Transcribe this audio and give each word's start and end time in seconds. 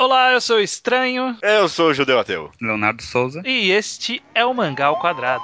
Olá, 0.00 0.32
eu 0.32 0.40
sou 0.40 0.58
o 0.58 0.60
Estranho. 0.60 1.36
Eu 1.42 1.68
sou 1.68 1.88
o 1.88 1.92
Judeu 1.92 2.20
Ateu. 2.20 2.52
Leonardo 2.62 3.02
Souza. 3.02 3.42
E 3.44 3.72
este 3.72 4.22
é 4.32 4.44
o 4.44 4.54
Mangá 4.54 4.86
ao 4.86 5.00
Quadrado. 5.00 5.42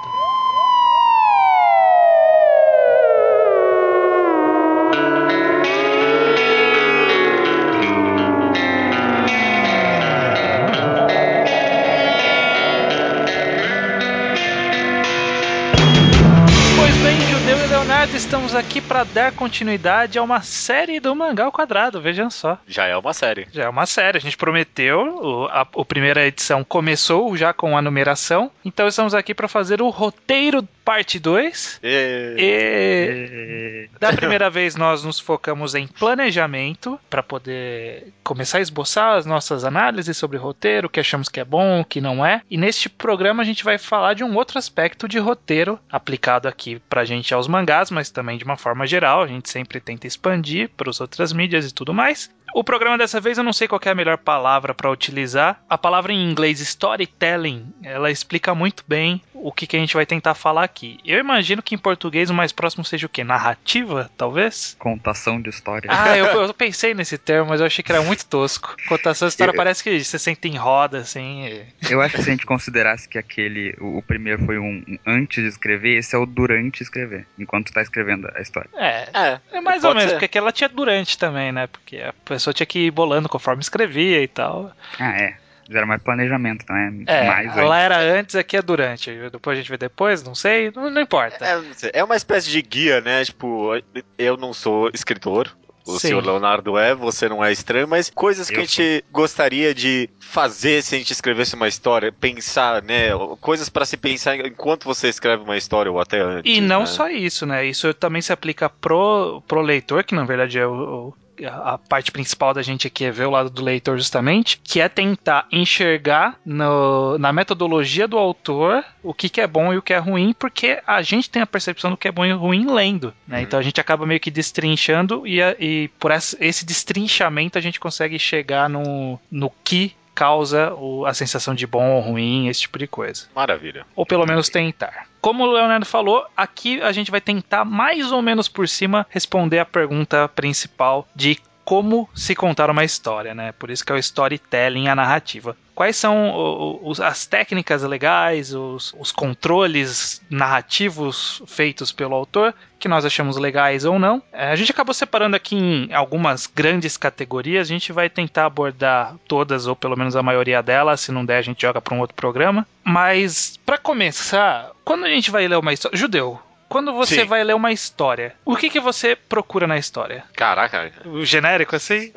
Estamos 18.25 18.55
aqui 18.55 18.81
para 18.81 19.03
dar 19.03 19.31
continuidade 19.33 20.17
a 20.17 20.23
uma 20.23 20.41
série 20.41 20.99
do 20.99 21.15
Mangá 21.15 21.45
ao 21.45 21.51
Quadrado, 21.51 22.01
vejam 22.01 22.27
só. 22.27 22.57
Já 22.67 22.87
é 22.87 22.97
uma 22.97 23.13
série. 23.13 23.47
Já 23.51 23.65
é 23.65 23.69
uma 23.69 23.85
série, 23.85 24.17
a 24.17 24.21
gente 24.21 24.35
prometeu, 24.35 25.19
o, 25.21 25.45
a, 25.45 25.61
a 25.61 25.85
primeira 25.85 26.25
edição 26.25 26.63
começou 26.63 27.37
já 27.37 27.53
com 27.53 27.77
a 27.77 27.83
numeração, 27.83 28.49
então 28.65 28.87
estamos 28.87 29.13
aqui 29.13 29.35
para 29.35 29.47
fazer 29.47 29.79
o 29.79 29.89
roteiro 29.89 30.67
parte 30.85 31.19
2. 31.19 31.79
E... 31.83 32.35
E 32.37 33.89
da 33.99 34.13
primeira 34.13 34.49
vez 34.49 34.75
nós 34.75 35.03
nos 35.03 35.19
focamos 35.19 35.73
em 35.73 35.87
planejamento 35.87 36.99
para 37.09 37.23
poder 37.23 38.13
começar 38.23 38.59
a 38.59 38.61
esboçar 38.61 39.17
as 39.17 39.25
nossas 39.25 39.63
análises 39.63 40.15
sobre 40.15 40.37
roteiro, 40.37 40.87
o 40.87 40.89
que 40.89 40.99
achamos 40.99 41.27
que 41.27 41.39
é 41.39 41.45
bom, 41.45 41.81
o 41.81 41.85
que 41.85 41.99
não 41.99 42.23
é. 42.23 42.41
E 42.49 42.57
neste 42.57 42.87
programa 42.87 43.41
a 43.41 43.45
gente 43.45 43.63
vai 43.63 43.79
falar 43.79 44.13
de 44.13 44.23
um 44.23 44.35
outro 44.35 44.59
aspecto 44.59 45.07
de 45.07 45.17
roteiro 45.17 45.79
aplicado 45.91 46.47
aqui 46.47 46.79
pra 46.87 47.03
gente 47.03 47.33
aos 47.33 47.47
mangás, 47.47 47.89
mas 47.89 48.11
também 48.11 48.37
de 48.37 48.45
uma 48.45 48.57
forma 48.57 48.85
geral. 48.85 49.23
A 49.23 49.27
gente 49.27 49.49
sempre 49.49 49.79
tenta 49.79 50.05
expandir 50.05 50.69
para 50.77 50.89
as 50.89 51.01
outras 51.01 51.33
mídias 51.33 51.67
e 51.67 51.73
tudo 51.73 51.93
mais. 51.93 52.29
O 52.53 52.63
programa 52.63 52.97
dessa 52.97 53.19
vez 53.19 53.37
eu 53.37 53.43
não 53.43 53.51
sei 53.51 53.67
qual 53.67 53.81
é 53.83 53.89
a 53.89 53.95
melhor 53.95 54.17
palavra 54.17 54.73
para 54.73 54.89
utilizar. 54.89 55.61
A 55.69 55.77
palavra 55.77 56.13
em 56.13 56.29
inglês 56.31 56.61
storytelling, 56.61 57.65
ela 57.83 58.09
explica 58.09 58.55
muito 58.55 58.81
bem 58.87 59.21
o 59.33 59.51
que, 59.51 59.67
que 59.67 59.75
a 59.75 59.79
gente 59.79 59.93
vai 59.93 60.05
tentar 60.05 60.33
falar 60.35 60.63
aqui. 60.75 60.99
Eu 61.05 61.19
imagino 61.19 61.61
que 61.63 61.73
em 61.73 61.77
português 61.77 62.29
o 62.29 62.33
mais 62.33 62.51
próximo 62.51 62.83
seja 62.83 63.05
o 63.05 63.09
quê? 63.09 63.23
Narrativa, 63.23 64.09
talvez? 64.17 64.75
Contação 64.77 65.41
de 65.41 65.49
história. 65.49 65.89
Ah, 65.91 66.17
eu, 66.17 66.25
eu 66.43 66.53
pensei 66.53 66.93
nesse 66.93 67.17
termo, 67.17 67.49
mas 67.49 67.61
eu 67.61 67.65
achei 67.65 67.81
que 67.83 67.91
era 67.91 68.01
muito 68.01 68.25
tosco. 68.25 68.75
Contação 68.87 69.27
de 69.27 69.31
história 69.33 69.51
Eu- 69.51 69.55
parece 69.55 69.81
que 69.83 70.03
você 70.03 70.19
senta 70.19 70.47
em 70.47 70.55
roda, 70.57 70.99
assim. 70.99 71.45
e- 71.45 71.65
Eu 71.89 72.01
acho 72.01 72.15
que 72.15 72.21
se 72.23 72.29
a 72.29 72.33
gente 72.33 72.45
considerasse 72.45 73.07
que 73.07 73.17
aquele, 73.17 73.73
o, 73.79 73.97
o 73.99 74.01
primeiro 74.01 74.43
foi 74.45 74.59
um, 74.59 74.83
um 74.87 74.97
antes 75.07 75.41
de 75.41 75.49
escrever, 75.49 75.97
esse 75.97 76.13
é 76.15 76.17
o 76.19 76.25
durante 76.25 76.81
escrever, 76.83 77.25
enquanto 77.39 77.71
tá 77.71 77.81
escrevendo 77.81 78.29
a 78.35 78.41
história. 78.41 78.69
É, 78.75 79.07
É, 79.13 79.39
é 79.53 79.61
mais 79.61 79.83
ou 79.83 79.91
menos, 79.93 80.09
ser. 80.09 80.15
porque 80.15 80.25
aquela 80.25 80.51
tinha 80.51 80.67
durante 80.69 81.17
também, 81.17 81.51
né? 81.51 81.67
Porque 81.67 81.97
a 81.97 82.13
pessoa 82.25 82.53
tinha 82.53 82.65
que 82.67 82.79
ir 82.87 82.91
bolando 82.91 83.29
conforme 83.29 83.61
escrevia 83.61 84.21
e 84.21 84.27
tal. 84.27 84.71
Ah, 84.99 85.11
é. 85.17 85.37
Era 85.69 85.85
mais 85.85 86.01
planejamento, 86.03 86.65
não 86.69 86.75
é? 86.75 86.91
É, 87.07 87.27
mais 87.27 87.55
lá 87.55 87.61
antes. 87.63 87.83
era 87.85 87.97
antes, 88.19 88.35
aqui 88.35 88.57
é 88.57 88.61
durante. 88.61 89.11
Depois 89.31 89.57
a 89.57 89.61
gente 89.61 89.69
vê 89.71 89.77
depois, 89.77 90.23
não 90.23 90.35
sei, 90.35 90.71
não, 90.75 90.89
não 90.89 91.01
importa. 91.01 91.43
é, 91.43 91.99
é 91.99 92.03
uma 92.03 92.15
espécie 92.15 92.49
de 92.51 92.61
guia, 92.61 93.01
né? 93.01 93.25
Tipo, 93.25 93.71
eu 94.17 94.37
não 94.37 94.53
sou 94.53 94.89
escritor. 94.93 95.55
O 95.87 95.99
Sim. 95.99 96.07
senhor 96.07 96.25
Leonardo 96.25 96.79
é, 96.79 96.95
você 96.95 97.29
não 97.29 97.45
é 97.45 97.51
estranho, 97.51 97.87
mas 97.87 98.09
coisas 98.09 98.49
que 98.49 98.55
Eu 98.55 98.61
a 98.61 98.63
gente 98.63 99.03
gostaria 99.11 99.71
de 99.71 100.09
fazer 100.19 100.81
se 100.81 100.95
a 100.95 100.97
gente 100.97 101.11
escrevesse 101.11 101.53
uma 101.53 101.67
história, 101.67 102.11
pensar, 102.11 102.81
né? 102.81 103.09
Coisas 103.39 103.69
pra 103.69 103.85
se 103.85 103.95
pensar 103.95 104.35
enquanto 104.39 104.83
você 104.85 105.09
escreve 105.09 105.43
uma 105.43 105.55
história 105.55 105.91
ou 105.91 105.99
até 105.99 106.19
antes. 106.19 106.51
E 106.57 106.59
não 106.59 106.79
né? 106.79 106.85
só 106.87 107.07
isso, 107.07 107.45
né? 107.45 107.63
Isso 107.65 107.93
também 107.93 108.19
se 108.19 108.33
aplica 108.33 108.67
pro, 108.67 109.43
pro 109.47 109.61
leitor, 109.61 110.03
que 110.03 110.15
na 110.15 110.25
verdade 110.25 110.57
é 110.57 110.65
o, 110.65 110.73
o- 111.09 111.13
a 111.43 111.77
parte 111.77 112.11
principal 112.11 112.53
da 112.53 112.61
gente 112.61 112.87
aqui 112.87 113.05
é 113.05 113.11
ver 113.11 113.25
o 113.25 113.31
lado 113.31 113.49
do 113.49 113.63
leitor 113.63 113.97
justamente, 113.97 114.59
que 114.63 114.79
é 114.79 114.87
tentar 114.87 115.47
enxergar 115.51 116.37
no- 116.45 117.17
na 117.17 117.33
metodologia 117.33 118.07
do 118.07 118.17
autor 118.17 118.83
o 119.03 119.13
que, 119.13 119.29
que 119.29 119.41
é 119.41 119.47
bom 119.47 119.73
e 119.73 119.77
o 119.77 119.81
que 119.81 119.93
é 119.93 119.97
ruim, 119.97 120.33
porque 120.37 120.81
a 120.85 121.01
gente 121.01 121.29
tem 121.29 121.41
a 121.41 121.47
percepção 121.47 121.91
do 121.91 121.97
que 121.97 122.07
é 122.07 122.11
bom 122.11 122.25
e 122.25 122.31
ruim 122.31 122.65
lendo, 122.71 123.13
né? 123.27 123.37
Uhum. 123.37 123.43
Então 123.43 123.59
a 123.59 123.63
gente 123.63 123.79
acaba 123.81 124.05
meio 124.05 124.19
que 124.19 124.31
destrinchando 124.31 125.25
e, 125.27 125.39
e 125.59 125.87
por 125.99 126.11
esse, 126.11 126.37
esse 126.39 126.65
destrinchamento 126.65 127.57
a 127.57 127.61
gente 127.61 127.79
consegue 127.79 128.17
chegar 128.17 128.69
no, 128.69 129.19
no 129.29 129.51
que 129.63 129.93
causa 130.13 130.73
o- 130.75 131.05
a 131.05 131.13
sensação 131.13 131.53
de 131.53 131.67
bom 131.67 131.91
ou 131.91 131.99
ruim, 131.99 132.47
esse 132.47 132.61
tipo 132.61 132.79
de 132.79 132.87
coisa 132.87 133.25
Maravilha. 133.35 133.85
ou 133.95 134.05
pelo 134.05 134.25
menos 134.25 134.47
tentar. 134.47 135.07
Como 135.25 135.43
o 135.43 135.51
Leonardo 135.51 135.87
falou, 135.87 136.23
aqui 136.37 136.79
a 136.83 136.91
gente 136.91 137.09
vai 137.09 137.19
tentar 137.19 137.65
mais 137.65 138.11
ou 138.11 138.21
menos 138.21 138.47
por 138.47 138.69
cima 138.69 139.07
responder 139.09 139.57
a 139.57 139.65
pergunta 139.65 140.27
principal 140.27 141.07
de 141.15 141.39
como 141.65 142.07
se 142.13 142.35
contar 142.35 142.69
uma 142.69 142.83
história, 142.85 143.33
né? 143.33 143.51
Por 143.53 143.69
isso 143.71 143.83
que 143.83 143.91
é 143.91 143.95
o 143.95 143.97
storytelling, 143.97 144.87
a 144.87 144.95
narrativa. 144.95 145.57
Quais 145.73 145.97
são 145.97 146.79
os- 146.83 147.01
as 147.01 147.25
técnicas 147.25 147.81
legais, 147.83 148.53
os, 148.53 148.93
os 148.97 149.11
controles 149.11 150.21
narrativos 150.29 151.41
feitos 151.47 151.91
pelo 151.91 152.15
autor 152.15 152.53
que 152.79 152.87
nós 152.87 153.03
achamos 153.03 153.35
legais 153.35 153.83
ou 153.83 153.99
não? 153.99 154.21
É, 154.31 154.51
a 154.51 154.55
gente 154.55 154.71
acabou 154.71 154.93
separando 154.93 155.35
aqui 155.35 155.55
em 155.55 155.93
algumas 155.93 156.47
grandes 156.47 156.95
categorias. 156.97 157.67
A 157.67 157.73
gente 157.73 157.91
vai 157.91 158.09
tentar 158.09 158.45
abordar 158.45 159.15
todas 159.27 159.67
ou 159.67 159.75
pelo 159.75 159.97
menos 159.97 160.15
a 160.15 160.23
maioria 160.23 160.61
delas. 160.63 161.01
Se 161.01 161.11
não 161.11 161.25
der, 161.25 161.37
a 161.39 161.41
gente 161.41 161.61
joga 161.61 161.81
para 161.81 161.93
um 161.95 161.99
outro 161.99 162.15
programa. 162.15 162.65
Mas 162.83 163.59
para 163.65 163.77
começar, 163.77 164.71
quando 164.85 165.03
a 165.05 165.09
gente 165.09 165.29
vai 165.31 165.47
ler 165.47 165.57
uma 165.57 165.73
história, 165.73 165.97
judeu. 165.97 166.39
Quando 166.67 166.91
você 166.93 167.21
Sim. 167.21 167.25
vai 167.25 167.43
ler 167.43 167.53
uma 167.55 167.71
história, 167.71 168.33
o 168.43 168.55
que, 168.55 168.69
que 168.69 168.79
você 168.79 169.15
procura 169.15 169.67
na 169.67 169.77
história? 169.77 170.23
Caraca. 170.35 170.91
O 171.05 171.23
genérico 171.23 171.75
assim? 171.75 172.11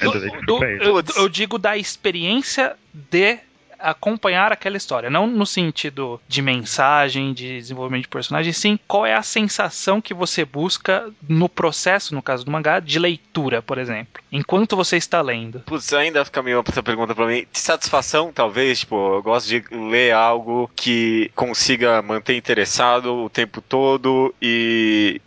Eu 0.00 0.12
Do- 0.12 0.42
do- 0.42 0.64
eu, 0.64 1.02
eu 1.16 1.28
digo 1.28 1.58
da 1.58 1.76
experiência 1.76 2.76
de 2.92 3.38
acompanhar 3.78 4.52
aquela 4.52 4.76
história, 4.76 5.10
não 5.10 5.26
no 5.26 5.46
sentido 5.46 6.20
de 6.26 6.42
mensagem, 6.42 7.32
de 7.32 7.58
desenvolvimento 7.58 8.02
de 8.02 8.08
personagem, 8.08 8.52
sim 8.52 8.78
qual 8.86 9.06
é 9.06 9.14
a 9.14 9.22
sensação 9.22 10.00
que 10.00 10.14
você 10.14 10.44
busca 10.44 11.10
no 11.28 11.48
processo, 11.48 12.14
no 12.14 12.22
caso 12.22 12.44
do 12.44 12.50
mangá, 12.50 12.80
de 12.80 12.98
leitura, 12.98 13.62
por 13.62 13.78
exemplo, 13.78 14.22
enquanto 14.30 14.76
você 14.76 14.96
está 14.96 15.20
lendo. 15.20 15.60
Putz, 15.60 15.92
ainda 15.92 16.24
meio 16.42 16.64
essa 16.68 16.82
pergunta 16.82 17.14
pra 17.14 17.26
mim. 17.26 17.46
De 17.52 17.58
satisfação, 17.58 18.32
talvez, 18.32 18.80
tipo, 18.80 19.16
eu 19.16 19.22
gosto 19.22 19.48
de 19.48 19.64
ler 19.70 20.12
algo 20.12 20.70
que 20.74 21.30
consiga 21.34 22.00
manter 22.02 22.36
interessado 22.36 23.14
o 23.14 23.30
tempo 23.30 23.60
todo 23.60 24.34
e 24.40 25.20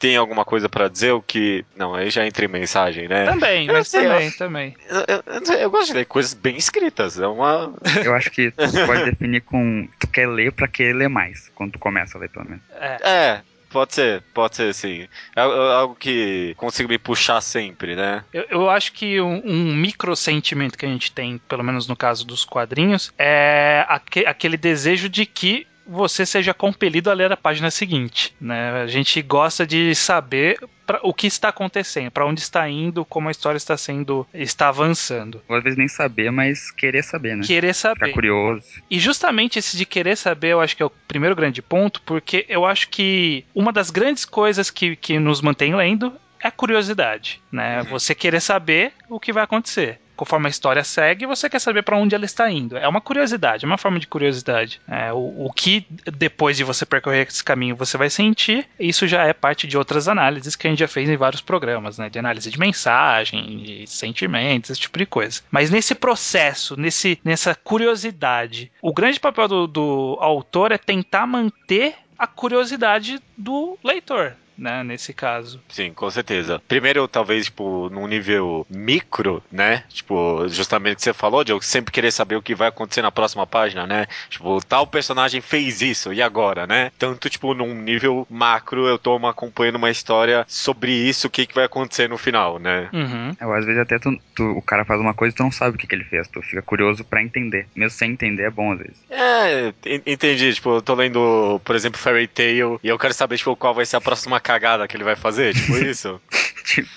tem 0.00 0.16
alguma 0.16 0.44
coisa 0.44 0.68
pra 0.68 0.88
dizer, 0.88 1.12
o 1.12 1.22
que. 1.22 1.64
Não, 1.76 1.94
aí 1.94 2.10
já 2.10 2.26
entra 2.26 2.44
em 2.44 2.48
mensagem, 2.48 3.06
né? 3.06 3.26
Também, 3.26 3.68
Eu 3.68 3.74
mas 3.74 3.86
sei, 3.88 4.02
também, 4.08 4.26
eu- 4.26 4.36
também. 4.36 4.76
Eu, 4.88 5.04
eu- 5.52 5.58
eu 5.58 5.70
gosto 5.70 5.88
de 5.88 5.92
ler 5.98 6.06
coisas 6.06 6.34
bem 6.34 6.56
escritas. 6.56 7.20
É 7.20 7.26
uma. 7.26 7.72
Eu 8.04 8.14
acho 8.14 8.30
que 8.30 8.50
tu 8.56 8.86
pode 8.86 9.04
definir 9.04 9.42
com. 9.42 9.86
Tu 10.00 10.08
quer 10.08 10.26
ler 10.28 10.50
pra 10.52 10.66
querer 10.66 10.94
ler 10.94 11.08
mais, 11.08 11.50
quando 11.54 11.72
tu 11.72 11.78
começa 11.78 12.16
a 12.16 12.20
ler, 12.20 12.30
pelo 12.30 12.46
menos. 12.48 12.62
É. 12.80 12.96
É. 13.02 13.40
Pode 13.70 13.94
ser, 13.94 14.20
pode 14.34 14.56
ser 14.56 14.74
sim. 14.74 15.06
É 15.36 15.40
algo- 15.42 15.54
algo 15.56 15.94
que 15.94 16.54
consiga 16.56 16.88
me 16.88 16.98
puxar 16.98 17.40
sempre, 17.40 17.94
né? 17.94 18.24
Eu, 18.32 18.44
eu 18.50 18.70
acho 18.70 18.92
que 18.92 19.20
um, 19.20 19.40
um 19.44 19.76
micro 19.76 20.16
sentimento 20.16 20.76
que 20.76 20.84
a 20.84 20.88
gente 20.88 21.12
tem, 21.12 21.38
pelo 21.48 21.62
menos 21.62 21.86
no 21.86 21.94
caso 21.94 22.26
dos 22.26 22.44
quadrinhos, 22.44 23.12
é 23.16 23.84
aque- 23.88 24.26
aquele 24.26 24.56
desejo 24.56 25.08
de 25.08 25.24
que 25.24 25.68
você 25.86 26.24
seja 26.26 26.54
compelido 26.54 27.10
a 27.10 27.14
ler 27.14 27.32
a 27.32 27.36
página 27.36 27.70
seguinte, 27.70 28.34
né? 28.40 28.82
A 28.82 28.86
gente 28.86 29.20
gosta 29.22 29.66
de 29.66 29.94
saber 29.94 30.58
pra- 30.86 31.00
o 31.02 31.12
que 31.14 31.26
está 31.26 31.48
acontecendo, 31.48 32.10
para 32.10 32.26
onde 32.26 32.40
está 32.40 32.68
indo, 32.68 33.04
como 33.04 33.28
a 33.28 33.30
história 33.30 33.56
está 33.56 33.76
sendo, 33.76 34.26
está 34.32 34.68
avançando. 34.68 35.42
Ou 35.48 35.56
às 35.56 35.62
vezes 35.62 35.78
nem 35.78 35.88
saber, 35.88 36.30
mas 36.30 36.70
querer 36.70 37.02
saber, 37.02 37.36
né? 37.36 37.44
Querer 37.46 37.74
Ficar 37.74 37.94
saber. 37.98 38.12
curioso. 38.12 38.62
E 38.90 38.98
justamente 38.98 39.58
esse 39.58 39.76
de 39.76 39.84
querer 39.86 40.16
saber, 40.16 40.48
eu 40.48 40.60
acho 40.60 40.76
que 40.76 40.82
é 40.82 40.86
o 40.86 40.90
primeiro 41.08 41.34
grande 41.36 41.60
ponto, 41.62 42.00
porque 42.02 42.44
eu 42.48 42.64
acho 42.66 42.88
que 42.88 43.44
uma 43.54 43.72
das 43.72 43.90
grandes 43.90 44.24
coisas 44.24 44.70
que, 44.70 44.96
que 44.96 45.18
nos 45.18 45.40
mantém 45.40 45.74
lendo 45.74 46.12
é 46.42 46.48
a 46.48 46.52
curiosidade, 46.52 47.40
né? 47.52 47.80
Uhum. 47.82 47.84
Você 47.90 48.14
querer 48.14 48.40
saber 48.40 48.92
o 49.08 49.20
que 49.20 49.32
vai 49.32 49.44
acontecer. 49.44 50.00
Conforme 50.20 50.48
a 50.48 50.50
história 50.50 50.84
segue, 50.84 51.24
você 51.24 51.48
quer 51.48 51.58
saber 51.58 51.82
para 51.82 51.96
onde 51.96 52.14
ela 52.14 52.26
está 52.26 52.50
indo. 52.50 52.76
É 52.76 52.86
uma 52.86 53.00
curiosidade, 53.00 53.64
é 53.64 53.66
uma 53.66 53.78
forma 53.78 53.98
de 53.98 54.06
curiosidade. 54.06 54.78
É, 54.86 55.10
o, 55.14 55.46
o 55.46 55.50
que 55.50 55.86
depois 56.12 56.58
de 56.58 56.62
você 56.62 56.84
percorrer 56.84 57.26
esse 57.26 57.42
caminho 57.42 57.74
você 57.74 57.96
vai 57.96 58.10
sentir, 58.10 58.68
isso 58.78 59.08
já 59.08 59.24
é 59.24 59.32
parte 59.32 59.66
de 59.66 59.78
outras 59.78 60.08
análises 60.08 60.54
que 60.54 60.66
a 60.66 60.70
gente 60.70 60.80
já 60.80 60.88
fez 60.88 61.08
em 61.08 61.16
vários 61.16 61.40
programas, 61.40 61.96
né? 61.96 62.10
De 62.10 62.18
análise 62.18 62.50
de 62.50 62.58
mensagem, 62.58 63.62
de 63.62 63.86
sentimentos, 63.86 64.68
esse 64.68 64.80
tipo 64.82 64.98
de 64.98 65.06
coisa. 65.06 65.40
Mas 65.50 65.70
nesse 65.70 65.94
processo, 65.94 66.78
nesse, 66.78 67.18
nessa 67.24 67.54
curiosidade, 67.54 68.70
o 68.82 68.92
grande 68.92 69.18
papel 69.18 69.48
do, 69.48 69.66
do 69.66 70.18
autor 70.20 70.70
é 70.70 70.76
tentar 70.76 71.26
manter 71.26 71.94
a 72.18 72.26
curiosidade 72.26 73.18
do 73.38 73.78
leitor. 73.82 74.36
Né, 74.60 74.84
nesse 74.84 75.12
caso. 75.14 75.60
Sim, 75.68 75.92
com 75.92 76.10
certeza. 76.10 76.60
Primeiro, 76.68 77.08
talvez, 77.08 77.46
tipo, 77.46 77.88
num 77.90 78.06
nível 78.06 78.66
micro, 78.68 79.42
né? 79.50 79.84
Tipo, 79.88 80.46
justamente 80.48 80.94
o 80.94 80.96
que 80.96 81.02
você 81.04 81.12
falou, 81.14 81.42
de 81.42 81.52
eu 81.52 81.60
sempre 81.60 81.92
querer 81.92 82.10
saber 82.10 82.36
o 82.36 82.42
que 82.42 82.54
vai 82.54 82.68
acontecer 82.68 83.02
na 83.02 83.10
próxima 83.10 83.46
página, 83.46 83.86
né? 83.86 84.06
Tipo, 84.28 84.60
tal 84.64 84.86
personagem 84.86 85.40
fez 85.40 85.80
isso, 85.80 86.12
e 86.12 86.20
agora, 86.22 86.66
né? 86.66 86.92
Tanto, 86.98 87.30
tipo, 87.30 87.54
num 87.54 87.74
nível 87.74 88.26
macro, 88.30 88.86
eu 88.86 88.98
tô 88.98 89.16
acompanhando 89.26 89.76
uma 89.76 89.90
história 89.90 90.44
sobre 90.48 90.92
isso, 90.92 91.26
o 91.26 91.30
que, 91.30 91.46
que 91.46 91.54
vai 91.54 91.64
acontecer 91.64 92.08
no 92.08 92.18
final, 92.18 92.58
né? 92.58 92.88
Uhum. 92.92 93.34
Eu, 93.40 93.52
às 93.54 93.64
vezes 93.64 93.80
até 93.80 93.98
tu, 93.98 94.10
tu- 94.34 94.50
o 94.50 94.62
cara 94.62 94.84
faz 94.84 95.00
uma 95.00 95.14
coisa 95.14 95.34
e 95.34 95.36
tu 95.36 95.42
não 95.42 95.50
sabe 95.52 95.76
o 95.76 95.78
que, 95.78 95.86
que 95.86 95.94
ele 95.94 96.04
fez. 96.04 96.28
Tu 96.28 96.42
fica 96.42 96.62
curioso 96.62 97.04
pra 97.04 97.22
entender. 97.22 97.66
Mesmo 97.74 97.96
sem 97.96 98.12
entender 98.12 98.42
é 98.44 98.50
bom 98.50 98.72
às 98.72 98.78
vezes. 98.78 98.96
É, 99.10 99.72
en- 99.86 100.02
entendi. 100.06 100.52
Tipo, 100.52 100.76
eu 100.76 100.82
tô 100.82 100.94
lendo, 100.94 101.60
por 101.64 101.74
exemplo, 101.74 101.98
Fairy 101.98 102.26
Tail, 102.26 102.78
e 102.82 102.88
eu 102.88 102.98
quero 102.98 103.14
saber, 103.14 103.36
tipo, 103.38 103.54
qual 103.56 103.74
vai 103.74 103.86
ser 103.86 103.96
a 103.96 104.00
próxima 104.00 104.38
cagada 104.50 104.88
que 104.88 104.96
ele 104.96 105.04
vai 105.04 105.14
fazer, 105.14 105.54
tipo 105.54 105.76
isso. 105.78 106.20
tipo, 106.64 106.88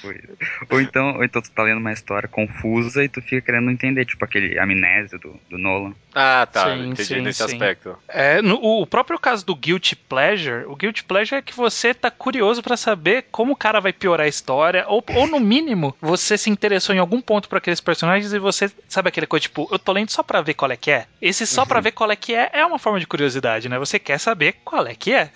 ou 0.70 0.82
então, 0.82 1.16
ou 1.18 1.24
então 1.24 1.42
tu 1.42 1.52
tá 1.52 1.64
lendo 1.64 1.80
uma 1.80 1.92
história 1.94 2.28
confusa 2.30 3.04
e 3.04 3.10
tu 3.10 3.22
fica 3.22 3.42
querendo 3.42 3.70
entender, 3.72 4.06
tipo 4.06 4.24
aquele 4.26 4.60
amnésia 4.60 5.18
do, 5.18 5.40
do 5.50 5.58
Nolan. 5.58 5.94
Ah, 6.16 6.48
tá, 6.52 6.66
Sim, 6.76 6.90
entendi 6.90 7.04
sim, 7.06 7.22
nesse 7.22 7.40
sim. 7.40 7.54
aspecto. 7.56 7.98
É, 8.08 8.42
no- 8.42 8.60
o 8.62 8.86
próprio 8.86 9.18
caso 9.18 9.46
do 9.46 9.56
Guilty 9.56 9.96
Pleasure, 9.96 10.66
o 10.66 10.76
Guilty 10.76 11.04
Pleasure 11.04 11.40
é 11.40 11.42
que 11.42 11.56
você 11.56 11.94
tá 11.94 12.12
curioso 12.12 12.62
pra 12.62 12.78
saber 12.78 13.26
como 13.32 13.54
o 13.54 13.56
cara 13.56 13.80
vai 13.80 13.92
piorar 13.92 14.26
a 14.26 14.30
história, 14.30 14.86
ou, 14.88 15.04
ou 15.16 15.28
no 15.28 15.40
mínimo, 15.40 15.96
você 16.00 16.38
se 16.38 16.50
interessou 16.50 16.94
em 16.96 17.00
algum 17.00 17.20
ponto 17.22 17.50
pra 17.50 17.58
aqueles 17.58 17.82
personagens 17.82 18.32
e 18.34 18.40
você 18.40 18.72
sabe 18.88 19.10
aquele 19.10 19.26
coisa 19.28 19.42
tipo, 19.44 19.68
eu 19.72 19.80
tô 19.80 19.92
lendo 19.92 20.12
só 20.12 20.22
pra 20.22 20.42
ver 20.42 20.54
qual 20.54 20.72
é 20.72 20.78
que 20.78 20.92
é. 20.92 21.08
Esse 21.22 21.48
só 21.48 21.66
pra 21.66 21.80
ver 21.82 21.92
qual 21.92 22.12
é 22.12 22.16
que 22.16 22.34
é 22.36 22.50
é 22.54 22.66
uma 22.66 22.78
forma 22.80 23.00
de 23.00 23.08
curiosidade, 23.08 23.68
né? 23.68 23.80
Você 23.80 23.98
quer 23.98 24.20
saber 24.20 24.56
qual 24.64 24.86
é 24.86 24.94
que 24.94 25.14
é. 25.14 25.32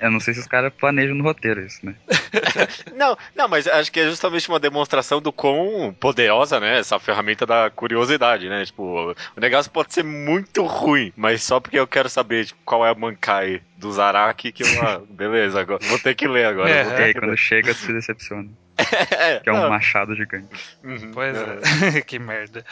Eu 0.00 0.10
não 0.10 0.20
sei 0.20 0.34
se 0.34 0.40
os 0.40 0.46
caras 0.46 0.72
planejam 0.78 1.14
no 1.16 1.24
roteiro 1.24 1.60
isso, 1.64 1.84
né? 1.84 1.94
Não, 2.94 3.16
não, 3.34 3.47
mas 3.48 3.66
acho 3.66 3.90
que 3.90 4.00
é 4.00 4.06
justamente 4.06 4.48
uma 4.48 4.60
demonstração 4.60 5.20
do 5.20 5.32
quão 5.32 5.94
poderosa, 5.98 6.60
né, 6.60 6.78
essa 6.78 6.98
ferramenta 6.98 7.46
da 7.46 7.70
curiosidade, 7.70 8.48
né? 8.48 8.64
Tipo, 8.64 9.14
o 9.36 9.40
negócio 9.40 9.70
pode 9.70 9.92
ser 9.92 10.04
muito 10.04 10.64
ruim, 10.64 11.12
mas 11.16 11.42
só 11.42 11.60
porque 11.60 11.78
eu 11.78 11.86
quero 11.86 12.08
saber 12.08 12.46
tipo, 12.46 12.60
qual 12.64 12.86
é 12.86 12.90
a 12.90 12.94
Mankai 12.94 13.62
do 13.76 13.92
Zaraki 13.92 14.52
que 14.52 14.62
eu, 14.62 14.82
ah, 14.82 15.00
beleza, 15.08 15.60
agora 15.60 15.80
vou 15.86 15.98
ter 15.98 16.14
que 16.14 16.28
ler 16.28 16.46
agora. 16.46 16.70
É, 16.70 16.84
vou 16.84 16.94
ter 16.94 17.02
aí 17.04 17.14
que 17.14 17.20
quando 17.20 17.36
chega 17.36 17.72
se 17.74 17.92
decepciona. 17.92 18.48
Que 19.42 19.50
é 19.50 19.52
um 19.52 19.60
não, 19.62 19.68
machado 19.68 20.14
gigante. 20.14 20.46
uhum, 20.84 21.10
Pois 21.12 21.36
é. 21.36 21.98
é, 21.98 22.00
que 22.06 22.18
merda. 22.18 22.64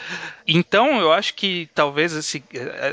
Então, 0.47 0.99
eu 0.99 1.11
acho 1.11 1.33
que 1.33 1.69
talvez 1.75 2.13
esse- 2.13 2.43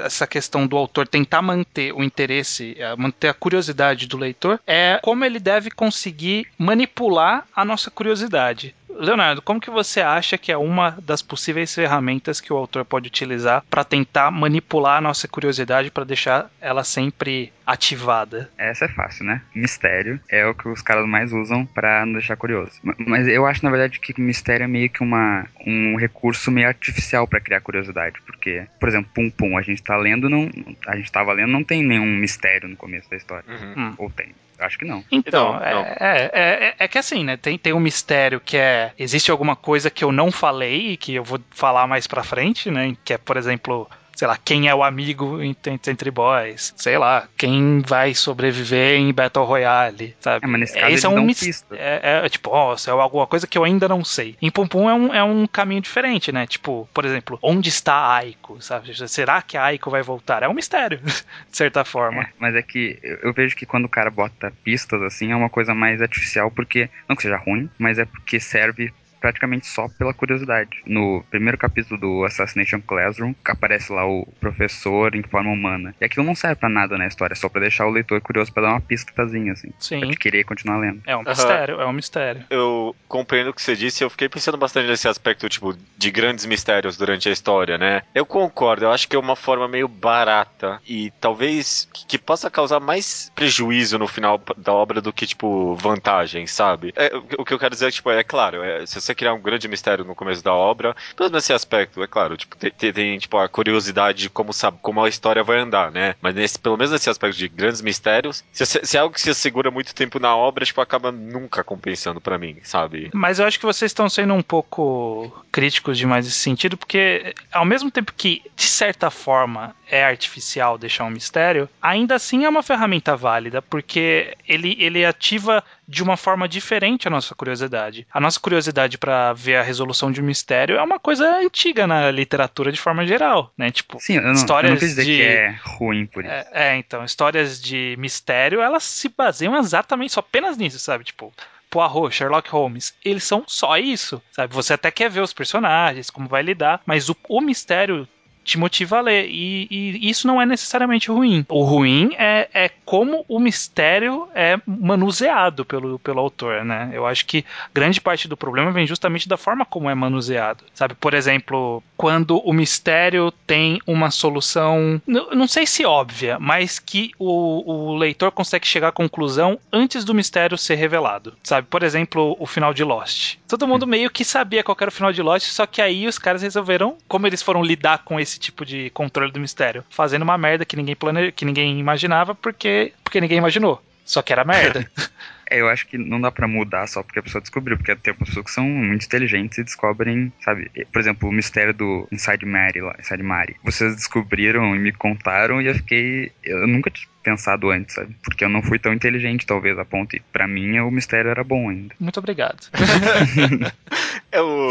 essa 0.05 0.27
questão 0.27 0.67
do 0.67 0.77
autor 0.77 1.07
tentar 1.07 1.41
manter 1.43 1.93
o 1.93 2.03
interesse, 2.03 2.77
eh, 2.79 2.95
manter 2.97 3.29
a 3.29 3.35
curiosidade 3.35 4.07
do 4.07 4.17
leitor, 4.19 4.61
é 4.67 4.99
como 5.03 5.25
ele 5.25 5.39
deve 5.39 5.71
conseguir 5.71 6.47
manipular 6.59 7.47
a 7.55 7.65
nossa 7.65 7.91
curiosidade. 7.91 8.75
Leonardo, 8.99 9.43
como 9.43 9.61
que 9.61 9.71
você 9.71 10.01
acha 10.01 10.39
que 10.39 10.53
é 10.53 10.57
uma 10.57 10.97
das 11.03 11.23
possíveis 11.23 11.75
ferramentas 11.75 12.41
que 12.41 12.53
o 12.53 12.57
autor 12.57 12.85
pode 12.85 13.09
utilizar 13.09 13.63
para 13.69 13.85
tentar 13.85 14.31
manipular 14.31 14.99
a 14.99 15.01
nossa 15.01 15.27
curiosidade 15.29 15.91
para 15.91 16.05
deixar 16.05 16.51
ela 16.61 16.85
sempre 16.85 17.53
ativada? 17.67 18.51
Essa 18.59 18.85
é 18.85 18.89
fácil, 18.89 19.25
né? 19.25 19.43
Mistério 19.55 20.21
é 20.31 20.47
o 20.47 20.55
que 20.55 20.69
os 20.69 20.83
caras 20.83 21.07
mais 21.07 21.33
usam 21.33 21.65
pra 21.67 22.05
nos 22.07 22.15
deixar 22.19 22.37
curioso. 22.37 22.73
Ma- 22.83 22.95
Mas 22.99 23.27
eu 23.27 23.47
acho, 23.47 23.65
na 23.65 23.71
verdade, 23.71 23.99
que 24.01 24.21
mistério 24.21 24.65
é 24.65 24.69
meio 24.69 24.91
que 24.91 25.03
uma, 25.03 25.47
um 25.67 25.97
recurso 25.97 26.51
meio 26.51 26.69
artificial 26.69 27.27
pra 27.27 27.41
criar 27.41 27.61
curiosidade. 27.61 28.21
Porque, 28.27 28.67
por 28.79 28.89
exemplo, 28.89 29.11
Pum 29.15 29.31
Pum, 29.31 29.57
a 29.59 29.63
gente 29.63 29.83
tá 29.83 29.97
lendo, 29.97 30.29
não, 30.29 30.51
a 30.87 30.97
gente 30.97 31.11
tava 31.11 31.33
lendo, 31.33 31.51
não 31.51 31.65
tem 31.65 31.83
nenhum 31.83 32.07
mistério 32.07 32.69
no 32.69 32.77
começo 32.77 33.09
da 33.11 33.17
história. 33.17 33.45
Uhum. 33.49 33.95
Ou 33.99 34.11
tem? 34.11 34.29
Acho 34.59 34.79
que 34.79 34.85
não. 34.85 35.05
Então, 35.11 35.55
Não, 35.55 35.61
é, 35.61 35.75
não. 35.75 35.81
É, 35.83 36.31
é, 36.33 36.75
é 36.79 36.89
que 36.89 36.99
assim, 36.99 37.25
né? 37.25 37.37
Tem, 37.37 37.59
tem 37.59 37.73
um 37.73 37.81
mistério 37.81 38.41
que 38.41 38.57
é. 38.57 38.93
Existe 38.99 39.31
alguma 39.31 39.57
coisa 39.57 39.91
que 39.91 40.05
eu 40.05 40.13
não 40.13 40.31
falei 40.31 40.93
e 40.93 40.97
que 40.97 41.15
eu 41.15 41.25
vou 41.25 41.41
falar 41.51 41.87
mais 41.87 42.07
pra 42.07 42.23
frente, 42.23 42.71
né? 42.71 42.97
Que 43.05 43.15
é, 43.15 43.19
por 43.19 43.37
exemplo. 43.37 43.89
Sei 44.17 44.29
lá, 44.29 44.39
quem 44.45 44.69
é 44.69 44.75
o 44.75 44.83
amigo 44.85 45.41
entre, 45.43 46.11
boys? 46.11 46.73
Sei 46.77 46.97
lá, 46.97 47.29
quem 47.37 47.81
vai 47.87 48.15
sobreviver 48.15 48.99
em 48.99 49.13
Battle 49.13 49.45
Royale, 49.45 50.15
sabe? 50.21 50.45
É, 50.45 50.49
mas 50.49 50.61
nesse 50.61 50.75
caso 50.79 50.95
Esse 50.95 51.07
é 51.07 51.09
um 51.09 51.15
dão 51.15 51.25
mis- 51.25 51.41
pista. 51.41 51.75
É, 51.77 52.25
é, 52.25 52.29
tipo, 52.29 52.51
ó, 52.51 52.75
é 52.75 52.91
alguma 52.91 53.27
coisa 53.27 53.47
que 53.47 53.59
eu 53.59 53.65
ainda 53.65 53.89
não 53.89 54.05
sei. 54.05 54.37
Em 54.41 54.51
Pum 54.51 54.67
Pum 54.67 54.89
é 54.89 54.95
um, 54.95 55.15
é 55.15 55.25
um 55.25 55.47
caminho 55.47 55.81
diferente, 55.81 56.31
né? 56.33 56.47
Tipo, 56.47 56.89
por 56.95 57.05
exemplo, 57.05 57.39
onde 57.43 57.69
está 57.69 57.95
a 57.95 58.17
Aiko? 58.17 58.61
Sabe? 58.63 58.93
Será 59.09 59.43
que 59.43 59.57
a 59.57 59.65
Aiko 59.65 59.91
vai 59.91 60.03
voltar? 60.03 60.43
É 60.43 60.49
um 60.49 60.55
mistério, 60.55 60.99
de 61.03 61.57
certa 61.57 61.85
forma. 61.85 62.23
É, 62.23 62.29
mas 62.39 62.55
é 62.55 62.63
que 62.63 62.99
eu 63.23 63.33
vejo 63.33 63.57
que 63.57 63.67
quando 63.67 63.87
o 63.87 63.89
cara 63.89 64.11
bota 64.11 64.53
pistas 64.63 65.03
assim, 65.03 65.33
é 65.33 65.37
uma 65.37 65.51
coisa 65.51 65.75
mais 65.75 66.01
artificial, 66.01 66.51
porque. 66.51 66.89
Não 67.09 67.17
que 67.17 67.23
seja 67.23 67.37
ruim, 67.37 67.69
mas 67.79 67.99
é 67.99 68.05
porque 68.05 68.39
serve 68.41 68.93
praticamente 69.25 69.67
só 69.67 69.89
pela 69.89 70.13
curiosidade. 70.13 70.69
No 70.87 71.25
primeiro 71.31 71.57
capítulo 71.57 71.99
do 71.99 72.25
Assassination 72.27 72.83
Classroom, 72.83 73.33
aparece 73.47 73.91
lá 73.91 74.07
o 74.07 74.29
professor 74.39 75.17
em 75.17 75.23
forma 75.23 75.51
humana. 75.51 75.95
E 75.99 76.05
aquilo 76.05 76.27
não 76.27 76.35
serve 76.35 76.57
pra 76.57 76.69
nada 76.69 76.99
na 76.99 77.07
história, 77.07 77.33
é 77.33 77.35
só 77.35 77.49
pra 77.49 77.63
deixar 77.63 77.87
o 77.87 77.91
leitor 77.91 78.21
curioso 78.21 78.53
pra 78.53 78.65
dar 78.65 78.69
uma 78.73 78.83
pistazinha, 78.83 79.53
assim. 79.53 79.71
Pra 79.71 79.81
Sim, 79.81 80.11
te 80.11 80.19
querer 80.19 80.45
continuar 80.45 80.77
lendo. 80.77 81.01
é 81.07 81.17
um 81.17 81.21
Aham. 81.21 81.31
mistério, 81.31 81.81
é 81.81 81.87
um 81.87 81.93
mistério. 81.95 82.45
Eu 82.51 82.95
compreendo 83.09 83.49
o 83.49 83.55
que 83.55 83.63
você 83.63 83.75
disse, 83.75 84.05
eu 84.05 84.11
fiquei 84.11 84.29
pensando 84.29 84.59
bastante 84.59 84.89
nesse 84.89 85.09
aspecto, 85.09 85.49
tipo, 85.49 85.75
de 85.97 86.11
grandes 86.11 86.45
mistérios 86.45 86.99
durante 86.99 87.27
a 87.27 87.33
história, 87.33 87.79
né? 87.79 88.03
Eu 88.15 88.27
concordo, 88.27 88.85
eu 88.85 88.93
acho 88.93 89.09
que 89.09 89.17
é 89.17 89.19
uma 89.19 89.37
forma 89.37 89.67
meio 89.67 89.89
barata 89.89 90.83
e 90.87 91.11
talvez 91.19 91.89
que, 91.95 92.07
que 92.07 92.19
possa 92.19 92.51
causar 92.51 92.79
mais 92.79 93.33
prejuízo 93.35 93.99
no 93.99 94.07
final 94.07 94.39
da 94.59 94.75
obra 94.75 95.01
do 95.01 95.15
que, 95.15 95.27
tipo, 95.27 95.75
vantagem, 95.77 96.47
sabe? 96.47 96.93
É, 96.95 97.17
o, 97.17 97.25
o 97.39 97.45
que 97.47 97.55
eu 97.55 97.59
quero 97.59 97.75
dizer, 97.75 97.91
tipo, 97.91 98.11
é 98.11 98.23
claro, 98.23 98.63
é, 98.63 98.85
se 98.85 99.01
você 99.01 99.14
criar 99.15 99.35
um 99.35 99.41
grande 99.41 99.69
mistério 99.69 100.05
no 100.05 100.15
começo 100.15 100.43
da 100.43 100.53
obra, 100.53 100.95
pelo 101.17 101.29
menos 101.31 101.33
nesse 101.33 101.53
aspecto, 101.53 102.03
é 102.03 102.07
claro, 102.07 102.37
tipo, 102.37 102.57
tem, 102.57 102.93
tem- 102.93 103.19
tipo, 103.19 103.37
a 103.39 103.49
curiosidade 103.49 104.19
de 104.19 104.31
como, 104.31 104.53
sabe, 104.53 104.79
como 104.83 105.03
a 105.03 105.09
história 105.09 105.43
vai 105.43 105.59
andar, 105.59 105.91
né? 105.91 106.15
Mas 106.21 106.35
nesse, 106.35 106.59
pelo 106.59 106.77
menos 106.77 106.93
nesse 106.93 107.09
aspecto 107.11 107.37
de 107.37 107.49
grandes 107.49 107.81
mistérios, 107.81 108.45
se, 108.53 108.65
se 108.67 108.97
é 108.97 109.01
algo 109.01 109.15
que 109.15 109.21
se 109.21 109.35
segura 109.35 109.71
muito 109.71 109.95
tempo 109.95 110.19
na 110.19 110.35
obra, 110.37 110.65
tipo, 110.65 110.81
acaba 110.81 111.11
nunca 111.13 111.63
compensando 111.65 112.21
pra 112.21 112.39
mim, 112.39 112.57
sabe? 112.63 113.11
Mas 113.13 113.39
eu 113.39 113.47
acho 113.47 113.59
que 113.59 113.67
vocês 113.67 113.91
estão 113.91 114.09
sendo 114.09 114.35
um 114.35 114.43
pouco 114.43 115.45
críticos 115.53 115.97
demais 115.99 116.25
nesse 116.25 116.39
sentido, 116.39 116.77
porque 116.77 117.35
ao 117.53 117.65
mesmo 117.65 117.91
tempo 117.91 118.13
que, 118.17 118.43
de 118.57 118.65
certa 118.67 119.11
forma, 119.11 119.75
é 119.91 120.05
artificial 120.05 120.79
deixar 120.79 121.05
um 121.05 121.11
mistério, 121.11 121.69
ainda 121.81 122.15
assim 122.15 122.45
é 122.45 122.49
uma 122.49 122.63
ferramenta 122.63 123.17
válida, 123.17 123.61
porque 123.63 124.37
ele, 124.49 124.77
ele 124.81 125.05
ativa 125.05 125.63
de 125.87 126.03
uma 126.03 126.17
forma 126.17 126.49
diferente 126.49 127.07
a 127.07 127.11
nossa 127.11 127.35
curiosidade. 127.35 128.07
A 128.13 128.19
nossa 128.21 128.41
curiosidade 128.41 128.97
para 128.97 129.33
ver 129.33 129.57
a 129.57 129.63
resolução 129.63 130.11
de 130.11 130.21
um 130.21 130.25
mistério 130.25 130.77
é 130.77 130.83
uma 130.83 130.99
coisa 130.99 131.39
antiga 131.39 131.87
na 131.87 132.11
literatura 132.11 132.73
de 132.73 132.81
forma 132.81 133.07
geral, 133.07 133.53
né? 133.59 133.71
Tipo, 133.71 133.99
Sim, 134.01 134.15
eu 134.17 134.23
não, 134.23 134.29
eu 134.31 134.35
Histórias 134.35 134.71
não 134.73 134.79
quis 134.79 134.89
dizer 134.91 135.05
de- 135.05 135.17
que 135.17 135.23
é 135.23 135.59
ruim 135.63 136.07
por 136.07 136.25
isso. 136.25 136.33
é, 136.33 136.47
é, 136.53 136.77
então, 136.77 137.05
histórias 137.05 137.61
de 137.61 137.95
mistério, 137.99 138.61
elas 138.61 138.83
se 138.85 139.09
baseiam 139.09 139.57
exatamente 139.59 140.13
só 140.15 140.21
apenas 140.21 140.57
nisso, 140.57 140.79
sabe? 140.79 141.05
Tipo, 141.05 141.33
Poirot, 141.71 142.15
Sherlock 142.15 142.49
Holmes, 142.51 142.95
eles 143.05 143.25
são 143.25 143.43
só 143.49 143.77
isso, 143.77 144.23
sabe? 144.31 144.55
Você 144.55 144.75
até 144.75 144.91
quer 144.93 145.11
ver 145.11 145.21
os 145.21 145.33
personagens, 145.33 146.09
como 146.09 146.29
vai 146.29 146.41
lidar, 146.43 146.81
mas 146.87 147.09
o, 147.09 147.17
o 147.29 147.41
mistério 147.41 148.07
te 148.45 148.59
motiva 148.59 148.99
a 148.99 149.01
ler, 149.01 149.27
e, 149.29 149.67
e 149.71 150.11
isso 150.11 150.27
não 150.27 150.41
é 150.41 150.47
necessariamente 150.47 151.11
ruim. 151.11 151.45
O 151.49 151.65
ruim 151.65 152.15
é, 152.19 152.49
é 152.53 152.71
como 152.85 153.25
o 153.27 153.41
mistério 153.41 154.29
é 154.35 154.59
manuseado 154.67 155.65
pelo, 155.65 155.99
pelo 155.99 156.21
autor, 156.21 156.65
né? 156.65 156.91
Eu 156.93 157.07
acho 157.07 157.25
que 157.27 157.45
grande 157.73 158.01
parte 158.01 158.29
do 158.29 158.37
problema 158.37 158.71
vem 158.71 158.87
justamente 158.87 159.29
da 159.29 159.37
forma 159.37 159.65
como 159.65 159.89
é 159.89 159.95
manuseado, 159.95 160.65
sabe? 160.75 160.95
Por 160.95 161.15
exemplo, 161.15 161.83
quando 161.97 162.39
o 162.39 162.53
mistério 162.53 163.33
tem 163.47 163.81
uma 163.87 164.11
solução, 164.11 165.01
não 165.07 165.49
sei 165.49 165.67
se 165.67 165.85
óbvia, 165.85 166.39
mas 166.39 166.79
que 166.79 167.11
o, 167.19 167.93
o 167.93 167.97
leitor 167.97 168.31
consegue 168.31 168.67
chegar 168.67 168.89
à 168.89 168.93
conclusão 168.93 169.59
antes 169.73 170.05
do 170.05 170.15
mistério 170.15 170.59
ser 170.59 170.75
revelado, 170.75 171.35
sabe? 171.43 171.67
Por 171.69 171.83
exemplo, 171.83 172.37
o 172.39 172.47
final 172.47 172.75
de 172.75 172.85
Lost. 172.85 173.37
Todo 173.49 173.67
mundo 173.67 173.87
meio 173.87 174.11
que 174.11 174.25
sabia 174.25 174.63
qual 174.63 174.77
era 174.81 174.91
o 174.91 174.93
final 174.93 175.13
de 175.13 175.23
Lost, 175.23 175.47
só 175.47 175.67
que 175.67 175.81
aí 175.81 176.07
os 176.07 176.19
caras 176.19 176.43
resolveram, 176.43 176.97
como 177.09 177.27
eles 177.27 177.43
foram 177.43 177.63
lidar 177.63 178.05
com 178.05 178.21
esse 178.21 178.34
tipo 178.39 178.65
de 178.65 178.91
controle 178.91 179.33
do 179.33 179.41
mistério, 179.41 179.85
fazendo 179.91 180.23
uma 180.23 180.39
merda 180.39 180.65
que 180.65 180.77
ninguém 180.77 180.97
plane... 180.97 181.33
que 181.33 181.45
ninguém 181.45 181.79
imaginava 181.79 182.35
porque 182.35 182.93
porque 183.03 183.21
ninguém 183.21 183.39
imaginou. 183.39 183.83
Só 184.05 184.21
que 184.21 184.33
era 184.33 184.45
merda. 184.45 184.89
É, 185.51 185.61
eu 185.61 185.69
acho 185.69 185.87
que 185.87 185.99
não 185.99 186.19
dá 186.19 186.33
pra 186.33 186.49
mudar 186.49 186.87
só 186.87 187.03
porque 187.03 187.19
a 187.19 187.23
pessoa 187.23 187.41
descobriu, 187.41 187.77
porque 187.77 187.95
tem 187.97 188.15
pessoas 188.15 188.47
que 188.47 188.51
são 188.51 188.65
muito 188.65 189.05
inteligentes 189.05 189.59
e 189.59 189.63
descobrem, 189.63 190.33
sabe? 190.41 190.71
Por 190.91 190.99
exemplo, 190.99 191.29
o 191.29 191.33
mistério 191.33 191.75
do 191.75 192.09
Inside 192.11 192.47
Mary 192.47 192.81
lá, 192.81 192.97
Inside 192.99 193.23
Mary. 193.23 193.57
Vocês 193.63 193.95
descobriram 193.95 194.75
e 194.75 194.79
me 194.79 194.91
contaram 194.91 195.61
e 195.61 195.67
eu 195.67 195.75
fiquei. 195.75 196.33
Eu 196.43 196.67
nunca 196.67 196.91
pensado 197.25 197.71
antes, 197.71 197.95
sabe? 197.95 198.15
Porque 198.23 198.45
eu 198.45 198.49
não 198.49 198.63
fui 198.63 198.79
tão 198.79 198.93
inteligente, 198.93 199.47
talvez, 199.47 199.79
a 199.79 199.85
ponto. 199.85 200.15
E 200.15 200.21
pra 200.33 200.47
mim, 200.47 200.79
o 200.79 200.91
mistério 200.91 201.31
era 201.31 201.43
bom 201.43 201.71
ainda. 201.71 201.95
Muito 201.99 202.19
obrigado. 202.19 202.69
eu, 204.31 204.69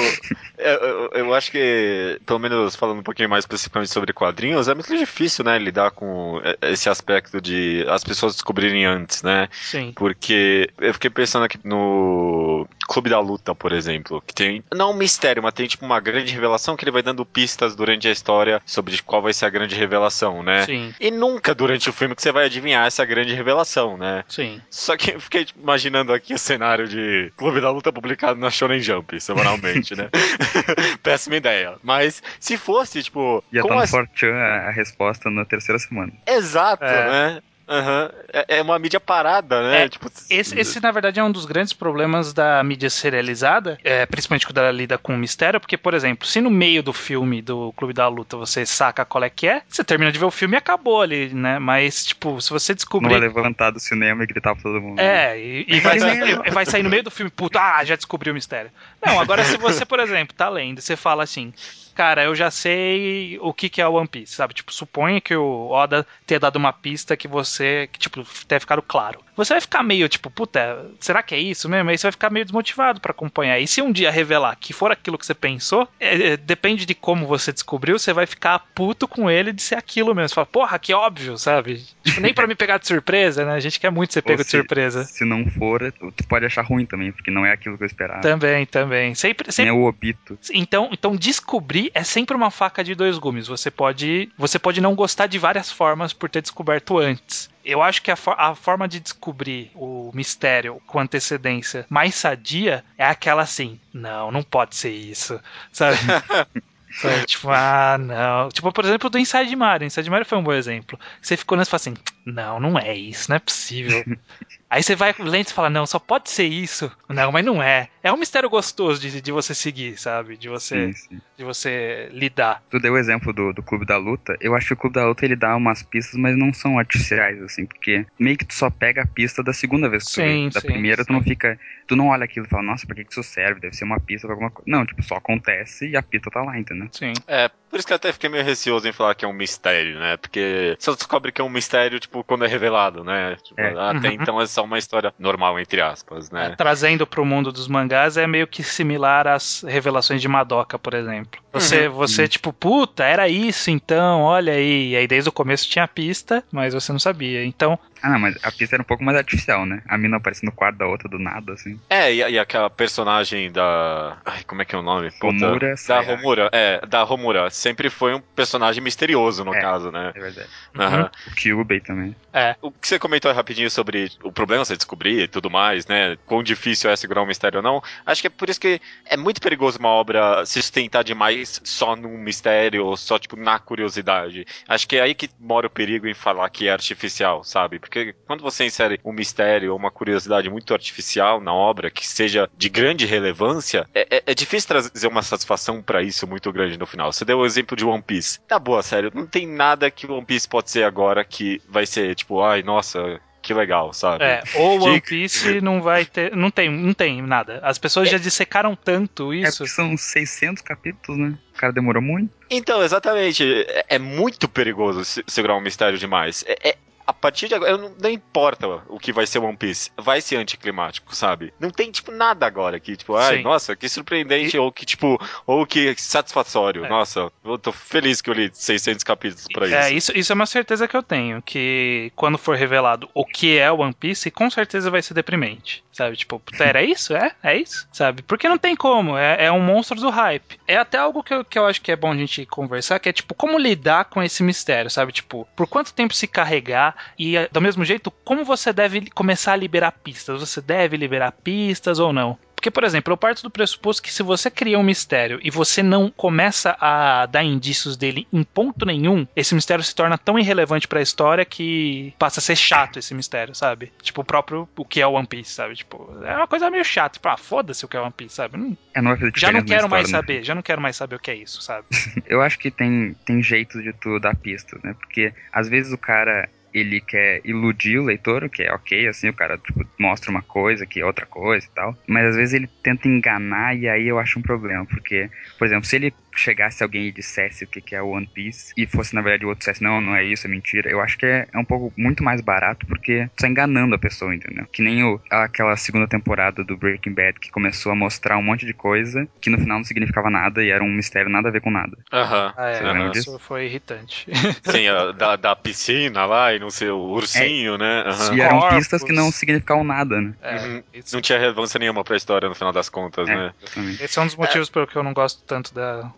eu, 0.57 1.09
eu 1.13 1.33
acho 1.33 1.51
que, 1.51 2.19
pelo 2.25 2.39
menos 2.39 2.75
falando 2.75 2.99
um 2.99 3.03
pouquinho 3.03 3.29
mais 3.29 3.43
especificamente 3.43 3.91
sobre 3.91 4.13
quadrinhos, 4.13 4.67
é 4.67 4.73
muito 4.73 4.95
difícil, 4.95 5.43
né, 5.43 5.57
lidar 5.57 5.91
com 5.91 6.39
esse 6.61 6.89
aspecto 6.89 7.41
de 7.41 7.85
as 7.89 8.03
pessoas 8.03 8.33
descobrirem 8.33 8.85
antes, 8.85 9.23
né? 9.23 9.49
Sim. 9.51 9.91
Porque 9.95 10.69
eu 10.77 10.93
fiquei 10.93 11.09
pensando 11.09 11.45
aqui 11.45 11.59
no 11.63 12.67
Clube 12.87 13.09
da 13.09 13.19
Luta, 13.19 13.55
por 13.55 13.71
exemplo, 13.71 14.21
que 14.25 14.33
tem 14.33 14.63
não 14.73 14.91
um 14.91 14.95
mistério, 14.95 15.41
mas 15.41 15.53
tem 15.53 15.67
tipo 15.67 15.85
uma 15.85 15.99
grande 15.99 16.31
revelação 16.33 16.75
que 16.75 16.83
ele 16.83 16.91
vai 16.91 17.01
dando 17.01 17.25
pistas 17.25 17.75
durante 17.75 18.07
a 18.07 18.11
história 18.11 18.61
sobre 18.65 19.01
qual 19.01 19.21
vai 19.21 19.33
ser 19.33 19.45
a 19.45 19.49
grande 19.49 19.75
revelação, 19.75 20.43
né? 20.43 20.65
Sim. 20.65 20.93
E 20.99 21.09
nunca 21.09 21.55
durante 21.55 21.89
o 21.89 21.93
filme 21.93 22.15
que 22.15 22.21
você 22.21 22.31
vai 22.31 22.42
adivinhar 22.43 22.85
essa 22.87 23.03
grande 23.05 23.33
revelação, 23.33 23.97
né? 23.97 24.23
Sim. 24.27 24.61
Só 24.69 24.95
que 24.97 25.11
eu 25.11 25.19
fiquei 25.19 25.45
imaginando 25.61 26.13
aqui 26.13 26.33
o 26.33 26.37
cenário 26.39 26.87
de 26.87 27.31
Clube 27.37 27.59
da 27.61 27.69
Luta 27.71 27.91
publicado 27.91 28.39
na 28.39 28.49
Shonen 28.51 28.79
Jump, 28.79 29.19
semanalmente, 29.19 29.95
né? 29.95 30.09
Péssima 31.01 31.35
ideia. 31.37 31.75
Mas 31.83 32.21
se 32.39 32.57
fosse, 32.57 33.03
tipo. 33.03 33.43
Ia 33.51 33.61
como 33.61 33.81
estar 33.83 33.97
no 33.97 34.03
as- 34.03 34.09
4chan 34.09 34.33
a, 34.33 34.67
a 34.67 34.71
resposta 34.71 35.29
na 35.29 35.45
terceira 35.45 35.79
semana. 35.79 36.11
Exato, 36.27 36.83
É. 36.83 37.09
né? 37.33 37.41
Aham. 37.67 38.09
É, 38.31 38.57
é 38.57 38.61
uma 38.61 38.77
mídia 38.77 38.99
parada, 38.99 39.61
né? 39.63 39.83
É, 39.83 39.89
tipo, 39.89 40.11
Esse, 40.29 40.59
esse, 40.59 40.81
na 40.81 40.91
verdade, 40.91 41.19
é 41.19 41.23
um 41.23 41.31
dos 41.31 41.45
grandes 41.45 41.71
problemas 41.71 42.33
da 42.33 42.61
mídia 42.63 42.89
serializada, 42.89 43.77
é, 43.83 44.05
principalmente 44.05 44.45
quando 44.45 44.57
ela 44.57 44.71
lida 44.71 44.97
com 44.97 45.15
mistério, 45.15 45.59
porque, 45.59 45.77
por 45.77 45.93
exemplo, 45.93 46.27
se 46.27 46.41
no 46.41 46.49
meio 46.49 46.83
do 46.83 46.91
filme 46.91 47.41
do 47.41 47.71
Clube 47.73 47.93
da 47.93 48.07
Luta 48.07 48.35
você 48.35 48.65
saca 48.65 49.05
qual 49.05 49.23
é 49.23 49.29
que 49.29 49.47
é, 49.47 49.61
você 49.67 49.83
termina 49.83 50.11
de 50.11 50.19
ver 50.19 50.25
o 50.25 50.31
filme 50.31 50.55
e 50.55 50.57
acabou 50.57 51.01
ali, 51.01 51.33
né? 51.33 51.57
Mas, 51.59 52.05
tipo, 52.05 52.41
se 52.41 52.49
você 52.49 52.73
Não 52.73 52.75
vai 52.75 52.75
descobrir. 52.75 53.19
levantar 53.19 53.71
do 53.71 53.79
cinema 53.79 54.23
e 54.23 54.27
gritar 54.27 54.53
pra 54.55 54.63
todo 54.63 54.81
mundo. 54.81 54.97
né? 54.97 55.33
É, 55.33 55.39
e, 55.39 55.65
e 55.67 55.79
vai, 55.79 55.97
e 56.45 56.51
vai 56.51 56.65
sair 56.65 56.83
no 56.83 56.89
meio 56.89 57.03
do 57.03 57.11
filme, 57.11 57.31
puta, 57.31 57.59
ah, 57.61 57.83
já 57.85 57.95
descobri 57.95 58.29
o 58.29 58.33
mistério. 58.33 58.71
Não, 59.05 59.19
agora 59.19 59.43
se 59.43 59.57
você, 59.57 59.85
por 59.85 59.99
exemplo, 59.99 60.35
tá 60.35 60.49
lendo, 60.49 60.81
você 60.81 60.95
fala 60.95 61.23
assim, 61.23 61.53
cara, 61.93 62.23
eu 62.23 62.35
já 62.35 62.49
sei 62.51 63.37
o 63.41 63.53
que, 63.53 63.69
que 63.69 63.81
é 63.81 63.87
o 63.87 63.93
One 63.93 64.07
Piece, 64.07 64.33
sabe? 64.35 64.53
Tipo, 64.53 64.73
suponha 64.73 65.21
que 65.21 65.35
o 65.35 65.69
Oda 65.69 66.05
tenha 66.25 66.39
dado 66.39 66.55
uma 66.57 66.73
pista 66.73 67.15
que 67.17 67.27
você, 67.27 67.87
que, 67.91 67.99
tipo, 67.99 68.23
tenha 68.47 68.59
ficado 68.59 68.81
claro. 68.81 69.21
Você 69.35 69.53
vai 69.53 69.61
ficar 69.61 69.81
meio, 69.81 70.07
tipo, 70.07 70.29
puta, 70.29 70.85
será 70.99 71.23
que 71.23 71.33
é 71.33 71.39
isso 71.39 71.67
mesmo? 71.67 71.89
Aí 71.89 71.97
você 71.97 72.03
vai 72.05 72.11
ficar 72.11 72.29
meio 72.29 72.45
desmotivado 72.45 73.01
pra 73.01 73.11
acompanhar. 73.11 73.59
E 73.59 73.67
se 73.67 73.81
um 73.81 73.91
dia 73.91 74.11
revelar 74.11 74.55
que 74.55 74.73
for 74.73 74.91
aquilo 74.91 75.17
que 75.17 75.25
você 75.25 75.33
pensou, 75.33 75.87
é, 75.99 76.33
é, 76.33 76.37
depende 76.37 76.85
de 76.85 76.93
como 76.93 77.25
você 77.25 77.51
descobriu, 77.51 77.97
você 77.97 78.13
vai 78.13 78.27
ficar 78.27 78.59
puto 78.75 79.07
com 79.07 79.29
ele 79.31 79.51
de 79.51 79.61
ser 79.63 79.75
aquilo 79.75 80.13
mesmo. 80.13 80.29
Você 80.29 80.35
fala, 80.35 80.45
porra, 80.45 80.77
que 80.77 80.93
óbvio, 80.93 81.35
sabe? 81.37 81.83
Tipo, 82.03 82.21
nem 82.21 82.31
pra 82.33 82.45
me 82.45 82.53
pegar 82.53 82.77
de 82.77 82.87
surpresa, 82.87 83.43
né? 83.43 83.53
A 83.53 83.59
gente 83.59 83.79
quer 83.79 83.91
muito 83.91 84.13
ser 84.13 84.21
pego 84.21 84.43
de 84.43 84.49
se- 84.51 84.57
surpresa. 84.57 85.03
Se 85.05 85.25
não 85.25 85.45
for, 85.49 85.91
tu 85.91 86.27
pode 86.27 86.45
achar 86.45 86.61
ruim 86.63 86.85
também, 86.85 87.11
porque 87.11 87.31
não 87.31 87.43
é 87.43 87.51
aquilo 87.53 87.75
que 87.75 87.83
eu 87.83 87.87
esperava. 87.87 88.21
Também, 88.21 88.67
também. 88.67 89.15
Sempre, 89.15 89.47
Nem 89.47 89.51
sempre 89.51 89.71
o 89.71 89.85
Obito. 89.85 90.37
Então, 90.53 90.89
então 90.91 91.15
descobrir 91.15 91.82
é 91.93 92.03
sempre 92.03 92.35
uma 92.35 92.51
faca 92.51 92.83
de 92.83 92.95
dois 92.95 93.17
gumes. 93.17 93.47
Você 93.47 93.69
pode, 93.71 94.29
você 94.37 94.57
pode 94.59 94.79
não 94.81 94.95
gostar 94.95 95.27
de 95.27 95.37
várias 95.39 95.71
formas 95.71 96.13
por 96.13 96.29
ter 96.29 96.41
descoberto 96.41 96.97
antes. 96.97 97.49
Eu 97.63 97.81
acho 97.81 98.01
que 98.01 98.11
a, 98.11 98.15
fo- 98.15 98.35
a 98.37 98.53
forma 98.55 98.87
de 98.87 98.99
descobrir 98.99 99.71
o 99.75 100.11
mistério 100.13 100.81
com 100.85 100.99
antecedência 100.99 101.85
mais 101.89 102.15
sadia 102.15 102.83
é 102.97 103.05
aquela 103.05 103.43
assim: 103.43 103.79
não, 103.93 104.31
não 104.31 104.43
pode 104.43 104.75
ser 104.75 104.91
isso, 104.91 105.39
sabe? 105.71 105.97
Sabe, 106.95 107.25
tipo, 107.25 107.49
ah, 107.49 107.97
não. 107.99 108.49
Tipo, 108.49 108.71
por 108.71 108.85
exemplo, 108.85 109.09
do 109.09 109.17
Inside 109.17 109.55
Mario. 109.55 109.87
Inside 109.87 110.09
Mario 110.11 110.25
foi 110.27 110.37
um 110.37 110.43
bom 110.43 110.53
exemplo. 110.53 110.99
Você 111.19 111.35
ficou 111.35 111.57
nessa 111.57 111.69
e 111.69 111.71
fala 111.71 111.77
assim: 111.81 111.93
não, 112.25 112.59
não 112.59 112.77
é 112.77 112.95
isso, 112.95 113.29
não 113.29 113.35
é 113.37 113.39
possível. 113.39 114.05
Aí 114.73 114.81
você 114.81 114.95
vai 114.95 115.13
lendo 115.19 115.47
e 115.47 115.53
fala, 115.53 115.69
não, 115.69 115.85
só 115.85 115.99
pode 115.99 116.29
ser 116.31 116.45
isso. 116.45 116.91
Não, 117.07 117.31
mas 117.31 117.45
não 117.45 117.61
é. 117.61 117.89
É 118.01 118.11
um 118.11 118.17
mistério 118.17 118.49
gostoso 118.49 118.99
de, 118.99 119.21
de 119.21 119.31
você 119.31 119.53
seguir, 119.53 119.97
sabe? 119.99 120.35
De 120.35 120.49
você, 120.49 120.87
Sim, 120.87 120.93
sim. 120.93 121.21
de 121.37 121.43
você 121.43 122.09
lidar. 122.11 122.63
Tu 122.71 122.79
deu 122.79 122.93
o 122.93 122.97
exemplo 122.97 123.31
do, 123.31 123.53
do 123.53 123.61
Clube 123.61 123.85
da 123.85 123.97
Luta. 123.97 124.35
Eu 124.41 124.55
acho 124.55 124.67
que 124.67 124.73
o 124.73 124.77
Clube 124.77 124.95
da 124.95 125.05
Luta 125.05 125.23
ele 125.25 125.35
dá 125.35 125.55
umas 125.55 125.83
pistas, 125.83 126.19
mas 126.19 126.35
não 126.35 126.51
são 126.51 126.79
artificiais, 126.79 127.39
assim, 127.43 127.65
porque 127.67 128.03
meio 128.17 128.35
que 128.35 128.45
tu 128.45 128.55
só 128.55 128.69
pega 128.71 129.03
a 129.03 129.07
pista 129.07 129.43
da 129.43 129.53
segunda 129.53 129.87
vez 129.87 130.03
que 130.05 130.09
tu 130.09 130.15
Sim, 130.15 130.47
vê. 130.47 130.53
Da 130.55 130.59
sim, 130.61 130.67
primeira 130.67 131.05
tu 131.05 131.13
não 131.13 131.21
fica. 131.21 131.57
Tu 131.85 131.95
não 131.95 132.07
olha 132.07 132.23
aquilo 132.23 132.45
e 132.45 132.49
fala, 132.49 132.63
nossa, 132.63 132.85
pra 132.87 132.95
que 132.95 133.03
que 133.05 133.11
isso 133.11 133.21
serve? 133.23 133.59
Deve 133.61 133.75
ser 133.75 133.83
uma 133.85 133.99
pista 133.99 134.25
pra 134.27 134.33
alguma 134.33 134.49
coisa. 134.49 134.69
Não, 134.69 134.85
tipo, 134.85 135.03
só 135.03 135.15
acontece 135.15 135.87
e 135.87 135.95
a 135.95 136.01
pista 136.01 136.31
tá 136.31 136.41
lá, 136.41 136.57
entendeu? 136.57 136.87
Sim. 136.91 137.13
É, 137.27 137.49
por 137.69 137.77
isso 137.77 137.85
que 137.85 137.93
eu 137.93 137.97
até 137.97 138.11
fiquei 138.11 138.29
meio 138.29 138.43
receoso 138.43 138.87
em 138.87 138.91
falar 138.93 139.13
que 139.15 139.23
é 139.25 139.27
um 139.27 139.33
mistério, 139.33 139.99
né? 139.99 140.17
Porque 140.17 140.75
só 140.79 140.93
descobre 140.95 141.31
que 141.31 141.41
é 141.41 141.43
um 141.43 141.49
mistério, 141.49 141.99
tipo, 141.99 142.23
quando 142.23 142.45
é 142.45 142.47
revelado, 142.47 143.03
né? 143.03 143.35
Tipo, 143.43 143.59
É. 143.61 143.73
Até 143.77 144.07
Uhum. 144.09 144.13
então 144.15 144.41
é 144.41 144.45
só 144.47 144.62
uma 144.63 144.77
história 144.77 145.13
normal, 145.17 145.59
entre 145.59 145.81
aspas, 145.81 146.31
É, 146.31 146.49
né? 146.49 146.55
trazendo 146.57 147.05
pro 147.05 147.25
mundo 147.25 147.51
dos 147.51 147.67
mangás 147.67 148.17
é 148.17 148.25
meio 148.27 148.47
que 148.47 148.63
similar 148.63 149.27
às 149.27 149.63
revelações 149.63 150.21
de 150.21 150.27
Madoka, 150.27 150.77
por 150.79 150.93
exemplo. 150.93 151.41
Você, 151.51 151.87
você 151.87 152.27
tipo, 152.27 152.51
puta, 152.51 153.03
era 153.03 153.27
isso 153.29 153.69
então, 153.69 154.21
olha 154.21 154.53
aí. 154.53 154.91
E 154.91 154.95
aí 154.95 155.07
desde 155.07 155.29
o 155.29 155.33
começo 155.33 155.69
tinha 155.69 155.85
a 155.85 155.87
pista, 155.87 156.43
mas 156.51 156.73
você 156.73 156.91
não 156.91 156.99
sabia. 156.99 157.45
Então, 157.45 157.77
Ah, 158.03 158.09
não, 158.09 158.19
mas 158.19 158.37
a 158.43 158.51
pista 158.51 158.75
era 158.75 158.83
um 158.83 158.85
pouco 158.85 159.01
mais 159.03 159.17
artificial, 159.17 159.65
né? 159.65 159.81
A 159.87 159.97
mina 159.97 160.17
aparece 160.17 160.45
no 160.45 160.51
quarto 160.51 160.75
da 160.77 160.85
outra 160.85 161.07
do 161.07 161.17
nada, 161.17 161.53
assim. 161.53 161.79
É, 161.89 162.13
e, 162.13 162.17
e 162.17 162.37
aquela 162.37 162.69
personagem 162.69 163.49
da. 163.49 164.17
Ai, 164.25 164.43
como 164.43 164.61
é 164.61 164.65
que 164.65 164.75
é 164.75 164.77
o 164.77 164.81
nome? 164.81 165.09
Puta. 165.11 165.45
Romura 165.47 165.75
Da. 165.87 166.01
Romura, 166.01 166.49
é, 166.51 166.85
da 166.85 167.03
Romura. 167.03 167.49
Sempre 167.49 167.89
foi 167.89 168.13
um 168.13 168.19
personagem 168.19 168.83
misterioso, 168.83 169.45
no 169.45 169.55
É. 169.55 169.61
caso, 169.61 169.89
né? 169.89 170.11
É 170.13 170.19
verdade. 170.19 170.49
Aham. 170.77 171.09
O 171.27 171.31
Kyubey 171.35 171.79
também. 171.79 172.13
é. 172.33 172.55
O 172.61 172.71
que 172.71 172.87
você 172.87 172.99
comentou 172.99 173.31
rapidinho 173.31 173.71
sobre 173.71 174.11
o 174.21 174.31
problema 174.33 174.65
você 174.65 174.75
descobrir 174.75 175.21
e 175.21 175.27
tudo 175.29 175.49
mais, 175.49 175.87
né? 175.87 176.17
Quão 176.25 176.43
difícil 176.43 176.89
é 176.89 176.95
segurar 176.97 177.21
um 177.21 177.25
mistério 177.25 177.59
ou 177.59 177.63
não. 177.63 177.81
Acho 178.05 178.19
que 178.21 178.27
é 178.27 178.29
por 178.29 178.49
isso 178.49 178.59
que 178.59 178.81
é 179.05 179.15
muito 179.15 179.39
perigoso 179.41 179.79
uma 179.79 179.89
obra 179.89 180.45
se 180.45 180.61
sustentar 180.61 181.03
demais 181.05 181.61
só 181.63 181.95
num 181.95 182.17
mistério 182.17 182.85
ou 182.85 182.97
só, 182.97 183.17
tipo, 183.17 183.37
na 183.37 183.59
curiosidade. 183.59 184.45
Acho 184.67 184.87
que 184.87 184.97
é 184.97 185.01
aí 185.01 185.13
que 185.15 185.29
mora 185.39 185.67
o 185.67 185.69
perigo 185.69 186.05
em 186.07 186.13
falar 186.13 186.49
que 186.49 186.67
é 186.67 186.71
artificial, 186.71 187.43
sabe? 187.45 187.79
Porque 187.79 187.92
quando 188.25 188.41
você 188.41 188.65
insere 188.65 188.99
um 189.03 189.11
mistério 189.13 189.71
ou 189.71 189.77
uma 189.77 189.91
curiosidade 189.91 190.49
muito 190.49 190.73
artificial 190.73 191.39
na 191.41 191.53
obra, 191.53 191.89
que 191.91 192.05
seja 192.07 192.49
de 192.57 192.69
grande 192.69 193.05
relevância, 193.05 193.87
é, 193.93 194.07
é- 194.17 194.23
é 194.27 194.33
difícil 194.33 194.67
trazer 194.67 195.07
uma 195.07 195.21
satisfação 195.21 195.81
pra 195.81 196.01
isso 196.01 196.25
muito 196.27 196.51
grande 196.51 196.77
no 196.77 196.85
final. 196.85 197.11
Você 197.11 197.25
deu 197.25 197.39
o 197.39 197.45
exemplo 197.45 197.75
de 197.77 197.85
One 197.85 198.01
Piece. 198.01 198.39
Tá 198.47 198.57
boa, 198.59 198.81
sério. 198.83 199.11
Não 199.13 199.25
tem 199.25 199.47
nada 199.47 199.89
que 199.91 200.05
One 200.09 200.25
Piece 200.25 200.47
pode 200.47 200.69
ser 200.71 200.83
agora 200.83 201.23
que 201.23 201.61
vai 201.69 201.85
ser, 201.85 202.15
tipo, 202.15 202.41
ai, 202.41 202.63
nossa, 202.63 203.19
que 203.41 203.53
legal, 203.53 203.91
sabe? 203.93 204.23
É, 204.23 204.41
ou 204.55 204.81
One 204.81 205.01
Piece 205.01 205.59
não 205.59 205.81
vai 205.81 206.05
ter. 206.05 206.33
Não 206.35 206.49
tem, 206.49 206.69
não 206.71 206.93
tem 206.93 207.21
nada. 207.21 207.59
As 207.61 207.77
pessoas 207.77 208.09
já 208.09 208.17
dissecaram 208.17 208.73
tanto 208.75 209.33
É 209.33 209.37
isso. 209.37 209.57
porque 209.59 209.69
são 209.73 209.97
600 209.97 210.61
capítulos, 210.63 211.19
né? 211.19 211.37
O 211.53 211.57
cara 211.57 211.73
demorou 211.73 212.01
muito. 212.01 212.31
Então, 212.49 212.81
exatamente. 212.81 213.43
É, 213.67 213.85
é 213.89 213.99
muito 213.99 214.47
perigoso 214.47 215.03
se- 215.03 215.23
segurar 215.27 215.55
um 215.57 215.61
mistério 215.61 215.97
demais. 215.99 216.43
É, 216.47 216.69
é- 216.69 216.77
a 217.05 217.13
partir 217.13 217.47
de 217.47 217.55
agora, 217.55 217.77
não, 217.77 217.93
não 217.99 218.09
importa 218.09 218.67
o 218.87 218.99
que 218.99 219.11
vai 219.11 219.27
ser 219.27 219.39
One 219.39 219.57
Piece, 219.57 219.91
vai 219.97 220.21
ser 220.21 220.37
anticlimático, 220.37 221.15
sabe? 221.15 221.53
Não 221.59 221.69
tem, 221.69 221.91
tipo, 221.91 222.11
nada 222.11 222.45
agora 222.45 222.79
que, 222.79 222.95
tipo, 222.95 223.15
ai, 223.15 223.37
Sim. 223.37 223.43
nossa, 223.43 223.75
que 223.75 223.89
surpreendente, 223.89 224.57
ou 224.57 224.71
que, 224.71 224.85
tipo, 224.85 225.19
ou 225.45 225.65
que 225.65 225.93
satisfatório. 225.97 226.85
É. 226.85 226.89
Nossa, 226.89 227.31
eu 227.43 227.57
tô 227.57 227.71
feliz 227.71 228.21
que 228.21 228.29
eu 228.29 228.33
li 228.33 228.49
600 228.53 229.03
capítulos 229.03 229.47
pra 229.51 229.65
isso. 229.67 229.75
É, 229.75 229.91
isso, 229.91 230.17
isso 230.17 230.31
é 230.31 230.35
uma 230.35 230.45
certeza 230.45 230.87
que 230.87 230.95
eu 230.95 231.03
tenho, 231.03 231.41
que 231.41 232.11
quando 232.15 232.37
for 232.37 232.55
revelado 232.55 233.09
o 233.13 233.25
que 233.25 233.57
é 233.57 233.71
One 233.71 233.93
Piece, 233.93 234.31
com 234.31 234.49
certeza 234.49 234.89
vai 234.89 235.01
ser 235.01 235.13
deprimente, 235.13 235.83
sabe? 235.91 236.15
Tipo, 236.15 236.41
era 236.59 236.81
isso? 236.81 237.15
É? 237.15 237.31
É 237.43 237.57
isso? 237.57 237.87
Sabe? 237.91 238.21
Porque 238.21 238.47
não 238.47 238.57
tem 238.57 238.75
como, 238.75 239.17
é, 239.17 239.45
é 239.45 239.51
um 239.51 239.61
monstro 239.61 239.99
do 239.99 240.09
hype. 240.09 240.59
É 240.67 240.77
até 240.77 240.97
algo 240.97 241.23
que 241.23 241.33
eu, 241.33 241.43
que 241.43 241.59
eu 241.59 241.65
acho 241.65 241.81
que 241.81 241.91
é 241.91 241.95
bom 241.95 242.11
a 242.11 242.17
gente 242.17 242.45
conversar, 242.45 242.99
que 242.99 243.09
é 243.09 243.13
tipo, 243.13 243.33
como 243.33 243.57
lidar 243.57 244.05
com 244.05 244.21
esse 244.21 244.41
mistério, 244.43 244.89
sabe? 244.89 245.11
Tipo, 245.11 245.47
por 245.55 245.67
quanto 245.67 245.93
tempo 245.93 246.13
se 246.13 246.27
carregar 246.27 246.92
e, 247.17 247.37
eh, 247.37 247.49
do 247.51 247.61
mesmo 247.61 247.83
jeito, 247.85 248.11
como 248.23 248.43
você 248.45 248.71
deve 248.73 249.09
começar 249.11 249.53
a 249.53 249.57
liberar 249.57 249.91
pistas? 249.91 250.39
Você 250.39 250.61
deve 250.61 250.97
liberar 250.97 251.31
pistas 251.31 251.99
ou 251.99 252.11
não? 252.13 252.37
Porque, 252.55 252.71
por 252.71 252.85
exemplo, 252.85 253.11
eu 253.11 253.17
parto 253.17 253.43
do 253.43 253.49
pressuposto 253.49 254.01
que 254.01 254.09
se 254.13 254.23
você 254.23 254.49
cria 254.49 254.79
um 254.79 254.83
mistério 254.83 255.37
e 255.43 255.51
você 255.51 255.83
não 255.83 256.09
começa 256.09 256.77
a 256.79 257.25
dar 257.25 257.43
indícios 257.43 257.97
dele 257.97 258.25
em 258.31 258.41
ponto 258.41 258.85
nenhum, 258.85 259.27
esse 259.35 259.53
mistério 259.53 259.83
se 259.83 259.93
torna 259.93 260.17
tão 260.17 260.39
irrelevante 260.39 260.87
pra 260.87 261.01
história 261.01 261.43
que 261.43 262.13
passa 262.17 262.39
a 262.39 262.41
ser 262.41 262.55
chato 262.55 262.97
esse 262.97 263.13
mistério, 263.13 263.53
sabe? 263.53 263.91
Tipo, 264.01 264.21
o 264.21 264.23
próprio 264.23 264.69
o 264.77 264.85
que 264.85 265.01
é 265.01 265.05
One 265.05 265.27
Piece, 265.27 265.51
sabe? 265.51 265.75
Tipo, 265.75 266.17
é 266.23 266.37
uma 266.37 266.47
coisa 266.47 266.71
meio 266.71 266.85
chata. 266.85 267.15
Tipo, 267.15 267.27
ah, 267.27 267.35
foda-se 267.35 267.83
o 267.83 267.87
que 267.89 267.97
é 267.97 267.99
One 267.99 268.13
Piece, 268.15 268.35
sabe? 268.35 268.57
Não- 268.57 268.77
É, 268.93 269.01
não 269.01 269.17
já 269.35 269.51
não 269.51 269.61
quero 269.65 269.89
mais 269.89 270.09
né? 270.09 270.17
saber, 270.17 270.41
já 270.45 270.55
não 270.55 270.61
quero 270.61 270.81
mais 270.81 270.95
saber 270.95 271.17
o 271.17 271.19
que 271.19 271.31
é 271.31 271.35
isso, 271.35 271.61
sabe? 271.61 271.85
Eu 272.25 272.41
acho 272.41 272.57
que 272.57 272.71
tem, 272.71 273.13
tem 273.25 273.43
jeitos 273.43 273.83
de 273.83 273.91
tu 273.91 274.17
dar 274.21 274.37
pistas, 274.37 274.81
né? 274.83 274.95
Porque 274.97 275.33
às 275.51 275.67
vezes 275.67 275.91
o 275.91 275.97
cara 275.97 276.47
ele 276.73 277.01
quer 277.01 277.41
iludir 277.45 277.99
o 277.99 278.03
leitor, 278.05 278.43
o 278.43 278.49
que 278.49 278.63
é 278.63 278.73
ok, 278.73 279.07
assim, 279.07 279.29
o 279.29 279.33
cara 279.33 279.57
tipo, 279.57 279.85
mostra 279.99 280.31
uma 280.31 280.41
coisa 280.41 280.85
que 280.85 280.99
é 280.99 281.05
outra 281.05 281.25
coisa 281.25 281.65
e 281.65 281.69
tal. 281.73 281.97
Mas 282.07 282.25
às 282.27 282.35
vezes 282.35 282.53
ele 282.53 282.69
tenta 282.81 283.07
enganar 283.07 283.75
e 283.77 283.87
aí 283.87 284.07
eu 284.07 284.19
acho 284.19 284.39
um 284.39 284.41
problema, 284.41 284.85
porque, 284.85 285.29
por 285.57 285.65
exemplo, 285.65 285.85
se 285.85 285.95
ele 285.95 286.13
chegasse 286.35 286.81
alguém 286.81 287.07
e 287.07 287.11
dissesse 287.11 287.63
o 287.63 287.67
que, 287.67 287.79
que 287.79 287.95
é 287.95 288.01
o 288.01 288.09
One 288.09 288.27
Piece 288.27 288.73
e 288.75 288.87
fosse, 288.87 289.13
na 289.13 289.21
verdade, 289.21 289.45
o 289.45 289.49
outro 289.49 289.59
dissesse, 289.59 289.83
não, 289.83 290.01
não 290.01 290.15
é 290.15 290.23
isso, 290.23 290.47
é 290.47 290.49
mentira. 290.49 290.89
Eu 290.89 290.99
acho 290.99 291.17
que 291.17 291.25
é, 291.25 291.47
é 291.53 291.57
um 291.59 291.65
pouco 291.65 291.93
muito 291.95 292.23
mais 292.23 292.41
barato 292.41 292.85
porque 292.87 293.29
tá 293.37 293.47
enganando 293.47 293.93
a 293.93 293.99
pessoa, 293.99 294.33
entendeu? 294.33 294.65
Que 294.71 294.81
nem 294.81 295.03
o, 295.03 295.21
aquela 295.29 295.75
segunda 295.77 296.07
temporada 296.07 296.63
do 296.63 296.75
Breaking 296.75 297.13
Bad 297.13 297.39
que 297.39 297.51
começou 297.51 297.91
a 297.91 297.95
mostrar 297.95 298.37
um 298.37 298.43
monte 298.43 298.65
de 298.65 298.73
coisa 298.73 299.27
que 299.41 299.49
no 299.49 299.57
final 299.59 299.77
não 299.77 299.83
significava 299.83 300.29
nada 300.29 300.63
e 300.63 300.69
era 300.69 300.83
um 300.83 300.91
mistério 300.91 301.29
nada 301.29 301.49
a 301.49 301.51
ver 301.51 301.61
com 301.61 301.69
nada. 301.71 301.95
Aham. 302.11 302.53
Ah, 302.57 302.69
é, 302.69 302.73
Você 302.73 302.83
lembra 302.83 303.19
isso 303.19 303.39
foi 303.39 303.65
irritante. 303.65 304.31
Sim, 304.65 304.87
a- 304.87 305.11
da, 305.11 305.35
da 305.35 305.55
piscina 305.55 306.25
lá 306.25 306.53
e 306.53 306.59
não 306.63 306.71
sei, 306.71 306.89
o 306.89 306.97
ursinho, 306.97 307.77
né? 307.77 308.03
Aham. 308.07 308.35
E 308.35 308.41
eram 308.41 308.59
Corpos. 308.59 308.77
pistas 308.77 309.03
que 309.03 309.11
não 309.13 309.31
significavam 309.31 309.83
nada, 309.83 310.19
né? 310.19 310.33
É, 310.41 310.55
Uhum. 310.57 310.83
isso- 310.93 311.13
Não 311.15 311.21
tinha 311.21 311.37
relevância 311.37 311.77
nenhuma 311.77 312.03
pra 312.03 312.15
história 312.17 312.47
no 312.49 312.55
final 312.55 312.71
das 312.73 312.89
contas, 312.89 313.27
É, 313.29 313.35
né? 313.35 313.53
exatamente. 313.61 314.03
Esse 314.03 314.17
é 314.17 314.21
um 314.21 314.25
dos 314.25 314.35
motivos 314.35 314.69
pelo 314.69 314.87
que 314.87 314.95
eu 314.95 315.03
não 315.03 315.13
gosto 315.13 315.43
tanto 315.45 315.73
da, 315.73 316.09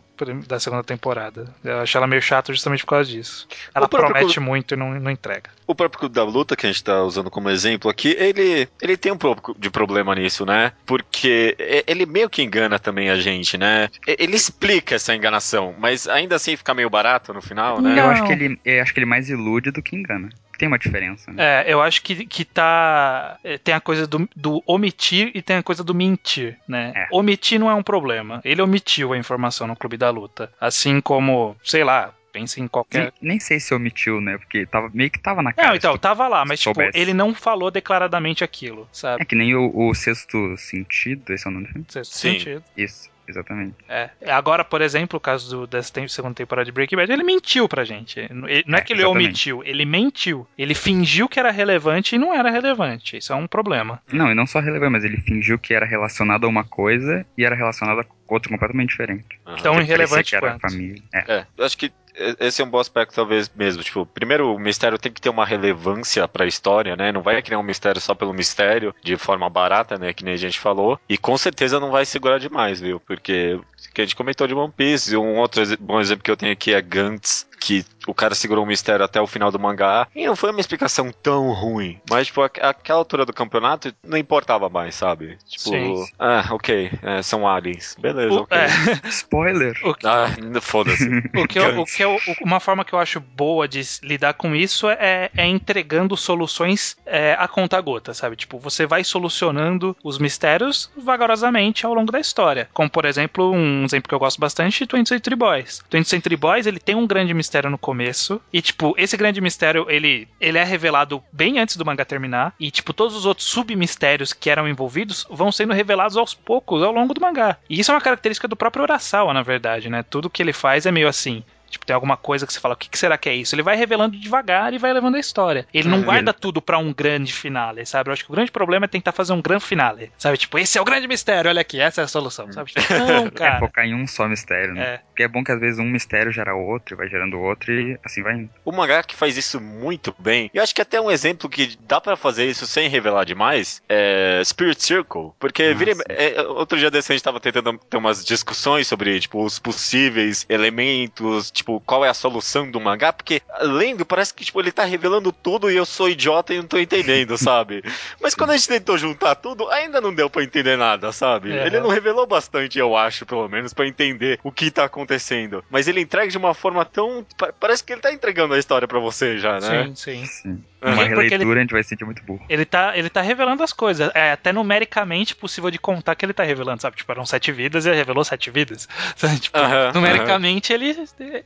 da 0.48 0.60
segunda 0.60 0.84
temporada. 0.84 1.54
Eu 1.64 1.80
acho 1.80 1.98
ela 1.98 2.08
meio 2.08 2.22
chata 2.22 2.54
justamente 2.54 2.84
por 2.86 2.92
causa 2.92 3.10
disso. 3.10 3.48
Ela 3.74 3.88
promete 3.90 4.36
Clu- 4.36 4.44
muito 4.44 4.74
e 4.74 4.78
não, 4.78 4.94
não 5.00 5.12
entrega. 5.12 5.50
O 5.68 5.76
próprio 5.76 6.00
Clube 6.00 6.16
da 6.16 6.24
Luta, 6.24 6.56
que 6.56 6.66
a 6.66 6.72
gente 6.72 6.84
tá 6.84 7.02
usando 7.04 7.30
como 7.32 7.50
exemplo 7.50 7.90
aqui, 7.90 8.16
ele, 8.18 8.68
ele 8.82 8.96
tem 8.96 9.12
um 9.12 9.18
pouco 9.18 9.56
de 9.60 9.70
problema 9.70 10.14
nisso, 10.16 10.46
né? 10.46 10.72
Porque 10.86 11.56
ele 11.88 12.06
meio 12.06 12.30
que 12.30 12.42
engana 12.44 12.78
também 12.80 13.10
a 13.10 13.18
gente, 13.18 13.58
né? 13.58 13.90
Ele 14.08 14.36
explica 14.36 14.96
essa 14.96 15.14
enganação, 15.16 15.76
mas 15.78 16.08
ainda 16.08 16.36
assim 16.36 16.56
fica 16.56 16.74
meio 16.74 16.90
barato 16.90 17.34
no 17.34 17.42
final, 17.42 17.82
né? 17.82 17.92
Eu 17.92 17.96
Não. 18.04 18.10
acho 18.12 18.24
que 18.26 18.32
ele, 18.32 18.60
eu 18.64 18.82
acho 18.82 18.94
que 18.94 19.00
ele 19.00 19.06
mais 19.06 19.30
ilude 19.30 19.72
do 19.72 19.82
que 19.82 19.96
engana. 19.96 20.30
Tem 20.58 20.68
uma 20.68 20.80
diferença, 20.80 21.32
né? 21.32 21.64
É, 21.64 21.74
eu 21.74 21.82
acho 21.82 22.02
que, 22.02 22.26
que 22.26 22.46
tá. 22.46 23.38
é, 23.44 23.58
Tem 23.58 23.74
a 23.74 23.80
coisa 23.80 24.08
do, 24.08 24.28
do 24.36 24.64
omitir 24.66 25.32
e 25.34 25.42
tem 25.42 25.58
a 25.58 25.64
coisa 25.64 25.84
do 25.84 25.94
mentir, 25.94 26.58
né? 26.68 26.94
É. 26.96 27.08
Omitir 27.12 27.60
não 27.60 27.70
é 27.70 27.74
um 27.74 27.84
problema. 27.84 28.42
Ele 28.44 28.62
omitiu 28.62 29.14
a 29.14 29.18
informação 29.18 29.68
no 29.68 29.76
Clube 29.76 29.98
da 29.98 30.10
Luta. 30.10 30.52
Assim 30.60 31.02
como, 31.02 31.56
sei 31.64 31.84
lá, 31.84 32.14
pense 32.36 32.60
em 32.60 32.68
qualquer. 32.68 33.14
Nem, 33.22 33.32
nem 33.32 33.40
sei 33.40 33.62
se 33.62 33.74
omitiu, 33.74 34.20
né? 34.20 34.38
Porque 34.38 34.66
tava, 34.66 34.90
meio 34.94 35.10
que 35.10 35.20
tava 35.20 35.42
na 35.42 35.54
cara. 35.54 35.70
Não, 35.70 35.76
então, 35.76 35.94
tu 35.94 36.00
tava 36.00 36.28
lá, 36.28 36.44
mas 36.44 36.60
tipo, 36.60 36.82
ele 36.94 37.14
não 37.14 37.34
falou 37.34 37.72
declaradamente 37.72 38.44
aquilo, 38.44 38.90
sabe? 38.92 39.22
É 39.22 39.26
que 39.26 39.36
nem 39.36 39.56
o, 39.56 39.72
o 39.74 39.94
Sexto 39.94 40.58
Sentido, 40.58 41.32
esse 41.32 41.48
é 41.48 41.50
o 41.50 41.54
nome 41.54 41.68
do 41.68 41.72
filme? 41.72 41.88
Sexto 41.90 42.18
Sim. 42.18 42.32
sentido. 42.34 42.64
Isso, 42.76 43.10
exatamente. 43.28 43.74
É. 43.90 44.10
Agora, 44.28 44.64
por 44.64 44.82
exemplo, 44.82 45.18
o 45.18 45.20
caso 45.20 45.50
do, 45.62 45.68
dessa 45.68 45.92
segunda 46.08 46.34
temporada 46.36 46.66
de 46.66 46.72
Breaking 46.72 46.96
Bad, 46.96 47.12
ele 47.12 47.24
mentiu 47.24 47.68
pra 47.68 47.84
gente. 47.84 48.20
Ele- 48.20 48.34
não 48.34 48.48
é, 48.78 48.80
É, 48.80 48.82
que 48.82 48.94
ele 48.94 49.02
exatamente. 49.02 49.08
omitiu, 49.08 49.64
ele 49.64 49.86
mentiu. 49.86 50.48
Ele 50.58 50.74
fingiu 50.74 51.28
que 51.28 51.40
era 51.40 51.52
relevante 51.52 52.16
e 52.16 52.18
não 52.20 52.34
era 52.34 52.50
relevante. 52.50 53.18
Isso 53.18 53.32
é 53.34 53.36
um 53.36 53.48
problema. 53.48 54.02
Não, 54.12 54.32
e 54.32 54.36
não 54.36 54.46
só 54.46 54.60
relevante, 54.60 54.92
mas 54.92 55.04
ele 55.04 55.18
fingiu 55.18 55.58
que 55.60 55.74
era 55.74 55.86
relacionado 55.86 56.46
a 56.46 56.48
uma 56.50 56.64
coisa 56.64 57.26
e 57.38 57.44
era 57.46 57.56
relacionado 57.56 58.00
a 58.00 58.06
outra 58.28 58.50
completamente 58.50 58.90
diferente. 58.90 59.40
Aham. 59.46 59.58
Tão 59.58 59.82
irrelevante 59.82 60.30
que 60.30 60.36
era 60.36 60.52
quanto. 60.52 60.62
família. 60.62 61.02
É. 61.14 61.34
É, 61.36 61.48
eu 61.58 61.66
acho 61.66 61.78
que 61.78 61.92
esse 62.40 62.62
é 62.62 62.66
um 62.66 62.70
bom 62.70 62.80
aspecto, 62.80 63.14
talvez 63.14 63.52
mesmo. 63.54 63.84
Tipo, 63.84 64.06
primeiro, 64.06 64.56
o 64.56 64.60
mistério 64.60 64.98
tem 64.98 65.12
que 65.12 65.20
ter 65.20 65.30
uma 65.30 65.46
relevância 65.46 66.28
pra 66.28 66.46
história, 66.46 66.96
né? 66.96 67.12
Não 67.12 67.22
vai 67.22 67.42
criar 67.42 67.60
um 67.60 67.64
mistério 67.64 68.00
só 68.00 68.16
pelo 68.16 68.34
mistério, 68.34 68.96
de 69.04 69.18
forma 69.18 69.50
barata, 69.50 69.98
né? 69.98 70.14
Que 70.14 70.24
nem 70.24 70.34
a 70.34 70.38
gente 70.38 70.60
falou. 70.60 71.00
E 71.10 71.18
com 71.18 71.38
certeza 71.38 71.80
não 71.80 71.92
vai 71.92 72.06
segurar 72.06 72.40
demais, 72.40 72.80
viu? 72.80 73.00
Porque 73.02 73.60
que 73.94 74.02
a 74.02 74.06
gente 74.06 74.16
comentou 74.16 74.46
de 74.46 74.54
One 74.54 74.74
Piece. 74.76 75.16
Um 75.16 75.38
outro 75.38 75.62
bom 75.80 76.00
exemplo 76.00 76.24
que 76.24 76.32
eu 76.32 76.38
tenho 76.38 76.52
aqui 76.52 76.74
é 76.74 76.82
Gantz, 76.82 77.48
que 77.66 77.84
o 78.06 78.14
cara 78.14 78.36
segurou 78.36 78.64
o 78.64 78.68
mistério 78.68 79.04
até 79.04 79.20
o 79.20 79.26
final 79.26 79.52
do 79.52 79.58
mangá. 79.60 80.08
E 80.16 80.28
não 80.28 80.36
foi 80.36 80.52
uma 80.52 80.60
explicação 80.60 81.12
tão 81.24 81.52
ruim. 81.52 82.00
Mas, 82.08 82.28
tipo, 82.28 82.44
aqu- 82.44 82.60
aquela 82.64 83.00
altura 83.00 83.26
do 83.26 83.34
campeonato 83.34 83.92
não 84.06 84.18
importava 84.20 84.70
mais, 84.70 84.94
sabe? 84.94 85.38
Tipo, 85.48 85.70
Sim. 85.72 86.06
ah, 86.20 86.46
ok, 86.52 86.92
é, 87.02 87.22
são 87.24 87.48
aliens. 87.48 87.96
Beleza, 88.00 88.32
O- 88.34 88.42
ok. 88.44 88.56
é, 88.56 88.68
Spoiler! 89.10 89.76
o 89.84 89.96
que- 89.96 90.06
Ah, 90.06 90.28
foda-se. 90.62 91.10
O 91.36 91.48
que, 91.48 91.58
eu, 91.58 91.80
o 91.82 91.86
que 91.86 92.04
eu- 92.04 92.18
uma 92.42 92.60
forma 92.60 92.86
que 92.86 92.94
eu 92.94 93.00
acho 93.00 93.20
boa 93.20 93.68
de 93.68 93.82
lidar 94.04 94.34
com 94.36 94.56
isso 94.56 94.88
é, 94.88 95.32
é 95.36 95.48
entregando 95.48 96.16
soluções 96.16 96.96
é, 97.06 97.36
a 97.40 97.48
conta 97.48 97.82
gota, 97.82 98.14
sabe? 98.14 98.36
Tipo, 98.36 98.60
você 98.60 98.86
vai 98.86 99.04
solucionando 99.04 99.96
os 100.04 100.20
mistérios 100.20 100.90
vagarosamente 100.96 101.86
ao 101.86 101.94
longo 101.96 102.12
da 102.12 102.20
história. 102.20 102.70
Como, 102.74 102.90
por 102.90 103.06
exemplo, 103.06 103.52
um 103.52 103.84
exemplo 103.84 104.08
que 104.08 104.14
eu 104.14 104.20
gosto 104.20 104.40
bastante, 104.40 104.86
20th 104.86 105.08
Century 105.08 105.36
Boys. 105.36 105.82
20th 105.90 106.06
Century 106.10 106.36
Boys, 106.38 106.68
ele 106.68 106.80
tem 106.80 106.94
um 106.96 107.08
grande 107.08 107.34
mistério 107.34 107.55
no 107.64 107.78
começo, 107.78 108.42
e, 108.52 108.62
tipo, 108.62 108.94
esse 108.98 109.18
grande 109.18 109.42
mistério, 109.42 109.86
ele, 109.90 110.28
ele 110.40 110.58
é 110.58 110.64
revelado 110.64 111.24
bem 111.32 111.60
antes 111.60 111.78
do 111.78 111.86
mangá 111.86 112.06
terminar, 112.06 112.54
e, 112.60 112.70
tipo, 112.70 112.94
todos 112.94 113.16
os 113.16 113.26
outros 113.26 113.48
submistérios 113.48 114.34
que 114.34 114.50
eram 114.50 114.68
envolvidos 114.68 115.26
vão 115.30 115.52
sendo 115.52 115.74
revelados 115.74 116.18
aos 116.18 116.34
poucos, 116.34 116.84
ao 116.84 116.92
longo 116.92 117.14
do 117.14 117.22
mangá. 117.22 117.58
E 117.70 117.80
isso 117.80 117.92
é 117.92 117.94
uma 117.94 118.02
característica 118.02 118.48
do 118.48 118.56
próprio 118.56 118.84
Urasawa, 118.84 119.34
na 119.34 119.42
verdade, 119.42 119.90
né? 119.90 120.04
Tudo 120.04 120.30
que 120.30 120.42
ele 120.42 120.54
faz 120.54 120.86
é 120.86 120.92
meio 120.92 121.08
assim. 121.08 121.44
Tipo, 121.70 121.86
tem 121.86 121.94
alguma 121.94 122.16
coisa 122.18 122.46
que 122.48 122.54
você 122.54 122.60
fala, 122.60 122.74
o 122.74 122.78
que, 122.78 122.90
que 122.90 122.98
será 122.98 123.18
que 123.18 123.28
é 123.30 123.36
isso? 123.36 123.54
Ele 123.56 123.64
vai 123.64 123.76
revelando 123.76 124.18
devagar 124.18 124.74
e 124.74 124.78
vai 124.78 124.94
levando 124.94 125.16
a 125.16 125.20
história. 125.20 125.68
Ele 125.74 125.88
não 125.90 126.00
É, 126.00 126.04
guarda 126.04 126.32
ele- 126.32 126.38
tudo 126.40 126.62
pra 126.62 126.78
um 126.78 126.94
grande 126.94 127.34
finale, 127.34 127.86
sabe? 127.86 128.10
Eu 128.10 128.14
acho 128.14 128.24
que 128.24 128.32
o 128.32 128.36
grande 128.36 128.52
problema 128.52 128.86
é 128.86 128.88
tentar 128.88 129.12
fazer 129.12 129.34
um 129.34 129.42
grande 129.42 129.66
finale. 129.66 130.12
Sabe? 130.18 130.38
Tipo, 130.38 130.58
esse 130.60 130.78
é 130.78 130.82
o 130.82 130.86
grande 130.86 131.08
mistério, 131.08 131.50
olha 131.50 131.62
aqui, 131.62 131.80
essa 131.80 132.02
é 132.02 132.04
a 132.04 132.08
solução, 132.08 132.52
sabe? 132.52 132.72
Tipo, 132.72 132.82
não, 132.94 133.28
É 133.28 133.32
cara. 133.32 133.60
focar 133.60 133.86
em 133.86 133.94
um 133.94 134.08
só 134.08 134.28
mistério, 134.28 134.74
né? 134.74 134.84
É. 134.86 134.98
Porque 135.10 135.24
é 135.24 135.28
bom 135.28 135.44
que 135.44 135.52
às 135.52 135.60
vezes 135.60 135.80
um 135.80 135.86
mistério 135.86 136.32
gera 136.32 136.56
outro, 136.56 136.96
e 136.96 136.98
vai 136.98 137.08
gerando 137.10 137.40
outro 137.40 137.72
e 137.74 137.98
assim 138.04 138.22
vai 138.24 138.36
indo. 138.36 138.50
O 138.64 138.72
mangá 138.72 139.02
que 139.04 139.16
faz 139.16 139.36
isso 139.38 139.60
muito 139.62 140.14
bem, 140.20 140.50
e 140.54 140.58
eu 140.58 140.64
acho 140.64 140.74
que 140.76 140.82
até 140.82 141.00
um 141.02 141.10
exemplo 141.12 141.50
que 141.50 141.78
dá 141.82 142.00
pra 142.00 142.16
fazer 142.16 142.46
isso 142.46 142.66
sem 142.68 142.88
revelar 142.90 143.24
demais, 143.26 143.82
é 143.90 144.42
Spirit 144.46 144.82
Circle. 144.84 145.32
Porque 145.40 145.64
Ah, 145.64 145.74
vira- 145.76 145.94
é, 146.10 146.42
outro 146.42 146.78
dia 146.78 146.92
desse 146.92 147.12
a 147.12 147.16
gente 147.16 147.24
tava 147.24 147.40
tentando 147.40 147.78
ter 147.90 147.98
umas 147.98 148.24
discussões 148.26 148.88
sobre, 148.88 149.20
tipo, 149.20 149.44
os 149.44 149.58
possíveis 149.60 150.46
elementos, 150.50 151.52
tipo, 151.56 151.80
qual 151.82 152.04
é 152.06 152.10
a 152.10 152.14
solução 152.14 152.70
do 152.70 152.80
mangá, 152.80 153.12
porque 153.14 153.42
lendo 153.62 154.06
parece 154.06 154.34
que, 154.34 154.44
tipo, 154.46 154.60
ele 154.60 154.72
tá 154.72 154.84
revelando 154.84 155.32
tudo 155.32 155.72
e 155.72 155.76
eu 155.76 155.86
sou 155.86 156.10
idiota 156.10 156.54
e 156.54 156.58
não 156.58 156.68
tô 156.68 156.78
entendendo, 156.78 157.38
sabe? 157.40 157.84
Mas 158.22 158.36
quando 158.36 158.52
a 158.52 158.58
gente 158.58 158.68
tentou 158.68 158.98
juntar 158.98 159.36
tudo, 159.36 159.70
ainda 159.70 160.00
não 160.02 160.14
deu 160.14 160.30
pra 160.30 160.44
entender 160.44 160.78
nada, 160.78 161.12
sabe? 161.12 161.52
É. 161.52 161.66
Ele 161.66 161.80
não 161.80 161.90
revelou 161.90 162.28
bastante, 162.28 162.78
eu 162.78 162.96
acho, 162.96 163.26
pelo 163.26 163.48
menos, 163.48 163.74
pra 163.74 163.88
entender 163.88 164.40
o 164.44 164.52
que 164.52 164.70
tá 164.70 164.84
acontecendo. 164.86 165.64
Mas 165.70 165.88
ele 165.88 166.02
entrega 166.02 166.30
de 166.30 166.38
uma 166.38 166.54
forma 166.54 166.84
tão. 166.86 167.26
pa- 167.38 167.54
Parece 167.60 167.84
que 167.84 167.94
ele 167.94 168.02
tá 168.02 168.12
entregando 168.12 168.54
a 168.54 168.60
história 168.60 168.88
pra 168.88 169.00
você 169.00 169.38
já, 169.38 169.60
né? 169.60 169.86
Sim, 169.86 169.96
sim. 169.96 170.26
Sim. 170.26 170.64
Uma 170.86 170.96
Porque 170.98 171.12
ele- 171.14 171.22
releitura 171.30 171.60
a 171.60 171.62
gente 171.64 171.72
vai 171.72 171.84
se 171.84 171.90
sentir 171.90 172.06
muito 172.06 172.24
burro. 172.24 172.46
Ele 172.50 172.66
tá, 172.66 172.98
ele 172.98 173.10
tá 173.10 173.22
revelando 173.22 173.64
as 173.64 173.74
coisas. 173.74 174.12
É 174.14 174.32
até 174.32 174.52
numericamente 174.54 175.36
possível 175.36 175.72
de 175.72 175.80
contar 175.80 176.16
que 176.16 176.26
ele 176.26 176.34
tá 176.34 176.44
revelando, 176.44 176.82
sabe? 176.82 176.96
Tipo, 176.98 177.12
eram 177.12 177.26
sete 177.26 177.52
vidas 177.52 177.86
e 177.86 177.90
ele 177.90 177.98
revelou 177.98 178.24
sete 178.24 178.50
vidas. 178.52 178.88
Sabe? 179.16 179.40
Tipo, 179.40 179.58
numericamente 179.94 180.72
ele 180.74 180.96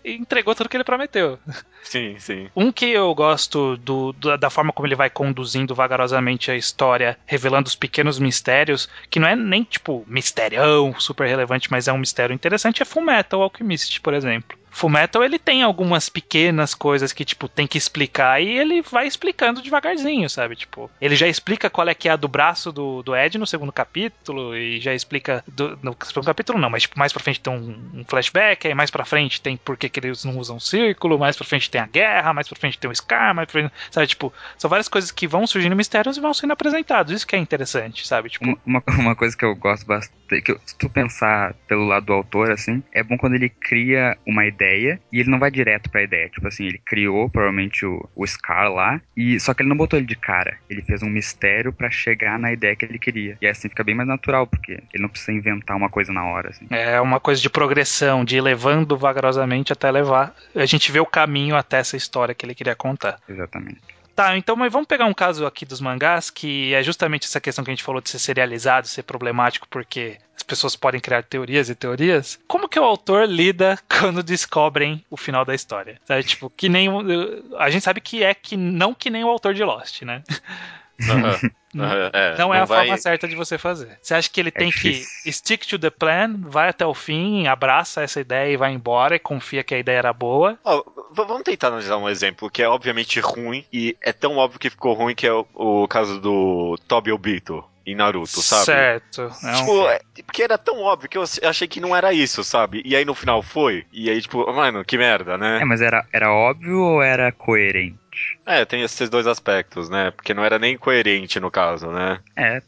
entregou 0.03 0.53
tudo 0.55 0.69
que 0.69 0.77
ele 0.77 0.83
prometeu. 0.83 1.39
Sim, 1.83 2.15
sim. 2.19 2.49
Um 2.55 2.71
que 2.71 2.85
eu 2.89 3.13
gosto 3.15 3.77
do, 3.77 4.11
do- 4.13 4.37
da 4.37 4.49
forma 4.49 4.73
como 4.73 4.87
ele 4.87 4.95
vai 4.95 5.09
conduzindo 5.09 5.73
vagarosamente 5.75 6.51
a 6.51 6.55
história, 6.55 7.17
revelando 7.25 7.67
os 7.67 7.75
pequenos 7.75 8.19
mistérios, 8.19 8.89
que 9.09 9.19
não 9.19 9.27
é 9.27 9.35
nem 9.35 9.63
tipo 9.63 10.03
misterião 10.07 10.93
super 10.99 11.27
relevante, 11.27 11.69
mas 11.71 11.87
é 11.87 11.93
um 11.93 11.97
mistério 11.97 12.33
interessante, 12.33 12.81
é 12.81 12.85
Fullmetal 12.85 13.41
Alchemist, 13.41 14.01
por 14.01 14.13
exemplo. 14.13 14.57
Fullmetal 14.71 15.23
ele 15.23 15.39
tem 15.39 15.63
algumas 15.63 16.09
pequenas 16.09 16.73
coisas 16.73 17.11
que 17.11 17.25
tipo 17.25 17.47
tem 17.47 17.67
que 17.67 17.77
explicar 17.77 18.41
e 18.41 18.57
ele 18.57 18.81
vai 18.81 19.07
explicando 19.07 19.61
devagarzinho, 19.61 20.29
sabe? 20.29 20.55
Tipo, 20.55 20.89
ele 21.01 21.15
já 21.15 21.27
explica 21.27 21.69
qual 21.69 21.87
é 21.87 21.93
que 21.93 22.07
é 22.07 22.11
a 22.11 22.15
do 22.15 22.27
braço 22.27 22.71
do, 22.71 23.01
do 23.03 23.15
Ed 23.15 23.37
no 23.37 23.47
segundo 23.47 23.71
capítulo 23.71 24.55
e 24.55 24.79
já 24.79 24.93
explica 24.93 25.43
do, 25.47 25.77
no 25.81 25.95
segundo 26.03 26.25
capítulo 26.25 26.59
não, 26.59 26.69
mas 26.69 26.83
tipo, 26.83 26.97
mais 26.97 27.11
pra 27.11 27.21
frente 27.21 27.39
tem 27.39 27.53
um, 27.53 27.99
um 27.99 28.05
flashback, 28.05 28.67
aí 28.67 28.73
mais 28.73 28.91
pra 28.91 29.05
frente 29.05 29.41
tem 29.41 29.57
por 29.57 29.77
que 29.77 29.91
eles 29.99 30.23
não 30.23 30.37
usam 30.37 30.59
círculo, 30.59 31.17
mais 31.17 31.35
pra 31.35 31.45
frente 31.45 31.69
tem 31.69 31.81
a 31.81 31.87
guerra, 31.87 32.33
mais 32.33 32.47
pra 32.47 32.59
frente 32.59 32.77
tem 32.77 32.89
o 32.89 32.95
Scar, 32.95 33.33
mais 33.33 33.49
pra 33.49 33.61
frente, 33.61 33.73
sabe? 33.91 34.07
Tipo, 34.07 34.33
são 34.57 34.69
várias 34.69 34.87
coisas 34.87 35.11
que 35.11 35.27
vão 35.27 35.45
surgindo 35.47 35.75
mistérios 35.75 36.17
e 36.17 36.21
vão 36.21 36.33
sendo 36.33 36.53
apresentados. 36.53 37.11
Isso 37.13 37.27
que 37.27 37.35
é 37.35 37.39
interessante, 37.39 38.07
sabe? 38.07 38.29
Tipo, 38.29 38.59
uma, 38.65 38.83
uma 38.87 39.15
coisa 39.15 39.35
que 39.35 39.45
eu 39.45 39.55
gosto 39.55 39.85
bastante, 39.85 40.18
que 40.41 40.57
se 40.65 40.77
tu 40.77 40.89
pensar 40.89 41.53
pelo 41.67 41.85
lado 41.85 42.05
do 42.07 42.13
autor, 42.13 42.51
assim, 42.51 42.83
é 42.93 43.03
bom 43.03 43.17
quando 43.17 43.35
ele 43.35 43.49
cria 43.49 44.17
uma 44.25 44.45
ideia 44.45 44.99
e 45.11 45.19
ele 45.19 45.29
não 45.29 45.39
vai 45.39 45.51
direto 45.51 45.89
pra 45.89 46.03
ideia. 46.03 46.29
Tipo 46.29 46.47
assim, 46.47 46.65
ele 46.65 46.79
criou 46.85 47.29
provavelmente 47.29 47.85
o, 47.85 48.07
o 48.15 48.25
Scar 48.25 48.71
lá, 48.71 49.01
e 49.15 49.39
só 49.39 49.53
que 49.53 49.61
ele 49.61 49.69
não 49.69 49.77
botou 49.77 49.97
ele 49.97 50.05
de 50.05 50.15
cara. 50.15 50.57
Ele 50.69 50.81
fez 50.81 51.01
um 51.01 51.09
mistério 51.09 51.73
pra 51.73 51.89
chegar 51.89 52.37
na 52.39 52.51
ideia 52.51 52.75
que 52.75 52.85
ele 52.85 52.99
queria. 52.99 53.37
E 53.41 53.47
assim 53.47 53.69
fica 53.69 53.83
bem 53.83 53.95
mais 53.95 54.07
natural, 54.07 54.45
porque 54.45 54.83
ele 54.93 55.01
não 55.01 55.09
precisa 55.09 55.31
inventar 55.31 55.75
uma 55.75 55.89
coisa 55.89 56.11
na 56.13 56.23
hora, 56.25 56.49
assim. 56.49 56.67
É 56.69 56.99
uma 57.01 57.19
coisa 57.19 57.41
de 57.41 57.49
progressão, 57.49 58.23
de 58.23 58.37
ir 58.37 58.41
levando 58.41 58.97
vagarosamente 58.97 59.73
até 59.73 59.89
levar. 59.89 60.35
A 60.55 60.65
gente 60.65 60.91
vê 60.91 60.99
o 60.99 61.05
caminho 61.05 61.55
até 61.55 61.77
essa 61.77 61.97
história 61.97 62.35
que 62.35 62.45
ele 62.45 62.55
queria 62.55 62.75
contar. 62.75 63.19
Exatamente. 63.27 63.98
Tá, 64.19 64.37
então, 64.37 64.55
mas 64.55 64.71
vamos 64.71 64.85
pegar 64.87 65.05
um 65.05 65.13
caso 65.13 65.45
aqui 65.45 65.65
dos 65.65 65.79
mangás, 65.79 66.29
que 66.29 66.73
é 66.73 66.83
justamente 66.83 67.25
essa 67.25 67.39
questão 67.39 67.63
que 67.63 67.71
a 67.71 67.73
gente 67.73 67.83
falou 67.83 68.01
de 68.01 68.09
ser 68.09 68.19
serializado, 68.19 68.85
ser 68.85 69.03
problemático, 69.03 69.65
porque 69.69 70.17
as 70.35 70.43
pessoas 70.43 70.75
podem 70.75 70.99
criar 70.99 71.23
teorias 71.23 71.69
e 71.69 71.75
teorias. 71.75 72.37
Como 72.47 72.67
que 72.67 72.77
o 72.77 72.83
autor 72.83 73.27
lida 73.29 73.79
quando 73.87 74.21
descobrem 74.21 75.05
o 75.09 75.15
final 75.15 75.45
da 75.45 75.55
história? 75.55 75.99
Sabe, 76.03 76.23
tipo, 76.23 76.49
que 76.49 76.67
nem. 76.67 76.89
o- 76.89 77.55
A 77.57 77.69
gente 77.69 77.83
sabe 77.83 78.01
que 78.01 78.21
é 78.21 78.33
que 78.33 78.57
não 78.57 78.93
que 78.93 79.09
nem 79.09 79.23
o 79.23 79.29
autor 79.29 79.53
de 79.53 79.63
Lost, 79.63 80.01
né? 80.01 80.21
Aham. 81.77 82.09
É, 82.13 82.37
não 82.37 82.53
é 82.53 82.59
a 82.61 82.65
vai- 82.65 82.79
forma 82.85 82.97
certa 82.97 83.27
de 83.27 83.35
você 83.35 83.57
fazer. 83.57 83.97
Você 84.01 84.13
acha 84.15 84.29
que 84.29 84.39
ele 84.39 84.51
tem 84.51 84.71
que 84.71 84.91
difícil. 84.91 85.31
stick 85.33 85.65
to 85.67 85.77
the 85.77 85.89
plan, 85.89 86.35
vai 86.41 86.69
até 86.69 86.85
o 86.85 86.93
fim, 86.93 87.47
abraça 87.47 88.01
essa 88.01 88.19
ideia 88.19 88.51
e 88.53 88.57
vai 88.57 88.71
embora 88.71 89.15
e 89.15 89.19
confia 89.19 89.63
que 89.63 89.75
a 89.75 89.79
ideia 89.79 89.97
era 89.99 90.13
boa? 90.13 90.57
V- 90.65 91.25
vamos 91.25 91.43
tentar 91.43 91.67
analisar 91.67 91.97
um 91.97 92.09
exemplo 92.09 92.49
que 92.49 92.63
é 92.63 92.67
obviamente 92.69 93.19
ruim 93.19 93.63
e 93.71 93.95
é 94.01 94.11
tão 94.11 94.37
óbvio 94.37 94.59
que 94.59 94.69
ficou 94.69 94.93
ruim 94.93 95.13
que 95.15 95.27
é 95.27 95.33
o, 95.33 95.45
o 95.53 95.87
caso 95.87 96.19
do 96.19 96.75
Toby 96.87 97.11
Obito 97.11 97.63
em 97.85 97.95
Naruto, 97.95 98.41
sabe? 98.41 98.65
Certo. 98.65 99.31
É 99.43 99.53
Tipo, 99.53 99.87
é- 99.89 99.99
porque 100.25 100.43
era 100.43 100.57
tão 100.57 100.79
óbvio 100.81 101.09
que 101.09 101.17
eu 101.17 101.23
achei 101.43 101.67
que 101.67 101.79
não 101.79 101.95
era 101.95 102.13
isso, 102.13 102.43
sabe? 102.43 102.81
E 102.85 102.95
aí 102.95 103.03
no 103.05 103.15
final 103.15 103.41
foi. 103.41 103.85
E 103.91 104.09
aí, 104.09 104.21
tipo, 104.21 104.45
mano, 104.53 104.83
que 104.85 104.97
merda, 104.97 105.33
É, 105.33 105.37
né? 105.37 105.65
mas 105.65 105.81
era, 105.81 106.05
era 106.13 106.31
óbvio 106.31 106.79
ou 106.79 107.01
era 107.01 107.31
coerente? 107.31 107.97
É, 108.45 108.65
tem 108.65 108.81
esses 108.81 109.09
dois 109.09 109.27
aspectos, 109.27 109.89
né? 109.89 110.11
Porque 110.11 110.33
não 110.33 110.43
era 110.43 110.57
nem 110.57 110.77
coerente 110.77 111.39
no 111.39 111.51
caso, 111.51 111.87
né? 111.91 112.19
É, 112.35 112.61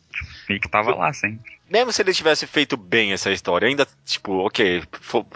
meio 0.47 0.61
que 0.61 0.69
tava 0.69 0.95
lá 0.95 1.11
sempre. 1.13 1.59
Mesmo 1.69 1.93
se 1.93 2.01
ele 2.01 2.13
tivesse 2.13 2.45
feito 2.45 2.75
bem 2.75 3.13
essa 3.13 3.31
história, 3.31 3.65
ainda, 3.65 3.87
tipo, 4.05 4.45
ok, 4.45 4.83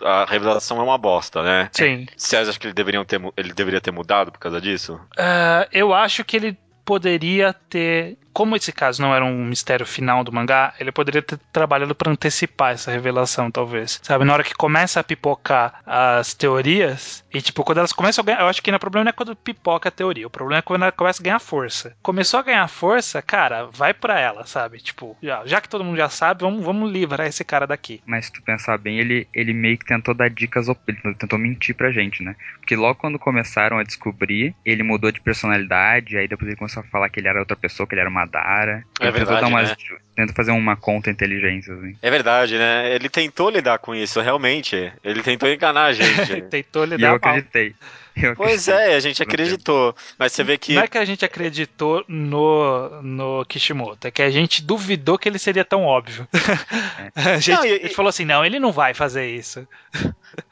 a 0.04 0.26
revelação 0.26 0.80
é 0.80 0.84
uma 0.84 0.98
bosta, 0.98 1.42
né? 1.42 1.70
Sim. 1.72 2.06
Você 2.16 2.36
acha 2.36 2.60
que 2.60 2.68
ele, 2.68 2.74
deveriam 2.74 3.06
ter, 3.06 3.22
ele 3.38 3.54
deveria 3.54 3.80
ter 3.80 3.92
mudado 3.92 4.34
por 4.34 4.40
causa 4.40 4.60
disso? 4.60 5.00
Ah, 5.18 5.66
eu 5.72 5.94
acho 5.94 6.26
que 6.26 6.36
ele 6.36 6.58
poderia 6.84 7.54
ter. 7.54 8.18
Como 8.36 8.54
esse 8.54 8.74
caso 8.74 9.02
não 9.02 9.16
era 9.16 9.24
um 9.24 9.46
mistério 9.46 9.86
final 9.86 10.22
do 10.22 10.30
mangá, 10.30 10.74
ele 10.78 10.92
poderia 10.92 11.22
ter 11.22 11.40
trabalhado 11.54 11.96
para 11.96 12.12
antecipar 12.12 12.74
essa 12.74 12.92
revelação, 12.92 13.50
talvez. 13.50 13.98
Sabe, 14.04 14.26
na 14.26 14.34
hora 14.34 14.44
que 14.44 14.54
começa 14.54 15.00
a 15.00 15.04
pipocar 15.06 15.82
as 15.86 16.34
teorias, 16.34 17.24
e 17.34 17.42
tipo, 17.42 17.64
quando 17.64 17.78
elas 17.78 17.94
começam 17.94 18.22
a 18.22 18.26
ganhar. 18.26 18.42
Eu 18.42 18.48
acho 18.48 18.62
que 18.62 18.70
o 18.70 18.80
problema 18.80 19.06
não 19.06 19.10
é 19.12 19.14
quando 19.14 19.38
pipoca 19.38 19.88
a 19.88 19.92
teoria, 19.92 20.28
o 20.28 20.30
problema 20.30 20.60
é 20.60 20.62
quando 20.62 20.82
ela 20.82 20.92
começa 20.92 21.22
a 21.22 21.24
ganhar 21.24 21.40
força. 21.40 21.96
Começou 22.02 22.42
a 22.42 22.44
ganhar 22.44 22.68
força, 22.68 23.22
cara, 23.22 23.68
vai 23.72 23.94
pra 23.94 24.20
ela, 24.20 24.46
sabe? 24.46 24.80
Tipo, 24.80 25.18
já, 25.24 25.46
já 25.46 25.62
que 25.62 25.70
todo 25.70 25.86
mundo 25.86 25.96
já 25.96 26.10
sabe, 26.10 26.42
vamos, 26.42 26.62
vamos 26.62 26.92
livrar 26.92 27.28
esse 27.28 27.46
cara 27.46 27.66
daqui. 27.66 28.02
Mas 28.06 28.26
se 28.26 28.34
tu 28.34 28.42
pensar 28.42 28.78
bem, 28.78 29.00
ele, 29.00 29.30
ele 29.34 29.54
meio 29.54 29.78
que 29.78 29.86
tentou 29.86 30.14
dar 30.14 30.30
dicas, 30.30 30.68
ele 30.68 31.16
tentou 31.16 31.40
mentir 31.40 31.74
pra 31.74 31.90
gente, 31.90 32.22
né? 32.22 32.36
Porque 32.58 32.76
logo 32.76 33.00
quando 33.00 33.18
começaram 33.18 33.78
a 33.78 33.84
descobrir, 33.84 34.54
ele 34.66 34.84
mudou 34.84 35.10
de 35.10 35.22
personalidade, 35.22 36.18
aí 36.18 36.28
depois 36.28 36.50
ele 36.50 36.58
começou 36.58 36.84
a 36.84 36.86
falar 36.88 37.08
que 37.08 37.22
ele 37.22 37.30
era 37.30 37.40
outra 37.40 37.56
pessoa, 37.56 37.88
que 37.88 37.94
ele 37.94 38.02
era 38.02 38.10
uma 38.10 38.25
Dara. 38.28 38.84
É 39.00 39.06
Ele 39.06 39.12
verdade, 39.12 39.42
dar 39.42 39.48
umas, 39.48 39.70
né? 39.70 39.76
Tenta 40.16 40.34
fazer 40.34 40.52
uma 40.52 40.76
conta 40.76 41.10
inteligência, 41.10 41.74
assim. 41.74 41.96
É 42.02 42.10
verdade, 42.10 42.58
né? 42.58 42.94
Ele 42.96 43.10
tentou 43.10 43.50
lidar 43.50 43.80
com 43.80 43.94
isso, 43.94 44.22
realmente. 44.22 44.92
Ele 45.04 45.22
tentou 45.22 45.50
enganar 45.50 45.86
a 45.86 45.94
gente. 45.94 46.42
Tentou 46.50 46.84
E 46.86 46.90
lidar 46.90 47.10
eu 47.10 47.16
acreditei. 47.16 47.76
Eu 48.16 48.34
pois 48.34 48.70
é, 48.70 48.96
a 48.96 49.00
gente 49.02 49.22
acreditou. 49.22 49.94
Mas 50.18 50.32
você 50.32 50.42
vê 50.42 50.58
que. 50.58 50.74
Não 50.74 50.84
é 50.84 50.88
que 50.88 50.98
a 50.98 51.04
gente 51.04 51.26
acreditou 51.26 52.06
no, 52.08 53.02
no 53.02 53.44
Kishimoto, 53.46 54.08
é 54.08 54.12
que 54.12 54.22
a 54.22 54.30
gente 54.30 54.64
duvidou 54.64 55.18
que 55.18 55.28
ele 55.28 55.38
seria 55.38 55.66
tão 55.66 55.84
óbvio. 55.84 56.26
A 57.14 57.38
gente, 57.40 57.52
Não, 57.52 57.66
e- 57.66 57.74
a 57.74 57.78
gente 57.80 57.94
falou 57.96 58.10
assim: 58.10 58.24
não, 58.24 58.46
ele 58.46 58.58
não 58.58 58.72
vai 58.72 58.94
fazer 58.94 59.28
isso. 59.30 59.68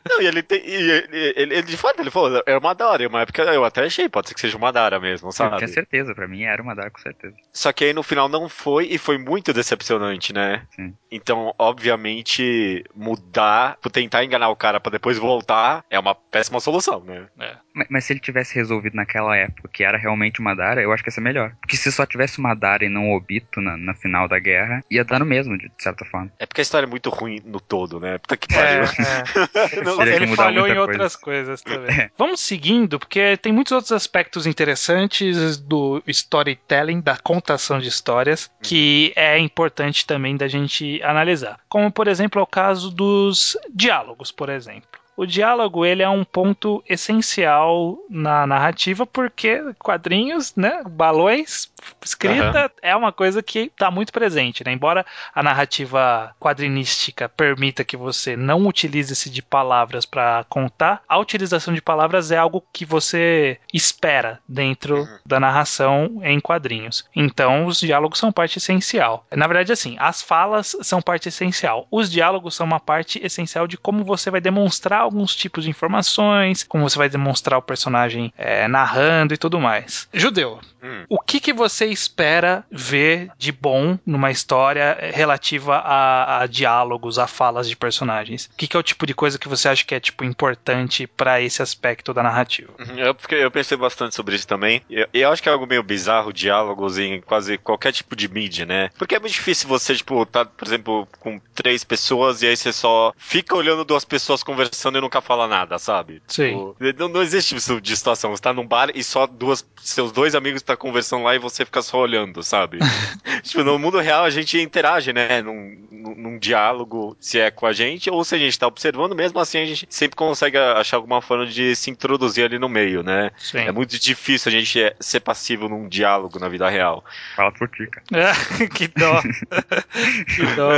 Não, 0.10 0.22
e 0.22 0.28
ele, 0.28 0.44
tem, 0.44 0.60
e 0.66 0.74
ele, 0.74 1.08
ele, 1.36 1.54
ele, 1.56 1.62
de 1.64 1.78
fato, 1.78 2.00
ele 2.00 2.12
falou, 2.12 2.42
é 2.46 2.58
uma 2.58 2.74
Dara. 2.76 3.08
Uma 3.08 3.22
época 3.22 3.42
eu 3.44 3.64
até 3.66 3.84
achei, 3.86 4.08
pode 4.10 4.28
ser 4.30 4.36
que 4.36 4.42
seja 4.42 4.58
uma 4.58 4.72
Dara 4.72 5.00
mesmo, 5.00 5.30
Eu 5.30 5.32
sabe? 5.32 5.58
tinha 5.58 5.68
certeza, 5.68 6.14
pra 6.14 6.28
mim 6.28 6.44
era 6.44 6.62
uma 6.62 6.76
Dara 6.76 6.90
com 6.92 7.00
certeza. 7.00 7.36
Só 7.52 7.72
que 7.72 7.86
aí 7.86 7.94
no 7.94 8.04
final 8.04 8.28
não 8.30 8.48
foi 8.50 8.88
e 8.88 8.98
foi 8.98 9.18
muito 9.18 9.54
decepcionante, 9.54 10.34
né? 10.34 10.66
Sim. 10.76 10.94
Então, 11.12 11.54
obviamente, 11.58 12.84
mudar, 12.96 13.78
tentar 13.92 14.24
enganar 14.24 14.50
o 14.50 14.56
cara 14.56 14.80
pra 14.80 14.92
depois 14.92 15.18
voltar 15.18 15.84
é 15.90 15.98
uma 16.00 16.14
péssima 16.16 16.60
solução, 16.60 17.02
né? 17.04 17.28
Mas, 17.74 17.88
mas 17.90 18.04
se 18.06 18.14
ele 18.14 18.20
tivesse 18.20 18.56
resolvido 18.56 18.96
naquela 18.96 19.36
época 19.36 19.70
que 19.72 19.84
era 19.84 19.98
realmente 19.98 20.40
uma 20.40 20.56
Dara, 20.56 20.82
eu 20.82 20.92
acho 20.92 21.04
que 21.04 21.10
ia 21.10 21.14
ser 21.14 21.22
melhor. 21.22 21.56
Porque 21.62 21.78
se 21.78 21.92
só 21.92 22.06
tivesse 22.06 22.40
uma 22.40 22.54
Dara 22.56 22.84
e 22.86 22.90
não 22.90 23.12
o 23.12 23.16
Obito 23.16 23.62
na, 23.62 23.78
na 23.78 23.94
final 23.94 24.28
da 24.28 24.40
guerra, 24.40 24.84
ia 24.92 25.04
dar 25.06 25.20
no 25.20 25.26
mesmo, 25.26 25.58
de 25.58 25.72
certa 25.80 26.04
forma. 26.06 26.32
É 26.40 26.46
porque 26.46 26.62
a 26.62 26.64
história 26.64 26.86
é 26.86 26.90
muito 26.90 27.10
ruim 27.10 27.40
no 27.46 27.60
todo, 27.60 28.00
né? 28.00 28.18
Puta 28.18 28.36
que 28.38 28.54
É, 28.54 28.58
pariu. 28.58 28.84
é. 28.84 29.24
Não, 29.82 30.02
Ele 30.02 30.36
falhou 30.36 30.68
em 30.68 30.76
coisa. 30.76 30.82
outras 30.82 31.16
coisas 31.16 31.62
também. 31.62 32.10
Vamos 32.18 32.40
seguindo, 32.42 33.00
porque 33.00 33.38
tem 33.38 33.52
muitos 33.52 33.72
outros 33.72 33.92
aspectos 33.92 34.46
interessantes 34.46 35.58
do 35.58 36.02
storytelling, 36.08 37.02
da 37.02 37.18
contação 37.18 37.80
de 37.80 37.88
histórias, 37.88 38.52
que 38.62 39.14
é 39.16 39.38
importante 39.38 40.06
também 40.06 40.36
da 40.36 40.48
gente 40.48 41.02
analisar. 41.04 41.60
Como, 41.68 41.92
por 41.92 42.08
exemplo, 42.08 42.40
é 42.40 42.44
o 42.44 42.48
caso 42.48 42.92
dos 42.92 43.58
diálogos, 43.74 44.32
por 44.32 44.50
exemplo. 44.50 45.03
O 45.16 45.26
diálogo 45.26 45.86
ele 45.86 46.02
é 46.02 46.10
um 46.10 46.24
ponto 46.24 46.84
essencial 46.88 47.98
na 48.10 48.48
narrativa 48.48 49.06
porque 49.06 49.62
quadrinhos, 49.80 50.56
né, 50.56 50.82
balões, 50.90 51.72
escrita 52.04 52.72
é 52.82 52.96
uma 52.96 53.12
coisa 53.12 53.44
que 53.44 53.60
está 53.60 53.92
muito 53.92 54.12
presente, 54.12 54.64
né? 54.66 54.72
Embora 54.72 55.06
a 55.34 55.44
narrativa 55.44 56.34
quadrinística 56.40 57.28
permita 57.30 57.84
que 57.84 57.98
você 57.98 58.36
não 58.36 58.66
utilize-se 58.68 59.30
de 59.30 59.42
palavras 59.42 60.06
para 60.06 60.46
contar, 60.50 61.02
a 61.08 61.18
utilização 61.20 61.74
de 61.74 61.82
palavras 61.82 62.32
é 62.32 62.38
algo 62.38 62.64
que 62.74 62.86
você 62.86 63.60
espera 63.74 64.40
dentro 64.48 64.94
Uhum. 64.94 65.08
da 65.26 65.40
narração 65.40 66.20
em 66.24 66.40
quadrinhos. 66.40 67.06
Então, 67.16 67.66
os 67.66 67.80
diálogos 67.80 68.20
são 68.20 68.32
parte 68.32 68.58
essencial. 68.58 69.26
Na 69.32 69.48
verdade, 69.48 69.72
assim, 69.72 69.96
as 70.00 70.22
falas 70.22 70.76
são 70.82 71.02
parte 71.02 71.30
essencial. 71.30 71.88
Os 71.92 72.12
diálogos 72.12 72.56
são 72.56 72.66
uma 72.66 72.80
parte 72.80 73.20
essencial 73.24 73.68
de 73.68 73.78
como 73.78 74.04
você 74.04 74.30
vai 74.30 74.42
demonstrar 74.42 75.03
alguns 75.04 75.36
tipos 75.36 75.64
de 75.64 75.70
informações, 75.70 76.64
como 76.64 76.88
você 76.90 76.98
vai 76.98 77.10
demonstrar 77.10 77.60
o 77.60 77.62
personagem 77.62 78.34
é, 78.38 78.68
narrando 78.68 79.34
e 79.34 79.38
tudo 79.38 79.60
mais. 79.60 80.08
Judeu, 80.14 80.60
Hum. 80.84 81.06
o 81.08 81.18
que, 81.20 81.40
que 81.40 81.54
você 81.54 81.86
espera 81.86 82.66
ver 82.70 83.32
de 83.38 83.54
bom 83.54 83.98
numa 84.06 84.32
história 84.32 84.98
relativa 85.14 85.78
a, 85.78 86.42
a 86.42 86.48
diálogos, 86.48 87.18
a 87.18 87.26
falas 87.26 87.70
de 87.70 87.76
personagens? 87.78 88.50
O 88.54 88.58
que, 88.58 88.68
que 88.68 88.76
é 88.76 88.80
o 88.80 88.84
tipo 88.84 89.06
de 89.06 89.14
coisa 89.14 89.40
que 89.40 89.48
você 89.48 89.70
acha 89.70 89.86
que 89.86 89.96
é 89.96 90.00
tipo 90.00 90.26
importante 90.26 91.08
pra 91.08 91.40
esse 91.42 91.62
aspecto 91.62 92.14
da 92.14 92.22
narrativa? 92.22 92.74
Uhum, 92.78 93.00
Eu, 93.00 93.16
porque 93.16 93.36
eu 93.36 93.50
pensei 93.50 93.78
bastante 93.78 94.14
sobre 94.14 94.36
isso 94.36 94.46
também. 94.48 94.82
Eu, 94.90 95.08
eu 95.14 95.32
acho 95.32 95.42
que 95.42 95.48
é 95.48 95.52
algo 95.54 95.66
meio 95.66 95.82
bizarro, 95.84 96.34
diálogos 96.34 96.98
em 96.98 97.22
quase 97.22 97.58
qualquer 97.58 97.94
tipo 97.94 98.14
de 98.14 98.28
mídia, 98.28 98.66
né? 98.66 98.90
Porque 98.98 99.16
é 99.16 99.20
muito 99.20 99.32
difícil 99.34 99.70
você, 99.70 99.96
tipo, 99.96 100.26
tá, 100.26 100.44
por 100.44 100.68
exemplo, 100.68 101.08
com 101.20 101.40
três 101.56 101.84
pessoas 101.86 102.42
e 102.42 102.48
aí 102.48 102.58
você 102.58 102.74
só 102.74 103.14
fica 103.18 103.56
olhando 103.56 103.86
duas 103.86 104.04
pessoas 104.04 104.44
conversando 104.44 104.93
e 104.98 105.02
nunca 105.02 105.22
fala 105.22 105.48
nada, 105.48 105.78
sabe? 105.78 106.22
Sim. 106.28 106.74
Tipo, 106.78 106.78
não, 106.98 107.08
não 107.08 107.22
existe 107.22 107.56
isso 107.56 107.80
de 107.80 107.96
situação. 107.96 108.32
Você 108.32 108.42
tá 108.42 108.54
num 108.54 108.66
bar 108.66 108.90
e 108.94 109.04
só 109.04 109.26
duas, 109.26 109.66
seus 109.82 110.12
dois 110.12 110.36
amigos 110.36 110.60
estão 110.60 110.76
conversando 110.76 111.24
lá 111.24 111.36
e 111.36 111.40
você 111.40 111.66
fica 111.66 111.82
só 111.82 112.00
olhando, 112.00 112.44
sabe? 112.44 112.80
tipo, 113.44 113.64
no 113.64 113.80
mundo 113.80 114.00
real 114.00 114.24
a 114.24 114.30
gente 114.30 114.60
interage, 114.60 115.14
né? 115.14 115.42
Num, 115.42 115.88
num, 115.92 116.16
num 116.16 116.40
diálogo, 116.40 117.16
se 117.20 117.40
é 117.40 117.50
com 117.50 117.66
a 117.66 117.74
gente 117.74 118.10
ou 118.10 118.24
se 118.24 118.36
a 118.36 118.38
gente 118.38 118.58
tá 118.58 118.68
observando, 118.68 119.16
mesmo 119.16 119.40
assim 119.40 119.60
a 119.60 119.66
gente 119.66 119.88
sempre 119.90 120.16
consegue 120.16 120.58
achar 120.58 120.98
alguma 120.98 121.22
forma 121.22 121.46
de 121.46 121.76
se 121.76 121.90
introduzir 121.90 122.46
ali 122.46 122.60
no 122.60 122.68
meio, 122.68 123.04
né? 123.04 123.32
Sim. 123.38 123.60
É 123.60 123.72
muito 123.72 123.98
difícil 123.98 124.50
a 124.50 124.52
gente 124.52 124.82
é, 124.82 124.96
ser 125.00 125.22
passivo 125.22 125.70
num 125.70 125.88
diálogo 125.88 126.40
na 126.40 126.50
vida 126.50 126.70
real. 126.70 127.04
Fala 127.36 127.52
por 127.52 127.70
ti, 127.70 127.88
cara. 127.88 128.34
que 128.74 128.88
dó. 128.88 129.22
que 130.36 130.46
dó. 130.56 130.72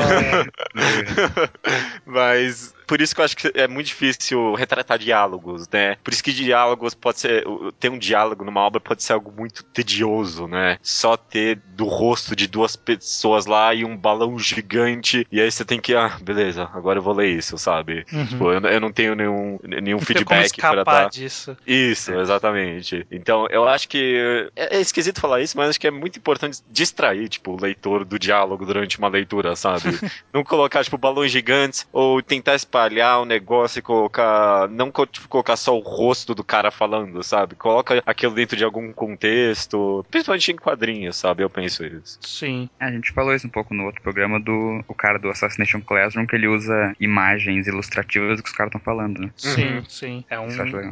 Mas 2.05 2.74
por 2.85 3.01
isso 3.01 3.13
que 3.13 3.21
eu 3.21 3.25
acho 3.25 3.37
que 3.37 3.51
é 3.53 3.67
muito 3.67 3.87
difícil 3.87 4.53
retratar 4.53 4.97
diálogos, 4.97 5.67
né? 5.69 5.97
Por 6.03 6.13
isso 6.13 6.23
que 6.23 6.33
diálogos 6.33 6.93
pode 6.93 7.19
ser. 7.19 7.43
Ter 7.79 7.89
um 7.89 7.97
diálogo 7.97 8.43
numa 8.43 8.61
obra 8.61 8.79
pode 8.79 9.03
ser 9.03 9.13
algo 9.13 9.31
muito 9.35 9.63
tedioso, 9.63 10.47
né? 10.47 10.77
Só 10.81 11.17
ter 11.17 11.59
do 11.75 11.85
rosto 11.85 12.35
de 12.35 12.47
duas 12.47 12.75
pessoas 12.75 13.45
lá 13.45 13.73
e 13.73 13.83
um 13.83 13.97
balão 13.97 14.37
gigante, 14.37 15.27
e 15.31 15.41
aí 15.41 15.51
você 15.51 15.65
tem 15.65 15.79
que. 15.79 15.95
Ah, 15.95 16.17
beleza, 16.21 16.69
agora 16.73 16.99
eu 16.99 17.03
vou 17.03 17.13
ler 17.13 17.29
isso, 17.29 17.57
sabe? 17.57 18.05
Uhum. 18.11 18.25
Tipo, 18.25 18.51
eu, 18.51 18.61
eu 18.61 18.79
não 18.79 18.91
tenho 18.91 19.15
nenhum, 19.15 19.59
nenhum 19.63 19.97
Não 19.97 20.05
feedback 20.05 20.59
para 20.59 20.83
dar. 20.83 21.09
disso. 21.09 21.55
Isso, 21.65 22.13
exatamente. 22.13 23.05
Então, 23.11 23.47
eu 23.49 23.67
acho 23.67 23.87
que. 23.87 24.49
É, 24.55 24.77
é 24.77 24.81
esquisito 24.81 25.19
falar 25.19 25.41
isso, 25.41 25.57
mas 25.57 25.69
acho 25.69 25.79
que 25.79 25.87
é 25.87 25.91
muito 25.91 26.17
importante 26.17 26.61
distrair, 26.69 27.27
tipo, 27.29 27.51
o 27.51 27.61
leitor 27.61 28.05
do 28.05 28.19
diálogo 28.19 28.65
durante 28.65 28.97
uma 28.97 29.07
leitura, 29.07 29.55
sabe? 29.55 29.83
não 30.33 30.43
colocar, 30.43 30.83
tipo, 30.83 30.97
balões 30.97 31.31
gigantes 31.31 31.87
ou 31.91 32.21
tentar 32.21 32.55
espalhar 32.75 33.21
o 33.21 33.25
negócio 33.25 33.79
e 33.79 33.81
colocar. 33.81 34.67
Não 34.69 34.91
tipo, 35.09 35.27
colocar 35.27 35.55
só 35.55 35.75
o 35.75 35.81
rosto 35.81 36.35
do 36.35 36.43
cara 36.43 36.69
falando, 36.71 37.23
sabe? 37.23 37.55
Coloca 37.55 38.01
aquilo 38.05 38.33
dentro 38.35 38.57
de 38.57 38.63
algum 38.63 38.91
contexto, 38.91 40.05
principalmente 40.11 40.51
em 40.51 40.55
quadrinhos, 40.55 41.15
sabe? 41.17 41.43
Eu 41.43 41.49
penso 41.49 41.85
isso. 41.85 42.19
Sim. 42.21 42.69
A 42.79 42.91
gente 42.91 43.13
falou 43.13 43.33
isso 43.33 43.47
um 43.47 43.49
pouco 43.49 43.73
no 43.73 43.85
outro 43.85 44.01
programa 44.01 44.39
do 44.39 44.83
o 44.87 44.93
cara 44.93 45.17
do 45.17 45.29
Assassination 45.29 45.81
Classroom, 45.81 46.25
que 46.25 46.35
ele 46.35 46.47
usa 46.47 46.93
imagens 46.99 47.67
ilustrativas 47.67 48.37
do 48.37 48.43
que 48.43 48.49
os 48.49 48.55
caras 48.55 48.69
estão 48.73 48.81
falando, 48.81 49.19
né? 49.21 49.29
Sim, 49.37 49.83
sim. 49.87 50.25
É, 50.29 50.39
um, 50.39 50.49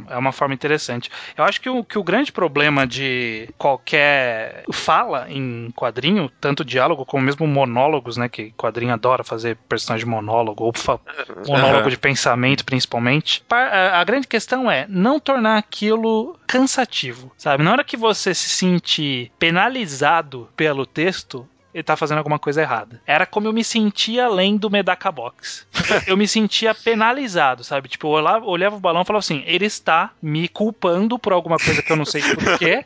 é 0.08 0.16
uma 0.16 0.32
forma 0.32 0.54
interessante. 0.54 1.10
Eu 1.36 1.44
acho 1.44 1.60
que 1.60 1.68
o, 1.68 1.84
que 1.84 1.98
o 1.98 2.02
grande 2.04 2.32
problema 2.32 2.86
de 2.86 3.48
qualquer 3.58 4.64
fala 4.72 5.26
em 5.30 5.70
quadrinho, 5.74 6.30
tanto 6.40 6.64
diálogo 6.64 7.04
como 7.04 7.24
mesmo 7.24 7.46
monólogos, 7.46 8.16
né? 8.16 8.28
Que 8.28 8.52
quadrinho 8.52 8.92
adora 8.92 9.22
fazer 9.24 9.56
personagem 9.68 10.06
monólogo, 10.06 10.64
ou 10.64 10.72
fa- 10.74 10.98
monólogo 11.46 11.73
jogo 11.76 11.90
de 11.90 11.98
pensamento, 11.98 12.64
principalmente. 12.64 13.42
A, 13.50 14.02
grande 14.04 14.26
questão 14.26 14.70
é 14.70 14.86
não 14.88 15.18
tornar 15.18 15.58
aquilo 15.58 16.38
cansativo, 16.46 17.32
sabe? 17.36 17.62
Na 17.62 17.72
hora 17.72 17.84
que 17.84 17.96
você 17.96 18.34
se 18.34 18.48
sentir 18.48 19.30
penalizado 19.38 20.48
pelo 20.56 20.86
texto, 20.86 21.48
ele 21.74 21.82
tá 21.82 21.96
fazendo 21.96 22.18
alguma 22.18 22.38
coisa 22.38 22.62
errada. 22.62 23.02
Era 23.04 23.26
como 23.26 23.48
eu 23.48 23.52
me 23.52 23.64
sentia 23.64 24.28
lendo 24.28 24.70
Medaka 24.70 25.10
Box. 25.10 25.66
eu 26.06 26.16
me 26.16 26.28
sentia 26.28 26.72
penalizado, 26.72 27.64
sabe? 27.64 27.88
Tipo, 27.88 28.06
eu 28.06 28.10
olhava, 28.12 28.46
olhava 28.46 28.76
o 28.76 28.80
balão 28.80 29.02
e 29.02 29.04
falava 29.04 29.18
assim: 29.18 29.42
ele 29.44 29.66
está 29.66 30.12
me 30.22 30.46
culpando 30.46 31.18
por 31.18 31.32
alguma 31.32 31.58
coisa 31.58 31.82
que 31.82 31.90
eu 31.90 31.96
não 31.96 32.04
sei 32.04 32.22
porquê. 32.22 32.84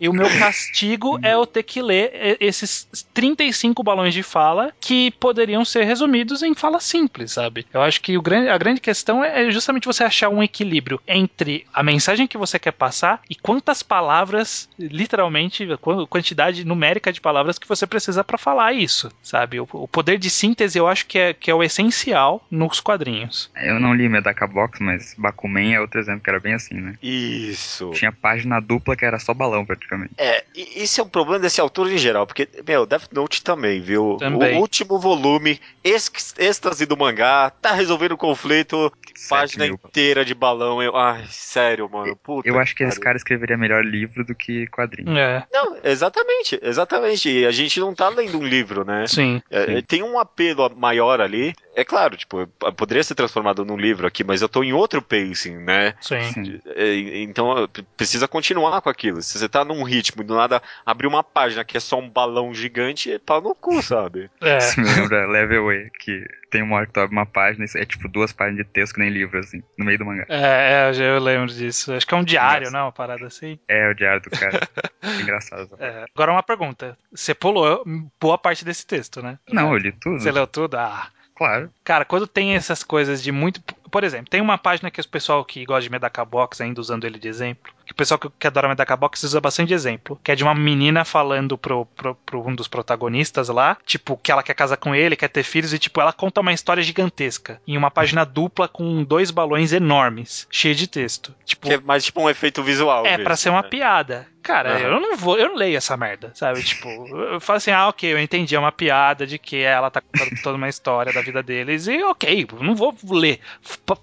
e 0.00 0.08
o 0.08 0.12
meu 0.12 0.28
castigo 0.38 1.18
é 1.22 1.34
eu 1.34 1.44
ter 1.44 1.62
que 1.62 1.82
ler 1.82 2.38
esses 2.40 2.88
35 3.12 3.82
balões 3.82 4.14
de 4.14 4.22
fala 4.22 4.72
que 4.80 5.10
poderiam 5.12 5.64
ser 5.64 5.84
resumidos 5.84 6.42
em 6.42 6.54
fala 6.54 6.80
simples, 6.80 7.32
sabe? 7.32 7.66
Eu 7.72 7.82
acho 7.82 8.00
que 8.00 8.18
grande, 8.20 8.48
a 8.48 8.56
grande 8.56 8.80
questão 8.80 9.22
é 9.22 9.50
justamente 9.50 9.86
você 9.86 10.02
achar 10.02 10.30
um 10.30 10.42
equilíbrio 10.42 11.00
entre 11.06 11.66
a 11.72 11.82
mensagem 11.82 12.26
que 12.26 12.38
você 12.38 12.58
quer 12.58 12.72
passar 12.72 13.20
e 13.28 13.34
quantas 13.34 13.82
palavras, 13.82 14.68
literalmente, 14.78 15.66
quantidade 16.08 16.64
numérica 16.64 17.12
de 17.12 17.20
palavras 17.20 17.58
que 17.58 17.68
você 17.68 17.86
precisa 17.86 18.13
precisa 18.14 18.24
para 18.24 18.38
falar 18.38 18.72
isso, 18.72 19.10
sabe? 19.22 19.58
O, 19.58 19.68
o, 19.72 19.88
poder 19.88 20.18
de 20.18 20.30
síntese 20.30 20.78
eu 20.78 20.86
acho 20.86 21.06
que 21.06 21.18
é, 21.18 21.34
que 21.34 21.50
é 21.50 21.54
o 21.54 21.62
essencial 21.62 22.44
nos 22.50 22.80
quadrinhos. 22.80 23.50
Eu 23.56 23.80
não 23.80 23.92
li 23.94 24.08
Medaka 24.08 24.46
Box, 24.46 24.80
mas 24.80 25.14
Bakuman 25.18 25.74
é 25.74 25.80
outro 25.80 26.00
exemplo 26.00 26.20
que 26.22 26.30
era 26.30 26.38
bem 26.38 26.54
assim, 26.54 26.74
né? 26.74 26.94
Isso. 27.02 27.90
Tinha 27.90 28.12
página 28.12 28.60
dupla 28.60 28.96
que 28.96 29.04
era 29.04 29.18
só 29.18 29.34
balão 29.34 29.66
praticamente. 29.66 30.12
É, 30.16 30.44
isso 30.54 31.00
é 31.00 31.04
um 31.04 31.08
problema 31.08 31.40
desse 31.40 31.60
autor 31.60 31.90
em 31.90 31.98
geral, 31.98 32.26
porque, 32.26 32.48
meu, 32.66 32.86
Death 32.86 33.12
Note 33.12 33.42
também, 33.42 33.80
viu? 33.80 34.16
Também. 34.18 34.56
O 34.56 34.60
último 34.60 34.98
volume, 34.98 35.60
êxtase 35.82 36.86
do 36.86 36.96
mangá, 36.96 37.50
tá 37.50 37.72
resolvendo 37.72 38.12
o 38.12 38.18
conflito, 38.18 38.92
página 39.28 39.64
mil. 39.64 39.74
inteira 39.74 40.24
de 40.24 40.34
balão. 40.34 40.82
Eu, 40.82 40.96
ai, 40.96 41.24
sério, 41.28 41.88
mano. 41.90 42.16
Puta 42.16 42.48
eu 42.48 42.58
acho 42.58 42.74
que 42.74 42.84
esse 42.84 43.00
cara 43.00 43.16
escreveria 43.16 43.56
melhor 43.56 43.84
livro 43.84 44.24
do 44.24 44.34
que 44.34 44.66
quadrinho. 44.68 45.16
É. 45.16 45.46
Não, 45.52 45.76
exatamente, 45.82 46.58
exatamente. 46.62 47.28
E 47.28 47.46
a 47.46 47.50
gente 47.50 47.80
não 47.80 47.94
tá 47.94 48.03
lendo 48.08 48.38
um 48.38 48.44
livro, 48.44 48.84
né? 48.84 49.06
Sim. 49.06 49.40
É, 49.50 49.66
sim. 49.66 49.82
Tem 49.82 50.02
um 50.02 50.18
apelo 50.18 50.70
maior 50.76 51.20
ali. 51.20 51.54
É 51.74 51.84
claro, 51.84 52.16
tipo, 52.16 52.46
poderia 52.76 53.02
ser 53.02 53.14
transformado 53.14 53.64
num 53.64 53.76
livro 53.76 54.06
aqui, 54.06 54.22
mas 54.22 54.42
eu 54.42 54.48
tô 54.48 54.62
em 54.62 54.72
outro 54.72 55.02
pacing, 55.02 55.56
né? 55.58 55.94
Sim. 56.00 56.60
É, 56.66 56.94
então 57.22 57.68
precisa 57.96 58.28
continuar 58.28 58.80
com 58.80 58.88
aquilo. 58.88 59.20
Se 59.22 59.38
você 59.38 59.48
tá 59.48 59.64
num 59.64 59.82
ritmo 59.82 60.22
e 60.22 60.24
do 60.24 60.36
nada 60.36 60.62
abrir 60.86 61.06
uma 61.06 61.24
página 61.24 61.64
que 61.64 61.76
é 61.76 61.80
só 61.80 61.98
um 61.98 62.08
balão 62.08 62.54
gigante, 62.54 63.12
é 63.12 63.18
pau 63.18 63.40
no 63.40 63.54
cu, 63.54 63.80
sabe? 63.82 64.30
É. 64.40 64.58
Isso 64.58 64.80
me 64.80 64.88
lembra 64.88 65.26
Level 65.26 65.66
Way, 65.66 65.90
que 65.98 66.24
tem 66.50 66.62
uma 66.62 66.76
hora 66.76 66.86
que 66.86 66.92
tu 66.92 67.00
abre 67.00 67.16
uma 67.16 67.26
página 67.26 67.64
e 67.64 67.78
é 67.80 67.84
tipo 67.84 68.08
duas 68.08 68.32
páginas 68.32 68.64
de 68.64 68.72
texto 68.72 68.94
que 68.94 69.00
nem 69.00 69.10
livro, 69.10 69.38
assim, 69.38 69.60
no 69.76 69.84
meio 69.84 69.98
do 69.98 70.04
mangá. 70.04 70.24
É, 70.28 70.84
é 70.84 70.88
eu, 70.88 70.92
já, 70.94 71.04
eu 71.04 71.18
lembro 71.18 71.48
disso. 71.48 71.92
Acho 71.92 72.06
que 72.06 72.14
é 72.14 72.16
um 72.16 72.24
diário, 72.24 72.70
não? 72.70 72.84
Uma 72.84 72.92
parada 72.92 73.26
assim. 73.26 73.58
É, 73.66 73.90
o 73.90 73.94
diário 73.94 74.22
do 74.22 74.30
cara. 74.30 74.60
engraçado. 75.20 75.70
É. 75.80 76.04
Agora 76.14 76.30
uma 76.30 76.42
pergunta. 76.42 76.96
Você 77.12 77.34
pulou 77.34 77.84
boa 78.20 78.38
parte 78.38 78.64
desse 78.64 78.86
texto, 78.86 79.20
né? 79.20 79.38
Não, 79.50 79.72
eu 79.72 79.78
li 79.78 79.90
tudo. 79.90 80.20
Você 80.20 80.30
leu 80.30 80.46
tudo? 80.46 80.76
Ah. 80.76 81.08
Claro. 81.34 81.70
Cara, 81.82 82.04
quando 82.04 82.26
tem 82.26 82.54
essas 82.54 82.82
coisas 82.82 83.22
de 83.22 83.32
muito. 83.32 83.60
Por 83.90 84.04
exemplo, 84.04 84.28
tem 84.28 84.40
uma 84.40 84.58
página 84.58 84.90
que 84.90 85.00
o 85.00 85.08
pessoal 85.08 85.44
que 85.44 85.64
gosta 85.64 85.82
de 85.82 85.90
Medaka 85.90 86.24
Box, 86.24 86.60
ainda 86.60 86.80
usando 86.80 87.04
ele 87.04 87.18
de 87.18 87.28
exemplo, 87.28 87.72
que 87.86 87.92
o 87.92 87.94
pessoal 87.94 88.18
que 88.18 88.46
adora 88.46 88.68
Medaka 88.68 88.96
Box 88.96 89.22
usa 89.22 89.40
bastante 89.40 89.68
de 89.68 89.74
exemplo, 89.74 90.18
que 90.22 90.32
é 90.32 90.34
de 90.34 90.42
uma 90.42 90.54
menina 90.54 91.04
falando 91.04 91.56
pro, 91.56 91.86
pro, 91.86 92.14
pro, 92.14 92.46
um 92.46 92.54
dos 92.54 92.66
protagonistas 92.66 93.48
lá, 93.48 93.76
tipo, 93.84 94.16
que 94.16 94.32
ela 94.32 94.42
quer 94.42 94.54
casar 94.54 94.76
com 94.76 94.94
ele, 94.94 95.16
quer 95.16 95.28
ter 95.28 95.44
filhos, 95.44 95.72
e 95.72 95.78
tipo, 95.78 96.00
ela 96.00 96.12
conta 96.12 96.40
uma 96.40 96.52
história 96.52 96.82
gigantesca, 96.82 97.60
em 97.66 97.76
uma 97.76 97.90
página 97.90 98.24
dupla 98.24 98.66
com 98.66 99.04
dois 99.04 99.30
balões 99.30 99.72
enormes, 99.72 100.48
cheio 100.50 100.74
de 100.74 100.88
texto. 100.88 101.34
Tipo, 101.44 101.68
que 101.68 101.74
é 101.74 101.80
mais 101.80 102.04
tipo 102.04 102.20
um 102.20 102.30
efeito 102.30 102.62
visual. 102.62 103.06
É, 103.06 103.18
pra 103.18 103.36
ser 103.36 103.50
uma 103.50 103.62
né? 103.62 103.68
piada. 103.68 104.33
Cara, 104.44 104.74
uhum. 104.74 104.78
eu 104.80 105.00
não 105.00 105.16
vou, 105.16 105.38
eu 105.38 105.48
não 105.48 105.56
leio 105.56 105.78
essa 105.78 105.96
merda, 105.96 106.30
sabe? 106.34 106.62
Tipo, 106.62 106.88
eu 107.16 107.40
falo 107.40 107.56
assim, 107.56 107.70
ah, 107.70 107.88
ok, 107.88 108.12
eu 108.12 108.18
entendi, 108.18 108.54
é 108.54 108.58
uma 108.58 108.70
piada 108.70 109.26
de 109.26 109.38
que 109.38 109.56
ela 109.62 109.90
tá 109.90 110.02
contando 110.02 110.30
toda 110.44 110.58
uma 110.58 110.68
história 110.68 111.14
da 111.14 111.22
vida 111.22 111.42
deles, 111.42 111.86
e 111.86 112.02
ok, 112.04 112.46
eu 112.52 112.62
não 112.62 112.76
vou 112.76 112.94
ler 113.10 113.40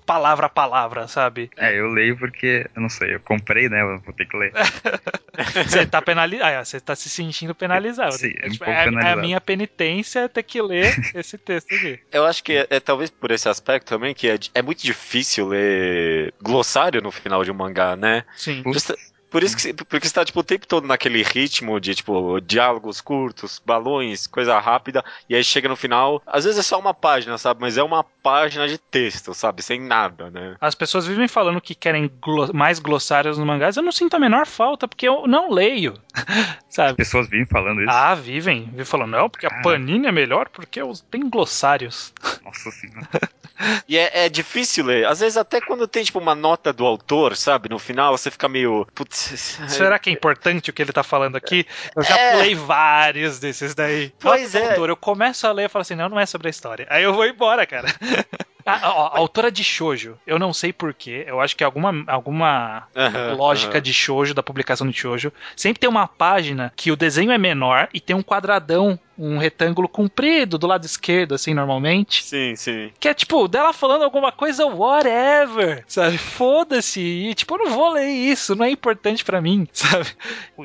palavra 0.03 0.47
a 0.47 0.49
palavra, 0.49 1.07
sabe? 1.07 1.51
É, 1.57 1.79
eu 1.79 1.87
leio 1.87 2.17
porque, 2.17 2.67
eu 2.75 2.81
não 2.81 2.89
sei, 2.89 3.13
eu 3.13 3.19
comprei, 3.19 3.69
né? 3.69 3.83
Eu 3.83 3.99
vou 3.99 4.13
ter 4.15 4.25
que 4.25 4.35
ler. 4.35 4.51
você 5.53 5.85
tá 5.85 6.01
penalizado, 6.01 6.57
ah, 6.57 6.65
você 6.65 6.79
tá 6.79 6.95
se 6.95 7.07
sentindo 7.07 7.53
penalizado. 7.53 8.13
Sim, 8.13 8.33
é, 8.41 8.47
um 8.47 8.49
tipo, 8.49 8.65
pouco 8.65 8.79
é, 8.79 8.85
penalizado. 8.85 9.07
é 9.07 9.13
a 9.13 9.21
minha 9.23 9.39
penitência 9.39 10.27
ter 10.27 10.41
que 10.41 10.59
ler 10.59 10.91
esse 11.13 11.37
texto 11.37 11.71
aqui. 11.71 11.99
Eu 12.11 12.25
acho 12.25 12.43
que 12.43 12.53
é, 12.53 12.67
é, 12.67 12.79
talvez 12.79 13.11
por 13.11 13.29
esse 13.29 13.47
aspecto 13.47 13.87
também 13.87 14.15
que 14.15 14.27
é, 14.27 14.39
é 14.55 14.61
muito 14.63 14.81
difícil 14.81 15.49
ler 15.49 16.33
glossário 16.41 16.99
no 16.99 17.11
final 17.11 17.43
de 17.43 17.51
um 17.51 17.55
mangá, 17.55 17.95
né? 17.95 18.23
Sim. 18.35 18.63
Justa, 18.65 18.97
por 19.31 19.43
isso 19.43 19.55
que 19.57 19.73
porque 19.73 20.07
você 20.07 20.13
tá 20.13 20.25
tipo, 20.25 20.39
o 20.41 20.43
tempo 20.43 20.67
todo 20.67 20.85
naquele 20.85 21.23
ritmo 21.23 21.79
de 21.79 21.95
tipo 21.95 22.39
diálogos 22.41 22.99
curtos, 22.99 23.61
balões, 23.65 24.27
coisa 24.27 24.59
rápida, 24.59 25.03
e 25.29 25.35
aí 25.35 25.43
chega 25.43 25.69
no 25.69 25.75
final, 25.75 26.21
às 26.27 26.43
vezes 26.43 26.59
é 26.59 26.63
só 26.63 26.77
uma 26.77 26.93
página, 26.93 27.37
sabe? 27.37 27.61
Mas 27.61 27.77
é 27.77 27.83
uma 27.83 28.03
página 28.03 28.67
de 28.67 28.77
texto, 28.77 29.33
sabe? 29.33 29.63
Sem 29.63 29.79
nada, 29.79 30.29
né? 30.29 30.55
As 30.59 30.75
pessoas 30.75 31.07
vivem 31.07 31.27
falando 31.27 31.61
que 31.61 31.73
querem 31.73 32.11
glo 32.21 32.53
mais 32.53 32.77
glossários 32.77 33.37
nos 33.37 33.47
mangás, 33.47 33.77
eu 33.77 33.83
não 33.83 33.91
sinto 33.91 34.15
a 34.15 34.19
menor 34.19 34.45
falta, 34.45 34.87
porque 34.87 35.07
eu 35.07 35.25
não 35.25 35.49
leio. 35.49 35.97
sabe? 36.69 36.91
As 36.91 36.95
pessoas 36.97 37.29
vivem 37.29 37.45
falando 37.45 37.81
isso. 37.81 37.89
Ah, 37.89 38.13
vivem. 38.15 38.65
Vivem 38.65 38.85
falando, 38.85 39.11
não, 39.11 39.29
porque 39.29 39.45
a 39.45 39.49
Cara. 39.49 39.61
Panini 39.61 40.07
é 40.07 40.11
melhor 40.11 40.49
porque 40.49 40.81
tem 41.09 41.29
glossários. 41.29 42.13
Nossa 42.43 42.69
senhora. 42.71 43.07
E 43.87 43.97
é, 43.97 44.25
é 44.25 44.29
difícil 44.29 44.85
ler. 44.85 45.05
Às 45.05 45.19
vezes 45.19 45.37
até 45.37 45.59
quando 45.61 45.87
tem 45.87 46.03
tipo 46.03 46.19
uma 46.19 46.35
nota 46.35 46.71
do 46.73 46.85
autor, 46.85 47.35
sabe? 47.35 47.69
No 47.69 47.79
final 47.79 48.17
você 48.17 48.31
fica 48.31 48.47
meio. 48.47 48.87
Putz. 48.93 49.59
Será 49.67 49.97
que 49.99 50.09
é 50.09 50.13
importante 50.13 50.69
o 50.69 50.73
que 50.73 50.81
ele 50.81 50.93
tá 50.93 51.03
falando 51.03 51.35
aqui? 51.35 51.65
Eu 51.95 52.03
já 52.03 52.17
É. 52.17 52.31
pulei 52.33 52.55
vários 52.55 53.39
desses 53.39 53.73
daí. 53.75 54.13
Pois 54.19 54.51
pro 54.51 54.59
é. 54.59 54.69
autor, 54.69 54.89
eu 54.89 54.97
começo 54.97 55.45
a 55.47 55.51
ler 55.51 55.65
e 55.65 55.69
falo 55.69 55.81
assim, 55.81 55.95
não, 55.95 56.09
não 56.09 56.19
é 56.19 56.25
sobre 56.25 56.47
a 56.47 56.51
história. 56.51 56.87
Aí 56.89 57.03
eu 57.03 57.13
vou 57.13 57.25
embora, 57.25 57.65
cara. 57.65 57.87
Ah, 58.63 58.93
ó, 58.93 59.07
a 59.07 59.17
autora 59.17 59.51
de 59.51 59.63
shoujo, 59.63 60.19
eu 60.25 60.37
não 60.37 60.53
sei 60.53 60.71
porquê, 60.71 61.23
eu 61.27 61.41
acho 61.41 61.55
que 61.55 61.63
alguma, 61.63 62.03
alguma 62.05 62.87
Aham, 62.95 63.33
lógica 63.33 63.73
aham. 63.73 63.81
de 63.81 63.91
shoujo, 63.91 64.35
da 64.35 64.43
publicação 64.43 64.87
de 64.87 64.95
shoujo, 64.95 65.33
sempre 65.55 65.79
tem 65.79 65.89
uma 65.89 66.07
página 66.07 66.71
que 66.75 66.91
o 66.91 66.95
desenho 66.95 67.31
é 67.31 67.39
menor 67.39 67.89
e 67.91 67.99
tem 67.99 68.15
um 68.15 68.21
quadradão, 68.21 68.99
um 69.17 69.37
retângulo 69.37 69.87
comprido 69.87 70.57
do 70.57 70.67
lado 70.67 70.85
esquerdo, 70.85 71.35
assim, 71.35 71.53
normalmente. 71.53 72.23
Sim, 72.23 72.55
sim. 72.55 72.91
Que 72.99 73.07
é 73.07 73.13
tipo, 73.13 73.47
dela 73.47 73.73
falando 73.73 74.03
alguma 74.03 74.31
coisa, 74.31 74.65
whatever, 74.65 75.83
sabe? 75.87 76.17
Foda-se. 76.17 76.99
E 76.99 77.33
tipo, 77.33 77.55
eu 77.55 77.65
não 77.65 77.71
vou 77.71 77.91
ler 77.91 78.09
isso, 78.09 78.55
não 78.55 78.65
é 78.65 78.71
importante 78.71 79.23
pra 79.23 79.41
mim, 79.41 79.67
sabe? 79.73 80.07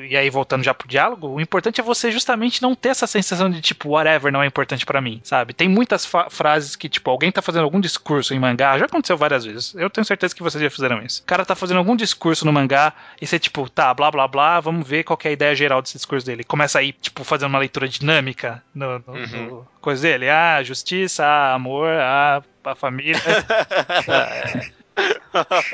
E 0.09 0.15
aí, 0.15 0.29
voltando 0.29 0.63
já 0.63 0.73
pro 0.73 0.87
diálogo, 0.87 1.27
o 1.27 1.41
importante 1.41 1.81
é 1.81 1.83
você 1.83 2.11
justamente 2.11 2.61
não 2.61 2.75
ter 2.75 2.89
essa 2.89 3.07
sensação 3.07 3.49
de 3.49 3.61
tipo, 3.61 3.89
whatever 3.89 4.31
não 4.31 4.41
é 4.41 4.47
importante 4.47 4.85
pra 4.85 5.01
mim, 5.01 5.19
sabe? 5.23 5.53
Tem 5.53 5.67
muitas 5.67 6.07
frases 6.29 6.75
que, 6.75 6.89
tipo, 6.89 7.09
alguém 7.09 7.31
tá 7.31 7.41
fazendo 7.41 7.63
algum 7.63 7.79
discurso 7.79 8.33
em 8.33 8.39
mangá, 8.39 8.77
já 8.77 8.85
aconteceu 8.85 9.17
várias 9.17 9.45
vezes. 9.45 9.75
Eu 9.75 9.89
tenho 9.89 10.05
certeza 10.05 10.35
que 10.35 10.43
vocês 10.43 10.61
já 10.61 10.69
fizeram 10.69 11.01
isso. 11.03 11.21
O 11.21 11.25
cara 11.25 11.45
tá 11.45 11.55
fazendo 11.55 11.77
algum 11.77 11.95
discurso 11.95 12.45
no 12.45 12.53
mangá 12.53 12.93
e 13.21 13.27
você, 13.27 13.37
tipo, 13.37 13.69
tá, 13.69 13.93
blá 13.93 14.09
blá 14.09 14.27
blá, 14.27 14.59
vamos 14.59 14.87
ver 14.87 15.03
qual 15.03 15.17
que 15.17 15.27
é 15.27 15.31
a 15.31 15.33
ideia 15.33 15.55
geral 15.55 15.81
desse 15.81 15.97
discurso 15.97 16.25
dele. 16.25 16.43
Começa 16.43 16.79
aí, 16.79 16.93
tipo, 16.93 17.23
fazendo 17.23 17.49
uma 17.49 17.59
leitura 17.59 17.87
dinâmica 17.87 18.36
no, 18.73 18.99
no- 18.99 19.13
Uhum. 19.13 19.47
no 19.49 19.67
coisa 19.81 20.01
dele. 20.03 20.29
Ah, 20.29 20.61
justiça, 20.63 21.25
ah, 21.25 21.53
amor, 21.53 21.89
ah, 21.89 22.41
a 22.63 22.75
família. 22.75 23.15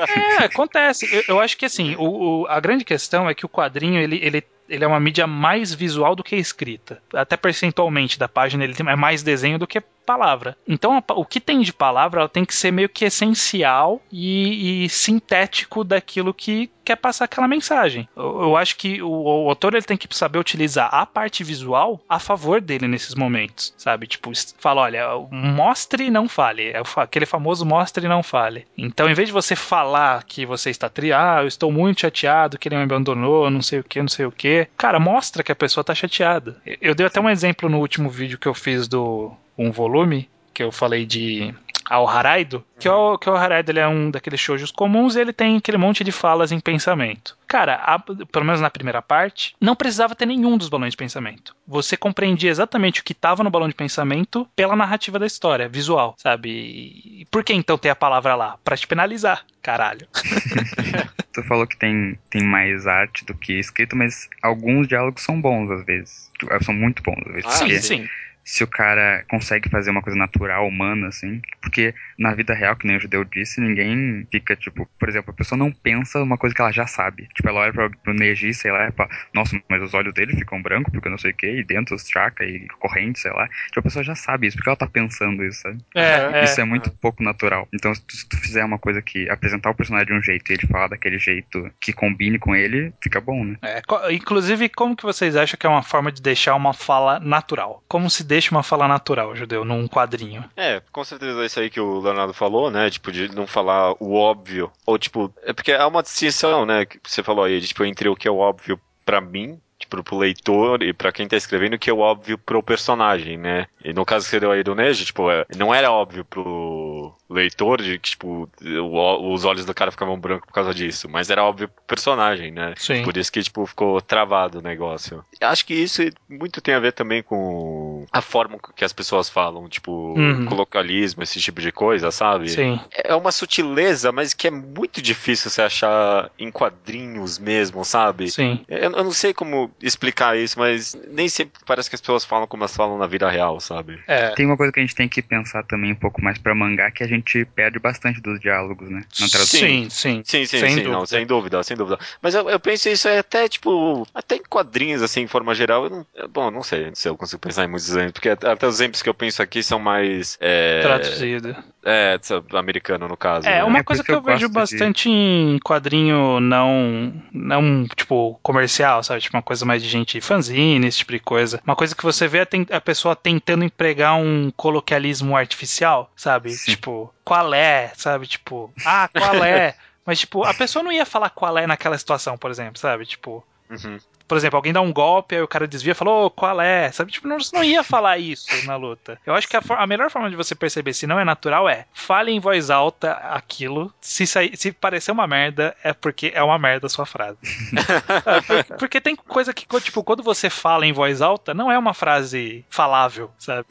É, 0.10 0.44
acontece. 0.44 1.08
Eu, 1.12 1.24
eu 1.30 1.40
acho 1.40 1.58
que 1.58 1.66
assim, 1.66 1.96
o, 1.96 2.42
o- 2.42 2.48
a 2.48 2.60
grande 2.60 2.84
questão 2.84 3.30
é 3.30 3.34
que 3.34 3.46
o 3.46 3.50
quadrinho 3.50 4.02
ele, 4.02 4.20
ele, 4.22 4.44
ele 4.68 4.84
é 4.84 4.88
uma 4.88 5.00
mídia 5.00 5.28
mais 5.28 5.74
visual 5.74 6.16
do 6.16 6.24
que 6.24 6.36
escrita. 6.36 7.02
Até 7.14 7.38
percentualmente 7.38 8.18
da 8.18 8.28
página 8.28 8.64
ele 8.64 8.76
é 8.78 8.96
mais 8.96 9.24
desenho 9.24 9.60
do 9.60 9.68
que 9.68 9.82
palavra. 10.06 10.58
Então 10.68 11.02
o 11.12 11.26
que 11.26 11.40
tem 11.40 11.62
de 11.62 11.74
palavra 11.74 12.22
ela 12.22 12.30
tem 12.30 12.46
que 12.46 12.56
ser 12.56 12.72
meio 12.72 12.90
que 12.90 13.06
essencial 13.06 14.02
e, 14.12 14.86
e 14.86 14.90
sintético 14.90 15.84
daquilo 15.84 16.34
que 16.34 16.70
quer 16.84 16.98
passar 16.98 17.26
aquela 17.26 17.48
mensagem. 17.48 18.08
Eu, 18.16 18.42
eu 18.42 18.58
acho 18.58 18.76
que 18.76 19.02
o, 19.02 19.10
o 19.10 19.50
autor 19.50 19.74
ele 19.74 19.84
tem 19.84 19.98
que 19.98 20.08
saber 20.16 20.40
utilizar 20.40 20.90
a 20.94 21.06
parte 21.06 21.44
visual 21.44 22.02
a 22.08 22.20
favor 22.20 22.60
dele 22.60 22.88
nesses 22.88 23.16
momentos, 23.16 23.74
sabe? 23.78 24.06
Tipo, 24.06 24.32
fala, 24.58 24.82
olha, 24.82 25.08
mostre 25.32 26.06
e 26.06 26.12
não 26.12 26.28
fale. 26.28 26.70
É 26.72 26.82
aquele 26.98 27.26
famoso 27.26 27.66
mostre 27.66 28.06
e 28.06 28.10
não 28.10 28.22
fale. 28.22 28.68
Então, 28.78 29.10
em 29.10 29.14
vez 29.14 29.30
de 29.30 29.34
você 29.34 29.56
falar 29.56 30.24
que 30.24 30.46
você 30.46 30.70
está 30.70 30.90
tri, 30.90 31.14
ah, 31.14 31.40
eu 31.42 31.48
estou 31.48 31.72
muito 31.72 32.02
chateado 32.02 32.58
que 32.58 32.68
ele 32.68 32.76
me 32.76 32.84
abandonou, 32.84 33.50
não 33.50 33.62
sei 33.62 33.80
o 33.80 33.84
que, 33.84 34.02
não 34.02 34.10
sei 34.10 34.26
o 34.26 34.32
que, 34.32 34.53
cara, 34.78 35.00
mostra 35.00 35.44
que 35.44 35.52
a 35.52 35.56
pessoa 35.56 35.82
está 35.82 35.94
chateada. 35.96 36.62
Eu 36.82 36.96
dei 36.96 37.06
até 37.06 37.20
um 37.20 37.30
exemplo 37.30 37.70
no 37.70 37.80
último 37.80 38.10
vídeo 38.10 38.38
que 38.38 38.48
eu 38.48 38.54
fiz 38.54 38.88
do 38.88 39.32
um 39.58 39.72
volume, 39.72 40.30
que 40.54 40.64
eu 40.64 40.72
falei 40.72 41.06
de 41.06 41.54
ao 41.90 42.08
Haraido, 42.08 42.64
que, 42.80 42.88
o, 42.88 43.18
que 43.18 43.30
o 43.30 43.36
Haraido 43.36 43.72
ele 43.72 43.80
é 43.80 43.88
um 43.88 44.10
daqueles 44.10 44.40
shoujos 44.40 44.72
comuns 44.72 45.16
e 45.16 45.22
ele 45.22 45.34
tem 45.34 45.58
aquele 45.58 45.78
monte 45.78 46.04
de 46.04 46.12
falas 46.12 46.52
em 46.52 46.60
pensamento. 46.60 47.38
Cara, 47.48 47.76
a, 47.76 48.00
pelo 48.00 48.46
menos 48.46 48.62
na 48.62 48.70
primeira 48.70 49.02
parte, 49.02 49.56
não 49.62 49.76
precisava 49.76 50.16
ter 50.16 50.26
nenhum 50.26 50.58
dos 50.58 50.70
balões 50.70 50.92
de 50.92 50.98
pensamento. 50.98 51.56
Você 51.68 51.96
compreendia 51.96 52.50
exatamente 52.50 53.02
o 53.02 53.04
que 53.04 53.14
estava 53.14 53.44
no 53.44 53.50
balão 53.50 53.68
de 53.68 53.76
pensamento 53.76 54.48
pela 54.56 54.76
narrativa 54.76 55.20
da 55.20 55.26
história, 55.26 55.70
visual, 55.70 56.16
sabe? 56.18 56.50
E 56.50 57.28
por 57.30 57.44
que 57.44 57.54
então 57.54 57.78
ter 57.78 57.90
a 57.90 57.96
palavra 57.96 58.36
lá? 58.36 58.58
Pra 58.64 58.76
te 58.76 58.88
penalizar, 58.88 59.46
caralho. 59.62 60.08
tu 61.32 61.44
falou 61.44 61.68
que 61.68 61.78
tem, 61.78 62.18
tem 62.30 62.44
mais 62.44 62.88
arte 62.88 63.26
do 63.26 63.36
que 63.36 63.54
escrito, 63.60 63.96
mas 63.96 64.28
alguns 64.42 64.88
diálogos 64.88 65.22
são 65.22 65.40
bons 65.40 65.70
às 65.70 65.86
vezes. 65.86 66.32
São 66.62 66.74
muito 66.74 67.04
bons 67.04 67.22
às 67.28 67.34
vezes. 67.34 67.46
Ah, 67.46 67.52
sim, 67.52 67.80
sim 67.80 68.10
se 68.44 68.64
o 68.64 68.68
cara 68.68 69.24
consegue 69.30 69.70
fazer 69.70 69.92
uma 69.92 70.02
coisa 70.02 70.18
natural, 70.18 70.68
humana, 70.68 71.08
assim. 71.08 71.42
Porque 71.62 71.94
na 72.18 72.34
vida 72.34 72.54
real, 72.54 72.76
que 72.76 72.86
nem 72.86 72.98
o 72.98 73.00
judeu 73.00 73.24
disse, 73.24 73.62
ninguém 73.62 74.28
fica, 74.32 74.56
tipo, 74.56 74.88
por 75.00 75.10
exemplo, 75.10 75.32
a 75.32 75.38
pessoa 75.38 75.58
não 75.58 75.72
pensa 75.72 76.22
uma 76.22 76.38
coisa 76.38 76.56
que 76.56 76.62
ela 76.62 76.72
já 76.72 76.86
sabe. 76.86 77.28
Tipo, 77.34 77.50
ela 77.50 77.62
olha 77.62 77.74
pra, 77.74 77.90
pro 77.90 78.14
Neji, 78.14 78.54
sei 78.54 78.72
lá, 78.72 78.88
e 78.88 78.92
fala, 78.92 79.10
nossa, 79.34 79.60
mas 79.70 79.82
os 79.82 79.94
olhos 79.94 80.14
dele 80.14 80.36
ficam 80.36 80.62
brancos 80.62 80.92
porque 80.92 81.10
não 81.10 81.18
sei 81.18 81.32
o 81.32 81.36
que, 81.36 81.48
e 81.48 81.64
dentro 81.64 81.96
os 81.96 82.08
chakra 82.08 82.46
e 82.46 82.68
corrente, 82.80 83.20
sei 83.20 83.32
lá. 83.32 83.48
Tipo, 83.68 83.80
a 83.80 83.84
pessoa 83.84 84.04
já 84.04 84.16
sabe 84.16 84.48
isso, 84.48 84.58
porque 84.58 84.70
ela 84.70 84.78
tá 84.78 84.88
pensando 84.88 85.44
isso, 85.44 85.62
sabe? 85.62 85.78
É, 85.96 86.44
isso 86.44 86.60
é, 86.60 86.64
é 86.64 86.66
muito 86.66 86.90
é. 86.90 86.94
pouco 87.02 87.24
natural. 87.24 87.68
Então, 87.74 87.94
se 87.96 88.02
tu, 88.02 88.16
se 88.16 88.28
tu, 88.28 88.38
fizer 88.38 88.64
uma 88.66 88.78
coisa 88.78 89.02
que 89.02 89.30
apresentar 89.30 89.70
o 89.70 89.76
personagem 89.76 90.08
de 90.08 90.14
um 90.14 90.22
jeito 90.22 90.52
e 90.52 90.56
ele 90.56 90.68
falar 90.68 90.88
daquele 90.88 91.18
jeito 91.18 91.72
que 91.80 91.94
combine 91.94 92.38
com 92.38 92.56
ele, 92.56 92.94
fica 93.02 93.22
bom, 93.22 93.44
né? 93.44 93.58
É, 93.62 93.82
inclusive, 94.12 94.68
como 94.70 94.96
que 94.96 95.04
vocês 95.04 95.36
acham 95.36 95.58
que 95.58 95.66
é 95.66 95.70
uma 95.70 95.84
forma 95.84 96.12
de 96.12 96.22
deixar 96.22 96.56
uma 96.56 96.74
fala 96.74 97.20
natural? 97.20 97.84
Como 97.88 98.10
se 98.10 98.24
deixa 98.34 98.52
uma 98.52 98.64
fala 98.64 98.88
natural? 98.88 99.36
judeu 99.36 99.64
num 99.64 99.88
quadrinho. 99.88 100.44
É, 100.56 100.82
com 100.92 101.04
certeza 101.04 101.42
é 101.42 101.46
isso 101.46 101.60
aí 101.60 101.70
que 101.70 101.80
o 101.80 102.00
Leonardo 102.00 102.34
falou, 102.34 102.72
né? 102.72 102.90
Tipo, 102.90 103.12
de 103.12 103.34
não 103.34 103.46
falar 103.46 103.94
o 104.00 104.14
óbvio. 104.14 104.72
Ou, 104.86 104.98
tipo, 104.98 105.34
é 105.44 105.54
porque 105.54 105.72
há 105.72 105.88
uma 105.88 106.04
distinção, 106.04 106.66
né? 106.66 106.86
Que 106.86 107.00
você 107.04 107.22
falou 107.22 107.46
aí, 107.46 107.62
tipo, 107.62 107.86
entre 107.86 108.10
o 108.10 108.16
que 108.16 108.28
é 108.28 108.32
o 108.32 108.38
óbvio 108.38 108.80
para 109.06 109.22
mim 109.22 109.60
pro, 109.90 110.04
pro 110.04 110.18
leitor 110.18 110.82
e 110.84 110.94
para 110.94 111.12
quem 111.12 111.28
tá 111.28 111.36
escrevendo 111.36 111.78
que 111.78 111.90
é 111.90 111.94
óbvio 111.94 112.38
pro 112.38 112.64
personagem, 112.64 113.38
né? 113.38 113.68
E 113.84 113.94
no 113.94 114.06
caso 114.06 114.26
que 114.26 114.32
você 114.32 114.40
deu 114.40 114.52
aí 114.52 114.64
do 114.64 114.76
Neji, 114.76 115.06
tipo, 115.06 115.30
é, 115.30 115.46
não 115.56 115.74
era 115.74 115.92
óbvio 115.92 116.24
pro 116.26 117.14
leitor 117.30 117.82
de 117.82 118.00
que, 118.00 118.12
tipo, 118.12 118.50
o, 118.62 119.34
os 119.34 119.44
olhos 119.46 119.66
do 119.66 119.74
cara 119.74 119.92
ficavam 119.92 120.18
brancos 120.18 120.48
por 120.48 120.54
causa 120.54 120.74
disso, 120.74 121.10
mas 121.10 121.30
era 121.30 121.44
óbvio 121.44 121.68
pro 121.68 121.84
personagem, 121.86 122.52
né? 122.52 122.74
Sim. 122.78 123.04
Por 123.04 123.18
isso 123.18 123.32
que, 123.32 123.42
tipo, 123.42 123.66
ficou 123.66 124.00
travado 124.02 124.60
o 124.60 124.62
negócio. 124.62 125.24
Acho 125.42 125.66
que 125.66 125.74
isso 125.74 126.02
muito 126.30 126.62
tem 126.62 126.76
a 126.76 126.80
ver 126.80 126.94
também 126.94 127.22
com 127.22 128.06
a 128.12 128.22
forma 128.22 128.58
que 128.76 128.86
as 128.86 128.94
pessoas 128.94 129.30
falam, 129.30 129.68
tipo, 129.68 129.92
uhum. 129.92 130.46
colocalismo, 130.46 131.24
esse 131.24 131.40
tipo 131.40 131.60
de 131.60 131.72
coisa, 131.72 132.12
sabe? 132.12 132.50
Sim. 132.50 132.80
É 132.92 133.16
uma 133.16 133.32
sutileza, 133.32 134.12
mas 134.12 134.34
que 134.34 134.48
é 134.48 134.52
muito 134.52 135.02
difícil 135.02 135.50
você 135.50 135.62
achar 135.62 136.32
em 136.38 136.52
quadrinhos 136.52 137.40
mesmo, 137.40 137.84
sabe? 137.84 138.30
Sim. 138.30 138.64
Eu, 138.68 138.92
eu 138.92 139.04
não 139.04 139.12
sei 139.12 139.34
como 139.34 139.72
explicar 139.82 140.38
isso, 140.38 140.58
mas 140.58 140.96
nem 141.10 141.28
sempre 141.30 141.62
parece 141.66 141.90
que 141.90 141.96
as 141.96 142.02
pessoas 142.02 142.26
falam 142.26 142.48
como 142.48 142.64
elas 142.64 142.76
falam 142.76 142.98
na 142.98 143.08
vida 143.08 143.30
real, 143.30 143.60
sabe? 143.60 144.00
É. 144.08 144.30
Tem 144.32 144.46
uma 144.46 144.58
coisa 144.58 144.72
que 144.72 144.80
a 144.80 144.84
gente 144.84 144.96
tem 144.96 145.08
que 145.08 145.22
pensar 145.22 145.64
também 145.64 145.92
um 145.92 145.96
pouco 145.96 146.22
mais 146.22 146.38
para 146.38 146.56
mangá, 146.56 146.92
que 146.92 147.04
a 147.04 147.08
gente 147.08 147.46
perde 147.46 147.80
bastante 147.80 148.22
dos 148.22 148.40
diálogos, 148.40 148.90
né? 148.90 149.04
Na 149.20 149.28
tradução. 149.28 149.60
Sim, 149.60 149.90
sim. 149.90 150.22
Sim, 150.26 150.46
sim, 150.46 150.60
sem, 150.60 150.70
sim, 150.70 150.84
não, 150.84 151.06
sem 151.06 151.26
dúvida, 151.26 151.62
sem 151.64 151.76
dúvida. 151.76 152.00
Mas 152.22 152.36
eu, 152.36 152.50
eu 152.50 152.60
penso 152.60 152.90
isso 152.90 153.08
é 153.08 153.20
até, 153.20 153.48
tipo, 153.48 154.08
até 154.14 154.36
em 154.36 154.44
quadrinhos, 154.44 155.02
assim, 155.02 155.22
em 155.22 155.28
forma 155.28 155.54
geral, 155.54 155.86
eu 155.86 155.90
não, 155.90 156.06
bom, 156.30 156.52
não 156.52 156.64
sei 156.64 156.92
se 156.94 157.08
eu 157.08 157.18
consigo 157.18 157.40
pensar 157.40 157.66
em 157.66 157.68
muitos 157.68 157.90
exemplos, 157.90 158.14
porque 158.14 158.30
até 158.30 158.68
os 158.68 158.76
exemplos 158.76 159.02
que 159.02 159.10
eu 159.10 159.14
penso 159.14 159.42
aqui 159.42 159.64
são 159.64 159.80
mais... 159.80 160.38
É, 160.40 160.82
Traduzido. 160.82 161.56
É, 161.86 162.20
americano, 162.58 163.08
no 163.08 163.18
caso. 163.18 163.48
É, 163.48 163.58
né? 163.58 163.64
uma 163.64 163.80
é 163.80 163.84
coisa 163.84 164.04
que 164.04 164.12
eu, 164.12 164.16
eu 164.16 164.22
vejo 164.22 164.48
bastante 164.48 165.10
de... 165.10 165.16
em 165.16 165.60
quadrinho 165.60 166.40
não, 166.40 167.14
não, 167.32 167.86
tipo, 167.96 168.40
comercial, 168.42 169.04
sabe? 169.04 169.22
Tipo, 169.22 169.36
uma 169.36 169.44
coisa 169.44 169.66
mais 169.66 169.84
de 169.84 169.90
gente 169.90 170.22
fanzine, 170.22 170.88
esse 170.88 171.00
tipo 171.00 171.12
de 171.12 171.20
coisa. 171.20 171.62
Uma 171.66 171.76
coisa 171.76 171.96
que 171.96 172.04
você 172.04 172.28
vê 172.28 172.40
é 172.40 172.48
a 172.76 172.82
pessoa 172.82 173.16
tentando 173.16 173.66
empregar 173.66 174.16
um 174.16 174.52
coloquialismo 174.56 175.36
artificial, 175.36 176.10
sabe? 176.16 176.52
Sim. 176.52 176.72
Tipo, 176.72 177.14
qual 177.24 177.54
é, 177.54 177.92
sabe? 177.96 178.28
Tipo, 178.28 178.72
ah, 178.86 179.10
qual 179.14 179.44
é? 179.44 179.76
Mas, 180.06 180.20
tipo, 180.20 180.44
a 180.44 180.54
pessoa 180.54 180.84
não 180.84 180.92
ia 180.92 181.06
falar 181.06 181.30
qual 181.30 181.58
é 181.58 181.66
naquela 181.66 181.98
situação, 181.98 182.38
por 182.38 182.52
exemplo, 182.52 182.78
sabe? 182.78 183.06
Tipo, 183.06 183.44
Uhum 183.70 183.98
por 184.28 184.38
exemplo, 184.38 184.58
alguém 184.58 184.74
dá 184.74 184.82
um 184.82 184.94
golpe, 184.94 185.36
aí 185.36 185.42
o 185.42 185.48
cara 185.48 185.68
desvia 185.68 185.92
e 185.92 185.96
fala, 185.96 186.12
ô, 186.12 186.30
qual 186.30 186.60
é? 186.62 186.92
Sabe? 186.92 187.12
Tipo, 187.12 187.28
não, 187.28 187.40
você 187.40 187.56
não 187.56 187.64
ia 187.64 187.84
falar 187.84 188.18
isso 188.18 188.66
na 188.66 188.76
luta. 188.76 189.20
Eu 189.26 189.34
acho 189.36 189.48
que 189.48 189.58
a, 189.58 189.62
a, 189.78 189.88
melhor 189.88 190.10
forma 190.10 190.30
de 190.30 190.36
você 190.36 190.56
perceber 190.56 190.94
se 190.94 191.06
não 191.06 191.20
é 191.20 191.26
natural 191.26 191.68
é 191.68 191.86
fale 191.94 192.32
em 192.32 192.40
voz 192.40 192.70
alta 192.70 193.12
aquilo. 193.12 193.94
Se, 194.02 194.26
sair, 194.26 194.56
se 194.56 194.72
parecer 194.72 195.12
uma 195.12 195.28
merda, 195.28 195.76
é 195.84 195.94
porque 195.94 196.32
é 196.34 196.42
uma 196.42 196.58
merda 196.58 196.88
a 196.88 196.90
sua 196.90 197.06
frase. 197.06 197.38
porque, 198.48 198.74
porque, 198.76 199.02
tem 199.02 199.16
coisa 199.16 199.54
que, 199.54 199.66
tipo, 199.82 200.04
quando 200.04 200.24
você 200.24 200.50
fala 200.50 200.86
em 200.86 200.94
voz 200.94 201.22
alta, 201.22 201.54
não 201.54 201.72
é 201.72 201.78
uma 201.78 201.94
frase 201.94 202.66
falável, 202.70 203.30
sabe? 203.38 203.68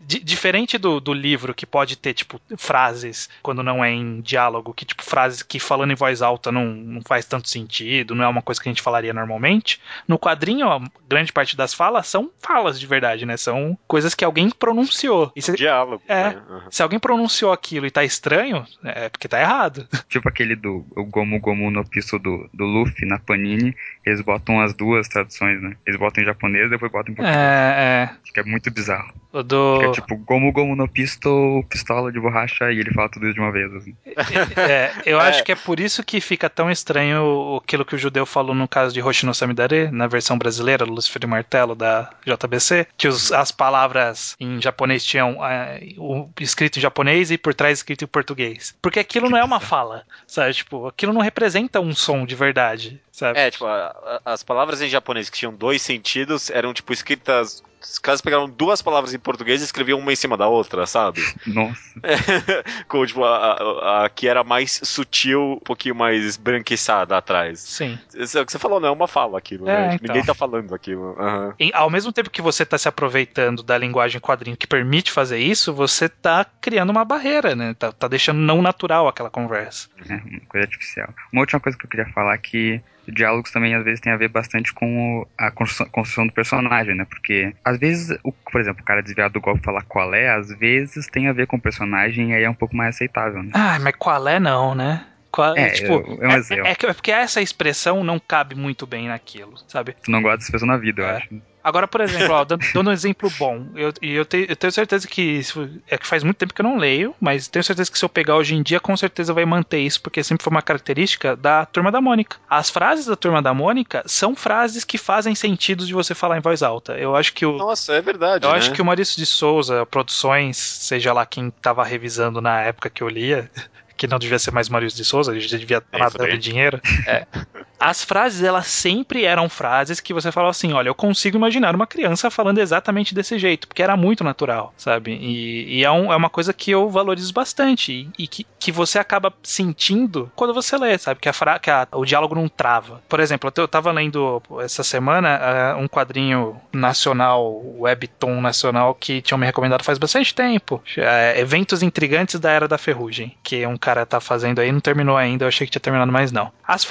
D 0.00 0.18
diferente 0.18 0.78
do, 0.78 1.00
do 1.00 1.12
livro 1.12 1.54
que 1.54 1.66
pode 1.66 1.96
ter, 1.96 2.14
tipo, 2.14 2.40
frases 2.56 3.28
quando 3.42 3.62
não 3.62 3.84
é 3.84 3.90
em 3.90 4.20
diálogo, 4.20 4.74
que, 4.74 4.84
tipo, 4.84 5.02
frases 5.02 5.42
que 5.42 5.60
falando 5.60 5.92
em 5.92 5.96
voz 5.96 6.22
alta 6.22 6.50
não, 6.50 6.66
não 6.66 7.00
faz 7.02 7.24
tanto 7.24 7.48
sentido, 7.48 8.14
não 8.14 8.24
é 8.24 8.28
uma 8.28 8.42
coisa 8.42 8.60
que 8.60 8.68
a 8.68 8.72
gente 8.72 8.82
falaria 8.82 9.12
normalmente. 9.12 9.80
No 10.06 10.18
quadrinho, 10.18 10.68
a 10.68 10.80
grande 11.08 11.32
parte 11.32 11.56
das 11.56 11.74
falas 11.74 12.06
são 12.06 12.30
falas 12.40 12.78
de 12.78 12.86
verdade, 12.86 13.26
né? 13.26 13.36
São 13.36 13.78
coisas 13.86 14.14
que 14.14 14.24
alguém 14.24 14.50
pronunciou. 14.50 15.32
E 15.34 15.42
se, 15.42 15.52
Diálogo. 15.52 16.02
É. 16.08 16.30
Né? 16.30 16.42
Uhum. 16.48 16.60
Se 16.70 16.82
alguém 16.82 16.98
pronunciou 16.98 17.52
aquilo 17.52 17.86
e 17.86 17.90
tá 17.90 18.04
estranho, 18.04 18.66
é 18.84 19.08
porque 19.08 19.28
tá 19.28 19.40
errado. 19.40 19.86
Tipo 20.08 20.28
aquele 20.28 20.56
do 20.56 20.84
o 20.96 21.04
Gomu 21.04 21.40
Gomu 21.40 21.70
no 21.70 21.84
piso 21.84 22.18
do, 22.18 22.48
do 22.52 22.64
Luffy 22.64 23.06
na 23.06 23.18
Panini, 23.18 23.74
eles 24.04 24.20
botam 24.20 24.60
as 24.60 24.74
duas 24.74 25.08
traduções, 25.08 25.60
né? 25.62 25.76
Eles 25.86 25.98
botam 25.98 26.22
em 26.22 26.26
japonês 26.26 26.66
e 26.66 26.70
depois 26.70 26.92
botam 26.92 27.12
em 27.12 27.16
português. 27.16 27.36
É, 27.36 28.08
é. 28.10 28.10
Acho 28.22 28.32
que 28.32 28.40
é 28.40 28.44
muito 28.44 28.70
bizarro. 28.70 29.12
O 29.32 29.42
do... 29.42 29.82
é 29.82 29.92
tipo 29.92 30.16
Gomu 30.16 30.52
Gomu 30.52 30.76
no 30.76 30.86
pisto, 30.86 31.64
pistola 31.70 32.12
de 32.12 32.20
borracha, 32.20 32.70
e 32.70 32.78
ele 32.78 32.92
fala 32.92 33.08
tudo 33.08 33.26
isso 33.26 33.34
de 33.34 33.40
uma 33.40 33.50
vez. 33.50 33.72
Assim. 33.74 33.96
É, 34.56 34.92
eu 35.06 35.20
é. 35.20 35.28
acho 35.28 35.42
que 35.44 35.52
é 35.52 35.54
por 35.56 35.80
isso 35.80 36.04
que 36.04 36.20
fica 36.20 36.48
tão 36.48 36.70
estranho 36.70 37.60
aquilo 37.62 37.84
que 37.84 37.94
o 37.94 37.98
judeu 37.98 38.26
falou 38.26 38.54
no 38.54 38.68
caso 38.68 38.92
de 38.92 39.02
Hoshino 39.02 39.34
Samidare, 39.34 39.81
na 39.90 40.06
versão 40.06 40.38
brasileira, 40.38 40.84
do 40.84 40.92
Lucifer 40.92 41.22
e 41.22 41.26
Martelo, 41.26 41.74
da 41.74 42.10
JBC, 42.26 42.86
que 42.96 43.08
os, 43.08 43.32
as 43.32 43.50
palavras 43.50 44.36
em 44.38 44.60
japonês 44.60 45.04
tinham 45.04 45.44
é, 45.44 45.80
o 45.98 46.28
escrito 46.40 46.78
em 46.78 46.82
japonês 46.82 47.30
e 47.30 47.38
por 47.38 47.54
trás 47.54 47.78
escrito 47.78 48.04
em 48.04 48.08
português. 48.08 48.74
Porque 48.80 49.00
aquilo 49.00 49.28
não 49.28 49.38
é 49.38 49.44
uma 49.44 49.60
fala, 49.60 50.04
sabe? 50.26 50.54
Tipo, 50.54 50.86
aquilo 50.86 51.12
não 51.12 51.20
representa 51.20 51.80
um 51.80 51.94
som 51.94 52.24
de 52.24 52.34
verdade, 52.34 53.00
sabe? 53.10 53.38
É, 53.38 53.50
tipo, 53.50 53.66
a, 53.66 54.20
a, 54.24 54.32
as 54.32 54.42
palavras 54.42 54.80
em 54.80 54.88
japonês 54.88 55.28
que 55.28 55.38
tinham 55.38 55.54
dois 55.54 55.82
sentidos 55.82 56.50
eram, 56.50 56.72
tipo, 56.72 56.92
escritas 56.92 57.62
os 57.82 57.98
caras 57.98 58.20
pegaram 58.20 58.48
duas 58.48 58.80
palavras 58.80 59.12
em 59.12 59.18
português 59.18 59.60
e 59.60 59.64
escreviam 59.64 59.98
uma 59.98 60.12
em 60.12 60.16
cima 60.16 60.36
da 60.36 60.46
outra, 60.46 60.86
sabe? 60.86 61.20
Nossa. 61.46 61.80
Com, 62.88 63.04
tipo, 63.04 63.24
a, 63.24 63.36
a, 63.36 64.04
a, 64.04 64.08
que 64.08 64.28
era 64.28 64.44
mais 64.44 64.80
sutil, 64.82 65.54
um 65.54 65.64
pouquinho 65.64 65.94
mais 65.94 66.36
branquiçada 66.36 67.16
atrás. 67.16 67.60
Sim. 67.60 67.98
Isso 68.14 68.38
é 68.38 68.42
o 68.42 68.46
que 68.46 68.52
você 68.52 68.58
falou, 68.58 68.80
não 68.80 68.88
é 68.88 68.90
uma 68.90 69.08
fala 69.08 69.38
aquilo, 69.38 69.68
é, 69.68 69.88
né? 69.88 69.94
Então. 69.94 70.08
Ninguém 70.08 70.24
tá 70.24 70.34
falando 70.34 70.74
aquilo. 70.74 71.16
Uhum. 71.18 71.52
E, 71.58 71.70
ao 71.74 71.90
mesmo 71.90 72.12
tempo 72.12 72.30
que 72.30 72.42
você 72.42 72.64
tá 72.64 72.78
se 72.78 72.88
aproveitando 72.88 73.62
da 73.62 73.76
linguagem 73.76 74.20
quadrinho 74.20 74.56
que 74.56 74.66
permite 74.66 75.10
fazer 75.10 75.38
isso, 75.38 75.72
você 75.72 76.08
tá 76.08 76.46
criando 76.60 76.90
uma 76.90 77.04
barreira, 77.04 77.54
né? 77.54 77.74
Tá, 77.74 77.92
tá 77.92 78.08
deixando 78.08 78.38
não 78.38 78.62
natural 78.62 79.08
aquela 79.08 79.30
conversa. 79.30 79.88
É, 80.08 80.14
uma 80.14 80.40
coisa 80.48 80.66
artificial. 80.66 81.08
Uma 81.32 81.42
última 81.42 81.60
coisa 81.60 81.76
que 81.76 81.84
eu 81.84 81.90
queria 81.90 82.06
falar 82.12 82.34
é 82.34 82.38
que 82.38 82.80
diálogos 83.08 83.50
também 83.50 83.74
às 83.74 83.84
vezes 83.84 84.00
tem 84.00 84.12
a 84.12 84.16
ver 84.16 84.28
bastante 84.28 84.72
com 84.72 85.26
a 85.36 85.50
construção, 85.50 86.26
do 86.26 86.32
personagem, 86.32 86.94
né? 86.94 87.04
Porque 87.04 87.54
às 87.64 87.78
vezes, 87.78 88.16
o, 88.22 88.32
por 88.32 88.60
exemplo, 88.60 88.82
o 88.82 88.84
cara 88.84 89.02
desviado 89.02 89.34
do 89.34 89.40
golpe 89.40 89.62
falar 89.64 89.82
qual 89.82 90.14
é, 90.14 90.30
às 90.30 90.48
vezes 90.58 91.06
tem 91.06 91.28
a 91.28 91.32
ver 91.32 91.46
com 91.46 91.56
o 91.56 91.60
personagem 91.60 92.30
e 92.30 92.34
aí 92.34 92.44
é 92.44 92.50
um 92.50 92.54
pouco 92.54 92.76
mais 92.76 92.94
aceitável, 92.94 93.42
né? 93.42 93.50
Ah, 93.54 93.78
mas 93.80 93.94
qual 93.96 94.26
é 94.28 94.38
não, 94.38 94.74
né? 94.74 95.06
Qual, 95.30 95.56
é, 95.56 95.70
tipo, 95.70 95.94
é, 96.20 96.28
um 96.28 96.32
é, 96.32 96.70
é, 96.70 96.72
é, 96.72 96.92
porque 96.92 97.10
essa 97.10 97.40
expressão 97.40 98.04
não 98.04 98.18
cabe 98.18 98.54
muito 98.54 98.86
bem 98.86 99.08
naquilo, 99.08 99.54
sabe? 99.66 99.96
Tu 100.04 100.10
não 100.10 100.20
gosta 100.20 100.38
dessa 100.38 100.52
pessoa 100.52 100.70
na 100.70 100.76
vida, 100.76 101.00
eu 101.00 101.06
É. 101.08 101.16
acho. 101.16 101.51
Agora, 101.64 101.86
por 101.86 102.00
exemplo, 102.00 102.32
ó, 102.34 102.44
dando, 102.44 102.64
dando 102.74 102.90
um 102.90 102.92
exemplo 102.92 103.30
bom, 103.38 103.66
eu, 103.74 103.92
e 104.02 104.12
eu, 104.12 104.24
te- 104.24 104.46
eu 104.48 104.56
tenho 104.56 104.72
certeza 104.72 105.06
que. 105.06 105.42
se- 105.42 105.82
É 105.88 105.96
que 105.98 106.06
faz 106.06 106.22
muito 106.24 106.36
tempo 106.36 106.52
que 106.54 106.60
eu 106.60 106.64
não 106.64 106.76
leio, 106.76 107.14
mas 107.20 107.48
tenho 107.48 107.62
certeza 107.62 107.90
que 107.90 107.98
se 107.98 108.04
eu 108.04 108.08
pegar 108.08 108.36
hoje 108.36 108.54
em 108.54 108.62
dia, 108.62 108.80
com 108.80 108.96
certeza 108.96 109.32
vai 109.32 109.44
manter 109.44 109.78
isso, 109.78 110.00
porque 110.02 110.22
sempre 110.24 110.42
foi 110.44 110.50
uma 110.50 110.62
característica 110.62 111.36
da 111.36 111.64
turma 111.66 111.90
da 111.92 112.00
Mônica. 112.00 112.36
As 112.48 112.70
frases 112.70 113.06
da 113.06 113.16
turma 113.16 113.40
da 113.40 113.54
Mônica 113.54 114.02
são 114.06 114.34
frases 114.34 114.84
que 114.84 114.98
fazem 114.98 115.34
sentido 115.34 115.86
de 115.86 115.92
você 115.94 116.14
falar 116.14 116.36
em 116.38 116.40
voz 116.40 116.62
alta. 116.62 116.94
Eu 116.98 117.14
acho 117.16 117.32
que 117.32 117.46
o. 117.46 117.56
Nossa, 117.56 117.92
é 117.94 118.00
verdade. 118.00 118.44
Eu 118.44 118.50
né? 118.52 118.58
acho 118.58 118.72
que 118.72 118.82
o 118.82 118.84
Maurício 118.84 119.16
de 119.16 119.26
Souza, 119.26 119.86
Produções, 119.86 120.56
seja 120.56 121.12
lá 121.12 121.24
quem 121.24 121.50
tava 121.50 121.84
revisando 121.84 122.40
na 122.40 122.60
época 122.62 122.90
que 122.90 123.02
eu 123.02 123.08
lia, 123.08 123.50
que 123.96 124.06
não 124.06 124.18
devia 124.18 124.38
ser 124.38 124.50
mais 124.50 124.68
Maurício 124.68 124.96
de 124.96 125.04
Souza, 125.04 125.30
ele 125.32 125.40
já 125.40 125.56
devia 125.58 125.78
estar 125.78 125.98
É, 125.98 126.06
isso 126.06 126.18
nadando 126.18 126.38
dinheiro. 126.38 126.80
as 127.82 128.04
frases, 128.04 128.44
elas 128.44 128.68
sempre 128.68 129.24
eram 129.24 129.48
frases 129.48 129.98
que 129.98 130.14
você 130.14 130.30
falava 130.30 130.52
assim: 130.52 130.72
olha, 130.72 130.88
eu 130.88 130.94
consigo 130.94 131.36
imaginar 131.36 131.74
uma 131.74 131.86
criança 131.86 132.30
falando 132.30 132.58
exatamente 132.58 133.12
desse 133.12 133.38
jeito, 133.38 133.66
porque 133.66 133.82
era 133.82 133.96
muito 133.96 134.22
natural, 134.22 134.72
sabe? 134.76 135.12
E, 135.12 135.78
e 135.78 135.84
é, 135.84 135.90
um, 135.90 136.12
é, 136.12 136.16
uma 136.16 136.30
coisa 136.30 136.52
que 136.52 136.70
eu 136.70 136.88
valorizo 136.88 137.32
bastante 137.32 137.92
e, 137.92 138.10
e 138.22 138.28
que, 138.28 138.46
que 138.58 138.70
você 138.70 139.00
acaba 139.00 139.34
sentindo 139.42 140.30
quando 140.36 140.54
você 140.54 140.76
lê, 140.76 140.96
sabe? 140.96 141.18
Que, 141.18 141.28
a, 141.28 141.32
fra 141.32 141.58
que 141.58 141.70
a, 141.70 141.88
o 141.92 142.04
diálogo 142.04 142.36
não 142.36 142.48
trava. 142.48 143.02
Por 143.08 143.18
exemplo, 143.18 143.52
eu 143.56 143.66
tava 143.66 143.90
lendo 143.90 144.40
essa 144.60 144.84
semana 144.84 145.74
uh, 145.76 145.80
um 145.80 145.88
quadrinho 145.88 146.60
nacional, 146.72 147.60
webtoon 147.78 148.40
nacional, 148.40 148.94
que 148.94 149.20
tinham 149.20 149.38
me 149.38 149.46
recomendado 149.46 149.82
faz 149.82 149.98
bastante 149.98 150.32
tempo. 150.32 150.80
É, 150.96 151.40
Eventos 151.40 151.82
Intrigantes 151.82 152.38
da 152.38 152.52
Era 152.52 152.68
da 152.68 152.78
Ferrugem, 152.78 153.36
que 153.42 153.66
um 153.66 153.76
cara 153.76 154.06
tá 154.06 154.20
fazendo 154.20 154.60
aí, 154.60 154.70
não 154.70 154.80
terminou 154.80 155.16
ainda, 155.16 155.44
eu 155.44 155.48
achei 155.48 155.66
que 155.66 155.72
tinha 155.72 155.80
terminado, 155.80 156.12
mas 156.12 156.30
não. 156.30 156.52
As 156.64 156.86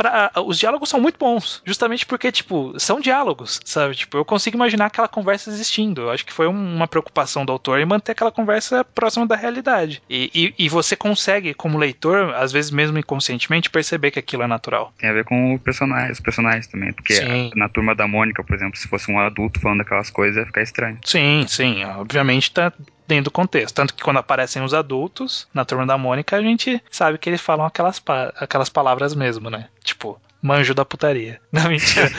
os 0.45 0.58
diálogos 0.58 0.81
são 0.86 1.00
muito 1.00 1.17
bons, 1.17 1.62
justamente 1.65 2.06
porque, 2.06 2.32
tipo, 2.32 2.74
são 2.78 3.00
diálogos, 3.00 3.60
sabe? 3.65 3.96
Tipo, 3.96 4.17
eu 4.17 4.26
consigo 4.26 4.56
imaginar 4.56 4.88
aquela 4.88 5.08
conversa 5.08 5.50
existindo. 5.50 6.02
Eu 6.02 6.12
acho 6.12 6.26
que 6.26 6.34
foi 6.34 6.48
uma 6.48 6.88
preocupação 6.88 7.45
do 7.45 7.51
autor 7.51 7.80
em 7.80 7.86
manter 7.86 8.14
aquela 8.14 8.32
conversa 8.32 8.84
próxima 8.84 9.26
da 9.26 9.36
realidade. 9.36 10.01
E, 10.10 10.32
e, 10.34 10.66
e 10.66 10.70
você 10.70 10.95
consegue, 10.95 11.53
como 11.53 11.78
leitor, 11.78 12.34
às 12.36 12.51
vezes 12.51 12.72
mesmo 12.72 12.97
inconscientemente, 12.97 13.70
perceber 13.70 14.12
que 14.12 14.20
aquilo 14.20 14.43
é 14.43 14.47
natural. 14.47 14.93
Tem 14.97 15.10
a 15.10 15.14
ver 15.14 15.26
com 15.26 15.55
o 15.55 15.60
personagem, 15.60 16.12
os 16.12 16.20
personagens 16.20 16.68
também, 16.68 16.93
porque 16.93 17.16
sim. 17.16 17.51
na 17.55 17.70
turma 17.70 17.95
da 17.95 18.08
Mônica, 18.08 18.43
por 18.43 18.55
exemplo, 18.55 18.78
se 18.78 18.88
fosse 18.88 19.12
um 19.12 19.20
adulto 19.20 19.60
falando 19.60 19.82
aquelas 19.82 20.10
coisas, 20.10 20.38
ia 20.38 20.45
ficar 20.45 20.62
estranho. 20.62 20.97
Sim, 21.03 21.45
sim. 21.47 21.84
Obviamente 21.84 22.51
tá 22.51 22.72
dentro 23.08 23.26
do 23.26 23.32
contexto. 23.32 23.76
Tanto 23.76 23.93
que 23.93 24.03
quando 24.03 24.18
aparecem 24.18 24.64
os 24.64 24.74
adultos 24.74 25.47
na 25.53 25.66
turma 25.66 25.86
da 25.86 25.97
Mônica, 25.97 26.36
a 26.36 26.41
gente 26.41 26.82
sabe 26.89 27.18
que 27.18 27.30
eles 27.30 27.41
falam 27.41 27.66
aquelas, 27.66 27.99
pa 27.99 28.34
aquelas 28.38 28.70
palavras 28.70 29.14
mesmo, 29.14 29.49
né? 29.49 29.68
Tipo, 29.84 30.20
manjo 30.42 30.74
da 30.74 30.84
putaria. 30.86 31.39
Não, 31.52 31.70
mentira. 31.70 32.12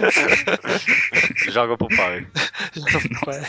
Joga 1.50 1.76
pro 1.76 1.88
pai. 1.88 2.26
Joga 2.74 3.00
pro 3.00 3.20
pai. 3.26 3.46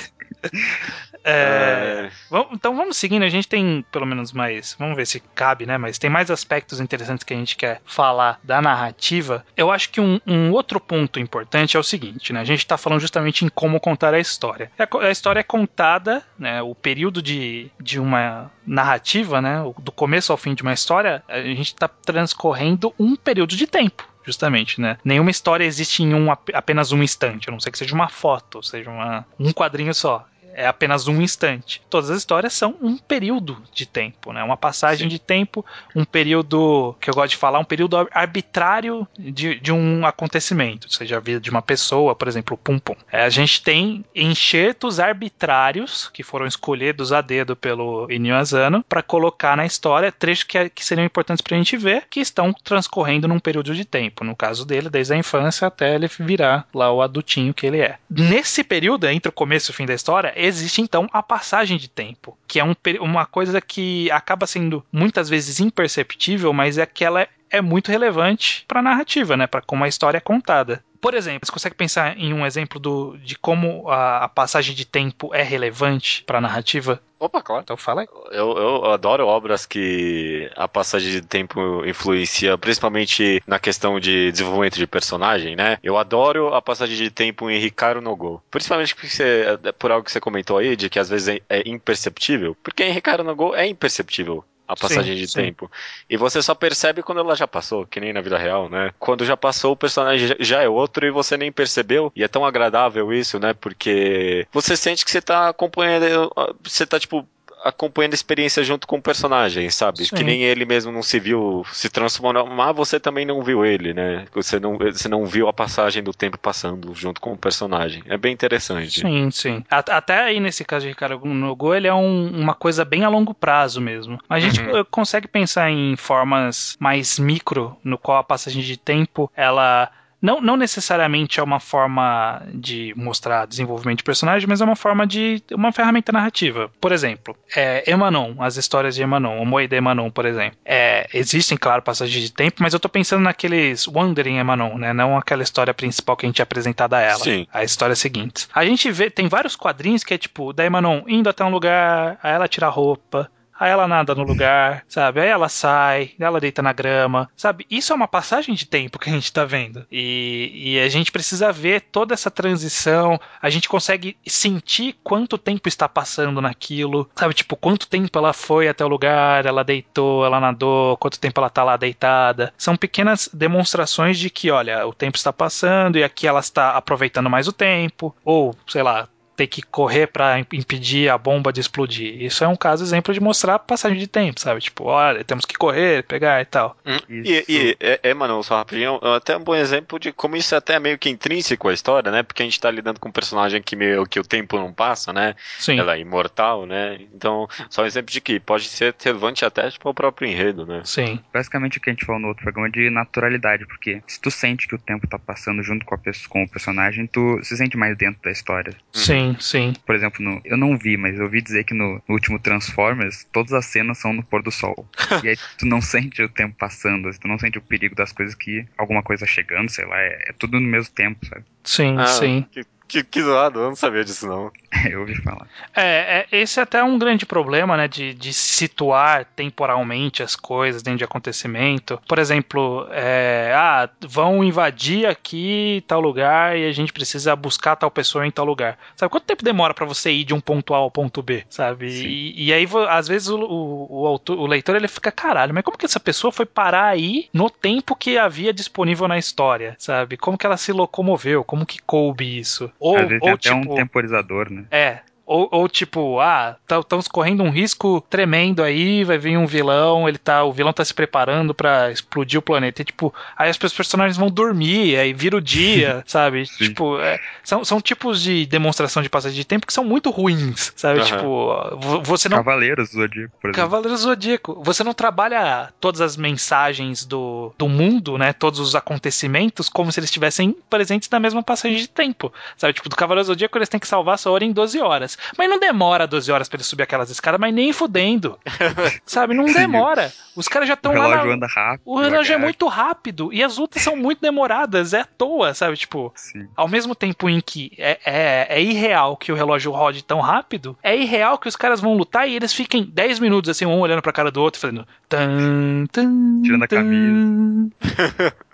É, 1.23 2.09
é... 2.31 2.45
então 2.51 2.75
vamos 2.75 2.97
seguindo, 2.97 3.23
a 3.23 3.29
gente 3.29 3.47
tem 3.47 3.85
pelo 3.91 4.05
menos 4.05 4.31
mais. 4.31 4.75
Vamos 4.79 4.95
ver 4.95 5.05
se 5.05 5.19
cabe, 5.19 5.65
né? 5.65 5.77
Mas 5.77 5.97
tem 5.97 6.09
mais 6.09 6.31
aspectos 6.31 6.79
interessantes 6.79 7.23
que 7.23 7.33
a 7.33 7.37
gente 7.37 7.55
quer 7.55 7.81
falar 7.85 8.39
da 8.43 8.61
narrativa. 8.61 9.45
Eu 9.55 9.71
acho 9.71 9.89
que 9.89 10.01
um, 10.01 10.19
um 10.25 10.51
outro 10.51 10.79
ponto 10.79 11.19
importante 11.19 11.77
é 11.77 11.79
o 11.79 11.83
seguinte, 11.83 12.33
né? 12.33 12.39
A 12.39 12.45
gente 12.45 12.59
está 12.59 12.77
falando 12.77 12.99
justamente 12.99 13.45
em 13.45 13.49
como 13.49 13.79
contar 13.79 14.13
a 14.13 14.19
história. 14.19 14.71
A, 14.79 15.05
a 15.05 15.11
história 15.11 15.39
é 15.39 15.43
contada, 15.43 16.23
né? 16.37 16.61
O 16.61 16.73
período 16.73 17.21
de, 17.21 17.69
de 17.79 17.99
uma 17.99 18.51
narrativa, 18.65 19.41
né? 19.41 19.61
Do 19.79 19.91
começo 19.91 20.31
ao 20.31 20.37
fim 20.37 20.53
de 20.53 20.63
uma 20.63 20.73
história, 20.73 21.23
a 21.27 21.41
gente 21.41 21.73
está 21.73 21.87
transcorrendo 21.87 22.93
um 22.99 23.15
período 23.15 23.55
de 23.55 23.67
tempo 23.67 24.09
justamente, 24.23 24.79
né? 24.79 24.97
Nenhuma 25.03 25.31
história 25.31 25.65
existe 25.65 26.03
em 26.03 26.13
um, 26.13 26.31
apenas 26.31 26.91
um 26.91 27.01
instante, 27.01 27.49
a 27.49 27.51
não 27.51 27.59
ser 27.59 27.71
que 27.71 27.77
seja 27.77 27.95
uma 27.95 28.07
foto, 28.07 28.61
seja 28.61 28.89
uma, 28.89 29.25
um 29.39 29.51
quadrinho 29.51 29.93
só 29.95 30.27
é 30.53 30.67
apenas 30.67 31.07
um 31.07 31.21
instante. 31.21 31.81
Todas 31.89 32.09
as 32.09 32.19
histórias 32.19 32.53
são 32.53 32.75
um 32.81 32.97
período 32.97 33.61
de 33.73 33.85
tempo, 33.85 34.31
né? 34.33 34.43
Uma 34.43 34.57
passagem 34.57 35.09
Sim. 35.09 35.09
de 35.09 35.19
tempo, 35.19 35.65
um 35.95 36.05
período 36.05 36.95
que 36.99 37.09
eu 37.09 37.13
gosto 37.13 37.31
de 37.31 37.37
falar, 37.37 37.59
um 37.59 37.65
período 37.65 37.97
arbitrário 38.11 39.07
de, 39.17 39.59
de 39.59 39.71
um 39.71 40.05
acontecimento, 40.05 40.91
seja 40.91 41.17
a 41.17 41.19
vida 41.19 41.39
de 41.39 41.49
uma 41.49 41.61
pessoa, 41.61 42.15
por 42.15 42.27
exemplo, 42.27 42.55
o 42.55 42.57
Pum 42.57 42.79
Pum. 42.79 42.95
É, 43.11 43.23
a 43.23 43.29
gente 43.29 43.61
tem 43.61 44.05
enxertos 44.15 44.99
arbitrários 44.99 46.09
que 46.13 46.23
foram 46.23 46.45
escolhidos 46.45 47.11
a 47.11 47.21
dedo 47.21 47.55
pelo 47.55 48.09
Inyo 48.11 48.35
Asano 48.35 48.83
para 48.87 49.01
colocar 49.01 49.55
na 49.55 49.65
história 49.65 50.11
trechos 50.11 50.43
que, 50.43 50.69
que 50.69 50.85
seriam 50.85 51.05
importantes 51.05 51.41
para 51.41 51.55
a 51.55 51.57
gente 51.57 51.77
ver, 51.77 52.05
que 52.09 52.19
estão 52.19 52.53
transcorrendo 52.63 53.27
num 53.27 53.39
período 53.39 53.73
de 53.75 53.85
tempo. 53.85 54.23
No 54.23 54.35
caso 54.35 54.65
dele, 54.65 54.89
desde 54.89 55.13
a 55.13 55.17
infância 55.17 55.67
até 55.67 55.95
ele 55.95 56.07
virar 56.07 56.67
lá 56.73 56.91
o 56.91 57.01
adultinho 57.01 57.53
que 57.53 57.65
ele 57.65 57.79
é. 57.79 57.97
Nesse 58.09 58.63
período, 58.63 59.07
entre 59.07 59.29
o 59.29 59.33
começo 59.33 59.69
e 59.69 59.73
o 59.73 59.75
fim 59.75 59.85
da 59.85 59.93
história, 59.93 60.33
existe 60.45 60.81
então 60.81 61.07
a 61.11 61.21
passagem 61.21 61.77
de 61.77 61.89
tempo, 61.89 62.37
que 62.47 62.59
é 62.59 62.63
um, 62.63 62.75
uma 62.99 63.25
coisa 63.25 63.61
que 63.61 64.09
acaba 64.11 64.47
sendo 64.47 64.83
muitas 64.91 65.29
vezes 65.29 65.59
imperceptível, 65.59 66.51
mas 66.53 66.77
é 66.77 66.85
que 66.85 67.05
ela 67.05 67.27
é 67.49 67.61
muito 67.61 67.91
relevante 67.91 68.63
para 68.67 68.79
a 68.79 68.83
narrativa, 68.83 69.35
né, 69.35 69.45
para 69.45 69.61
como 69.61 69.83
a 69.83 69.87
história 69.87 70.17
é 70.17 70.21
contada. 70.21 70.83
Por 71.01 71.15
exemplo, 71.15 71.47
você 71.47 71.51
consegue 71.51 71.75
pensar 71.75 72.15
em 72.15 72.31
um 72.31 72.45
exemplo 72.45 72.79
do, 72.79 73.17
de 73.17 73.35
como 73.35 73.89
a, 73.89 74.25
a 74.25 74.29
passagem 74.29 74.75
de 74.75 74.85
tempo 74.85 75.33
é 75.33 75.41
relevante 75.41 76.23
para 76.23 76.37
a 76.37 76.41
narrativa? 76.41 77.01
Opa, 77.19 77.41
claro. 77.41 77.63
Então 77.63 77.75
fala 77.75 78.01
aí. 78.01 78.07
Eu, 78.31 78.57
eu 78.57 78.85
adoro 78.85 79.25
obras 79.25 79.65
que 79.65 80.49
a 80.55 80.67
passagem 80.67 81.11
de 81.11 81.21
tempo 81.21 81.83
influencia, 81.85 82.57
principalmente 82.57 83.41
na 83.45 83.59
questão 83.59 83.99
de 83.99 84.31
desenvolvimento 84.31 84.75
de 84.75 84.87
personagem, 84.87 85.55
né? 85.55 85.77
Eu 85.83 85.97
adoro 85.97 86.53
a 86.53 86.61
passagem 86.61 86.97
de 86.97 87.09
tempo 87.09 87.49
em 87.49 87.59
Ricardo 87.59 87.99
no 87.99 88.15
Go. 88.15 88.41
Principalmente 88.49 88.93
porque 88.93 89.09
você, 89.09 89.45
por 89.77 89.91
algo 89.91 90.05
que 90.05 90.11
você 90.11 90.19
comentou 90.19 90.57
aí, 90.57 90.75
de 90.75 90.89
que 90.89 90.99
às 90.99 91.09
vezes 91.09 91.27
é, 91.27 91.41
é 91.49 91.69
imperceptível. 91.69 92.55
Porque 92.63 92.83
em 92.83 92.91
Ricardo 92.91 93.23
no 93.23 93.35
Go 93.35 93.55
é 93.55 93.67
imperceptível 93.67 94.43
a 94.71 94.75
passagem 94.75 95.15
sim, 95.15 95.21
de 95.21 95.27
sim. 95.27 95.41
tempo. 95.41 95.69
E 96.09 96.15
você 96.15 96.41
só 96.41 96.55
percebe 96.55 97.03
quando 97.03 97.19
ela 97.19 97.35
já 97.35 97.45
passou, 97.45 97.85
que 97.85 97.99
nem 97.99 98.13
na 98.13 98.21
vida 98.21 98.37
real, 98.37 98.69
né? 98.69 98.91
Quando 98.97 99.25
já 99.25 99.35
passou, 99.35 99.73
o 99.73 99.75
personagem 99.75 100.33
já 100.39 100.61
é 100.61 100.69
outro 100.69 101.05
e 101.05 101.11
você 101.11 101.35
nem 101.35 101.51
percebeu. 101.51 102.11
E 102.15 102.23
é 102.23 102.27
tão 102.27 102.45
agradável 102.45 103.11
isso, 103.11 103.37
né? 103.37 103.53
Porque 103.53 104.47
você 104.51 104.77
sente 104.77 105.03
que 105.03 105.11
você 105.11 105.21
tá 105.21 105.49
acompanhando. 105.49 106.31
Você 106.63 106.85
tá, 106.85 106.97
tipo, 106.97 107.27
acompanhando 107.63 108.13
a 108.13 108.15
experiência 108.15 108.63
junto 108.63 108.87
com 108.87 108.97
o 108.97 109.01
personagem, 109.01 109.69
sabe? 109.69 110.05
Sim. 110.05 110.15
Que 110.15 110.23
nem 110.23 110.43
ele 110.43 110.65
mesmo 110.65 110.91
não 110.91 111.03
se 111.03 111.19
viu 111.19 111.65
se 111.71 111.89
transformando, 111.89 112.49
mas 112.49 112.75
você 112.75 112.99
também 112.99 113.25
não 113.25 113.41
viu 113.41 113.65
ele, 113.65 113.93
né? 113.93 114.25
Você 114.33 114.59
não, 114.59 114.77
você 114.77 115.07
não 115.07 115.25
viu 115.25 115.47
a 115.47 115.53
passagem 115.53 116.03
do 116.03 116.13
tempo 116.13 116.37
passando 116.37 116.93
junto 116.93 117.21
com 117.21 117.33
o 117.33 117.37
personagem. 117.37 118.03
É 118.07 118.17
bem 118.17 118.33
interessante. 118.33 119.01
Sim, 119.01 119.31
sim. 119.31 119.63
Até 119.69 120.23
aí 120.23 120.39
nesse 120.39 120.63
caso 120.65 120.83
de 120.83 120.89
Ricardo 120.89 121.25
no 121.25 121.55
Go, 121.55 121.73
ele 121.73 121.87
é 121.87 121.93
um, 121.93 122.29
uma 122.29 122.53
coisa 122.53 122.83
bem 122.83 123.03
a 123.03 123.09
longo 123.09 123.33
prazo 123.33 123.79
mesmo. 123.79 124.19
A 124.29 124.39
gente 124.39 124.61
uhum. 124.61 124.83
consegue 124.89 125.27
pensar 125.27 125.69
em 125.69 125.95
formas 125.95 126.75
mais 126.79 127.19
micro 127.19 127.77
no 127.83 127.97
qual 127.97 128.17
a 128.17 128.23
passagem 128.23 128.61
de 128.61 128.77
tempo 128.77 129.31
ela 129.35 129.91
não, 130.21 130.39
não 130.39 130.55
necessariamente 130.55 131.39
é 131.39 131.43
uma 131.43 131.59
forma 131.59 132.43
de 132.53 132.93
mostrar 132.95 133.47
desenvolvimento 133.47 133.99
de 133.99 134.03
personagem, 134.03 134.47
mas 134.47 134.61
é 134.61 134.63
uma 134.65 134.75
forma 134.75 135.07
de. 135.07 135.43
uma 135.51 135.71
ferramenta 135.71 136.11
narrativa. 136.11 136.69
Por 136.79 136.91
exemplo, 136.91 137.35
é, 137.55 137.89
Emanon, 137.89 138.35
as 138.39 138.55
histórias 138.55 138.95
de 138.95 139.01
Emanon, 139.01 139.41
o 139.41 139.45
Moeda 139.45 139.75
Emanon, 139.75 140.11
por 140.11 140.25
exemplo. 140.25 140.57
É, 140.63 141.07
existem, 141.13 141.57
claro, 141.57 141.81
passagens 141.81 142.23
de 142.23 142.31
tempo, 142.31 142.57
mas 142.59 142.73
eu 142.73 142.79
tô 142.79 142.87
pensando 142.87 143.23
naqueles 143.23 143.87
Wandering 143.87 144.37
Emanon, 144.37 144.77
né? 144.77 144.93
Não 144.93 145.17
aquela 145.17 145.41
história 145.41 145.73
principal 145.73 146.15
que 146.15 146.25
a 146.25 146.29
gente 146.29 146.41
é 146.41 146.43
apresentada 146.43 146.97
a 146.97 147.01
ela. 147.01 147.23
Sim. 147.23 147.47
A 147.51 147.63
história 147.63 147.95
seguinte. 147.95 148.47
A 148.53 148.63
gente 148.63 148.91
vê, 148.91 149.09
tem 149.09 149.27
vários 149.27 149.55
quadrinhos 149.55 150.03
que 150.03 150.13
é 150.13 150.17
tipo, 150.17 150.53
da 150.53 150.63
Emanon 150.63 151.01
indo 151.07 151.29
até 151.29 151.43
um 151.43 151.49
lugar, 151.49 152.19
aí 152.21 152.33
ela 152.33 152.47
tira 152.47 152.67
a 152.67 152.69
roupa, 152.69 153.29
Aí 153.61 153.69
ela 153.69 153.87
nada 153.87 154.15
no 154.15 154.23
lugar, 154.23 154.83
sabe? 154.89 155.21
Aí 155.21 155.27
ela 155.27 155.47
sai, 155.47 156.13
ela 156.19 156.39
deita 156.39 156.63
na 156.63 156.73
grama, 156.73 157.29
sabe? 157.37 157.63
Isso 157.69 157.93
é 157.93 157.95
uma 157.95 158.07
passagem 158.07 158.55
de 158.55 158.65
tempo 158.65 158.97
que 158.97 159.07
a 159.07 159.13
gente 159.13 159.31
tá 159.31 159.45
vendo. 159.45 159.85
E, 159.91 160.51
e 160.55 160.79
a 160.79 160.89
gente 160.89 161.11
precisa 161.11 161.51
ver 161.51 161.81
toda 161.81 162.11
essa 162.11 162.31
transição. 162.31 163.19
A 163.39 163.51
gente 163.51 163.69
consegue 163.69 164.17
sentir 164.25 164.95
quanto 165.03 165.37
tempo 165.37 165.69
está 165.69 165.87
passando 165.87 166.41
naquilo, 166.41 167.07
sabe? 167.15 167.35
Tipo, 167.35 167.55
quanto 167.55 167.87
tempo 167.87 168.17
ela 168.17 168.33
foi 168.33 168.67
até 168.67 168.83
o 168.83 168.87
lugar, 168.87 169.45
ela 169.45 169.63
deitou, 169.63 170.25
ela 170.25 170.39
nadou, 170.39 170.97
quanto 170.97 171.19
tempo 171.19 171.39
ela 171.39 171.49
tá 171.51 171.63
lá 171.63 171.77
deitada. 171.77 172.51
São 172.57 172.75
pequenas 172.75 173.29
demonstrações 173.31 174.17
de 174.17 174.31
que, 174.31 174.49
olha, 174.49 174.87
o 174.87 174.93
tempo 174.93 175.17
está 175.17 175.31
passando 175.31 175.99
e 175.99 176.03
aqui 176.03 176.25
ela 176.25 176.39
está 176.39 176.71
aproveitando 176.71 177.29
mais 177.29 177.47
o 177.47 177.53
tempo, 177.53 178.15
ou, 178.25 178.55
sei 178.65 178.81
lá, 178.81 179.07
ter 179.35 179.47
que 179.47 179.61
correr 179.61 180.07
para 180.07 180.39
impedir 180.39 181.09
a 181.09 181.17
bomba 181.17 181.51
de 181.51 181.59
explodir. 181.59 182.21
Isso 182.21 182.43
é 182.43 182.47
um 182.47 182.55
caso 182.55 182.83
exemplo 182.83 183.13
de 183.13 183.19
mostrar 183.19 183.59
passagem 183.59 183.97
de 183.97 184.07
tempo, 184.07 184.39
sabe? 184.39 184.61
Tipo, 184.61 184.85
olha, 184.85 185.23
temos 185.23 185.45
que 185.45 185.55
correr, 185.55 186.03
pegar 186.03 186.41
e 186.41 186.45
tal. 186.45 186.77
Hum. 186.85 186.97
E, 187.09 187.45
e 187.47 187.77
é, 187.79 187.99
é, 188.03 188.13
mano, 188.13 188.43
só 188.43 188.57
rapidinho, 188.57 188.99
até 189.15 189.35
um 189.35 189.43
bom 189.43 189.55
exemplo 189.55 189.99
de 189.99 190.11
como 190.11 190.35
isso 190.35 190.53
é 190.53 190.57
até 190.57 190.79
meio 190.79 190.97
que 190.97 191.09
intrínseco 191.09 191.69
à 191.69 191.73
história, 191.73 192.11
né? 192.11 192.23
Porque 192.23 192.43
a 192.43 192.45
gente 192.45 192.59
tá 192.59 192.69
lidando 192.69 192.99
com 192.99 193.09
um 193.09 193.11
personagem 193.11 193.61
que 193.61 193.75
meio 193.75 194.05
que 194.05 194.19
o 194.19 194.23
tempo 194.23 194.57
não 194.57 194.73
passa, 194.73 195.13
né? 195.13 195.35
Sim. 195.59 195.79
Ela 195.79 195.95
é 195.95 195.99
imortal, 195.99 196.65
né? 196.65 196.99
Então, 197.13 197.47
só 197.69 197.83
um 197.83 197.85
exemplo 197.85 198.11
de 198.11 198.21
que 198.21 198.39
pode 198.39 198.65
ser 198.65 198.93
relevante 199.03 199.45
até 199.45 199.69
tipo, 199.69 199.87
ao 199.87 199.93
próprio 199.93 200.27
enredo, 200.27 200.65
né? 200.65 200.81
Sim. 200.83 201.19
Basicamente 201.33 201.77
o 201.77 201.81
que 201.81 201.89
a 201.89 201.93
gente 201.93 202.05
falou 202.05 202.21
no 202.21 202.27
outro 202.27 202.43
programa 202.43 202.67
é 202.67 202.71
de 202.71 202.89
naturalidade, 202.89 203.65
porque 203.65 204.01
se 204.07 204.19
tu 204.19 204.29
sente 204.29 204.67
que 204.67 204.75
o 204.75 204.79
tempo 204.79 205.07
tá 205.07 205.17
passando 205.17 205.63
junto 205.63 205.85
com, 205.85 205.95
a 205.95 205.99
com 206.29 206.43
o 206.43 206.49
personagem, 206.49 207.07
tu 207.07 207.39
se 207.43 207.55
sente 207.55 207.77
mais 207.77 207.97
dentro 207.97 208.21
da 208.21 208.31
história. 208.31 208.75
Sim 208.91 209.20
sim. 209.39 209.73
Por 209.85 209.95
exemplo, 209.95 210.23
no, 210.23 210.41
eu 210.43 210.57
não 210.57 210.77
vi, 210.77 210.97
mas 210.97 211.17
eu 211.17 211.23
ouvi 211.23 211.41
dizer 211.41 211.63
que 211.63 211.73
no, 211.73 212.01
no, 212.07 212.15
último 212.15 212.39
Transformers, 212.39 213.27
todas 213.31 213.53
as 213.53 213.65
cenas 213.65 213.97
são 213.97 214.13
no 214.13 214.23
pôr 214.23 214.41
do 214.41 214.51
sol. 214.51 214.87
e 215.23 215.29
aí 215.29 215.37
tu 215.57 215.65
não 215.65 215.81
sente 215.81 216.21
o 216.21 216.29
tempo 216.29 216.55
passando, 216.57 217.09
tu 217.19 217.27
não 217.27 217.37
sente 217.37 217.57
o 217.57 217.61
perigo 217.61 217.95
das 217.95 218.11
coisas 218.11 218.35
que 218.35 218.65
alguma 218.77 219.03
coisa 219.03 219.25
chegando, 219.25 219.69
sei 219.69 219.85
lá, 219.85 219.99
é, 219.99 220.29
é 220.29 220.33
tudo 220.37 220.59
no 220.59 220.67
mesmo 220.67 220.93
tempo, 220.93 221.25
sabe? 221.25 221.43
Sim, 221.63 221.95
ah, 221.97 222.05
sim. 222.05 222.45
Que 222.51 222.63
que, 222.91 223.03
que 223.03 223.21
zoado, 223.21 223.59
eu 223.59 223.67
não 223.69 223.75
sabia 223.75 224.03
disso 224.03 224.27
não. 224.27 224.51
eu 224.89 225.01
ouvi 225.01 225.15
falar. 225.21 225.47
É, 225.75 226.27
é, 226.31 226.37
esse 226.37 226.59
é 226.59 226.63
até 226.63 226.83
um 226.83 226.97
grande 226.97 227.25
problema, 227.25 227.77
né, 227.77 227.87
de, 227.87 228.13
de 228.13 228.33
situar 228.33 229.25
temporalmente 229.35 230.21
as 230.21 230.35
coisas 230.35 230.81
dentro 230.81 230.99
de 230.99 231.03
acontecimento. 231.03 232.01
Por 232.07 232.19
exemplo, 232.19 232.87
é, 232.91 233.53
ah, 233.55 233.89
vão 234.01 234.43
invadir 234.43 235.05
aqui 235.05 235.83
tal 235.87 236.01
lugar 236.01 236.57
e 236.57 236.67
a 236.67 236.71
gente 236.71 236.91
precisa 236.91 237.35
buscar 237.35 237.75
tal 237.77 237.89
pessoa 237.89 238.27
em 238.27 238.31
tal 238.31 238.45
lugar. 238.45 238.77
Sabe 238.95 239.09
quanto 239.09 239.25
tempo 239.25 239.43
demora 239.43 239.73
para 239.73 239.85
você 239.85 240.11
ir 240.11 240.25
de 240.25 240.33
um 240.33 240.41
ponto 240.41 240.73
A 240.73 240.77
ao 240.77 240.91
ponto 240.91 241.21
B, 241.21 241.45
sabe? 241.49 241.87
E, 241.87 242.47
e, 242.47 242.53
aí, 242.53 242.67
às 242.89 243.07
vezes, 243.07 243.29
o, 243.29 243.39
o, 243.39 244.01
o, 244.01 244.07
autor, 244.07 244.37
o 244.37 244.45
leitor 244.45 244.75
ele 244.75 244.87
fica, 244.87 245.11
caralho, 245.11 245.53
mas 245.53 245.63
como 245.63 245.77
que 245.77 245.85
essa 245.85 245.99
pessoa 245.99 246.31
foi 246.31 246.45
parar 246.45 246.87
aí 246.87 247.29
no 247.33 247.49
tempo 247.49 247.95
que 247.95 248.17
havia 248.17 248.53
disponível 248.53 249.07
na 249.07 249.17
história, 249.17 249.75
sabe? 249.79 250.17
Como 250.17 250.37
que 250.37 250.45
ela 250.45 250.57
se 250.57 250.71
locomoveu? 250.71 251.43
Como 251.43 251.65
que 251.65 251.79
coube 251.79 252.39
isso? 252.39 252.71
Ou, 252.81 252.97
Às 252.97 253.07
vezes 253.07 253.21
ou 253.21 253.27
tem 253.27 253.37
tipo, 253.37 253.53
até 253.53 253.69
um 253.71 253.75
temporizador, 253.75 254.51
né? 254.51 254.65
É, 254.71 254.99
ou, 255.25 255.47
ou, 255.51 255.69
tipo, 255.69 256.19
ah, 256.19 256.57
estamos 256.69 257.05
tá, 257.05 257.11
correndo 257.11 257.43
um 257.43 257.49
risco 257.49 258.03
tremendo 258.09 258.61
aí, 258.61 259.03
vai 259.03 259.17
vir 259.17 259.37
um 259.37 259.45
vilão, 259.45 260.07
ele 260.07 260.17
tá, 260.17 260.43
o 260.43 260.51
vilão 260.51 260.73
tá 260.73 260.83
se 260.83 260.93
preparando 260.93 261.53
para 261.53 261.91
explodir 261.91 262.39
o 262.39 262.41
planeta. 262.41 262.81
E, 262.81 262.85
tipo, 262.85 263.13
aí 263.37 263.49
as 263.49 263.57
personagens 263.57 264.17
vão 264.17 264.29
dormir, 264.29 264.97
aí 264.97 265.13
vira 265.13 265.37
o 265.37 265.41
dia, 265.41 266.03
sabe? 266.07 266.45
Sim. 266.45 266.65
Tipo, 266.65 266.99
é, 266.99 267.19
são, 267.43 267.63
são 267.63 267.79
tipos 267.79 268.21
de 268.21 268.45
demonstração 268.45 269.01
de 269.01 269.09
passagem 269.09 269.37
de 269.37 269.45
tempo 269.45 269.65
que 269.65 269.73
são 269.73 269.83
muito 269.83 270.09
ruins, 270.09 270.73
sabe? 270.75 270.99
Uhum. 270.99 271.05
Tipo, 271.05 272.01
você 272.03 272.27
não. 272.27 272.37
Cavaleiros 272.37 272.89
do 272.89 272.95
Zodíaco, 272.95 273.33
por 273.39 273.49
exemplo. 273.49 273.63
Cavaleiros 273.63 274.01
do 274.01 274.03
Zodíaco. 274.03 274.61
Você 274.63 274.83
não 274.83 274.93
trabalha 274.93 275.71
todas 275.79 276.01
as 276.01 276.17
mensagens 276.17 277.05
do, 277.05 277.53
do 277.57 277.69
mundo, 277.69 278.17
né? 278.17 278.33
Todos 278.33 278.59
os 278.59 278.75
acontecimentos, 278.75 279.69
como 279.69 279.91
se 279.91 279.99
eles 279.99 280.09
estivessem 280.09 280.55
presentes 280.69 281.09
na 281.09 281.19
mesma 281.19 281.41
passagem 281.41 281.77
de 281.77 281.87
tempo. 281.87 282.33
Sabe? 282.57 282.73
Tipo, 282.73 282.89
do 282.89 282.95
Cavaleiro 282.95 283.25
do 283.25 283.27
Zodíaco 283.27 283.57
eles 283.57 283.69
têm 283.69 283.79
que 283.79 283.87
salvar 283.87 284.15
a 284.15 284.17
Sora 284.17 284.43
em 284.43 284.51
12 284.51 284.79
horas. 284.79 285.17
Mas 285.37 285.49
não 285.49 285.59
demora 285.59 286.07
12 286.07 286.31
horas 286.31 286.49
para 286.49 286.57
ele 286.57 286.63
subir 286.63 286.83
aquelas 286.83 287.09
escadas, 287.09 287.39
mas 287.39 287.53
nem 287.53 287.71
fudendo. 287.73 288.37
Sabe? 289.05 289.33
Não 289.33 289.45
demora. 289.45 290.11
Os 290.35 290.47
caras 290.47 290.67
já 290.67 290.75
estão 290.75 290.93
lá. 290.93 290.99
O 290.99 291.09
relógio 291.09 291.27
na... 291.27 291.35
anda 291.35 291.47
rápido. 291.47 291.81
O 291.85 291.99
relógio 291.99 292.33
é 292.33 292.37
muito 292.37 292.67
rápido. 292.67 293.33
E 293.33 293.43
as 293.43 293.57
lutas 293.57 293.81
são 293.81 293.95
muito 293.95 294.21
demoradas. 294.21 294.93
É 294.93 295.01
à 295.01 295.05
toa, 295.05 295.53
sabe? 295.53 295.75
Tipo, 295.77 296.11
Sim. 296.15 296.47
ao 296.55 296.67
mesmo 296.67 296.95
tempo 296.95 297.29
em 297.29 297.41
que 297.41 297.71
é, 297.77 297.99
é, 298.05 298.47
é, 298.49 298.61
irreal 298.61 299.17
que 299.17 299.31
o 299.31 299.35
relógio 299.35 299.71
rode 299.71 300.03
tão 300.03 300.19
rápido, 300.19 300.77
é 300.81 300.95
irreal 300.95 301.37
que 301.37 301.47
os 301.47 301.55
caras 301.55 301.81
vão 301.81 301.95
lutar 301.95 302.27
e 302.27 302.35
eles 302.35 302.53
fiquem 302.53 302.83
10 302.83 303.19
minutos 303.19 303.49
assim, 303.49 303.65
um 303.65 303.79
olhando 303.79 304.01
pra 304.01 304.13
cara 304.13 304.31
do 304.31 304.41
outro, 304.41 304.59
fazendo. 304.59 304.87
Tan, 305.09 305.85
tan, 305.91 306.41
Tirando 306.43 306.63
a 306.63 306.67
camisa. 306.67 307.71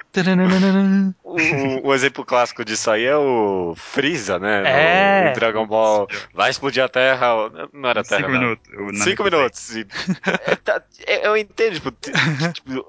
o, 1.24 1.88
o, 1.88 1.94
exemplo 1.94 2.26
clássico 2.26 2.64
disso 2.66 2.90
aí 2.90 3.06
é 3.06 3.16
o 3.16 3.74
Freeza, 3.76 4.40
né? 4.40 4.64
É. 4.66 5.30
No, 5.30 5.36
Dragon 5.36 5.66
Ball. 5.68 6.08
Vai 6.34 6.50
explodir 6.50 6.84
a 6.84 6.90
Terra. 6.90 7.28
Não 7.74 7.90
era 7.90 8.02
a 8.02 8.04
Terra. 8.04 8.22
Cinco 8.22 8.32
não. 8.32 8.40
minutos. 8.40 9.04
Cinco 9.04 9.24
minutos. 9.24 9.76
É, 10.46 10.56
tá, 10.56 10.82
é, 11.06 11.28
eu 11.28 11.38
entendo, 11.38 11.74
tipo, 11.76 11.92
tipo, 12.54 12.86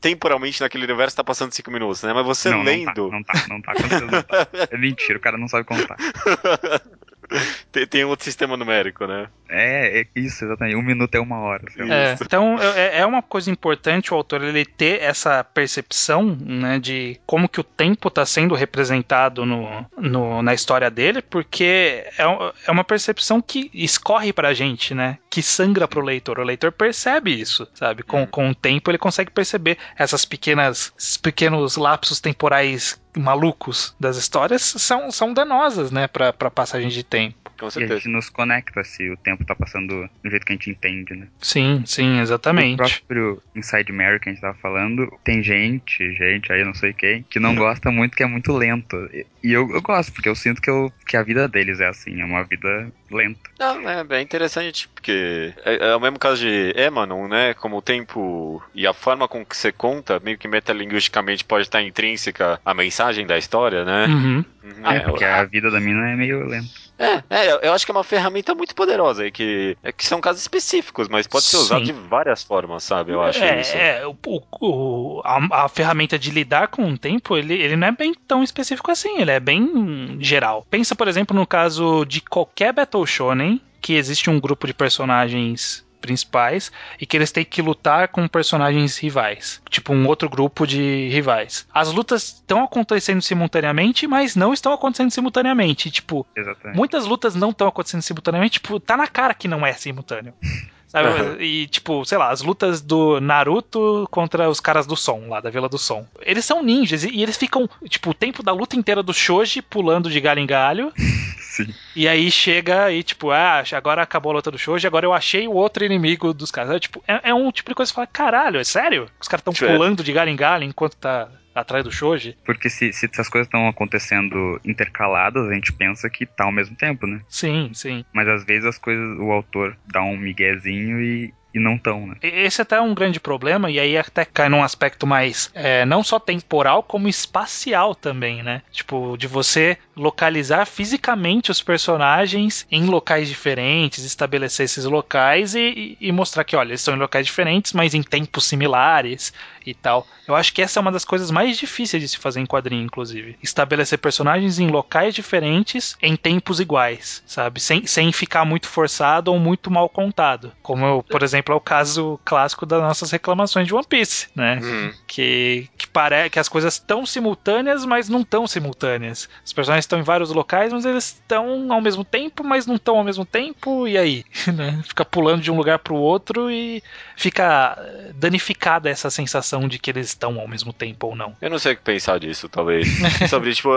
temporalmente 0.00 0.60
naquele 0.60 0.84
universo 0.84 1.16
tá 1.16 1.24
passando 1.24 1.52
cinco 1.52 1.70
minutos, 1.70 2.02
né? 2.02 2.12
Mas 2.12 2.26
você 2.26 2.50
não, 2.50 2.62
lendo. 2.62 3.10
Não 3.10 3.22
tá, 3.22 3.46
não 3.48 3.60
tá, 3.62 3.74
não 3.74 3.88
tá, 3.88 4.00
não 4.00 4.22
tá. 4.22 4.48
É 4.70 4.76
mentira, 4.76 5.18
o 5.18 5.20
cara 5.20 5.36
não 5.36 5.48
sabe 5.48 5.64
contar. 5.64 5.96
tem, 7.70 7.86
tem 7.86 8.04
outro 8.04 8.24
sistema 8.24 8.56
numérico, 8.56 9.06
né? 9.06 9.28
É, 9.48 10.00
é 10.00 10.06
isso, 10.14 10.44
exatamente. 10.44 10.76
Um 10.76 10.82
minuto 10.82 11.14
é 11.14 11.20
uma 11.20 11.38
hora. 11.38 11.64
É, 11.78 12.16
então 12.20 12.58
é, 12.60 13.00
é 13.00 13.06
uma 13.06 13.22
coisa 13.22 13.50
importante 13.50 14.12
o 14.12 14.16
autor 14.16 14.42
ele 14.42 14.64
ter 14.64 15.02
essa 15.02 15.42
percepção, 15.42 16.36
né, 16.40 16.78
de 16.78 17.18
como 17.26 17.48
que 17.48 17.60
o 17.60 17.64
tempo 17.64 18.08
está 18.08 18.26
sendo 18.26 18.54
representado 18.54 19.46
no, 19.46 19.86
no, 19.96 20.42
na 20.42 20.52
história 20.52 20.90
dele, 20.90 21.22
porque 21.22 22.04
é, 22.18 22.22
é 22.66 22.70
uma 22.70 22.84
percepção 22.84 23.40
que 23.40 23.70
escorre 23.72 24.32
pra 24.32 24.52
gente, 24.52 24.94
né, 24.94 25.18
que 25.30 25.42
sangra 25.42 25.88
pro 25.88 26.02
leitor. 26.02 26.38
O 26.38 26.44
leitor 26.44 26.72
percebe 26.72 27.32
isso, 27.38 27.66
sabe? 27.74 28.02
Com, 28.02 28.22
hum. 28.22 28.26
com 28.26 28.50
o 28.50 28.54
tempo 28.54 28.90
ele 28.90 28.98
consegue 28.98 29.30
perceber 29.30 29.78
essas 29.96 30.24
pequenas, 30.24 30.92
esses 30.98 31.16
pequenos 31.16 31.76
lapsos 31.76 32.20
temporais 32.20 33.00
malucos 33.18 33.94
das 33.98 34.16
histórias 34.16 34.62
são, 34.62 35.10
são 35.10 35.32
danosas, 35.32 35.90
né, 35.90 36.06
pra, 36.06 36.32
pra 36.32 36.50
passagem 36.50 36.88
de 36.88 37.02
tempo. 37.02 37.36
Com 37.58 37.68
certeza. 37.68 37.94
E 37.94 37.96
a 37.96 37.98
gente 37.98 38.08
nos 38.08 38.30
conecta 38.30 38.84
se 38.84 39.10
o 39.10 39.16
tempo 39.16 39.44
tá 39.44 39.54
passando 39.54 40.08
do 40.22 40.30
jeito 40.30 40.46
que 40.46 40.52
a 40.52 40.56
gente 40.56 40.70
entende, 40.70 41.14
né? 41.14 41.26
Sim, 41.40 41.82
sim, 41.84 42.20
exatamente. 42.20 42.74
O 42.74 42.76
próprio 42.76 43.42
Inside 43.54 43.92
Mary 43.92 44.20
que 44.20 44.28
a 44.28 44.32
gente 44.32 44.40
tava 44.40 44.56
falando, 44.58 45.12
tem 45.24 45.42
gente, 45.42 46.12
gente 46.12 46.52
aí, 46.52 46.64
não 46.64 46.74
sei 46.74 46.92
quem, 46.92 47.24
que 47.28 47.40
não 47.40 47.54
gosta 47.56 47.90
muito, 47.90 48.16
que 48.16 48.22
é 48.22 48.26
muito 48.26 48.52
lento. 48.52 48.96
E 49.42 49.52
eu, 49.52 49.68
eu 49.70 49.82
gosto, 49.82 50.12
porque 50.12 50.28
eu 50.28 50.34
sinto 50.34 50.62
que, 50.62 50.70
eu, 50.70 50.92
que 51.06 51.16
a 51.16 51.22
vida 51.22 51.48
deles 51.48 51.80
é 51.80 51.88
assim, 51.88 52.20
é 52.20 52.24
uma 52.24 52.44
vida 52.44 52.92
lenta. 53.10 53.50
Não, 53.58 53.88
é 53.88 54.04
bem 54.04 54.22
interessante, 54.22 54.88
porque 54.88 55.52
é, 55.64 55.90
é 55.90 55.96
o 55.96 56.00
mesmo 56.00 56.18
caso 56.18 56.40
de 56.40 56.72
Emanon, 56.76 57.26
né? 57.26 57.54
Como 57.54 57.76
o 57.76 57.82
tempo 57.82 58.62
e 58.74 58.86
a 58.86 58.92
forma 58.92 59.26
com 59.26 59.44
que 59.44 59.56
você 59.56 59.72
conta, 59.72 60.20
meio 60.20 60.38
que 60.38 60.46
metalinguisticamente 60.46 61.44
pode 61.44 61.62
estar 61.62 61.82
intrínseca 61.82 62.60
a 62.64 62.74
mensagem 62.74 63.07
da 63.26 63.38
história, 63.38 63.84
né? 63.84 64.06
Uhum. 64.06 64.44
Ah, 64.82 64.94
é, 64.94 65.00
porque 65.00 65.24
a 65.24 65.44
vida 65.44 65.70
da 65.70 65.80
mina 65.80 66.10
é 66.10 66.16
meio 66.16 66.46
lenta. 66.46 66.68
É, 66.98 67.22
é, 67.30 67.68
eu 67.68 67.72
acho 67.72 67.86
que 67.86 67.92
é 67.92 67.94
uma 67.94 68.02
ferramenta 68.02 68.54
muito 68.56 68.74
poderosa 68.74 69.22
aí, 69.22 69.30
que, 69.30 69.76
é, 69.84 69.92
que 69.92 70.04
são 70.04 70.20
casos 70.20 70.42
específicos, 70.42 71.08
mas 71.08 71.28
pode 71.28 71.44
ser 71.44 71.56
usado 71.56 71.84
de 71.84 71.92
várias 71.92 72.42
formas, 72.42 72.82
sabe? 72.82 73.12
Eu 73.12 73.22
acho 73.22 73.42
é, 73.42 73.60
isso. 73.60 73.76
É, 73.76 74.04
o, 74.04 74.16
o 74.60 75.22
a, 75.24 75.64
a, 75.64 75.68
ferramenta 75.68 76.18
de 76.18 76.30
lidar 76.32 76.66
com 76.68 76.90
o 76.90 76.98
tempo, 76.98 77.36
ele, 77.36 77.54
ele 77.54 77.76
não 77.76 77.86
é 77.86 77.92
bem 77.92 78.12
tão 78.26 78.42
específico 78.42 78.90
assim, 78.90 79.20
ele 79.20 79.30
é 79.30 79.38
bem 79.38 80.18
geral. 80.20 80.66
Pensa, 80.68 80.96
por 80.96 81.06
exemplo, 81.06 81.36
no 81.36 81.46
caso 81.46 82.04
de 82.04 82.20
qualquer 82.20 82.72
Battle 82.72 83.06
Shonen, 83.06 83.60
que 83.80 83.94
existe 83.94 84.28
um 84.28 84.40
grupo 84.40 84.66
de 84.66 84.74
personagens 84.74 85.86
principais 86.00 86.72
e 87.00 87.06
que 87.06 87.16
eles 87.16 87.32
têm 87.32 87.44
que 87.44 87.62
lutar 87.62 88.08
com 88.08 88.26
personagens 88.26 88.96
rivais, 88.98 89.60
tipo 89.68 89.92
um 89.92 90.06
outro 90.06 90.28
grupo 90.28 90.66
de 90.66 91.08
rivais. 91.08 91.66
As 91.72 91.92
lutas 91.92 92.24
estão 92.24 92.64
acontecendo 92.64 93.22
simultaneamente, 93.22 94.06
mas 94.06 94.36
não 94.36 94.52
estão 94.52 94.72
acontecendo 94.72 95.10
simultaneamente. 95.10 95.90
Tipo, 95.90 96.26
Exatamente. 96.36 96.76
muitas 96.76 97.04
lutas 97.04 97.34
não 97.34 97.50
estão 97.50 97.68
acontecendo 97.68 98.02
simultaneamente, 98.02 98.54
tipo, 98.54 98.80
tá 98.80 98.96
na 98.96 99.06
cara 99.06 99.34
que 99.34 99.48
não 99.48 99.66
é 99.66 99.72
simultâneo. 99.72 100.34
Sabe? 100.88 101.08
Uhum. 101.08 101.40
E, 101.40 101.66
tipo, 101.66 102.04
sei 102.06 102.16
lá, 102.16 102.30
as 102.30 102.40
lutas 102.40 102.80
do 102.80 103.20
Naruto 103.20 104.08
contra 104.10 104.48
os 104.48 104.58
caras 104.58 104.86
do 104.86 104.96
som, 104.96 105.28
lá 105.28 105.38
da 105.38 105.50
Vila 105.50 105.68
do 105.68 105.78
Som. 105.78 106.06
Eles 106.22 106.46
são 106.46 106.62
ninjas 106.62 107.04
e, 107.04 107.10
e 107.10 107.22
eles 107.22 107.36
ficam, 107.36 107.68
tipo, 107.88 108.10
o 108.10 108.14
tempo 108.14 108.42
da 108.42 108.52
luta 108.52 108.74
inteira 108.74 109.02
do 109.02 109.12
Shoji 109.12 109.60
pulando 109.60 110.10
de 110.10 110.18
galho 110.18 110.40
em 110.40 110.46
galho. 110.46 110.92
Sim. 111.38 111.74
E 111.94 112.08
aí 112.08 112.30
chega 112.30 112.90
e, 112.90 113.02
tipo, 113.02 113.30
ah, 113.30 113.62
agora 113.72 114.02
acabou 114.02 114.32
a 114.32 114.36
luta 114.36 114.50
do 114.50 114.58
Shoji, 114.58 114.86
agora 114.86 115.04
eu 115.04 115.12
achei 115.12 115.46
o 115.46 115.52
outro 115.52 115.84
inimigo 115.84 116.32
dos 116.32 116.50
caras. 116.50 116.70
É, 116.70 116.78
tipo, 116.78 117.02
é, 117.06 117.30
é 117.30 117.34
um 117.34 117.52
tipo 117.52 117.70
de 117.70 117.74
coisa 117.74 117.90
que 117.90 117.94
você 117.94 117.96
fala, 117.96 118.06
caralho, 118.06 118.58
é 118.58 118.64
sério? 118.64 119.10
Os 119.20 119.28
caras 119.28 119.44
estão 119.46 119.68
pulando 119.68 120.02
de 120.02 120.12
galho 120.12 120.30
em 120.30 120.36
galho 120.36 120.64
enquanto 120.64 120.96
tá 120.96 121.28
atrás 121.60 121.84
do 121.84 121.90
Shoji. 121.90 122.36
Porque 122.44 122.68
se, 122.68 122.92
se 122.92 123.06
essas 123.06 123.28
coisas 123.28 123.46
estão 123.46 123.68
acontecendo 123.68 124.60
intercaladas, 124.64 125.48
a 125.48 125.54
gente 125.54 125.72
pensa 125.72 126.08
que 126.08 126.26
tá 126.26 126.44
ao 126.44 126.52
mesmo 126.52 126.76
tempo, 126.76 127.06
né? 127.06 127.20
Sim, 127.28 127.70
sim. 127.72 128.04
Mas 128.12 128.28
às 128.28 128.44
vezes 128.44 128.64
as 128.64 128.78
coisas, 128.78 129.18
o 129.18 129.30
autor 129.30 129.76
dá 129.86 130.02
um 130.02 130.16
miguezinho 130.16 131.00
e, 131.00 131.32
e 131.58 131.62
não 131.62 131.74
estão, 131.74 132.06
né? 132.06 132.16
Esse 132.22 132.62
até 132.62 132.76
é 132.76 132.80
um 132.80 132.94
grande 132.94 133.20
problema, 133.20 133.70
e 133.70 133.78
aí 133.78 133.96
até 133.96 134.24
cai 134.24 134.48
num 134.48 134.62
aspecto 134.62 135.06
mais 135.06 135.50
é, 135.54 135.84
não 135.84 136.02
só 136.02 136.18
temporal, 136.18 136.82
como 136.82 137.08
espacial 137.08 137.94
também, 137.94 138.42
né? 138.42 138.62
Tipo, 138.72 139.16
de 139.16 139.26
você 139.26 139.76
localizar 139.96 140.64
fisicamente 140.66 141.50
os 141.50 141.62
personagens 141.62 142.66
em 142.70 142.86
locais 142.86 143.28
diferentes, 143.28 144.04
estabelecer 144.04 144.64
esses 144.64 144.84
locais 144.84 145.54
e, 145.54 145.96
e, 146.00 146.12
mostrar 146.12 146.44
que, 146.44 146.56
olha, 146.56 146.70
eles 146.70 146.80
estão 146.80 146.94
em 146.94 146.98
locais 146.98 147.26
diferentes, 147.26 147.72
mas 147.72 147.94
em 147.94 148.02
tempos 148.02 148.44
similares 148.44 149.32
e 149.66 149.74
tal. 149.74 150.06
Eu 150.26 150.34
acho 150.34 150.52
que 150.52 150.62
essa 150.62 150.78
é 150.78 150.82
uma 150.82 150.92
das 150.92 151.04
coisas 151.04 151.30
mais 151.30 151.58
difíceis 151.58 152.02
de 152.02 152.08
se 152.08 152.18
fazer 152.18 152.40
em 152.40 152.46
quadrinho, 152.46 152.84
inclusive. 152.84 153.36
Estabelecer 153.42 153.98
personagens 153.98 154.58
em 154.58 154.68
locais 154.68 155.14
diferentes 155.14 155.96
em 156.00 156.16
tempos 156.16 156.60
iguais, 156.60 157.22
sabe? 157.26 157.60
Sem, 157.60 157.86
sem 157.86 158.12
ficar 158.12 158.44
muito 158.44 158.68
forçado 158.68 159.32
ou 159.32 159.38
muito 159.38 159.70
mal 159.70 159.88
contado. 159.88 160.52
Como, 160.62 161.02
por 161.02 161.22
exemplo, 161.22 161.47
é 161.54 161.56
o 161.56 161.60
caso 161.60 162.18
clássico 162.24 162.66
das 162.66 162.80
nossas 162.80 163.10
reclamações 163.10 163.66
de 163.66 163.74
One 163.74 163.86
Piece, 163.86 164.28
né? 164.34 164.60
Uhum. 164.62 164.92
Que, 165.06 165.68
que 165.76 165.86
parece 165.86 166.30
que 166.30 166.38
as 166.38 166.48
coisas 166.48 166.74
estão 166.74 167.04
simultâneas, 167.04 167.84
mas 167.84 168.08
não 168.08 168.20
estão 168.20 168.46
simultâneas. 168.46 169.28
Os 169.44 169.52
personagens 169.52 169.84
estão 169.84 169.98
em 169.98 170.02
vários 170.02 170.30
locais, 170.30 170.72
mas 170.72 170.84
eles 170.84 171.04
estão 171.06 171.72
ao 171.72 171.80
mesmo 171.80 172.04
tempo, 172.04 172.44
mas 172.44 172.66
não 172.66 172.76
estão 172.76 172.98
ao 172.98 173.04
mesmo 173.04 173.24
tempo, 173.24 173.86
e 173.86 173.96
aí? 173.96 174.24
Né? 174.58 174.82
Fica 174.82 175.04
pulando 175.04 175.42
de 175.42 175.52
um 175.52 175.56
lugar 175.56 175.78
para 175.78 175.92
o 175.92 175.96
outro 175.96 176.50
e 176.50 176.82
fica 177.16 177.78
danificada 178.14 178.88
essa 178.88 179.10
sensação 179.10 179.68
de 179.68 179.78
que 179.78 179.90
eles 179.90 180.08
estão 180.08 180.40
ao 180.40 180.48
mesmo 180.48 180.72
tempo 180.72 181.08
ou 181.08 181.16
não. 181.16 181.36
Eu 181.40 181.50
não 181.50 181.58
sei 181.58 181.74
o 181.74 181.76
que 181.76 181.82
pensar 181.82 182.18
disso, 182.18 182.48
talvez. 182.48 182.88
Sobre, 183.28 183.54
tipo, 183.54 183.70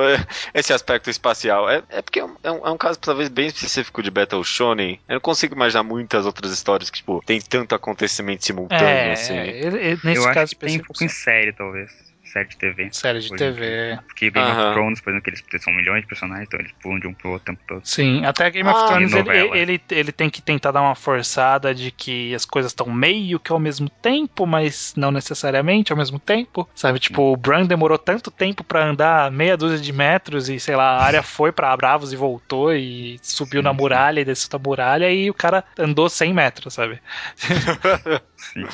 esse 0.54 0.74
aspecto 0.74 1.10
espacial. 1.10 1.70
É, 1.70 1.84
é 1.90 2.02
porque 2.02 2.20
é 2.20 2.26
um, 2.26 2.36
é 2.44 2.70
um, 2.70 2.78
caso, 2.78 3.00
talvez, 3.00 3.30
bem 3.30 3.48
específico 3.48 4.02
de 4.02 4.10
Battle 4.10 4.44
Shonen. 4.44 5.00
Eu 5.08 5.16
não 5.16 5.22
consigo 5.22 5.54
imaginar 5.54 5.84
muitas 5.84 6.26
outras 6.26 6.52
histórias 6.52 6.90
que, 6.90 6.98
tipo, 6.98 7.22
tem 7.26 7.38
tanto 7.52 7.76
acontecimento 7.76 8.46
simultâneo, 8.46 8.88
é, 8.88 9.12
assim. 9.12 9.34
É, 9.34 9.98
nesse 10.04 10.16
eu 10.16 10.24
caso 10.24 10.40
acho 10.40 10.56
que 10.56 10.66
tem 10.66 10.80
um 10.80 10.84
pouco 10.84 11.04
em 11.04 11.10
série, 11.10 11.52
talvez 11.52 12.11
série 12.32 12.50
de 12.50 12.58
TV. 12.58 12.90
Série 12.92 13.20
de 13.20 13.36
TV. 13.36 14.00
Porque 14.08 14.30
Game 14.32 14.50
Aham. 14.50 14.68
of 14.68 14.74
Thrones, 14.74 15.02
por 15.02 15.10
exemplo, 15.10 15.32
que 15.32 15.56
eles 15.56 15.64
são 15.64 15.74
milhões 15.74 16.02
de 16.02 16.08
personagens, 16.08 16.48
então 16.48 16.60
eles 16.60 16.72
pulam 16.82 17.00
de 17.00 17.08
um 17.08 17.14
pro 17.14 17.32
outro 17.32 17.54
o 17.54 17.56
tempo 17.56 17.64
todo. 17.68 17.82
Sim, 17.86 18.26
até 18.26 18.50
Game 18.50 18.70
of 18.70 18.80
Ah, 18.82 18.88
Thrones 18.88 19.14
e 19.14 19.18
ele, 19.18 19.58
ele, 19.58 19.82
ele 19.90 20.12
tem 20.12 20.30
que 20.30 20.42
tentar 20.42 20.72
dar 20.72 20.82
uma 20.82 20.96
forçada 20.96 21.74
de 21.74 21.92
que 21.92 22.34
as 22.34 22.46
coisas 22.46 22.72
estão 22.72 22.88
meio 22.92 23.40
que 23.40 23.52
ao 23.52 23.60
mesmo 23.60 23.90
tempo, 24.02 24.46
mas 24.46 24.94
não 24.96 25.12
necessariamente 25.12 25.92
ao 25.92 25.98
mesmo 25.98 26.20
tempo. 26.20 26.68
Sabe, 26.76 27.00
tipo, 27.00 27.22
o 27.34 27.38
Bran 27.38 27.66
demorou 27.66 27.98
tanto 27.98 28.32
tempo 28.32 28.64
pra 28.64 28.86
andar 28.86 29.32
meia 29.32 29.58
dúzia 29.58 29.80
de 29.80 29.92
metros 29.92 30.50
e, 30.50 30.60
sei 30.60 30.76
lá, 30.76 30.92
a 30.92 31.04
área 31.04 31.24
foi 31.24 31.52
pra 31.52 31.76
Bravos 31.76 32.14
e 32.14 32.16
voltou 32.16 32.74
e 32.74 33.20
subiu 33.22 33.62
Sim, 33.62 33.64
na 33.64 33.72
sim. 33.72 33.78
muralha 33.78 34.20
e 34.22 34.26
desceu 34.26 34.50
da 34.50 34.60
muralha 34.60 35.12
e 35.12 35.30
o 35.30 35.34
cara 35.34 35.64
andou 35.78 36.10
100 36.10 36.34
metros, 36.34 36.74
sabe? 36.74 37.02
Sim. 38.38 38.66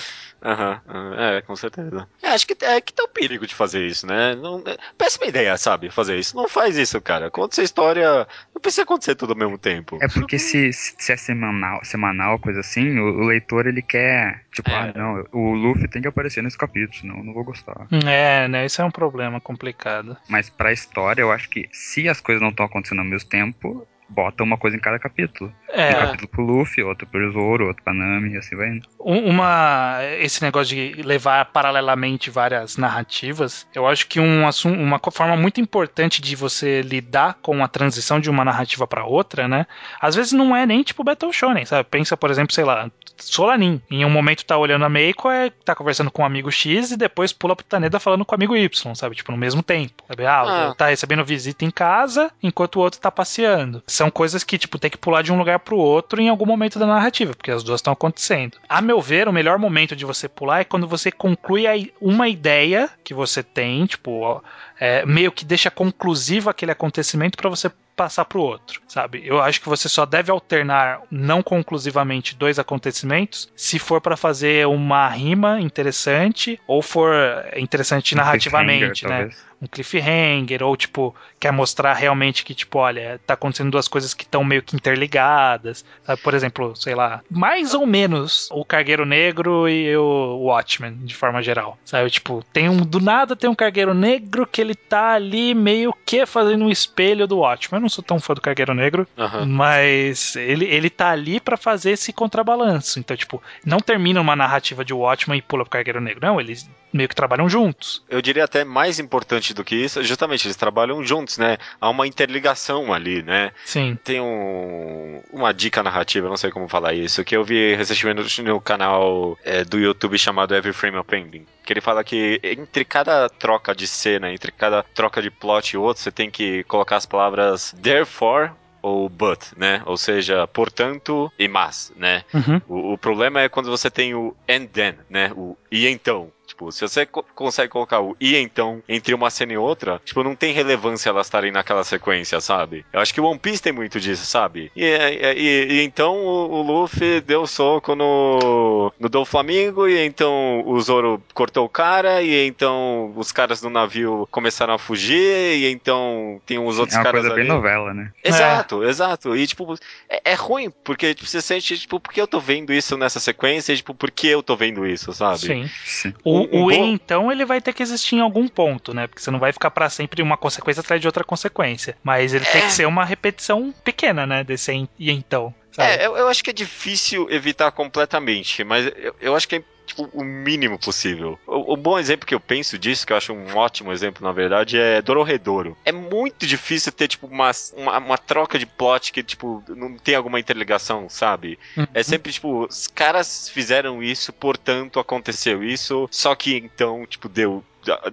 Aham, 0.43 0.81
aham, 0.87 1.15
é, 1.19 1.41
com 1.41 1.55
certeza. 1.55 2.07
É, 2.21 2.29
acho 2.29 2.45
que 2.45 2.55
é 2.63 2.79
que 2.79 2.93
tá 2.93 3.03
o 3.03 3.07
perigo 3.07 3.47
de 3.47 3.55
fazer 3.55 3.85
isso, 3.85 4.05
né? 4.05 4.35
Não, 4.35 4.61
é, 4.65 4.77
péssima 4.97 5.25
ideia, 5.25 5.57
sabe? 5.57 5.89
Fazer 5.89 6.17
isso. 6.17 6.35
Não 6.35 6.47
faz 6.47 6.77
isso, 6.77 7.01
cara. 7.01 7.31
Conta 7.31 7.55
essa 7.55 7.63
história. 7.63 8.27
Não 8.53 8.61
precisa 8.61 8.83
acontecer 8.83 9.15
tudo 9.15 9.33
ao 9.33 9.37
mesmo 9.39 9.57
tempo. 9.57 9.97
É 10.01 10.07
porque 10.07 10.37
se, 10.37 10.71
se 10.73 11.11
é 11.11 11.17
semanal, 11.17 11.83
semanal, 11.83 12.39
coisa 12.39 12.59
assim, 12.59 12.99
o, 12.99 13.21
o 13.21 13.25
leitor 13.25 13.65
ele 13.65 13.81
quer, 13.81 14.43
tipo, 14.53 14.69
É. 14.69 14.73
ah, 14.75 14.93
não, 14.95 15.25
o 15.31 15.53
Luffy 15.55 15.87
tem 15.87 16.01
que 16.01 16.07
aparecer 16.07 16.43
nesse 16.43 16.57
capítulo, 16.57 16.93
senão 16.93 17.17
eu 17.17 17.23
não 17.23 17.33
vou 17.33 17.43
gostar. 17.43 17.87
É, 18.05 18.47
né? 18.47 18.65
Isso 18.65 18.81
é 18.81 18.85
um 18.85 18.91
problema 18.91 19.41
complicado. 19.41 20.15
Mas 20.29 20.49
pra 20.49 20.71
história, 20.71 21.21
eu 21.21 21.31
acho 21.31 21.49
que 21.49 21.67
se 21.71 22.07
as 22.07 22.21
coisas 22.21 22.41
não 22.41 22.49
estão 22.49 22.65
acontecendo 22.65 22.99
ao 22.99 23.05
mesmo 23.05 23.27
tempo, 23.29 23.87
bota 24.09 24.43
uma 24.43 24.57
coisa 24.57 24.75
em 24.77 24.79
cada 24.79 24.97
capítulo. 24.99 25.51
É, 25.69 25.89
Um 25.89 25.99
capítulo 25.99 26.27
pro 26.29 26.43
Luffy, 26.45 26.83
outro 26.83 27.05
pro 27.07 27.31
Zoro, 27.31 27.67
outro 27.67 27.83
pra 27.83 27.93
Nami, 27.93 28.33
e 28.33 28.37
assim 28.37 28.55
vai 28.55 28.69
indo. 28.69 28.87
Um- 28.99 29.27
Uma, 29.29 29.99
esse 30.19 30.41
negócio 30.41 30.75
de 30.75 31.01
levar 31.03 31.45
paralelamente 31.45 32.29
várias 32.29 32.77
narrativas, 32.77 33.67
eu 33.75 33.85
acho 33.87 34.07
que 34.07 34.19
um 34.19 34.47
assunto, 34.47 34.79
uma 34.79 34.99
forma 35.11 35.35
muito 35.35 35.59
importante 35.61 36.21
de 36.21 36.35
você 36.35 36.81
lidar 36.81 37.35
com 37.41 37.63
a 37.63 37.67
transição 37.67 38.19
de 38.19 38.29
uma 38.29 38.43
narrativa 38.45 38.87
pra 38.87 39.05
outra, 39.05 39.47
né? 39.47 39.65
Às 40.01 40.15
vezes 40.15 40.31
não 40.31 40.55
é 40.55 40.65
nem 40.65 40.81
tipo 40.83 41.03
Battle 41.03 41.31
Shonen, 41.33 41.65
sabe? 41.65 41.87
Pensa, 41.89 42.15
por 42.17 42.29
exemplo, 42.31 42.53
sei 42.53 42.63
lá, 42.63 42.89
Solanin. 43.17 43.81
Em 43.89 44.05
um 44.05 44.09
momento 44.09 44.45
tá 44.45 44.57
olhando 44.57 44.85
a 44.85 44.89
Meiko, 44.89 45.29
é, 45.29 45.49
tá 45.49 45.75
conversando 45.75 46.09
com 46.11 46.21
o 46.21 46.25
amigo 46.25 46.51
X 46.51 46.91
e 46.91 46.97
depois 46.97 47.33
pula 47.33 47.55
pro 47.55 47.65
Taneda 47.65 47.99
falando 47.99 48.23
com 48.25 48.33
o 48.33 48.37
amigo 48.37 48.55
Y, 48.55 48.95
sabe? 48.95 49.15
Tipo, 49.15 49.31
no 49.31 49.37
mesmo 49.37 49.61
tempo. 49.63 50.03
Sabe? 50.07 50.25
Ah, 50.25 50.69
Ah. 50.69 50.75
tá 50.75 50.87
recebendo 50.87 51.25
visita 51.25 51.65
em 51.65 51.71
casa 51.71 52.31
enquanto 52.41 52.77
o 52.77 52.79
outro 52.79 52.99
tá 52.99 53.11
passeando. 53.11 53.83
São 53.97 54.11
coisas 54.11 54.43
que, 54.43 54.59
tipo, 54.59 54.77
tem 54.77 54.91
que 54.91 54.97
pular 54.97 55.23
de 55.23 55.33
um 55.33 55.39
lugar 55.39 55.57
pro 55.57 55.75
outro 55.75 56.21
em 56.21 56.29
algum 56.29 56.45
momento 56.45 56.77
da 56.77 56.85
narrativa, 56.85 57.33
porque 57.33 57.49
as 57.49 57.63
duas 57.63 57.79
estão 57.79 57.91
acontecendo. 57.91 58.59
A 58.69 58.79
meu 58.79 59.01
ver, 59.01 59.27
o 59.27 59.33
melhor 59.33 59.57
momento 59.57 59.95
de 59.95 60.05
você 60.05 60.29
pular 60.29 60.59
é 60.59 60.63
quando 60.63 60.87
você 60.87 61.11
conclui 61.11 61.91
uma 61.99 62.29
ideia 62.29 62.91
que 63.03 63.11
você 63.11 63.41
tem, 63.41 63.87
tipo, 63.87 64.19
ó, 64.19 64.41
é, 64.79 65.03
meio 65.03 65.31
que 65.31 65.43
deixa 65.43 65.71
conclusivo 65.71 66.47
aquele 66.47 66.71
acontecimento 66.71 67.35
pra 67.35 67.49
você 67.49 67.71
passar 67.97 68.25
pro 68.25 68.39
outro, 68.41 68.79
sabe? 68.87 69.23
Eu 69.25 69.41
acho 69.41 69.59
que 69.59 69.67
você 69.67 69.89
só 69.89 70.05
deve 70.05 70.31
alternar 70.31 71.01
não 71.09 71.41
conclusivamente 71.41 72.35
dois 72.35 72.59
acontecimentos 72.59 73.51
se 73.55 73.79
for 73.79 73.99
pra 73.99 74.15
fazer 74.15 74.67
uma 74.67 75.09
rima 75.09 75.59
interessante 75.59 76.59
ou 76.67 76.81
for 76.81 77.11
interessante 77.57 78.15
narrativamente, 78.15 79.05
Um 79.05 79.09
né? 79.09 79.17
talvez. 79.17 79.47
um 79.59 79.65
cliffhanger, 79.65 80.61
ou 80.61 80.77
tipo, 80.77 81.15
quer 81.39 81.51
mostrar 81.51 81.93
realmente 81.93 82.45
que, 82.45 82.53
tipo, 82.53 82.77
olha, 82.77 83.19
tá 83.25 83.33
acontecendo 83.33 83.71
duas 83.71 83.87
coisas 83.87 84.13
que 84.13 84.23
estão 84.23 84.43
meio 84.43 84.61
que 84.61 84.75
interligadas. 84.75 85.83
Sabe? 86.03 86.21
Por 86.21 86.35
exemplo, 86.35 86.75
sei 86.75 86.93
lá, 86.93 87.21
mais 87.27 87.73
ou 87.73 87.87
menos 87.87 88.47
o 88.51 88.63
Cargueiro 88.63 89.03
Negro 89.05 89.67
e 89.67 89.97
o 89.97 90.37
Watchmen, 90.43 90.93
de 91.03 91.15
forma 91.15 91.41
geral. 91.41 91.75
Sabe? 91.83 92.11
Tipo, 92.11 92.43
tem 92.53 92.69
um. 92.69 92.77
Do 92.77 92.99
nada 92.99 93.35
tem 93.35 93.49
um 93.49 93.55
Cargueiro 93.55 93.95
Negro 93.95 94.45
que 94.45 94.61
ele 94.61 94.75
tá 94.75 95.13
ali 95.13 95.55
meio 95.55 95.91
que 96.05 96.23
fazendo 96.27 96.63
um 96.63 96.69
espelho 96.69 97.25
do 97.25 97.39
Watchmen. 97.39 97.86
Eu 97.87 97.89
não 97.89 97.89
sou 97.89 98.03
tão 98.03 98.19
fã 98.19 98.33
do 98.33 98.41
Cargueiro 98.41 98.73
Negro, 98.73 99.07
mas 99.47 100.35
ele, 100.35 100.65
ele 100.65 100.89
tá 100.89 101.09
ali 101.09 101.39
pra 101.39 101.55
fazer 101.55 101.91
esse 101.91 102.11
contrabalanço. 102.11 102.99
Então, 102.99 103.15
tipo, 103.15 103.41
não 103.65 103.79
termina 103.79 104.19
uma 104.19 104.35
narrativa 104.35 104.83
de 104.83 104.93
Watchmen 104.93 105.39
e 105.39 105.41
pula 105.41 105.63
pro 105.63 105.71
Cargueiro 105.71 106.01
Negro. 106.01 106.19
Não, 106.21 106.39
eles 106.39 106.69
meio 106.91 107.09
que 107.09 107.15
trabalham 107.15 107.49
juntos. 107.49 108.03
Eu 108.09 108.21
diria 108.21 108.43
até 108.43 108.63
mais 108.63 108.99
importante 108.99 109.53
do 109.53 109.63
que 109.63 109.75
isso, 109.75 110.03
justamente, 110.03 110.47
eles 110.47 110.55
trabalham 110.55 111.03
juntos, 111.03 111.37
né? 111.37 111.57
Há 111.79 111.89
uma 111.89 112.07
interligação 112.07 112.93
ali, 112.93 113.21
né? 113.21 113.51
Sim. 113.65 113.97
Tem 114.03 114.19
um, 114.19 115.21
uma 115.31 115.53
dica 115.53 115.83
narrativa, 115.83 116.29
não 116.29 116.37
sei 116.37 116.51
como 116.51 116.67
falar 116.67 116.93
isso, 116.93 117.23
que 117.23 117.35
eu 117.35 117.43
vi 117.43 117.75
recentemente 117.75 118.41
no 118.41 118.61
canal 118.61 119.37
é, 119.43 119.63
do 119.63 119.79
YouTube 119.79 120.17
chamado 120.17 120.55
Every 120.55 120.73
Frame 120.73 120.97
of 120.97 121.15
Ending. 121.15 121.45
Que 121.65 121.73
ele 121.73 121.81
fala 121.81 122.03
que 122.03 122.39
entre 122.43 122.85
cada 122.85 123.29
troca 123.29 123.75
de 123.75 123.87
cena, 123.87 124.31
entre 124.31 124.51
cada 124.51 124.83
troca 124.83 125.21
de 125.21 125.29
plot 125.29 125.71
e 125.73 125.77
outro, 125.77 126.01
você 126.01 126.11
tem 126.11 126.31
que 126.31 126.63
colocar 126.63 126.95
as 126.97 127.05
palavras 127.05 127.75
therefore 127.81 128.51
ou 128.81 129.09
but, 129.09 129.39
né? 129.57 129.81
Ou 129.85 129.97
seja, 129.97 130.47
portanto 130.47 131.31
e 131.37 131.47
mas, 131.47 131.91
né? 131.95 132.23
Uhum. 132.33 132.61
O, 132.67 132.93
o 132.93 132.97
problema 132.97 133.41
é 133.41 133.49
quando 133.49 133.69
você 133.69 133.89
tem 133.89 134.13
o 134.13 134.35
and 134.49 134.65
then, 134.67 134.95
né? 135.09 135.31
O 135.35 135.57
e 135.71 135.87
então. 135.87 136.31
Tipo, 136.57 136.71
se 136.71 136.81
você 136.81 137.05
co- 137.05 137.23
consegue 137.35 137.69
colocar 137.69 138.01
o 138.01 138.17
e 138.19 138.35
então 138.35 138.81
entre 138.89 139.13
uma 139.13 139.29
cena 139.29 139.53
e 139.53 139.57
outra, 139.57 140.01
tipo, 140.03 140.23
não 140.23 140.35
tem 140.35 140.51
relevância 140.53 141.07
elas 141.11 141.27
estarem 141.27 141.51
naquela 141.51 141.83
sequência, 141.83 142.41
sabe? 142.41 142.83
Eu 142.91 142.99
acho 142.99 143.13
que 143.13 143.21
o 143.21 143.25
One 143.25 143.37
Piece 143.37 143.61
tem 143.61 143.71
muito 143.71 143.99
disso, 143.99 144.25
sabe? 144.25 144.71
E, 144.75 144.83
e- 144.83 145.33
e- 145.37 145.67
e 145.73 145.81
então 145.83 146.15
o, 146.17 146.49
o 146.55 146.61
Luffy 146.63 147.21
deu 147.21 147.45
soco 147.45 147.93
no, 147.95 148.91
no 148.99 149.07
do 149.07 149.23
Flamingo, 149.23 149.87
e 149.87 150.03
então 150.03 150.63
o 150.65 150.81
Zoro 150.81 151.21
cortou 151.31 151.63
o 151.63 151.69
cara, 151.69 152.23
e 152.23 152.47
então 152.47 153.13
os 153.15 153.31
caras 153.31 153.61
do 153.61 153.69
navio 153.69 154.27
começaram 154.31 154.73
a 154.73 154.79
fugir, 154.79 155.57
e 155.59 155.71
então 155.71 156.41
tem 156.43 156.57
uns 156.57 156.79
outros 156.79 156.95
é 156.95 156.99
uma 156.99 157.03
caras 157.03 157.21
coisa 157.21 157.35
ali. 157.35 157.43
bem 157.47 157.55
novela, 157.55 157.93
né? 157.93 158.11
Exato, 158.23 158.83
exato. 158.83 159.35
E, 159.35 159.45
tipo, 159.45 159.75
é, 160.09 160.31
é 160.31 160.33
ruim, 160.33 160.71
porque 160.83 161.13
tipo, 161.13 161.29
você 161.29 161.39
sente, 161.39 161.77
tipo, 161.77 161.99
por 161.99 162.11
que 162.11 162.19
eu 162.19 162.27
tô 162.27 162.39
vendo 162.39 162.73
isso 162.73 162.97
nessa 162.97 163.19
sequência? 163.19 163.73
E, 163.73 163.77
tipo, 163.77 163.93
por 163.93 164.09
que 164.09 164.25
eu 164.27 164.41
tô 164.41 164.55
vendo 164.55 164.87
isso, 164.87 165.13
sabe? 165.13 165.37
Sim. 165.39 165.67
Sim. 165.85 166.13
O, 166.23 166.46
Um 166.51 166.65
o 166.65 166.71
E, 166.71 166.77
então, 166.77 167.31
ele 167.31 167.45
vai 167.45 167.59
ter 167.61 167.73
que 167.73 167.83
existir 167.83 168.15
em 168.15 168.21
algum 168.21 168.47
ponto, 168.47 168.93
né? 168.93 169.07
Porque 169.07 169.21
você 169.21 169.31
não 169.31 169.39
vai 169.39 169.51
ficar 169.51 169.71
pra 169.71 169.89
sempre 169.89 170.21
uma 170.21 170.37
consequência 170.37 170.81
atrás 170.81 171.01
de 171.01 171.07
outra 171.07 171.23
consequência. 171.23 171.95
Mas 172.03 172.33
ele 172.33 172.45
tem 172.45 172.61
É. 172.61 172.65
que 172.65 172.71
ser 172.71 172.85
uma 172.87 173.03
repetição 173.05 173.73
pequena, 173.83 174.25
né? 174.25 174.43
Desse 174.43 174.87
e 174.99 175.11
então. 175.11 175.53
Sabe? 175.77 175.93
É, 175.93 176.05
eu, 176.05 176.17
eu 176.17 176.27
acho 176.27 176.43
que 176.43 176.49
é 176.49 176.53
difícil 176.53 177.29
evitar 177.29 177.71
completamente, 177.71 178.63
mas 178.63 178.85
eu, 178.95 179.15
eu 179.21 179.35
acho 179.35 179.47
que 179.47 179.57
é 179.57 179.63
tipo, 179.85 180.09
o 180.13 180.23
mínimo 180.23 180.77
possível. 180.77 181.39
O, 181.47 181.73
o 181.73 181.77
bom 181.77 181.97
exemplo 181.97 182.27
que 182.27 182.35
eu 182.35 182.39
penso 182.39 182.77
disso, 182.77 183.07
que 183.07 183.13
eu 183.13 183.17
acho 183.17 183.33
um 183.33 183.55
ótimo 183.55 183.91
exemplo, 183.91 184.23
na 184.23 184.33
verdade, 184.33 184.77
é 184.77 185.01
Dororedoro. 185.01 185.77
É 185.85 185.91
muito 185.91 186.45
difícil 186.45 186.91
ter, 186.91 187.07
tipo, 187.07 187.25
uma, 187.27 187.51
uma, 187.75 187.97
uma 187.97 188.17
troca 188.17 188.59
de 188.59 188.65
plot 188.65 189.11
que, 189.13 189.23
tipo, 189.23 189.63
não 189.69 189.97
tem 189.97 190.15
alguma 190.15 190.39
interligação, 190.39 191.07
sabe? 191.09 191.57
Uhum. 191.77 191.87
É 191.93 192.03
sempre, 192.03 192.33
tipo, 192.33 192.65
os 192.65 192.87
caras 192.87 193.49
fizeram 193.49 194.03
isso, 194.03 194.33
portanto 194.33 194.99
aconteceu 194.99 195.63
isso, 195.63 196.07
só 196.11 196.35
que 196.35 196.55
então, 196.57 197.05
tipo, 197.05 197.29
deu. 197.29 197.63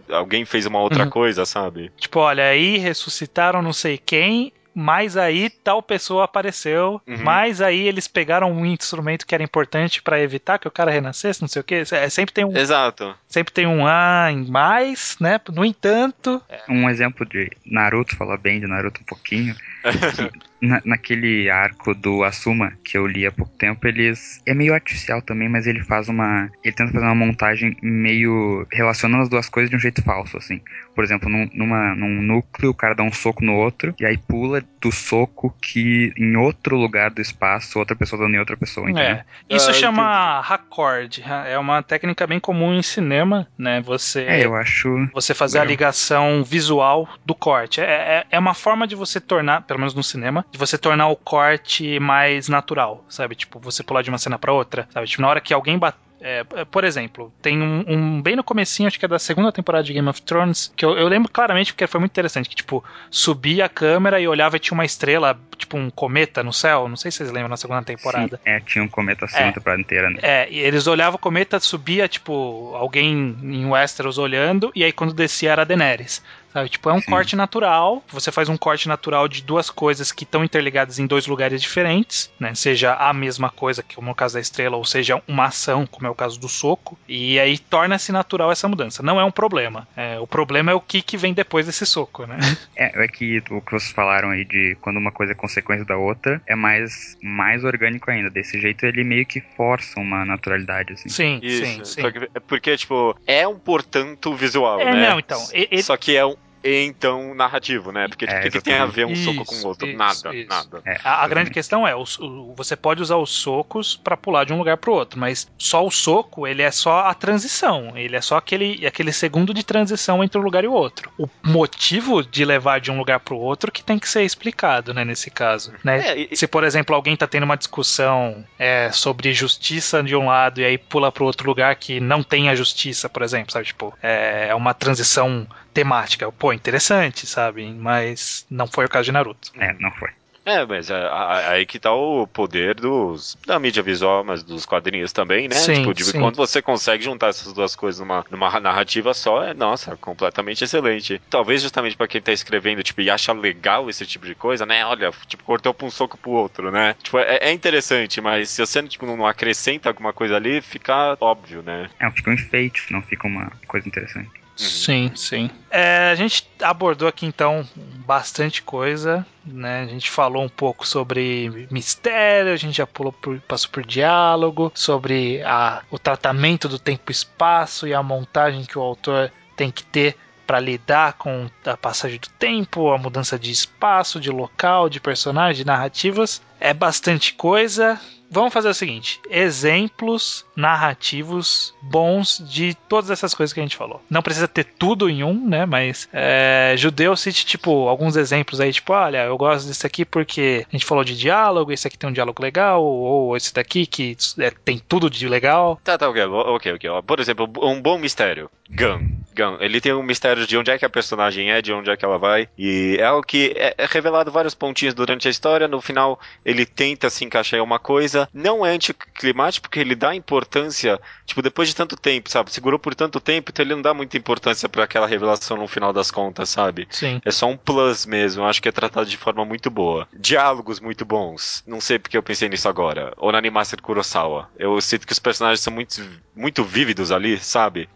Alguém 0.09 0.45
fez 0.45 0.67
uma 0.67 0.81
outra 0.81 1.03
Uhum. 1.05 1.11
coisa, 1.11 1.45
sabe? 1.45 1.91
Tipo, 1.99 2.21
olha, 2.21 2.45
aí 2.45 2.79
ressuscitaram 2.79 3.61
não 3.61 3.73
sei 3.73 3.99
quem, 3.99 4.53
mas 4.75 5.17
aí 5.17 5.49
tal 5.49 5.83
pessoa 5.83 6.25
apareceu, 6.25 7.01
Uhum. 7.07 7.19
mas 7.23 7.61
aí 7.61 7.87
eles 7.87 8.09
pegaram 8.09 8.51
um 8.53 8.67
instrumento 8.67 9.27
que 9.27 9.35
era 9.35 9.45
importante 9.45 10.03
pra 10.03 10.21
evitar 10.21 10.59
que 10.59 10.67
o 10.69 10.71
cara 10.71 10.91
renascesse, 10.91 11.41
não 11.41 11.49
sei 11.49 11.61
o 11.61 11.65
que. 11.65 11.83
É, 11.93 12.09
sempre 12.09 12.33
tem 12.35 12.45
um, 12.45 12.57
Exato. 12.57 13.15
sempre 13.29 13.53
tem 13.53 13.67
um 13.67 13.87
ah 13.87 14.29
em 14.31 14.45
mais, 14.51 15.17
né? 15.21 15.41
No 15.53 15.65
entanto, 15.65 16.43
Um 16.69 16.89
exemplo 16.89 17.25
de 17.27 17.51
Naruto, 17.65 18.17
falar 18.17 18.37
bem 18.39 18.61
de 18.61 18.67
Naruto 18.67 19.01
um 19.01 19.05
pouquinho. 19.05 19.55
que 20.65 20.69
na- 20.71 20.83
naquele 20.85 21.51
arco 21.51 21.95
do 21.95 22.25
Asuma 22.25 22.73
que 22.85 22.97
eu 22.97 23.07
li 23.07 23.27
há 23.27 23.33
pouco 23.33 23.53
tempo, 23.59 23.87
eles. 23.87 24.41
É 24.47 24.55
meio 24.55 24.75
artificial 24.75 25.21
também, 25.23 25.49
mas 25.49 25.67
ele 25.67 25.83
faz 25.85 26.09
uma. 26.09 26.51
Ele 26.63 26.75
tenta 26.75 26.93
fazer 26.93 27.05
uma 27.05 27.15
montagem 27.15 27.77
meio. 27.83 28.67
relacionando 28.73 29.23
as 29.23 29.29
duas 29.29 29.49
coisas 29.49 29.71
de 29.71 29.77
um 29.77 29.81
jeito 29.81 30.03
falso, 30.03 30.37
assim. 30.37 30.61
Por 30.95 31.03
exemplo, 31.05 31.29
num, 31.29 31.49
numa, 31.53 31.95
num 31.95 32.23
núcleo, 32.23 32.71
o 32.71 32.75
cara 32.75 32.95
dá 32.95 33.03
um 33.03 33.13
soco 33.13 33.45
no 33.45 33.55
outro, 33.55 33.95
e 34.01 34.07
aí 34.07 34.17
pula 34.17 34.63
do 34.81 34.93
soco 34.93 35.55
que 35.61 36.13
em 36.17 36.37
outro 36.37 36.77
lugar 36.77 37.11
do 37.11 37.21
espaço, 37.21 37.79
outra 37.79 37.97
pessoa 37.97 38.23
dando 38.23 38.35
em 38.35 38.39
outra 38.39 38.57
pessoa, 38.57 38.89
entendeu? 38.91 39.11
é. 39.17 39.25
Isso 39.51 39.71
Ah, 39.71 39.73
chama 39.73 40.41
raccord. 40.41 41.23
É 41.47 41.59
uma 41.59 41.83
técnica 41.83 42.27
bem 42.27 42.39
comum 42.39 42.73
em 42.75 42.83
cinema, 42.83 43.47
né? 43.59 43.81
Você 43.83 44.23
É, 44.23 44.45
eu 44.45 44.55
acho. 44.55 45.09
você 45.13 45.35
fazer 45.35 45.59
a 45.59 45.63
Legal. 45.63 45.71
ligação 45.73 46.45
visual 46.45 47.09
do 47.25 47.35
corte. 47.35 47.81
É, 47.81 47.85
é, 47.85 48.25
é 48.31 48.39
uma 48.39 48.55
forma 48.55 48.87
de 48.87 48.95
você 48.95 49.21
tornar, 49.21 49.63
pelo 49.63 49.81
menos 49.81 49.95
no 49.95 50.03
cinema, 50.03 50.45
de 50.55 50.59
você 50.59 50.79
tornar 50.79 51.09
o 51.09 51.17
corte 51.17 51.99
mais 51.99 52.49
natural, 52.49 53.05
sabe? 53.09 53.35
Tipo, 53.35 53.59
você 53.59 53.83
pular 53.83 54.03
de 54.03 54.09
uma 54.09 54.19
cena 54.19 54.39
pra 54.39 54.53
outra, 54.53 54.87
sabe? 54.95 55.05
Tipo, 55.09 55.21
na 55.23 55.29
hora 55.29 55.41
que 55.41 55.53
alguém 55.53 55.77
bat- 55.77 55.97
É, 56.27 56.43
é, 56.55 56.65
por 56.65 56.85
exemplo, 56.85 57.31
tem 57.43 57.61
um, 57.61 57.85
um, 57.87 58.23
bem 58.23 58.35
no 58.35 58.43
comecinho, 58.43 58.87
acho 58.87 58.99
que 58.99 59.05
é 59.05 59.09
da 59.09 59.19
segunda 59.19 59.53
temporada 59.53 59.85
de 59.85 59.93
Game 59.93 60.09
of 60.09 60.23
Thrones, 60.23 60.73
que 60.75 60.83
eu, 60.83 60.97
eu 60.97 61.07
lembro 61.07 61.31
claramente 61.31 61.75
porque 61.75 61.87
foi 61.87 62.01
muito 62.01 62.13
interessante, 62.13 62.49
que 62.49 62.55
tipo, 62.57 62.83
subia 63.11 63.67
a 63.67 63.69
câmera 63.69 64.19
e 64.19 64.27
olhava 64.27 64.57
e 64.57 64.61
tinha 64.61 64.75
uma 64.75 64.87
estrela, 64.87 65.39
tipo 65.59 65.77
um 65.77 65.91
cometa 65.91 66.43
no 66.43 66.53
céu, 66.53 66.89
não 66.89 66.97
sei 66.97 67.11
se 67.11 67.19
vocês 67.19 67.31
lembram 67.31 67.51
na 67.51 67.59
segunda 67.59 67.83
temporada. 67.83 68.37
Sim, 68.43 68.51
é, 68.51 68.61
tinha 68.61 68.83
um 68.83 68.89
cometa 68.89 69.27
assim 69.27 69.37
é, 69.39 69.49
a 69.49 69.53
temporada 69.53 69.83
inteira, 69.83 70.09
né? 70.09 70.19
É, 70.23 70.49
e 70.51 70.61
eles 70.61 70.87
olhavam 70.87 71.17
o 71.17 71.19
cometa, 71.19 71.61
subia, 71.61 72.09
tipo, 72.09 72.73
alguém 72.75 73.37
em 73.43 73.67
Westeros 73.67 74.17
olhando, 74.17 74.73
e 74.75 74.83
aí 74.83 74.93
quando 74.93 75.13
descia 75.13 75.51
era 75.53 75.61
a 75.63 75.65
Daenerys. 75.67 76.23
Sabe? 76.55 76.69
Tipo, 76.69 76.89
é 76.89 76.93
um 76.93 77.01
Sim. 77.01 77.11
corte 77.11 77.35
natural. 77.35 78.05
Você 78.09 78.31
faz 78.31 78.49
um 78.49 78.57
corte 78.57 78.87
natural 78.87 79.27
de 79.27 79.43
duas 79.43 79.69
coisas 79.69 80.13
que 80.13 80.23
estão 80.23 80.45
interligadas 80.45 81.01
em 81.01 81.07
dois 81.07 81.27
lugares 81.27 81.61
diferentes, 81.61 82.31
né? 82.39 82.55
Seja 82.55 82.95
a 82.95 83.13
mesma 83.13 83.51
coisa, 83.51 83.83
que 83.83 83.97
como 83.97 84.09
é 84.09 84.13
o 84.13 84.15
caso 84.15 84.35
da 84.35 84.41
estrela, 84.41 84.77
ou 84.77 84.85
seja 84.85 85.21
uma 85.27 85.47
ação, 85.47 85.85
como 85.85 86.07
é 86.07 86.11
o 86.11 86.15
caso 86.15 86.39
do 86.39 86.49
soco. 86.49 86.97
E 87.09 87.41
aí 87.41 87.59
torna-se 87.59 88.13
natural 88.13 88.53
essa 88.53 88.69
mudança. 88.69 89.03
Não 89.03 89.21
é 89.21 89.25
um 89.25 89.33
problema. 89.33 89.89
É, 89.97 90.21
o 90.21 90.29
problema 90.29 90.71
é 90.71 90.75
o 90.75 90.81
que, 90.81 91.03
que 91.03 91.17
vem 91.17 91.35
depois 91.35 91.67
desse 91.67 91.85
soco, 91.85 92.25
né? 92.25 92.39
É, 92.77 93.05
é 93.05 93.09
que 93.09 93.39
o 93.51 93.61
que 93.61 93.73
vocês 93.73 93.93
falaram 93.93 94.31
aí 94.31 94.45
de 94.45 94.77
quando 94.81 94.97
uma 94.97 95.13
coisa 95.13 95.33
é 95.33 95.35
consequência 95.35 95.85
da 95.85 95.97
outra 95.97 96.43
é 96.47 96.57
mais, 96.57 97.17
mais 97.23 97.63
orgânico 97.63 98.11
ainda. 98.11 98.29
Desse 98.29 98.61
jeito 98.61 98.85
ele 98.85 99.05
meio 99.05 99.25
que 99.25 99.41
força 99.57 100.01
uma 100.01 100.25
naturalidade, 100.25 100.95
assim. 100.95 101.09
Sim, 101.09 101.41
Isso. 101.43 101.65
sim, 101.65 101.85
sim. 101.85 102.03
Porque, 102.49 102.77
tipo, 102.77 103.17
é 103.27 103.47
um 103.47 103.59
portanto 103.59 104.35
visual, 104.35 104.81
é, 104.81 104.93
né? 104.93 105.09
Não, 105.09 105.19
então. 105.19 105.41
Ele... 105.53 105.83
Só 105.83 105.97
que 105.97 106.17
é 106.17 106.27
um, 106.27 106.35
então 106.65 107.35
narrativo, 107.35 107.93
né? 107.93 108.09
Porque 108.09 108.27
tipo, 108.27 108.39
é, 108.39 108.49
o 108.49 108.51
que, 108.51 108.61
tem 108.61 108.75
a 108.75 108.87
ver 108.87 109.07
um 109.07 109.13
isso, 109.13 109.25
soco 109.25 109.45
com 109.45 109.57
o 109.57 109.67
outro? 109.67 109.87
Isso, 109.87 109.99
nada, 109.99 110.35
isso. 110.35 110.49
nada. 110.49 110.83
É, 110.87 110.99
a, 111.05 111.23
a 111.23 111.29
grande 111.29 111.51
questão 111.51 111.87
é, 111.87 111.95
o, 111.95 112.05
o, 112.21 112.55
você 112.57 112.75
pode 112.75 113.03
usar 113.03 113.17
os 113.17 113.31
socos 113.31 113.95
para 113.95 114.17
pular 114.17 114.45
de 114.45 114.53
um 114.53 114.59
lugar 114.59 114.79
pro 114.79 114.95
outro, 114.95 115.21
mas 115.21 115.47
só 115.59 115.87
o 115.87 115.91
soco, 115.91 116.47
ele 116.47 116.63
é 116.63 116.71
só 116.71 117.01
a 117.01 117.15
transição, 117.15 117.93
ele 117.97 118.17
é 118.17 118.21
só 118.21 118.37
aquele, 118.37 118.87
aquele 118.87 119.13
segundo 119.13 119.53
de 119.53 119.63
transição 119.63 120.25
entre 120.25 120.39
um 120.39 120.43
lugar 120.43 120.65
e 120.65 120.67
o 120.67 120.73
outro. 120.73 121.11
O 121.19 121.29
motivo 121.43 122.23
de 122.23 122.45
levar 122.45 122.81
de 122.81 122.91
um 122.91 122.97
lugar 122.97 123.21
pro 123.21 123.37
outro 123.37 123.71
que 123.71 123.85
tem 123.85 123.99
que 123.99 124.09
ser 124.09 124.23
explicado, 124.23 124.95
né, 124.95 125.05
nesse 125.05 125.31
caso. 125.31 125.73
Né? 125.85 126.01
É, 126.01 126.29
e... 126.33 126.37
Se, 126.37 126.47
por 126.47 126.65
exemplo, 126.65 126.95
alguém 126.95 127.17
tá 127.17 127.27
tendo 127.27 127.45
uma 127.45 127.57
discussão 127.57 128.45
é, 128.59 128.91
sobre 128.91 129.33
justiça 129.35 130.03
de 130.03 130.17
um 130.17 130.27
lado 130.27 130.61
e 130.61 130.65
aí 130.65 130.79
pula 130.79 131.13
pro 131.13 131.25
outro 131.25 131.47
lugar 131.47 131.75
que 131.77 132.01
não 132.01 132.23
tem 132.23 132.49
a 132.49 132.55
justiça, 132.55 133.09
por 133.09 133.23
exemplo, 133.23 133.53
sabe? 133.53 133.67
Tipo, 133.67 133.93
é, 134.03 134.49
é 134.49 134.55
uma 134.55 134.73
transição 134.73 135.47
temática. 135.75 136.31
Pô, 136.31 136.53
interessante, 136.53 137.27
sabe? 137.27 137.71
Mas 137.73 138.47
não 138.49 138.67
foi 138.67 138.87
o 138.87 138.89
caso 138.89 139.07
de 139.07 139.13
Naruto. 139.13 139.51
É, 139.59 139.75
não 139.81 139.91
foi. 139.91 140.11
É, 140.47 140.65
mas 140.67 140.91
é, 140.91 141.09
aí 141.49 141.65
que 141.65 141.79
tá 141.79 141.93
o 141.93 142.27
poder 142.27 142.75
dos, 142.75 143.37
da 143.47 143.59
mídia 143.59 143.83
visual, 143.83 144.23
mas 144.23 144.43
dos 144.43 144.67
quadrinhos 144.67 145.11
também, 145.11 145.49
né? 145.49 145.55
Sim, 145.55 145.75
tipo, 145.77 145.95
de 145.95 146.05
sim. 146.05 146.21
quando 146.21 146.37
você 146.37 146.61
consegue 146.61 147.03
juntar 147.03 147.29
essas 147.29 147.53
duas 147.53 147.75
coisas 147.75 147.99
numa, 148.01 148.23
numa 148.31 148.61
narrativa 148.61 149.15
só, 149.15 149.43
é, 149.43 149.55
nossa, 149.55 149.97
completamente 149.97 150.63
excelente. 150.63 151.21
Talvez 151.31 151.63
justamente 151.63 151.97
para 151.97 152.07
quem 152.07 152.21
tá 152.21 152.31
escrevendo, 152.31 152.83
tipo, 152.83 153.01
e 153.01 153.09
acha 153.09 153.33
legal 153.33 153.89
esse 153.89 154.05
tipo 154.05 154.27
de 154.27 154.35
coisa, 154.35 154.67
né? 154.67 154.85
Olha, 154.85 155.11
tipo, 155.27 155.43
cortou 155.45 155.73
pra 155.73 155.87
um 155.87 155.91
soco 155.91 156.19
pro 156.19 156.33
outro, 156.33 156.71
né? 156.71 156.95
Tipo, 157.03 157.19
é, 157.19 157.39
é 157.41 157.53
interessante, 157.53 158.21
mas 158.21 158.51
se 158.51 158.61
você, 158.61 158.83
tipo, 158.83 159.07
não 159.07 159.27
acrescenta 159.27 159.89
alguma 159.89 160.13
coisa 160.13 160.37
ali, 160.37 160.61
fica 160.61 161.17
óbvio, 161.21 161.63
né? 161.63 161.89
É, 161.99 162.11
fica 162.11 162.31
um 162.31 162.35
enfeite, 162.35 162.93
não 162.93 163.01
fica 163.01 163.27
uma 163.27 163.51
coisa 163.67 163.89
interessante. 163.89 164.44
Uhum. 164.61 164.67
Sim, 164.69 165.11
sim. 165.15 165.51
É, 165.71 166.11
a 166.11 166.15
gente 166.15 166.47
abordou 166.63 167.09
aqui 167.09 167.27
então 167.27 167.67
bastante 168.07 168.63
coisa, 168.63 169.27
né? 169.45 169.83
A 169.83 169.87
gente 169.87 170.11
falou 170.11 170.45
um 170.45 170.49
pouco 170.49 170.87
sobre 170.87 171.67
mistério, 171.71 172.53
a 172.53 172.57
gente 172.57 172.77
já 172.77 172.87
pulou 172.87 173.13
por, 173.13 173.41
passou 173.41 173.71
por 173.71 173.85
diálogo, 173.85 174.71
sobre 174.75 175.43
a, 175.43 175.83
o 175.91 175.99
tratamento 175.99 176.69
do 176.69 176.79
tempo 176.79 177.11
e 177.11 177.13
espaço 177.13 177.87
e 177.87 177.95
a 177.95 178.03
montagem 178.03 178.65
que 178.65 178.79
o 178.79 178.83
autor 178.83 179.33
tem 179.57 179.71
que 179.71 179.85
ter 179.85 180.17
para 180.47 180.61
lidar 180.61 181.15
com 181.15 181.49
a 181.65 181.77
passagem 181.77 182.19
do 182.19 182.29
tempo, 182.29 182.93
a 182.93 182.99
mudança 182.99 183.39
de 183.39 183.51
espaço, 183.51 184.21
de 184.21 184.31
local, 184.31 184.89
de 184.89 185.01
personagem, 185.01 185.57
de 185.57 185.67
narrativas. 185.67 186.43
É 186.65 186.73
bastante 186.73 187.35
coisa 187.35 188.01
vamos 188.35 188.53
fazer 188.53 188.69
o 188.69 188.75
seguinte: 188.75 189.21
exemplos 189.31 190.45
narrativos 190.57 191.75
bons 191.81 192.43
de 192.51 192.75
todas 192.89 193.11
essas 193.11 193.33
coisas 193.33 193.53
que 193.53 193.61
a 193.61 193.63
gente 193.63 193.77
falou. 193.77 194.03
Não 194.11 194.23
precisa 194.23 194.49
ter 194.49 194.65
tudo 194.65 195.09
em 195.09 195.23
um, 195.23 195.49
né? 195.49 195.65
Mas 195.65 196.09
é, 196.13 196.75
Judeu 196.77 197.17
cite, 197.17 197.47
tipo, 197.47 197.89
alguns 197.89 198.17
exemplos 198.17 198.61
aí, 198.61 198.73
tipo, 198.73 198.93
olha, 198.93 199.25
eu 199.25 199.37
gosto 199.37 199.69
desse 199.69 199.87
aqui 199.87 200.05
porque 200.05 200.67
a 200.69 200.73
gente 200.73 200.85
falou 200.85 201.05
de 201.05 201.17
diálogo, 201.17 201.73
esse 201.73 201.87
aqui 201.87 201.97
tem 201.97 202.11
um 202.11 202.13
diálogo 202.13 202.43
legal, 202.43 202.85
ou 202.85 203.37
esse 203.37 203.55
daqui 203.55 203.87
que 203.87 204.17
é, 204.39 204.51
tem 204.51 204.79
tudo 204.79 205.09
de 205.09 205.29
legal. 205.29 205.81
Tá, 205.85 205.97
tá, 205.97 206.09
ok, 206.09 206.25
ok, 206.25 206.73
ok. 206.75 206.91
Por 207.07 207.21
exemplo, 207.21 207.49
um 207.63 207.81
bom 207.81 207.99
mistério. 207.99 208.51
Gun. 208.71 209.09
Gun. 209.37 209.59
Ele 209.61 209.81
tem 209.81 209.93
um 209.93 210.03
mistério 210.03 210.47
de 210.47 210.57
onde 210.57 210.71
é 210.71 210.79
que 210.79 210.85
a 210.85 210.91
personagem 210.91 211.51
é, 211.51 211.61
de 211.61 211.73
onde 211.73 211.91
é 211.91 211.97
que 211.97 212.05
ela 212.05 212.19
vai. 212.19 212.49
E 212.57 212.97
é 212.99 213.05
algo 213.05 213.23
que 213.23 213.53
é, 213.57 213.75
é 213.77 213.87
revelado 213.87 214.31
vários 214.31 214.55
pontinhos 214.55 214.95
durante 214.95 215.29
a 215.29 215.31
história. 215.31 215.69
No 215.69 215.81
final, 215.81 216.19
ele 216.45 216.54
tenta 216.65 217.11
se 217.11 217.25
encaixar 217.25 217.59
em 217.59 217.63
uma 217.63 217.79
coisa 217.79 218.29
não 218.33 218.65
é 218.65 218.71
anticlimático 218.71 219.65
porque 219.65 219.81
ele 219.81 219.95
dá 219.95 220.15
importância, 220.15 221.01
tipo, 221.27 221.43
depois 221.43 221.69
de 221.69 221.75
tanto 221.75 221.97
tempo, 221.97 222.31
sabe? 222.31 222.53
Segurou 222.53 222.79
por 222.79 222.95
tanto 222.95 223.19
tempo, 223.21 223.51
então 223.51 223.65
ele 223.65 223.75
não 223.75 223.83
dá 223.83 223.95
muita 223.95 224.17
importância 224.17 224.69
para 224.69 224.85
aquela 224.85 225.07
revelação 225.07 225.57
no 225.57 225.67
final 225.67 225.93
das 225.93 226.11
contas, 226.11 226.49
sabe? 226.49 226.87
Sim. 226.91 227.21
É 227.25 227.31
só 227.31 227.47
um 227.47 227.57
plus 227.57 228.07
mesmo, 228.07 228.43
eu 228.43 228.47
acho 228.47 228.63
que 228.63 228.69
é 228.69 228.73
tratado 228.73 229.09
de 229.09 229.17
forma 229.17 229.45
muito 229.45 229.71
boa. 229.71 230.07
Diálogos 230.13 230.81
muito 230.81 231.05
bons, 231.05 231.65
não 231.67 231.81
sei 231.81 231.99
porque 231.99 232.17
eu 232.17 232.23
pensei 232.23 232.49
nisso 232.49 232.69
agora. 232.69 233.13
Onanimaster 233.17 233.81
Kurosawa. 233.83 234.49
Eu 234.59 234.81
sinto 234.81 235.07
que 235.07 235.13
os 235.13 235.19
personagens 235.19 235.61
são 235.61 235.73
muito, 235.73 236.03
muito 236.37 236.63
vívidos 236.63 237.11
ali, 237.11 237.39
sabe? 237.39 237.89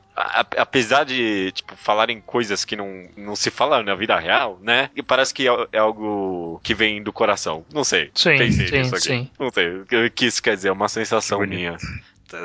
Apesar 0.56 1.04
de, 1.04 1.52
tipo, 1.52 1.76
falarem 1.76 2.20
coisas 2.20 2.64
que 2.64 2.76
não, 2.76 3.08
não 3.16 3.36
se 3.36 3.50
falam 3.50 3.82
na 3.82 3.94
vida 3.94 4.18
real, 4.18 4.58
né? 4.62 4.90
E 4.94 5.02
parece 5.02 5.32
que 5.32 5.48
é, 5.48 5.66
é 5.72 5.78
algo 5.78 6.60
que 6.62 6.74
vem 6.74 7.02
do 7.02 7.12
coração. 7.12 7.64
Não 7.72 7.84
sei. 7.84 8.10
Sim, 8.14 8.36
Pensei 8.38 8.68
sim, 8.68 8.78
nisso 8.78 8.94
aqui. 8.94 9.04
sim. 9.04 9.30
Não 9.38 9.50
sei 9.50 9.68
o 9.68 10.10
que 10.10 10.26
isso 10.26 10.42
quer 10.42 10.56
dizer, 10.56 10.68
é 10.68 10.72
uma 10.72 10.88
sensação 10.88 11.40
minha. 11.40 11.76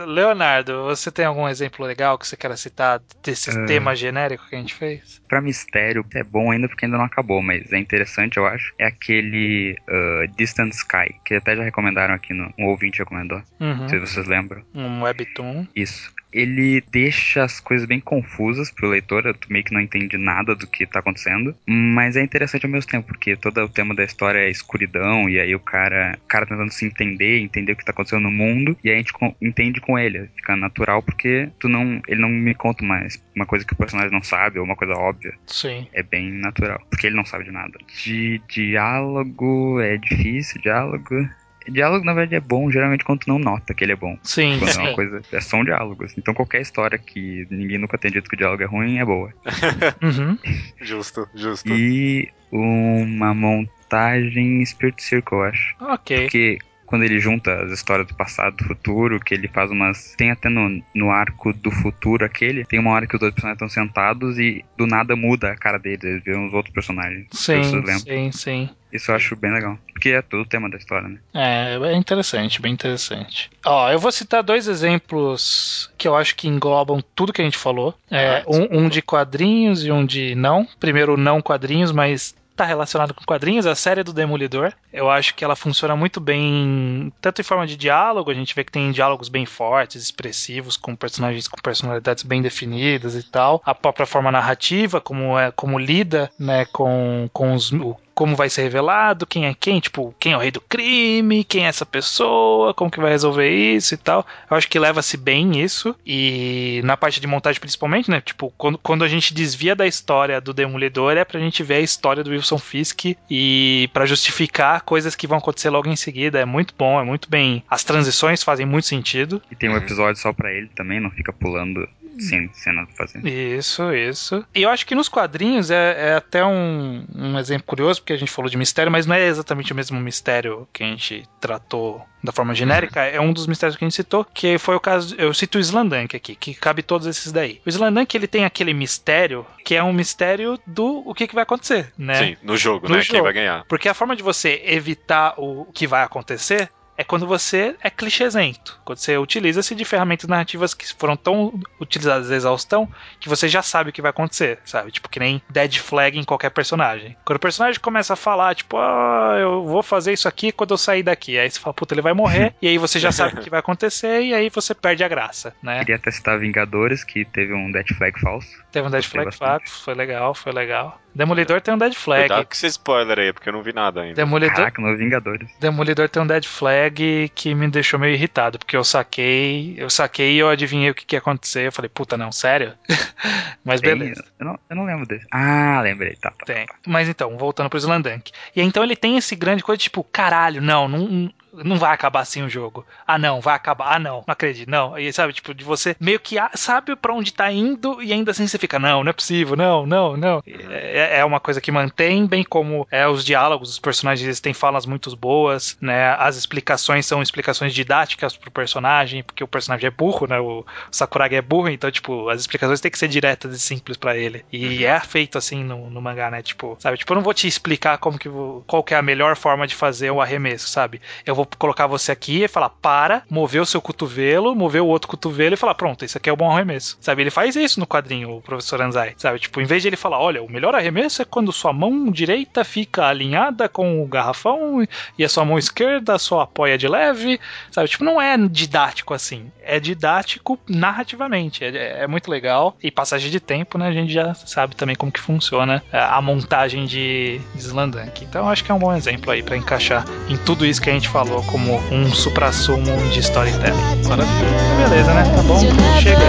Leonardo, 0.07 0.83
você 0.83 1.11
tem 1.11 1.25
algum 1.25 1.47
exemplo 1.47 1.85
legal 1.85 2.17
que 2.17 2.25
você 2.25 2.37
queira 2.37 2.55
citar 2.55 3.01
desse 3.21 3.49
uh, 3.49 3.65
tema 3.65 3.95
genérico 3.95 4.47
que 4.47 4.55
a 4.55 4.59
gente 4.59 4.73
fez? 4.73 5.21
Pra 5.27 5.41
mistério, 5.41 6.05
é 6.13 6.23
bom 6.23 6.51
ainda 6.51 6.67
porque 6.67 6.85
ainda 6.85 6.97
não 6.97 7.05
acabou, 7.05 7.41
mas 7.41 7.71
é 7.73 7.77
interessante, 7.77 8.37
eu 8.37 8.45
acho. 8.45 8.73
É 8.79 8.85
aquele 8.85 9.75
uh, 9.89 10.27
Distant 10.37 10.73
Sky, 10.73 11.15
que 11.25 11.35
até 11.35 11.55
já 11.55 11.63
recomendaram 11.63 12.13
aqui 12.13 12.33
no. 12.33 12.53
Um 12.57 12.67
ouvinte 12.67 12.99
recomendou. 12.99 13.41
Uhum. 13.59 13.75
Não 13.75 13.89
sei 13.89 13.99
se 13.99 14.13
vocês 14.13 14.27
lembram. 14.27 14.63
Um 14.73 15.03
webtoon. 15.03 15.67
Isso 15.75 16.13
ele 16.33 16.83
deixa 16.91 17.43
as 17.43 17.59
coisas 17.59 17.87
bem 17.87 17.99
confusas 17.99 18.71
pro 18.71 18.89
leitor, 18.89 19.33
tu 19.35 19.51
meio 19.51 19.63
que 19.63 19.73
não 19.73 19.81
entende 19.81 20.17
nada 20.17 20.55
do 20.55 20.67
que 20.67 20.85
tá 20.85 20.99
acontecendo, 20.99 21.55
mas 21.67 22.15
é 22.15 22.21
interessante 22.21 22.65
ao 22.65 22.71
mesmo 22.71 22.89
tempo, 22.89 23.07
porque 23.07 23.35
todo 23.35 23.63
o 23.63 23.69
tema 23.69 23.93
da 23.93 24.03
história 24.03 24.39
é 24.39 24.49
escuridão, 24.49 25.29
e 25.29 25.39
aí 25.39 25.53
o 25.55 25.59
cara, 25.59 26.17
o 26.23 26.27
cara 26.27 26.45
tentando 26.45 26.71
se 26.71 26.85
entender, 26.85 27.39
entender 27.39 27.73
o 27.73 27.75
que 27.75 27.85
tá 27.85 27.91
acontecendo 27.91 28.23
no 28.23 28.31
mundo, 28.31 28.77
e 28.83 28.89
aí 28.89 28.95
a 28.95 28.97
gente 28.97 29.13
entende 29.41 29.79
com 29.79 29.97
ele, 29.97 30.29
fica 30.35 30.55
natural 30.55 31.01
porque 31.03 31.49
tu 31.59 31.69
não, 31.69 32.01
ele 32.07 32.21
não 32.21 32.29
me 32.29 32.53
conta 32.53 32.83
mais 32.83 33.21
uma 33.35 33.45
coisa 33.45 33.65
que 33.65 33.73
o 33.73 33.77
personagem 33.77 34.11
não 34.11 34.23
sabe, 34.23 34.59
ou 34.59 34.65
uma 34.65 34.75
coisa 34.75 34.93
óbvia. 34.93 35.33
Sim. 35.47 35.87
É 35.93 36.03
bem 36.03 36.31
natural, 36.31 36.81
porque 36.89 37.07
ele 37.07 37.15
não 37.15 37.25
sabe 37.25 37.45
de 37.45 37.51
nada. 37.51 37.77
De 38.03 38.41
diálogo 38.47 39.79
é 39.79 39.97
difícil, 39.97 40.61
diálogo 40.61 41.27
Diálogo, 41.67 42.05
na 42.05 42.13
verdade, 42.13 42.35
é 42.35 42.39
bom 42.39 42.69
geralmente 42.71 43.03
quando 43.03 43.21
tu 43.21 43.29
não 43.29 43.39
nota 43.39 43.73
que 43.73 43.83
ele 43.83 43.93
é 43.93 43.95
bom. 43.95 44.17
Sim, 44.23 44.57
quando 44.59 44.71
sim. 44.71 44.79
É, 44.79 44.83
uma 44.83 44.95
coisa, 44.95 45.21
é 45.31 45.41
só 45.41 45.57
um 45.57 45.65
diálogo. 45.65 46.03
Assim. 46.03 46.15
Então 46.17 46.33
qualquer 46.33 46.61
história 46.61 46.97
que 46.97 47.47
ninguém 47.49 47.77
nunca 47.77 47.97
tenha 47.97 48.11
dito 48.11 48.29
que 48.29 48.35
o 48.35 48.37
diálogo 48.37 48.63
é 48.63 48.65
ruim 48.65 48.97
é 48.99 49.05
boa. 49.05 49.33
uhum. 50.01 50.37
Justo, 50.81 51.27
justo. 51.33 51.71
E 51.73 52.29
uma 52.51 53.33
montagem 53.33 54.65
Spirit 54.65 55.01
Circle, 55.01 55.37
eu 55.37 55.43
acho. 55.43 55.75
Ok. 55.79 56.21
Porque 56.21 56.59
quando 56.85 57.03
ele 57.03 57.19
junta 57.19 57.63
as 57.63 57.71
histórias 57.71 58.07
do 58.07 58.15
passado, 58.15 58.57
do 58.57 58.65
futuro, 58.65 59.19
que 59.19 59.33
ele 59.33 59.47
faz 59.47 59.71
umas. 59.71 60.13
Tem 60.17 60.31
até 60.31 60.49
no, 60.49 60.83
no 60.93 61.11
arco 61.11 61.53
do 61.53 61.71
futuro 61.71 62.25
aquele, 62.25 62.65
tem 62.65 62.79
uma 62.79 62.91
hora 62.91 63.07
que 63.07 63.15
os 63.15 63.19
dois 63.19 63.33
personagens 63.33 63.61
estão 63.61 63.69
sentados 63.69 64.37
e 64.39 64.63
do 64.77 64.85
nada 64.85 65.15
muda 65.15 65.51
a 65.51 65.55
cara 65.55 65.77
deles, 65.77 66.03
eles 66.03 66.23
viram 66.23 66.47
os 66.47 66.53
outros 66.53 66.73
personagens. 66.73 67.27
Sim, 67.31 67.63
sim, 67.97 68.31
sim. 68.31 68.69
Isso 68.93 69.09
eu 69.09 69.15
acho 69.15 69.35
bem 69.35 69.51
legal. 69.51 69.77
Porque 69.91 70.09
é 70.09 70.21
todo 70.21 70.43
o 70.43 70.45
tema 70.45 70.69
da 70.69 70.77
história, 70.77 71.09
né? 71.09 71.17
É, 71.33 71.75
é 71.75 71.95
interessante, 71.95 72.61
bem 72.61 72.73
interessante. 72.73 73.49
Ó, 73.65 73.89
eu 73.89 73.97
vou 73.97 74.11
citar 74.11 74.43
dois 74.43 74.67
exemplos 74.67 75.91
que 75.97 76.07
eu 76.07 76.15
acho 76.15 76.35
que 76.35 76.47
englobam 76.47 77.03
tudo 77.15 77.33
que 77.33 77.41
a 77.41 77.45
gente 77.45 77.57
falou. 77.57 77.95
É, 78.11 78.37
ah, 78.37 78.43
um, 78.47 78.83
um 78.83 78.89
de 78.89 79.01
quadrinhos 79.01 79.83
e 79.83 79.91
um 79.91 80.05
de 80.05 80.35
não. 80.35 80.67
Primeiro, 80.79 81.17
não 81.17 81.41
quadrinhos, 81.41 81.91
mas 81.91 82.35
tá 82.55 82.65
relacionado 82.65 83.13
com 83.13 83.23
quadrinhos, 83.25 83.65
a 83.65 83.75
série 83.75 84.03
do 84.03 84.13
Demolidor. 84.13 84.73
Eu 84.91 85.09
acho 85.09 85.35
que 85.35 85.43
ela 85.43 85.55
funciona 85.55 85.95
muito 85.95 86.19
bem, 86.19 87.11
tanto 87.19 87.41
em 87.41 87.43
forma 87.43 87.65
de 87.65 87.75
diálogo, 87.75 88.31
a 88.31 88.33
gente 88.33 88.55
vê 88.55 88.63
que 88.63 88.71
tem 88.71 88.91
diálogos 88.91 89.29
bem 89.29 89.45
fortes, 89.45 90.03
expressivos, 90.03 90.77
com 90.77 90.95
personagens 90.95 91.47
com 91.47 91.59
personalidades 91.61 92.23
bem 92.23 92.41
definidas 92.41 93.15
e 93.15 93.23
tal. 93.23 93.61
A 93.65 93.73
própria 93.73 94.05
forma 94.05 94.31
narrativa, 94.31 95.01
como 95.01 95.37
é 95.37 95.51
como 95.51 95.79
lida, 95.79 96.31
né, 96.39 96.65
com, 96.65 97.29
com 97.33 97.53
os, 97.53 97.71
o 97.71 97.97
como 98.13 98.35
vai 98.35 98.49
ser 98.49 98.63
revelado, 98.63 99.25
quem 99.25 99.45
é 99.45 99.53
quem, 99.53 99.79
tipo, 99.79 100.13
quem 100.19 100.33
é 100.33 100.37
o 100.37 100.39
rei 100.39 100.51
do 100.51 100.61
crime, 100.61 101.43
quem 101.43 101.65
é 101.65 101.69
essa 101.69 101.85
pessoa, 101.85 102.73
como 102.73 102.91
que 102.91 102.99
vai 102.99 103.11
resolver 103.11 103.49
isso 103.49 103.93
e 103.93 103.97
tal. 103.97 104.25
Eu 104.49 104.57
acho 104.57 104.69
que 104.69 104.79
leva-se 104.79 105.17
bem 105.17 105.61
isso. 105.61 105.95
E 106.05 106.81
na 106.83 106.95
parte 106.95 107.19
de 107.19 107.27
montagem 107.27 107.59
principalmente, 107.59 108.09
né? 108.09 108.21
Tipo, 108.21 108.53
quando, 108.57 108.77
quando 108.77 109.03
a 109.03 109.07
gente 109.07 109.33
desvia 109.33 109.75
da 109.75 109.87
história 109.87 110.39
do 110.39 110.53
Demolidor 110.53 111.17
é 111.17 111.25
pra 111.25 111.39
gente 111.39 111.63
ver 111.63 111.75
a 111.75 111.81
história 111.81 112.23
do 112.23 112.31
Wilson 112.31 112.57
Fisk 112.57 113.15
e 113.29 113.89
para 113.93 114.05
justificar 114.05 114.81
coisas 114.81 115.15
que 115.15 115.27
vão 115.27 115.37
acontecer 115.37 115.69
logo 115.69 115.89
em 115.89 115.95
seguida. 115.95 116.39
É 116.39 116.45
muito 116.45 116.73
bom, 116.77 116.99
é 116.99 117.03
muito 117.03 117.29
bem. 117.29 117.63
As 117.69 117.83
transições 117.83 118.43
fazem 118.43 118.65
muito 118.65 118.87
sentido. 118.87 119.41
E 119.51 119.55
tem 119.55 119.69
um 119.69 119.77
episódio 119.77 120.21
só 120.21 120.31
pra 120.31 120.51
ele 120.51 120.69
também, 120.75 120.99
não 120.99 121.11
fica 121.11 121.33
pulando 121.33 121.87
sem, 122.19 122.49
sem 122.53 122.73
nada 122.73 122.87
pra 122.95 123.07
fazer. 123.07 123.27
Isso, 123.27 123.93
isso. 123.93 124.45
E 124.53 124.63
eu 124.63 124.69
acho 124.69 124.85
que 124.85 124.95
nos 124.95 125.09
quadrinhos 125.09 125.71
é, 125.71 126.09
é 126.09 126.13
até 126.15 126.43
um, 126.45 127.05
um 127.15 127.37
exemplo 127.39 127.65
curioso, 127.67 128.01
porque 128.01 128.13
a 128.13 128.17
gente 128.17 128.31
falou 128.31 128.49
de 128.49 128.57
mistério, 128.57 128.91
mas 128.91 129.05
não 129.05 129.15
é 129.15 129.25
exatamente 129.25 129.71
o 129.71 129.75
mesmo 129.75 129.99
mistério 129.99 130.67
que 130.71 130.83
a 130.83 130.87
gente 130.87 131.23
tratou 131.39 132.05
da 132.23 132.31
forma 132.31 132.55
genérica, 132.55 133.01
é 133.01 133.19
um 133.19 133.33
dos 133.33 133.47
mistérios 133.47 133.75
que 133.75 133.83
a 133.83 133.87
gente 133.87 133.95
citou, 133.95 134.23
que 134.23 134.57
foi 134.57 134.75
o 134.75 134.79
caso, 134.79 135.13
eu 135.17 135.33
cito 135.33 135.57
o 135.57 135.61
Slandank 135.61 136.15
aqui, 136.15 136.35
que 136.35 136.53
cabe 136.53 136.81
todos 136.81 137.05
esses 137.05 137.33
daí. 137.33 137.59
O 137.65 137.69
Slandank, 137.69 138.15
ele 138.15 138.27
tem 138.27 138.45
aquele 138.45 138.73
mistério, 138.73 139.45
que 139.65 139.75
é 139.75 139.83
um 139.83 139.91
mistério 139.91 140.57
do 140.65 141.03
o 141.05 141.13
que, 141.13 141.27
que 141.27 141.35
vai 141.35 141.43
acontecer, 141.43 141.91
né? 141.97 142.15
Sim, 142.15 142.37
no 142.41 142.55
jogo, 142.55 142.87
No 142.87 142.95
né? 142.95 143.01
jogo. 143.01 143.13
Quem 143.15 143.21
vai 143.21 143.33
ganhar. 143.33 143.65
Porque 143.67 143.89
a 143.89 143.93
forma 143.93 144.15
de 144.15 144.23
você 144.23 144.61
evitar 144.65 145.33
o 145.37 145.65
que 145.73 145.85
vai 145.85 146.01
acontecer 146.01 146.69
é 146.97 147.03
quando 147.03 147.25
você 147.25 147.75
é 147.81 147.89
clichêsento. 147.89 148.79
Quando 148.85 148.97
você 148.97 149.17
utiliza-se 149.17 149.75
de 149.75 149.85
ferramentas 149.85 150.27
narrativas 150.27 150.73
que 150.73 150.91
foram 150.93 151.15
tão 151.15 151.59
utilizadas 151.79 152.31
à 152.31 152.35
exaustão 152.35 152.89
que 153.19 153.29
você 153.29 153.47
já 153.47 153.61
sabe 153.61 153.89
o 153.89 153.93
que 153.93 154.01
vai 154.01 154.11
acontecer, 154.11 154.59
sabe? 154.65 154.91
Tipo, 154.91 155.09
que 155.09 155.19
nem 155.19 155.41
dead 155.49 155.77
flag 155.77 156.17
em 156.17 156.23
qualquer 156.23 156.51
personagem. 156.51 157.15
Quando 157.25 157.37
o 157.37 157.41
personagem 157.41 157.79
começa 157.79 158.13
a 158.13 158.17
falar, 158.17 158.55
tipo, 158.55 158.77
ah, 158.77 159.37
eu 159.39 159.65
vou 159.65 159.81
fazer 159.83 160.13
isso 160.13 160.27
aqui 160.27 160.51
quando 160.51 160.71
eu 160.71 160.77
sair 160.77 161.03
daqui. 161.03 161.37
Aí 161.37 161.49
você 161.49 161.59
fala, 161.59 161.73
puta, 161.73 161.93
ele 161.93 162.01
vai 162.01 162.13
morrer. 162.13 162.53
e 162.61 162.67
aí 162.67 162.77
você 162.77 162.99
já 162.99 163.11
sabe 163.11 163.39
o 163.39 163.41
que 163.41 163.49
vai 163.49 163.59
acontecer 163.61 164.21
e 164.21 164.33
aí 164.33 164.49
você 164.49 164.73
perde 164.73 165.03
a 165.03 165.07
graça, 165.07 165.55
né? 165.61 165.79
Queria 165.79 165.99
testar 165.99 166.37
Vingadores, 166.37 167.03
que 167.03 167.25
teve 167.25 167.53
um 167.53 167.71
Death 167.71 167.93
Flag 167.97 168.19
falso. 168.19 168.63
Teve 168.71 168.87
um 168.87 168.91
dead 168.91 169.03
flag 169.03 169.35
fato, 169.35 169.69
foi 169.69 169.93
legal, 169.93 170.33
foi 170.33 170.51
legal. 170.51 170.99
Demolidor 171.15 171.61
tem 171.61 171.73
um 171.73 171.77
dead 171.77 171.93
flag. 171.93 172.21
Cuidado 172.23 172.45
com 172.45 172.53
esse 172.53 172.67
spoiler 172.67 173.19
aí, 173.19 173.33
porque 173.33 173.49
eu 173.49 173.53
não 173.53 173.61
vi 173.61 173.73
nada 173.73 174.01
ainda. 174.01 174.15
Demolidor, 174.15 174.55
Caraca, 174.55 174.81
no 174.81 174.97
Vingadores. 174.97 175.49
Demolidor 175.59 176.09
tem 176.09 176.21
um 176.21 176.27
dead 176.27 176.45
flag 176.45 177.31
que 177.35 177.53
me 177.53 177.67
deixou 177.67 177.99
meio 177.99 178.13
irritado, 178.13 178.57
porque 178.57 178.75
eu 178.75 178.83
saquei, 178.83 179.75
eu 179.77 179.89
saquei 179.89 180.33
e 180.33 180.39
eu 180.39 180.49
adivinhei 180.49 180.89
o 180.89 180.95
que, 180.95 181.05
que 181.05 181.15
ia 181.15 181.19
acontecer. 181.19 181.67
Eu 181.67 181.71
falei, 181.71 181.89
puta, 181.89 182.17
não, 182.17 182.31
sério? 182.31 182.73
Mas 183.63 183.79
Tem- 183.79 183.97
beleza. 183.97 184.23
Eu 184.39 184.45
não, 184.45 184.59
eu 184.69 184.75
não 184.75 184.85
lembro 184.85 185.05
desse. 185.05 185.25
Ah, 185.31 185.81
lembrei. 185.81 186.15
Tá, 186.15 186.31
tá. 186.31 186.45
Tem. 186.45 186.65
Mas 186.85 187.07
então, 187.07 187.37
voltando 187.37 187.69
pro 187.69 187.79
Slandank. 187.79 188.31
E 188.55 188.61
então 188.61 188.83
ele 188.83 188.95
tem 188.95 189.17
esse 189.17 189.35
grande 189.35 189.63
coisa, 189.63 189.79
tipo, 189.79 190.03
caralho, 190.03 190.61
não, 190.61 190.87
não, 190.87 191.31
não 191.53 191.77
vai 191.77 191.93
acabar 191.93 192.21
assim 192.21 192.41
o 192.41 192.49
jogo. 192.49 192.85
Ah, 193.05 193.17
não, 193.17 193.39
vai 193.39 193.55
acabar. 193.55 193.93
Ah, 193.93 193.99
não, 193.99 194.23
não 194.27 194.31
acredito, 194.31 194.69
não. 194.69 194.97
E 194.97 195.11
sabe, 195.13 195.33
tipo, 195.33 195.53
de 195.53 195.63
você 195.63 195.95
meio 195.99 196.19
que 196.19 196.37
sabe 196.55 196.95
pra 196.95 197.13
onde 197.13 197.33
tá 197.33 197.51
indo 197.51 198.01
e 198.01 198.11
ainda 198.11 198.31
assim 198.31 198.47
você 198.47 198.57
fica, 198.57 198.79
não, 198.79 199.03
não 199.03 199.09
é 199.09 199.13
possível, 199.13 199.55
não, 199.55 199.85
não, 199.85 200.17
não. 200.17 200.43
É, 200.45 201.19
é 201.19 201.25
uma 201.25 201.39
coisa 201.39 201.61
que 201.61 201.71
mantém, 201.71 202.25
bem 202.25 202.43
como 202.43 202.87
é 202.89 203.07
os 203.07 203.23
diálogos, 203.23 203.69
os 203.69 203.79
personagens 203.79 204.25
eles 204.25 204.39
têm 204.39 204.53
falas 204.53 204.85
muito 204.85 205.15
boas, 205.15 205.77
né? 205.79 206.11
As 206.17 206.35
explicações 206.35 207.05
são 207.05 207.21
explicações 207.21 207.73
didáticas 207.73 208.35
pro 208.35 208.51
personagem, 208.51 209.23
porque 209.23 209.43
o 209.43 209.47
personagem 209.47 209.87
é 209.87 209.91
burro, 209.91 210.27
né? 210.27 210.39
O 210.39 210.65
Sakuragi 210.91 211.35
é 211.35 211.41
burro, 211.41 211.69
então, 211.69 211.91
tipo, 211.91 212.29
as 212.29 212.41
explicações 212.41 212.81
têm 212.81 212.91
que 212.91 212.97
ser 212.97 213.07
diretas 213.07 213.53
e 213.55 213.59
simples 213.59 213.97
pra 213.97 214.17
ele. 214.17 214.43
E 214.51 214.85
é 214.85 214.99
feito 214.99 215.37
assim 215.37 215.63
no, 215.63 215.89
no 215.89 216.01
mangá, 216.01 216.31
né? 216.31 216.41
Tipo, 216.41 216.77
sabe? 216.79 216.97
Tipo, 216.97 217.13
eu 217.13 217.15
não 217.15 217.23
vou 217.23 217.33
te 217.33 217.47
explicar 217.47 217.97
como 217.97 218.17
que 218.17 218.29
qual 218.65 218.83
que 218.83 218.93
é 218.93 218.97
a 218.97 219.01
melhor 219.01 219.35
forma 219.35 219.67
de 219.67 219.75
fazer 219.75 220.11
o 220.11 220.21
arremesso, 220.21 220.67
sabe? 220.67 221.01
Eu 221.25 221.35
vou 221.35 221.42
colocar 221.57 221.87
você 221.87 222.11
aqui 222.11 222.43
e 222.43 222.47
falar, 222.47 222.69
para, 222.69 223.23
mover 223.29 223.61
o 223.61 223.65
seu 223.65 223.81
cotovelo, 223.81 224.55
mover 224.55 224.81
o 224.81 224.87
outro 224.87 225.07
cotovelo 225.07 225.53
e 225.53 225.57
falar, 225.57 225.75
pronto, 225.75 226.03
esse 226.05 226.17
aqui 226.17 226.29
é 226.29 226.33
o 226.33 226.37
bom 226.37 226.51
arremesso. 226.51 226.97
Sabe? 227.01 227.23
Ele 227.23 227.31
faz 227.31 227.55
isso 227.55 227.79
no 227.79 227.87
quadrinho, 227.87 228.37
o 228.37 228.41
professor 228.41 228.81
Anzai. 228.81 229.13
Sabe? 229.17 229.39
Tipo, 229.39 229.61
em 229.61 229.65
vez 229.65 229.81
de 229.81 229.89
ele 229.89 229.97
falar, 229.97 230.19
olha, 230.19 230.43
o 230.43 230.51
melhor 230.51 230.75
arremesso 230.75 231.21
é 231.21 231.25
quando 231.25 231.51
sua 231.51 231.73
mão 231.73 232.11
direita 232.11 232.63
fica 232.63 233.07
alinhada 233.07 233.67
com 233.69 234.03
o 234.03 234.07
garrafão 234.07 234.85
e 235.17 235.23
a 235.23 235.29
sua 235.29 235.45
mão 235.45 235.57
esquerda 235.57 236.17
só 236.17 236.41
apoia 236.41 236.77
de 236.77 236.87
leve. 236.87 237.39
Sabe? 237.71 237.89
Tipo, 237.89 238.03
não 238.03 238.21
é 238.21 238.37
didático 238.37 239.13
assim. 239.13 239.51
É 239.61 239.79
didático 239.79 240.59
narrativamente. 240.67 241.63
É, 241.63 242.03
é 242.03 242.07
muito 242.07 242.29
legal. 242.29 242.75
E 242.81 242.91
passagem 242.91 243.31
de 243.31 243.39
tempo, 243.39 243.77
né? 243.77 243.87
A 243.87 243.93
gente 243.93 244.11
já 244.11 244.33
sabe 244.33 244.75
também 244.75 244.95
como 244.95 245.11
que 245.11 245.19
funciona 245.19 245.83
a 245.91 246.21
montagem 246.21 246.85
de, 246.85 247.39
de 247.53 247.61
Slandank. 247.61 248.23
Então, 248.23 248.49
acho 248.49 248.63
que 248.63 248.71
é 248.71 248.73
um 248.73 248.79
bom 248.79 248.93
exemplo 248.93 249.31
aí 249.31 249.41
pra 249.41 249.57
encaixar 249.57 250.05
em 250.29 250.37
tudo 250.37 250.65
isso 250.65 250.81
que 250.81 250.89
a 250.89 250.93
gente 250.93 251.07
falou 251.07 251.32
como 251.41 251.81
um 251.91 252.11
supra-sumo 252.13 252.95
de 253.11 253.19
storytelling. 253.19 254.07
Maravilha. 254.07 254.87
Beleza, 254.89 255.13
né? 255.13 255.23
Tá 255.35 255.41
bom? 255.43 255.59
Chega. 256.01 256.19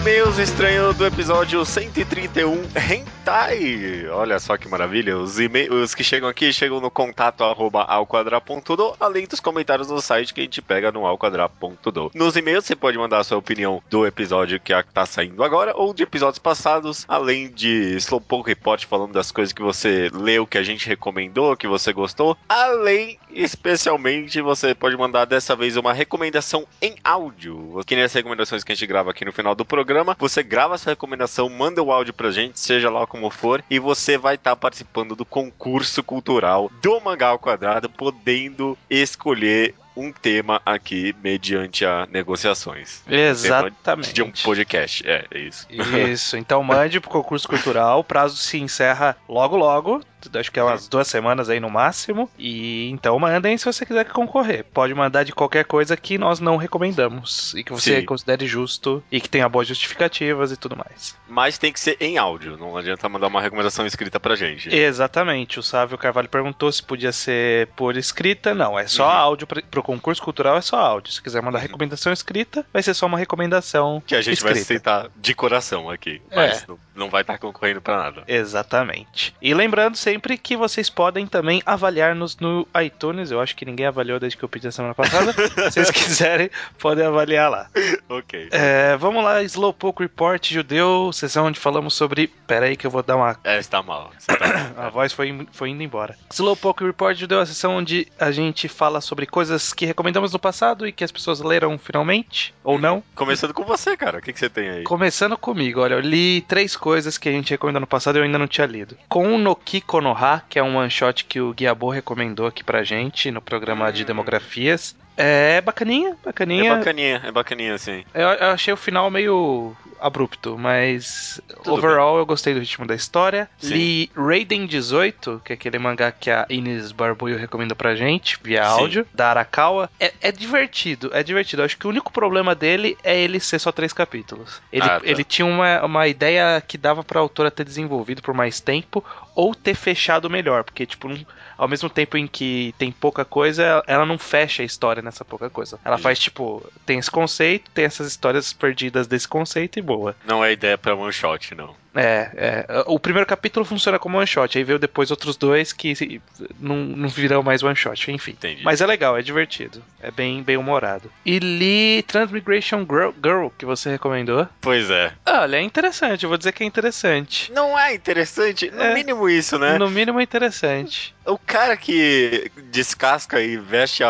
E-mails 0.00 0.38
estranho 0.38 0.94
do 0.94 1.04
episódio 1.04 1.62
131 1.62 2.62
Hentai. 2.74 4.08
Olha 4.08 4.38
só 4.38 4.56
que 4.56 4.66
maravilha. 4.66 5.18
Os 5.18 5.38
e-mails 5.38 5.94
que 5.94 6.02
chegam 6.02 6.26
aqui 6.26 6.50
chegam 6.54 6.80
no 6.80 6.90
contato 6.90 7.44
arroba 7.44 7.82
alquadra.do, 7.82 8.96
além 8.98 9.26
dos 9.26 9.40
comentários 9.40 9.88
no 9.88 10.00
site 10.00 10.32
que 10.32 10.40
a 10.40 10.44
gente 10.44 10.62
pega 10.62 10.90
no 10.90 11.04
alquadra.do. 11.04 12.10
Nos 12.14 12.34
e-mails 12.34 12.64
você 12.64 12.74
pode 12.74 12.96
mandar 12.96 13.18
a 13.18 13.24
sua 13.24 13.36
opinião 13.36 13.82
do 13.90 14.06
episódio 14.06 14.58
que 14.58 14.72
está 14.72 15.04
saindo 15.04 15.44
agora 15.44 15.74
ou 15.76 15.92
de 15.92 16.02
episódios 16.02 16.38
passados, 16.38 17.04
além 17.06 17.50
de 17.50 17.94
Slowpoke 17.96 18.48
Report 18.48 18.82
falando 18.86 19.12
das 19.12 19.30
coisas 19.30 19.52
que 19.52 19.60
você 19.60 20.08
leu, 20.14 20.46
que 20.46 20.56
a 20.56 20.62
gente 20.62 20.88
recomendou, 20.88 21.54
que 21.58 21.68
você 21.68 21.92
gostou. 21.92 22.38
Além, 22.48 23.18
especialmente, 23.34 24.40
você 24.40 24.74
pode 24.74 24.96
mandar 24.96 25.24
dessa 25.24 25.54
vez 25.56 25.76
uma 25.76 25.92
recomendação 25.92 26.66
em 26.80 26.96
áudio. 27.02 27.80
Que 27.86 27.94
nem 27.94 28.04
as 28.04 28.12
recomendações 28.12 28.64
que 28.64 28.72
a 28.72 28.74
gente 28.74 28.86
grava 28.86 29.10
aqui 29.10 29.24
no 29.24 29.32
final 29.32 29.54
do 29.54 29.64
programa. 29.64 30.16
Você 30.18 30.42
grava 30.42 30.74
essa 30.74 30.90
recomendação, 30.90 31.48
manda 31.48 31.82
o 31.82 31.92
áudio 31.92 32.12
pra 32.12 32.30
gente, 32.30 32.58
seja 32.58 32.90
lá 32.90 33.06
como 33.06 33.30
for, 33.30 33.64
e 33.70 33.78
você 33.78 34.16
vai 34.16 34.34
estar 34.34 34.56
participando 34.56 35.14
do 35.14 35.24
concurso 35.24 36.02
cultural 36.02 36.70
do 36.80 37.00
Mangá 37.00 37.28
ao 37.28 37.38
Quadrado, 37.38 37.88
podendo 37.88 38.76
escolher 38.88 39.74
um 39.96 40.12
tema 40.12 40.60
aqui 40.64 41.14
mediante 41.22 41.84
a 41.84 42.06
negociações. 42.10 43.02
Exatamente. 43.08 44.12
De 44.12 44.22
um 44.22 44.30
podcast, 44.30 45.06
é, 45.06 45.26
é 45.30 45.38
isso. 45.38 45.66
Isso, 45.70 46.36
então 46.36 46.62
mande 46.62 47.00
pro 47.00 47.10
concurso 47.10 47.48
cultural, 47.48 48.00
o 48.00 48.04
prazo 48.04 48.36
se 48.36 48.58
encerra 48.58 49.16
logo 49.28 49.56
logo, 49.56 50.00
acho 50.34 50.50
que 50.52 50.58
é 50.58 50.62
umas 50.62 50.88
duas 50.88 51.06
semanas 51.08 51.48
aí 51.48 51.60
no 51.60 51.70
máximo, 51.70 52.30
e 52.38 52.88
então 52.90 53.18
mandem 53.18 53.56
se 53.58 53.64
você 53.64 53.84
quiser 53.86 54.04
concorrer. 54.06 54.64
Pode 54.72 54.94
mandar 54.94 55.24
de 55.24 55.32
qualquer 55.32 55.64
coisa 55.64 55.96
que 55.96 56.18
nós 56.18 56.40
não 56.40 56.56
recomendamos, 56.56 57.54
e 57.54 57.62
que 57.64 57.72
você 57.72 58.00
Sim. 58.00 58.06
considere 58.06 58.46
justo, 58.46 59.02
e 59.10 59.20
que 59.20 59.28
tenha 59.28 59.48
boas 59.48 59.66
justificativas 59.68 60.52
e 60.52 60.56
tudo 60.56 60.76
mais. 60.76 61.16
Mas 61.28 61.58
tem 61.58 61.72
que 61.72 61.80
ser 61.80 61.96
em 62.00 62.18
áudio, 62.18 62.56
não 62.56 62.76
adianta 62.76 63.08
mandar 63.08 63.28
uma 63.28 63.40
recomendação 63.40 63.86
escrita 63.86 64.18
pra 64.18 64.34
gente. 64.36 64.68
Exatamente, 64.74 65.58
o 65.58 65.62
Sávio 65.62 65.96
Carvalho 65.98 66.28
perguntou 66.28 66.70
se 66.72 66.82
podia 66.82 67.12
ser 67.12 67.68
por 67.76 67.96
escrita, 67.96 68.54
não, 68.54 68.78
é 68.78 68.86
só 68.86 69.04
Uhum. 69.06 69.10
áudio, 69.12 69.46
pra- 69.46 69.62
pro 69.70 69.82
concurso 69.82 70.22
cultural 70.22 70.56
é 70.56 70.60
só 70.60 70.76
áudio, 70.78 71.12
se 71.12 71.22
quiser 71.22 71.42
mandar 71.42 71.58
Uhum. 71.58 71.62
recomendação 71.66 72.12
escrita, 72.12 72.64
vai 72.72 72.82
ser 72.82 72.94
só 72.94 73.06
uma 73.06 73.18
recomendação 73.18 74.02
Que 74.06 74.14
a 74.16 74.20
gente 74.22 74.42
vai 74.42 74.52
escrita. 74.52 74.90
aceitar 75.00 75.10
de 75.16 75.34
coração 75.34 75.88
aqui, 75.90 76.20
É. 76.30 76.36
mas 76.36 76.66
não, 76.66 76.78
não 76.94 77.10
vai 77.10 77.22
estar 77.22 77.38
concorrendo 77.38 77.80
pra 77.80 77.96
nada. 77.96 78.24
Exatamente. 78.26 79.34
E 79.40 79.54
lembrando 79.54 79.96
sempre 80.10 80.36
que 80.36 80.56
vocês 80.56 80.90
podem 80.90 81.24
também 81.24 81.62
avaliar-nos 81.64 82.36
no 82.38 82.66
iTunes. 82.82 83.30
Eu 83.30 83.40
acho 83.40 83.54
que 83.54 83.64
ninguém 83.64 83.86
avaliou 83.86 84.18
desde 84.18 84.36
que 84.36 84.42
eu 84.44 84.48
pedi 84.48 84.66
a 84.66 84.72
semana 84.72 84.92
passada. 84.92 85.32
Se 85.70 85.70
vocês 85.70 85.90
quiserem, 85.90 86.50
podem 86.78 87.06
avaliar 87.06 87.48
lá. 87.48 87.68
Ok. 88.08 88.48
É, 88.50 88.96
vamos 88.96 89.22
lá, 89.22 89.40
Slowpoke 89.44 90.02
Report 90.02 90.44
Judeu, 90.50 91.12
sessão 91.12 91.46
onde 91.46 91.60
falamos 91.60 91.94
sobre. 91.94 92.26
Pera 92.26 92.66
aí 92.66 92.76
que 92.76 92.86
eu 92.86 92.90
vou 92.90 93.02
dar 93.04 93.16
uma. 93.16 93.36
É, 93.44 93.58
está 93.58 93.82
mal. 93.82 94.10
Você 94.18 94.36
tá- 94.36 94.72
A 94.76 94.88
voz 94.88 95.12
foi, 95.12 95.46
foi 95.52 95.70
indo 95.70 95.82
embora. 95.82 96.16
Slowpoke 96.32 96.84
Report 96.84 97.16
Judeu 97.16 97.38
é 97.38 97.42
a 97.42 97.46
sessão 97.46 97.76
onde 97.76 98.08
a 98.18 98.32
gente 98.32 98.66
fala 98.68 99.00
sobre 99.00 99.26
coisas 99.26 99.72
que 99.72 99.86
recomendamos 99.86 100.32
no 100.32 100.38
passado 100.40 100.86
e 100.88 100.92
que 100.92 101.04
as 101.04 101.12
pessoas 101.12 101.40
leram 101.40 101.78
finalmente, 101.78 102.52
ou 102.64 102.78
não. 102.78 103.00
Começando 103.14 103.54
com 103.54 103.64
você, 103.64 103.96
cara. 103.96 104.18
O 104.18 104.22
que, 104.22 104.32
que 104.32 104.38
você 104.40 104.48
tem 104.50 104.68
aí? 104.68 104.82
Começando 104.82 105.36
comigo, 105.36 105.80
olha, 105.80 105.94
eu 105.94 106.00
li 106.00 106.40
três 106.42 106.76
coisas 106.76 107.16
que 107.16 107.28
a 107.28 107.32
gente 107.32 107.50
recomendou 107.50 107.80
no 107.80 107.86
passado 107.86 108.16
e 108.16 108.18
eu 108.18 108.24
ainda 108.24 108.38
não 108.38 108.48
tinha 108.48 108.66
lido. 108.66 108.96
Com 109.08 109.38
no 109.38 109.54
Kikonoha, 110.00 110.42
que 110.48 110.58
é 110.58 110.62
um 110.62 110.78
one 110.78 110.88
shot 110.88 111.26
que 111.26 111.42
o 111.42 111.52
Guiabo 111.52 111.90
recomendou 111.90 112.46
aqui 112.46 112.64
pra 112.64 112.82
gente 112.82 113.30
no 113.30 113.42
programa 113.42 113.92
de 113.92 114.02
demografias. 114.02 114.96
É 115.22 115.60
bacaninha, 115.60 116.16
bacaninha. 116.24 116.72
É 116.72 116.76
bacaninha, 116.78 117.20
é 117.24 117.30
bacaninha, 117.30 117.74
assim. 117.74 118.04
Eu, 118.14 118.28
eu 118.28 118.50
achei 118.52 118.72
o 118.72 118.76
final 118.76 119.10
meio 119.10 119.76
abrupto, 120.00 120.56
mas 120.58 121.38
Tudo 121.62 121.74
overall 121.74 122.16
eu 122.16 122.24
gostei 122.24 122.54
do 122.54 122.60
ritmo 122.60 122.86
da 122.86 122.94
história. 122.94 123.46
Sim. 123.58 123.74
Li 123.74 124.10
Raiden 124.16 124.64
18, 124.66 125.42
que 125.44 125.52
é 125.52 125.54
aquele 125.54 125.78
mangá 125.78 126.10
que 126.10 126.30
a 126.30 126.46
Ines 126.48 126.90
Barbuio 126.90 127.36
recomenda 127.36 127.74
pra 127.74 127.94
gente, 127.94 128.38
via 128.42 128.64
Sim. 128.64 128.70
áudio, 128.80 129.06
da 129.12 129.28
Arakawa. 129.28 129.90
É, 130.00 130.10
é 130.22 130.32
divertido, 130.32 131.10
é 131.12 131.22
divertido. 131.22 131.60
Eu 131.60 131.66
acho 131.66 131.76
que 131.76 131.86
o 131.86 131.90
único 131.90 132.10
problema 132.10 132.54
dele 132.54 132.96
é 133.04 133.18
ele 133.20 133.38
ser 133.40 133.58
só 133.58 133.70
três 133.70 133.92
capítulos. 133.92 134.62
Ele, 134.72 134.84
Ah, 134.86 135.00
tá. 135.00 135.06
ele 135.06 135.22
tinha 135.22 135.44
uma, 135.44 135.84
uma 135.84 136.08
ideia 136.08 136.62
que 136.66 136.78
dava 136.78 137.04
pra 137.04 137.20
autora 137.20 137.50
ter 137.50 137.64
desenvolvido 137.64 138.22
por 138.22 138.32
mais 138.32 138.58
tempo 138.58 139.04
ou 139.34 139.54
ter 139.54 139.74
fechado 139.74 140.30
melhor, 140.30 140.64
porque, 140.64 140.86
tipo, 140.86 141.08
não- 141.08 141.26
ao 141.60 141.68
mesmo 141.68 141.90
tempo 141.90 142.16
em 142.16 142.26
que 142.26 142.74
tem 142.78 142.90
pouca 142.90 143.22
coisa, 143.22 143.84
ela 143.86 144.06
não 144.06 144.18
fecha 144.18 144.62
a 144.62 144.64
história 144.64 145.02
nessa 145.02 145.26
pouca 145.26 145.50
coisa. 145.50 145.78
Ela 145.84 145.98
faz, 145.98 146.18
tipo, 146.18 146.66
tem 146.86 146.98
esse 146.98 147.10
conceito, 147.10 147.70
tem 147.72 147.84
essas 147.84 148.06
histórias 148.06 148.50
perdidas 148.50 149.06
desse 149.06 149.28
conceito 149.28 149.78
e 149.78 149.82
boa. 149.82 150.16
Não 150.26 150.42
é 150.42 150.52
ideia 150.52 150.78
pra 150.78 150.94
one 150.94 151.12
shot, 151.12 151.54
não. 151.54 151.74
É, 151.94 152.66
é. 152.68 152.84
O 152.86 152.98
primeiro 152.98 153.26
capítulo 153.26 153.64
funciona 153.64 153.98
como 153.98 154.16
one 154.18 154.26
shot, 154.26 154.56
aí 154.56 154.64
veio 154.64 154.78
depois 154.78 155.10
outros 155.10 155.36
dois 155.36 155.72
que 155.72 156.20
não, 156.58 156.76
não 156.76 157.08
virão 157.08 157.42
mais 157.42 157.62
one 157.62 157.74
shot, 157.76 158.10
enfim. 158.10 158.32
Entendi. 158.32 158.62
Mas 158.62 158.80
é 158.80 158.86
legal, 158.86 159.16
é 159.18 159.22
divertido. 159.22 159.82
É 160.02 160.10
bem, 160.10 160.42
bem 160.42 160.56
humorado. 160.56 161.10
E 161.26 161.38
li 161.38 162.02
Transmigration 162.04 162.86
Girl, 162.88 163.10
Girl, 163.22 163.48
que 163.58 163.66
você 163.66 163.90
recomendou. 163.90 164.46
Pois 164.60 164.88
é. 164.90 165.12
Olha, 165.26 165.56
é 165.56 165.62
interessante, 165.62 166.22
eu 166.24 166.28
vou 166.28 166.38
dizer 166.38 166.52
que 166.52 166.62
é 166.62 166.66
interessante. 166.66 167.50
Não 167.52 167.78
é 167.78 167.94
interessante? 167.94 168.70
No 168.70 168.82
É. 168.82 168.94
mínimo 168.94 169.28
isso, 169.28 169.58
né? 169.58 169.78
No 169.78 169.90
mínimo 169.90 170.20
é 170.20 170.22
interessante. 170.22 171.14
O 171.26 171.38
cara 171.38 171.76
que 171.76 172.50
descasca 172.70 173.40
e 173.40 173.56
veste 173.56 174.02
a, 174.02 174.08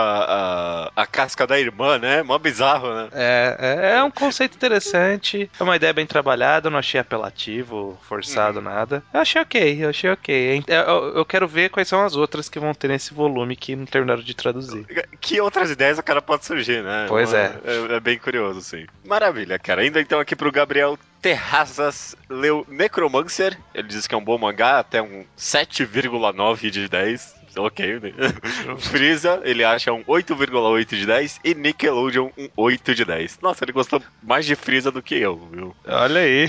a, 0.97 1.03
a 1.03 1.07
casca 1.07 1.47
da 1.47 1.59
irmã, 1.59 1.99
né? 1.99 2.22
Mó 2.22 2.39
bizarro, 2.39 2.89
né? 2.95 3.09
É, 3.12 3.57
é, 3.59 3.91
é 3.97 4.03
um 4.03 4.11
conceito 4.11 4.55
interessante, 4.55 5.51
é 5.59 5.62
uma 5.62 5.76
ideia 5.76 5.93
bem 5.93 6.07
trabalhada, 6.07 6.68
eu 6.68 6.70
não 6.70 6.78
achei 6.78 7.01
apelativo, 7.01 7.70
forçado, 8.09 8.61
nada. 8.61 9.03
Eu 9.12 9.21
achei 9.21 9.41
ok, 9.41 9.85
eu 9.85 9.89
achei 9.91 10.11
ok. 10.11 10.64
Eu, 10.66 10.75
eu- 10.77 11.16
eu 11.18 11.25
quero 11.25 11.47
ver 11.49 11.71
quais 11.71 11.89
são 11.89 12.03
as 12.05 12.16
outras 12.16 12.49
que 12.49 12.59
vão 12.59 12.75
ter 12.75 12.89
nesse 12.89 13.12
volume 13.14 13.57
que 13.57 13.75
não 13.77 13.85
terminaram 13.87 14.23
de 14.23 14.35
traduzir. 14.35 14.87
Que 15.21 15.41
outras 15.41 15.71
ideias 15.71 15.99
o 15.99 16.03
cara 16.03 16.21
pode 16.23 16.45
surgir, 16.45 16.83
né? 16.83 17.07
Pois 17.09 17.33
é. 17.33 17.55
é. 17.64 17.95
É 17.97 18.01
bem 18.01 18.18
curioso, 18.18 18.61
sim. 18.62 18.87
Maravilha, 19.05 19.59
cara. 19.59 19.85
Indo 19.87 19.99
então 19.99 20.18
aqui 20.21 20.35
pro 20.37 20.51
Gabriel 20.53 20.99
Terrazas 21.21 22.16
leu 22.29 22.64
Necromancer. 22.68 23.57
Ele 23.75 23.89
diz 23.89 24.07
que 24.07 24.14
é 24.14 24.18
um 24.18 24.25
bom 24.25 24.39
mangá, 24.39 24.79
até 24.79 25.03
um 25.03 25.25
7,9 25.37 26.71
de 26.71 26.89
10. 26.89 27.39
Ok, 27.57 28.01
né? 28.01 28.12
Freeza, 28.78 29.40
ele 29.44 29.64
acha 29.64 29.92
um 29.92 30.03
8,8 30.05 30.86
de 30.96 31.07
10. 31.07 31.40
E 31.44 31.55
Nickelodeon, 31.55 32.30
um 32.36 32.48
8 32.57 32.94
de 32.94 33.05
10. 33.05 33.38
Nossa, 33.42 33.64
ele 33.64 33.72
gostou 33.72 34.03
mais 34.22 34.46
de 34.46 34.55
Freeza 34.55 34.90
do 34.90 35.03
que 35.03 35.16
eu, 35.16 35.36
viu? 35.53 35.76
Olha 35.86 36.20
aí. 36.20 36.46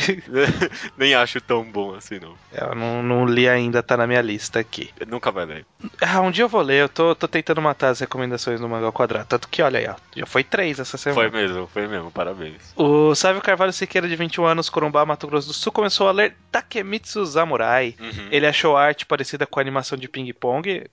Nem 0.98 1.14
acho 1.16 1.40
tão 1.42 1.64
bom 1.64 1.96
assim, 1.96 2.20
não. 2.20 2.36
Eu 2.52 2.76
não, 2.76 3.04
não 3.04 3.26
li 3.26 3.48
ainda, 3.48 3.82
tá 3.84 3.98
na 3.98 4.08
minha 4.08 4.22
lista 4.22 4.60
aqui. 4.60 4.90
Nunca 5.08 5.32
vai 5.32 5.46
ler. 5.46 5.66
Ah, 6.02 6.22
um 6.22 6.32
dia 6.32 6.44
eu 6.44 6.50
vou 6.50 6.62
ler, 6.62 6.82
eu 6.84 6.90
tô, 6.90 7.16
tô 7.16 7.28
tentando 7.28 7.62
matar 7.62 7.90
as 7.90 8.00
recomendações 8.00 8.60
no 8.60 8.70
Mangá 8.70 8.86
ao 8.86 8.94
Quadrado. 8.94 9.26
Tanto 9.28 9.48
que, 9.50 9.62
olha 9.62 9.80
aí, 9.80 9.88
ó, 9.88 9.96
já 10.16 10.26
foi 10.26 10.44
três 10.44 10.80
essa 10.80 10.98
Foi 10.98 11.14
semana. 11.14 11.30
mesmo, 11.30 11.68
foi 11.68 11.88
mesmo, 11.88 12.12
parabéns. 12.12 12.74
O 12.76 13.14
Sávio 13.16 13.42
Carvalho 13.42 13.74
Siqueira, 13.74 14.08
de 14.08 14.16
21 14.16 14.46
anos, 14.46 14.70
Corumbá, 14.70 15.06
Mato 15.06 15.28
Grosso 15.28 15.48
do 15.48 15.54
Sul, 15.54 15.72
começou 15.72 16.08
a 16.08 16.12
ler 16.12 16.36
Takemitsu 16.52 17.26
Samurai. 17.26 17.96
Uhum. 18.00 18.28
Ele 18.32 18.48
achou 18.48 18.78
arte 18.78 19.06
parecida 19.06 19.46
com 19.46 19.60
a 19.60 19.62
animação 19.62 19.98
de 19.98 20.08
Ping 20.08 20.32
Pong, 20.34 20.84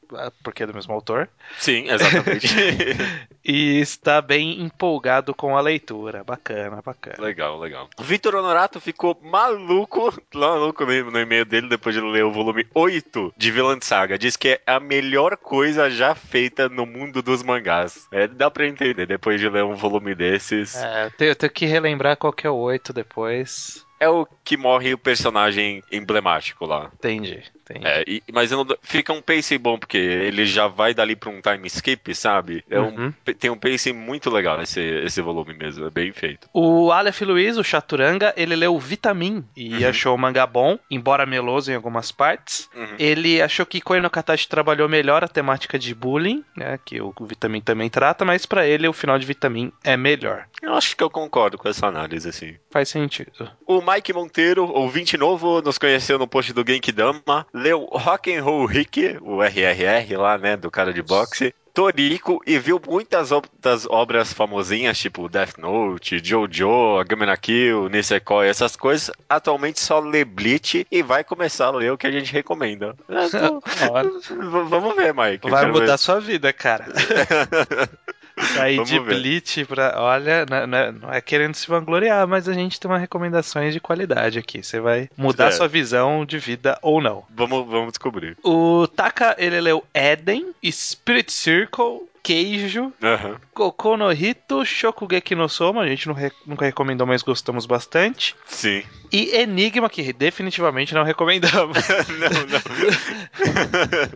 porque 0.43 0.63
é 0.63 0.67
do 0.67 0.75
mesmo 0.75 0.93
autor, 0.93 1.29
Sim, 1.59 1.89
exatamente. 1.91 2.47
e 3.45 3.81
está 3.81 4.21
bem 4.21 4.61
empolgado 4.61 5.35
com 5.35 5.57
a 5.57 5.61
leitura. 5.61 6.25
Bacana, 6.25 6.83
bacana. 6.85 7.17
legal, 7.19 7.59
legal. 7.59 7.89
Vitor 8.01 8.35
Honorato 8.35 8.81
ficou 8.81 9.19
maluco, 9.23 10.15
maluco 10.35 10.85
no 10.85 11.11
no 11.11 11.21
e-mail 11.21 11.45
dele 11.45 11.69
depois 11.69 11.95
de 11.95 12.01
ler 12.01 12.25
o 12.25 12.33
volume 12.33 12.67
8 12.75 13.33
de 13.37 13.51
Villain 13.51 13.81
Saga. 13.81 14.19
Diz 14.19 14.37
que 14.37 14.49
é 14.49 14.61
a 14.67 14.81
melhor 14.81 15.37
coisa 15.37 15.89
já 15.91 16.15
feita 16.15 16.69
no 16.69 16.85
mundo 16.85 17.23
dos 17.23 17.43
mangás. 17.43 18.07
É, 18.13 18.27
dá 18.27 18.51
pra 18.51 18.67
entender 18.67 19.07
depois 19.07 19.41
de 19.41 19.49
ler 19.49 19.65
um 19.65 19.75
volume 19.75 20.15
desses. 20.15 20.77
É, 20.77 20.89
É, 20.99 21.07
eu 21.07 21.11
tenho, 21.13 21.31
eu 21.31 21.37
tenho 21.37 21.53
que 21.53 21.67
relembrar 21.67 22.17
qual 22.17 22.33
que 22.33 22.47
é 22.47 22.51
o 22.51 22.57
8 22.57 22.93
depois. 22.93 23.87
O 24.07 24.27
que 24.45 24.57
morre 24.57 24.93
o 24.95 24.99
personagem 24.99 25.83
emblemático 25.91 26.67
lá. 26.67 26.91
Entendi, 26.95 27.43
entendi. 27.63 27.87
É, 27.87 28.05
e- 28.07 28.23
mas 28.33 28.51
não- 28.51 28.67
fica 28.83 29.13
um 29.13 29.23
pacing 29.23 29.59
bom, 29.59 29.79
porque 29.79 29.97
ele 29.99 30.45
já 30.47 30.69
vai 30.69 30.93
dali 30.95 31.17
pra 31.17 31.31
um 31.31 31.41
time 31.41 31.67
skip, 31.67 32.15
sabe? 32.15 32.63
É 32.71 32.79
um- 32.79 32.95
Uhum. 33.07 33.13
tem 33.39 33.51
um 33.51 33.57
pacing 33.57 33.93
muito 33.95 34.31
legal 34.31 34.61
esse, 34.63 34.81
esse 34.81 35.21
volume 35.23 35.55
mesmo, 35.55 35.87
é 35.87 35.91
bem 35.91 36.13
feito. 36.13 36.49
O 36.53 36.93
Aleph 36.93 37.21
Luiz, 37.23 37.57
o 37.57 37.65
Chaturanga, 37.65 38.33
ele 38.37 38.55
leu 38.55 38.79
Vitamin 38.79 39.45
e 39.57 39.83
Uhum. 39.83 39.89
achou 39.89 40.15
o 40.15 40.19
mangá 40.19 40.47
bom, 40.47 40.79
embora 40.91 41.25
meloso 41.27 41.73
em 41.73 41.75
algumas 41.75 42.13
partes. 42.13 42.69
Uhum. 42.75 42.95
Ele 42.99 43.41
achou 43.43 43.65
que 43.67 43.81
Koe 43.81 44.01
no 44.01 44.11
Katachi 44.11 44.47
trabalhou 44.49 44.89
melhor 44.89 45.25
a 45.25 45.29
temática 45.29 45.79
de 45.79 45.95
bullying, 45.95 46.45
né, 46.57 46.79
que 46.85 47.01
o 47.01 47.15
Vitamin 47.23 47.61
também 47.61 47.89
trata, 47.89 48.25
mas 48.25 48.45
pra 48.47 48.67
ele 48.67 48.87
o 48.87 48.93
final 48.93 49.19
de 49.19 49.27
Vitamin 49.27 49.73
é 49.83 49.97
melhor. 49.97 50.47
Eu 50.63 50.75
acho 50.75 50.97
que 50.97 51.03
eu 51.03 51.11
concordo 51.11 51.57
com 51.57 51.69
essa 51.69 51.87
análise, 51.87 52.29
assim. 52.29 52.57
Faz 52.71 52.89
sentido. 52.89 53.51
O 53.67 53.81
Mike 53.89 54.13
Monteiro, 54.13 54.71
ouvinte 54.71 55.17
novo, 55.17 55.63
nos 55.63 55.79
conheceu 55.79 56.19
no 56.19 56.29
post 56.29 56.53
do 56.53 56.63
Genkidama, 56.67 57.47
leu 57.55 57.87
Rock 57.91 58.31
and 58.35 58.43
Roll 58.43 58.67
Rick, 58.67 59.17
o 59.23 59.43
RRR 59.43 60.15
lá, 60.19 60.37
né, 60.37 60.59
do 60.59 60.71
cara 60.71 60.93
de 60.93 61.01
boxe, 61.01 61.55
Toriko 61.73 62.43
e 62.47 62.59
viu 62.59 62.79
muitas 62.87 63.31
das 63.59 63.87
obras 63.87 64.31
famosinhas, 64.31 64.99
tipo 64.99 65.27
Death 65.27 65.57
Note, 65.57 66.21
Jojo, 66.23 66.99
Agamemnon 66.99 67.37
Kill, 67.41 67.89
Nisekoi, 67.89 68.49
essas 68.49 68.77
coisas. 68.77 69.11
Atualmente 69.29 69.81
só 69.81 70.01
lê 70.01 70.25
Bleach 70.25 70.87
e 70.91 71.03
vai 71.03 71.25
começar 71.25 71.67
a 71.67 71.71
ler 71.71 71.93
o 71.93 71.97
que 71.97 72.07
a 72.07 72.11
gente 72.11 72.33
recomenda. 72.33 72.95
É, 73.09 74.03
Vamos 74.69 74.97
ver, 74.97 75.15
Mike. 75.15 75.49
vai 75.49 75.67
mudar 75.67 75.87
ver. 75.93 75.99
sua 75.99 76.21
vida, 76.21 76.53
cara. 76.53 76.87
Sair 78.55 78.83
de 78.85 78.99
ver. 79.01 79.15
Bleach 79.21 79.65
pra. 79.65 79.95
Olha, 79.97 80.47
não, 80.49 80.67
não- 80.67 80.93
não 80.93 81.13
é 81.13 81.21
querendo 81.21 81.55
se 81.55 81.67
vangloriar, 81.69 82.27
mas 82.27 82.49
a 82.49 82.53
gente 82.53 82.79
tem 82.79 82.91
umas 82.91 83.01
recomendações 83.01 83.73
de 83.75 83.81
qualidade 83.81 84.39
aqui. 84.39 84.63
Você 84.63 84.81
vai 84.81 85.09
mudar 85.17 85.49
É. 85.49 85.51
sua 85.53 85.69
visão 85.69 86.25
de 86.25 86.39
vida 86.39 86.79
ou 86.83 87.01
não. 87.01 87.25
Vamos, 87.35 87.67
vamos 87.67 87.89
descobrir. 87.93 88.37
O 88.45 88.87
Taka, 88.87 89.35
ele 89.39 89.61
leu 89.61 89.85
Eden, 89.95 90.53
Spirit 90.71 91.33
Circle, 91.33 92.01
Queijo, 92.23 92.93
Aham. 93.03 93.37
Kokou 93.55 93.97
no 93.97 94.13
Hito, 94.13 94.65
Shokugeki 94.65 95.35
no 95.35 95.49
Soma, 95.49 95.83
a 95.83 95.87
gente 95.89 96.07
não 96.07 96.15
re- 96.15 96.33
nunca 96.47 96.67
recomendou, 96.67 97.07
mas 97.07 97.23
gostamos 97.23 97.65
bastante. 97.65 98.37
Sim. 98.47 98.83
E 99.11 99.35
Enigma, 99.37 99.89
que 99.89 100.13
definitivamente 100.13 100.95
não 100.95 101.03
recomendamos. 101.03 101.79
não, 102.19 102.29
não. 102.47 104.09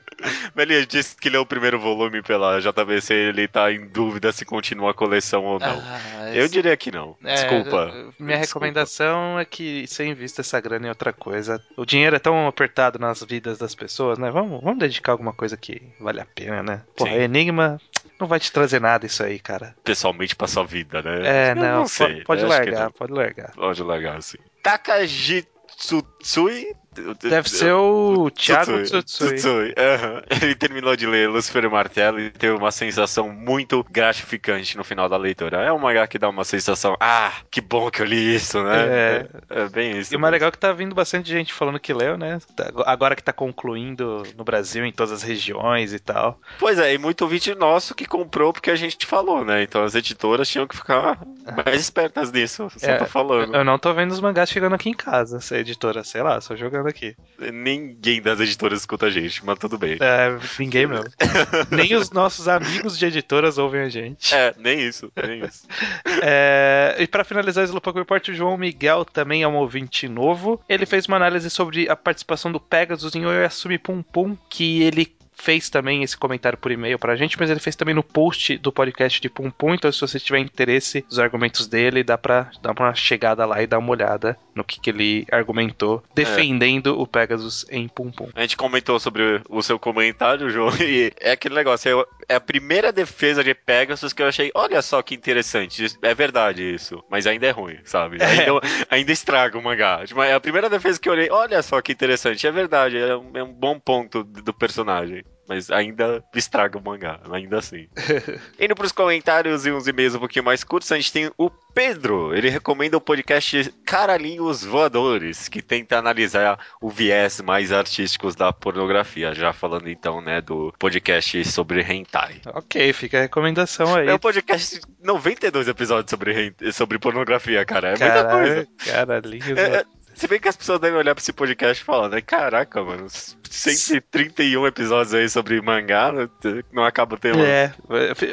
Ele 0.63 0.87
disse 0.87 1.17
que 1.17 1.29
leu 1.29 1.43
o 1.43 1.47
primeiro 1.47 1.79
volume 1.79 2.23
pela 2.23 2.61
JBC 2.61 3.13
ele 3.15 3.49
tá 3.49 3.73
em 3.73 3.87
dúvida 3.89 4.31
se 4.33 4.45
continua 4.45 4.93
a 4.93 4.95
coleção 4.95 5.45
ou 5.45 5.59
não. 5.59 5.83
Ah, 5.85 6.31
Eu 6.33 6.45
esse- 6.45 6.53
diria 6.53 6.77
que 6.77 6.91
não. 6.93 7.17
É, 7.25 7.35
Desculpa. 7.35 7.87
Minha 8.19 8.39
Desculpa. 8.39 8.67
recomendação 8.67 9.39
é 9.41 9.45
que 9.45 9.87
você 9.87 10.05
invista 10.07 10.41
essa 10.41 10.61
grana 10.61 10.87
em 10.87 10.89
outra 10.91 11.13
coisa. 11.13 11.61
O 11.77 11.85
dinheiro 11.85 12.15
é 12.15 12.19
tão 12.21 12.47
apertado 12.47 12.99
nas 12.99 13.23
vidas 13.23 13.59
das 13.59 13.75
pessoas, 13.75 14.19
né? 14.19 14.31
Vamos, 14.31 14.63
vamos 14.63 14.79
dedicar 14.79 15.13
alguma 15.13 15.33
coisa 15.33 15.57
que 15.57 15.83
vale 16.01 16.21
a 16.21 16.27
pena, 16.27 16.63
né? 16.63 16.83
Porra, 16.97 17.11
Sim. 17.13 17.23
Enigma 17.23 17.81
não 18.23 18.29
vai 18.29 18.41
te 18.41 18.51
trazer 18.51 18.81
nada 18.81 19.05
isso 19.05 19.23
aí, 19.23 19.39
cara. 19.39 19.75
Pessoalmente 19.85 20.35
pra 20.35 20.49
sua 20.49 20.65
vida, 20.65 21.03
né? 21.03 21.21
É, 21.27 21.51
Eu 21.51 21.57
não, 21.57 21.87
sei. 21.87 22.21
po- 22.21 22.27
pode 22.27 22.41
que 22.43 22.49
largar, 22.49 22.85
não. 22.85 22.93
pode 22.93 23.13
largar. 23.13 23.51
Pode 23.53 23.83
largar, 23.83 24.23
sim. 24.23 24.39
Takajitsutsui? 24.63 26.75
Deve 27.23 27.49
ser 27.49 27.73
o 27.73 28.31
Thiago 28.31 28.83
Tsutsui. 28.83 29.75
Ele 30.43 30.55
terminou 30.55 30.95
de 30.97 31.07
ler 31.07 31.29
Lucifer 31.29 31.65
e 31.65 31.69
Martelo 31.69 32.21
e 32.21 32.31
teve 32.31 32.55
uma 32.55 32.71
sensação 32.71 33.31
muito 33.31 33.85
gratificante 33.91 34.77
no 34.77 34.85
final 34.85 35.09
da 35.09 35.17
leitura. 35.17 35.63
É 35.63 35.73
um 35.73 35.79
mangá 35.79 36.07
que 36.07 36.19
dá 36.19 36.29
uma 36.29 36.45
sensação, 36.45 36.97
ah, 37.01 37.33
que 37.51 37.61
bom 37.61 37.91
que 37.91 38.03
eu 38.03 38.07
li 38.07 38.35
isso, 38.35 38.63
né? 38.63 38.87
É. 38.87 39.27
É, 39.51 39.61
é 39.63 39.69
bem 39.69 39.99
isso. 39.99 40.13
E 40.13 40.17
o 40.17 40.21
mais 40.21 40.33
legal 40.33 40.49
é 40.49 40.53
que 40.53 40.59
tá 40.59 40.73
vindo 40.73 40.95
bastante 40.95 41.29
gente 41.31 41.53
falando 41.53 41.81
que 41.81 41.93
leu, 41.95 42.17
né? 42.19 42.39
Tá- 42.55 42.71
Agora 42.87 43.17
que 43.17 43.23
tá 43.23 43.33
concluindo 43.33 44.23
no 44.37 44.45
Brasil, 44.45 44.85
em 44.85 44.93
todas 44.93 45.13
as 45.13 45.23
regiões 45.23 45.93
e 45.93 45.99
tal. 45.99 46.39
Pois 46.59 46.79
é, 46.79 46.93
e 46.95 46.99
muito 46.99 47.23
ouvinte 47.23 47.55
nosso 47.55 47.95
que 47.95 48.05
comprou 48.07 48.53
porque 48.53 48.71
a 48.71 48.77
gente 48.77 49.07
falou, 49.07 49.45
né? 49.45 49.63
Então 49.63 49.83
as 49.85 49.95
editoras 49.95 50.49
tinham 50.49 50.67
que 50.67 50.77
ficar 50.77 51.19
mais 51.65 51.81
espertas 51.81 52.31
nisso. 52.31 52.69
Só 52.77 52.87
É, 52.87 52.97
tô 52.97 53.07
falando. 53.07 53.55
Eu 53.55 53.65
não 53.65 53.79
tô 53.79 53.93
vendo 53.95 54.11
os 54.13 54.21
mangás 54.21 54.51
chegando 54.51 54.75
aqui 54.75 54.89
em 54.91 54.95
casa, 54.95 55.39
essa 55.39 55.57
editora, 55.57 56.05
sei 56.05 56.23
lá, 56.23 56.41
só 56.41 56.55
jogando 56.57 56.82
aqui. 56.89 57.17
Ninguém 57.53 58.21
das 58.21 58.41
editoras 58.41 58.81
escuta 58.81 59.07
a 59.07 59.11
gente, 59.11 59.45
mas 59.45 59.59
tudo 59.59 59.79
bem. 59.79 59.99
É, 60.01 60.39
ninguém 60.59 60.87
mesmo. 60.87 61.05
Nem 61.71 61.95
os 61.95 62.11
nossos 62.11 62.49
amigos 62.49 62.99
de 62.99 63.07
editoras 63.07 63.59
ouvem 63.59 63.83
a 63.83 63.89
gente. 63.89 64.35
É, 64.35 64.55
nem 64.59 64.81
isso, 64.81 65.11
nem 65.17 65.45
isso. 65.45 65.67
É, 66.25 66.97
e 66.99 67.07
pra 67.07 67.25
finalizar 67.25 67.65
o 67.65 67.67
Slowpoke 67.67 67.99
Report, 67.99 68.29
o 68.29 68.35
João 68.35 68.57
Miguel 68.57 69.05
também 69.05 69.43
é 69.43 69.49
um 69.49 69.57
ouvinte 69.57 70.07
novo. 70.07 70.61
Ele 70.69 70.87
fez 70.87 71.07
uma 71.07 71.17
análise 71.17 71.51
sobre 71.51 71.89
a 71.89 71.97
participação 71.97 72.53
do 72.53 72.61
Pegasus 72.61 73.15
em 73.15 73.27
Oyasumi 73.27 73.79
Pum 73.79 74.03
Pum, 74.03 74.37
que 74.49 74.83
ele 74.83 75.13
fez 75.35 75.69
também 75.69 76.03
esse 76.03 76.17
comentário 76.17 76.59
por 76.59 76.71
e-mail 76.71 76.99
pra 76.99 77.17
gente, 77.17 77.39
mas 77.39 77.51
ele 77.51 77.61
fez 77.61 77.75
também 77.77 77.95
no 77.95 78.03
post 78.03 78.57
do 78.59 78.73
podcast 78.73 79.21
de 79.21 79.29
Pum 79.29 79.51
Pum. 79.51 79.75
Então, 79.75 79.91
se 79.91 80.01
você 80.01 80.21
tiver 80.21 80.39
interesse 80.39 81.05
nos 81.09 81.19
argumentos 81.19 81.67
dele, 81.67 82.05
dá 82.05 82.17
pra 82.17 82.51
dar 82.61 82.73
uma 82.79 82.95
chegada 82.95 83.45
lá 83.45 83.63
e 83.63 83.67
dar 83.67 83.79
uma 83.79 83.91
olhada 83.91 84.37
no 84.55 84.63
que, 84.63 84.81
que 84.81 84.91
ele 84.91 85.27
argumentou, 85.31 86.03
defendendo 86.15 87.01
o 87.01 87.07
Pegasus 87.07 87.67
em 87.71 87.89
Pum 87.89 88.11
Pum. 88.11 88.29
A 88.35 88.43
gente 88.43 88.57
comentou 88.57 89.01
sobre 89.01 89.43
o 89.49 89.63
seu 89.63 89.79
comentário, 89.79 90.51
João, 90.51 90.71
e 90.81 91.13
é 91.21 91.33
aquele 91.33 91.55
negócio, 91.55 92.07
é 92.29 92.35
a 92.35 92.41
primeira 92.41 92.93
defesa 92.93 93.43
de 93.43 93.55
Pegasus 93.55 94.13
que 94.13 94.23
eu 94.23 94.29
achei, 94.29 94.51
olha 94.55 94.83
só 94.83 95.03
que 95.03 95.15
interessante, 95.15 95.87
é 96.03 96.15
verdade 96.15 96.63
isso, 96.63 97.03
mas 97.11 97.27
ainda 97.27 97.47
é 97.47 97.51
ruim, 97.51 97.79
sabe? 97.85 98.19
Ainda, 98.23 98.61
ainda 98.91 99.13
estraga 99.13 99.59
o 99.59 99.63
mangá. 99.63 100.05
Tipo, 100.07 100.23
é 100.23 100.35
a 100.35 100.41
primeira 100.41 100.69
defesa 100.69 101.01
que 101.01 101.09
eu 101.09 101.13
olhei, 101.13 101.31
olha 101.31 101.63
só 101.63 101.81
que 101.81 101.93
interessante, 101.93 102.47
é 102.47 102.51
verdade, 102.51 102.99
é 102.99 103.17
um, 103.17 103.31
é 103.35 103.43
um 103.43 103.53
bom 103.53 103.79
ponto 103.79 104.23
do 104.23 104.53
personagem. 104.53 105.25
Mas 105.53 105.71
ainda 105.71 106.25
estraga 106.35 106.79
o 106.79 106.83
mangá, 106.83 107.21
ainda 107.31 107.59
assim. 107.59 107.87
Indo 108.59 108.75
pros 108.75 108.91
comentários 108.91 109.67
e 109.67 109.71
uns 109.71 109.87
e-mails 109.87 110.15
um 110.15 110.19
pouquinho 110.19 110.47
mais 110.47 110.65
curtos, 110.65 110.91
a 110.91 110.97
gente 110.97 111.13
tem 111.13 111.31
o 111.37 111.51
Pedro. 111.75 112.35
Ele 112.35 112.49
recomenda 112.49 112.97
o 112.97 113.01
podcast 113.03 113.71
Caralhinhos 113.85 114.65
Voadores, 114.65 115.51
que 115.51 115.61
tenta 115.61 115.99
analisar 115.99 116.59
o 116.81 116.89
viés 116.89 117.43
mais 117.43 117.71
artísticos 117.71 118.35
da 118.35 118.51
pornografia. 118.51 119.35
Já 119.35 119.53
falando 119.53 119.91
então, 119.91 120.23
né, 120.23 120.41
do 120.41 120.73
podcast 120.79 121.45
sobre 121.45 121.83
hentai. 121.83 122.41
Ok, 122.47 122.91
fica 122.95 123.19
a 123.19 123.23
recomendação 123.23 123.95
aí. 123.95 124.09
É 124.09 124.15
um 124.15 124.19
podcast 124.19 124.81
de 124.81 124.87
92 125.03 125.69
episódios 125.69 126.09
sobre, 126.09 126.55
sobre 126.73 126.99
pornografia, 126.99 127.63
cara. 127.67 127.89
É 127.89 127.99
muita 127.99 128.25
coisa. 128.25 128.69
Caralho. 128.87 129.35
É, 129.59 129.77
é, 129.81 129.85
se 130.15 130.27
bem 130.29 130.41
que 130.41 130.49
as 130.49 130.57
pessoas 130.57 130.81
devem 130.81 130.99
olhar 130.99 131.15
pra 131.15 131.23
esse 131.23 131.33
podcast 131.33 131.83
e 131.83 131.87
falar, 131.87 132.09
né? 132.09 132.21
Caraca, 132.21 132.83
mano, 132.83 133.07
131 133.51 134.67
episódios 134.67 135.15
aí 135.15 135.29
sobre 135.29 135.61
mangá, 135.61 136.11
né, 136.13 136.29
não 136.73 136.85
acaba 136.85 137.15
o 137.15 137.19
tema. 137.19 137.43
É, 137.43 137.73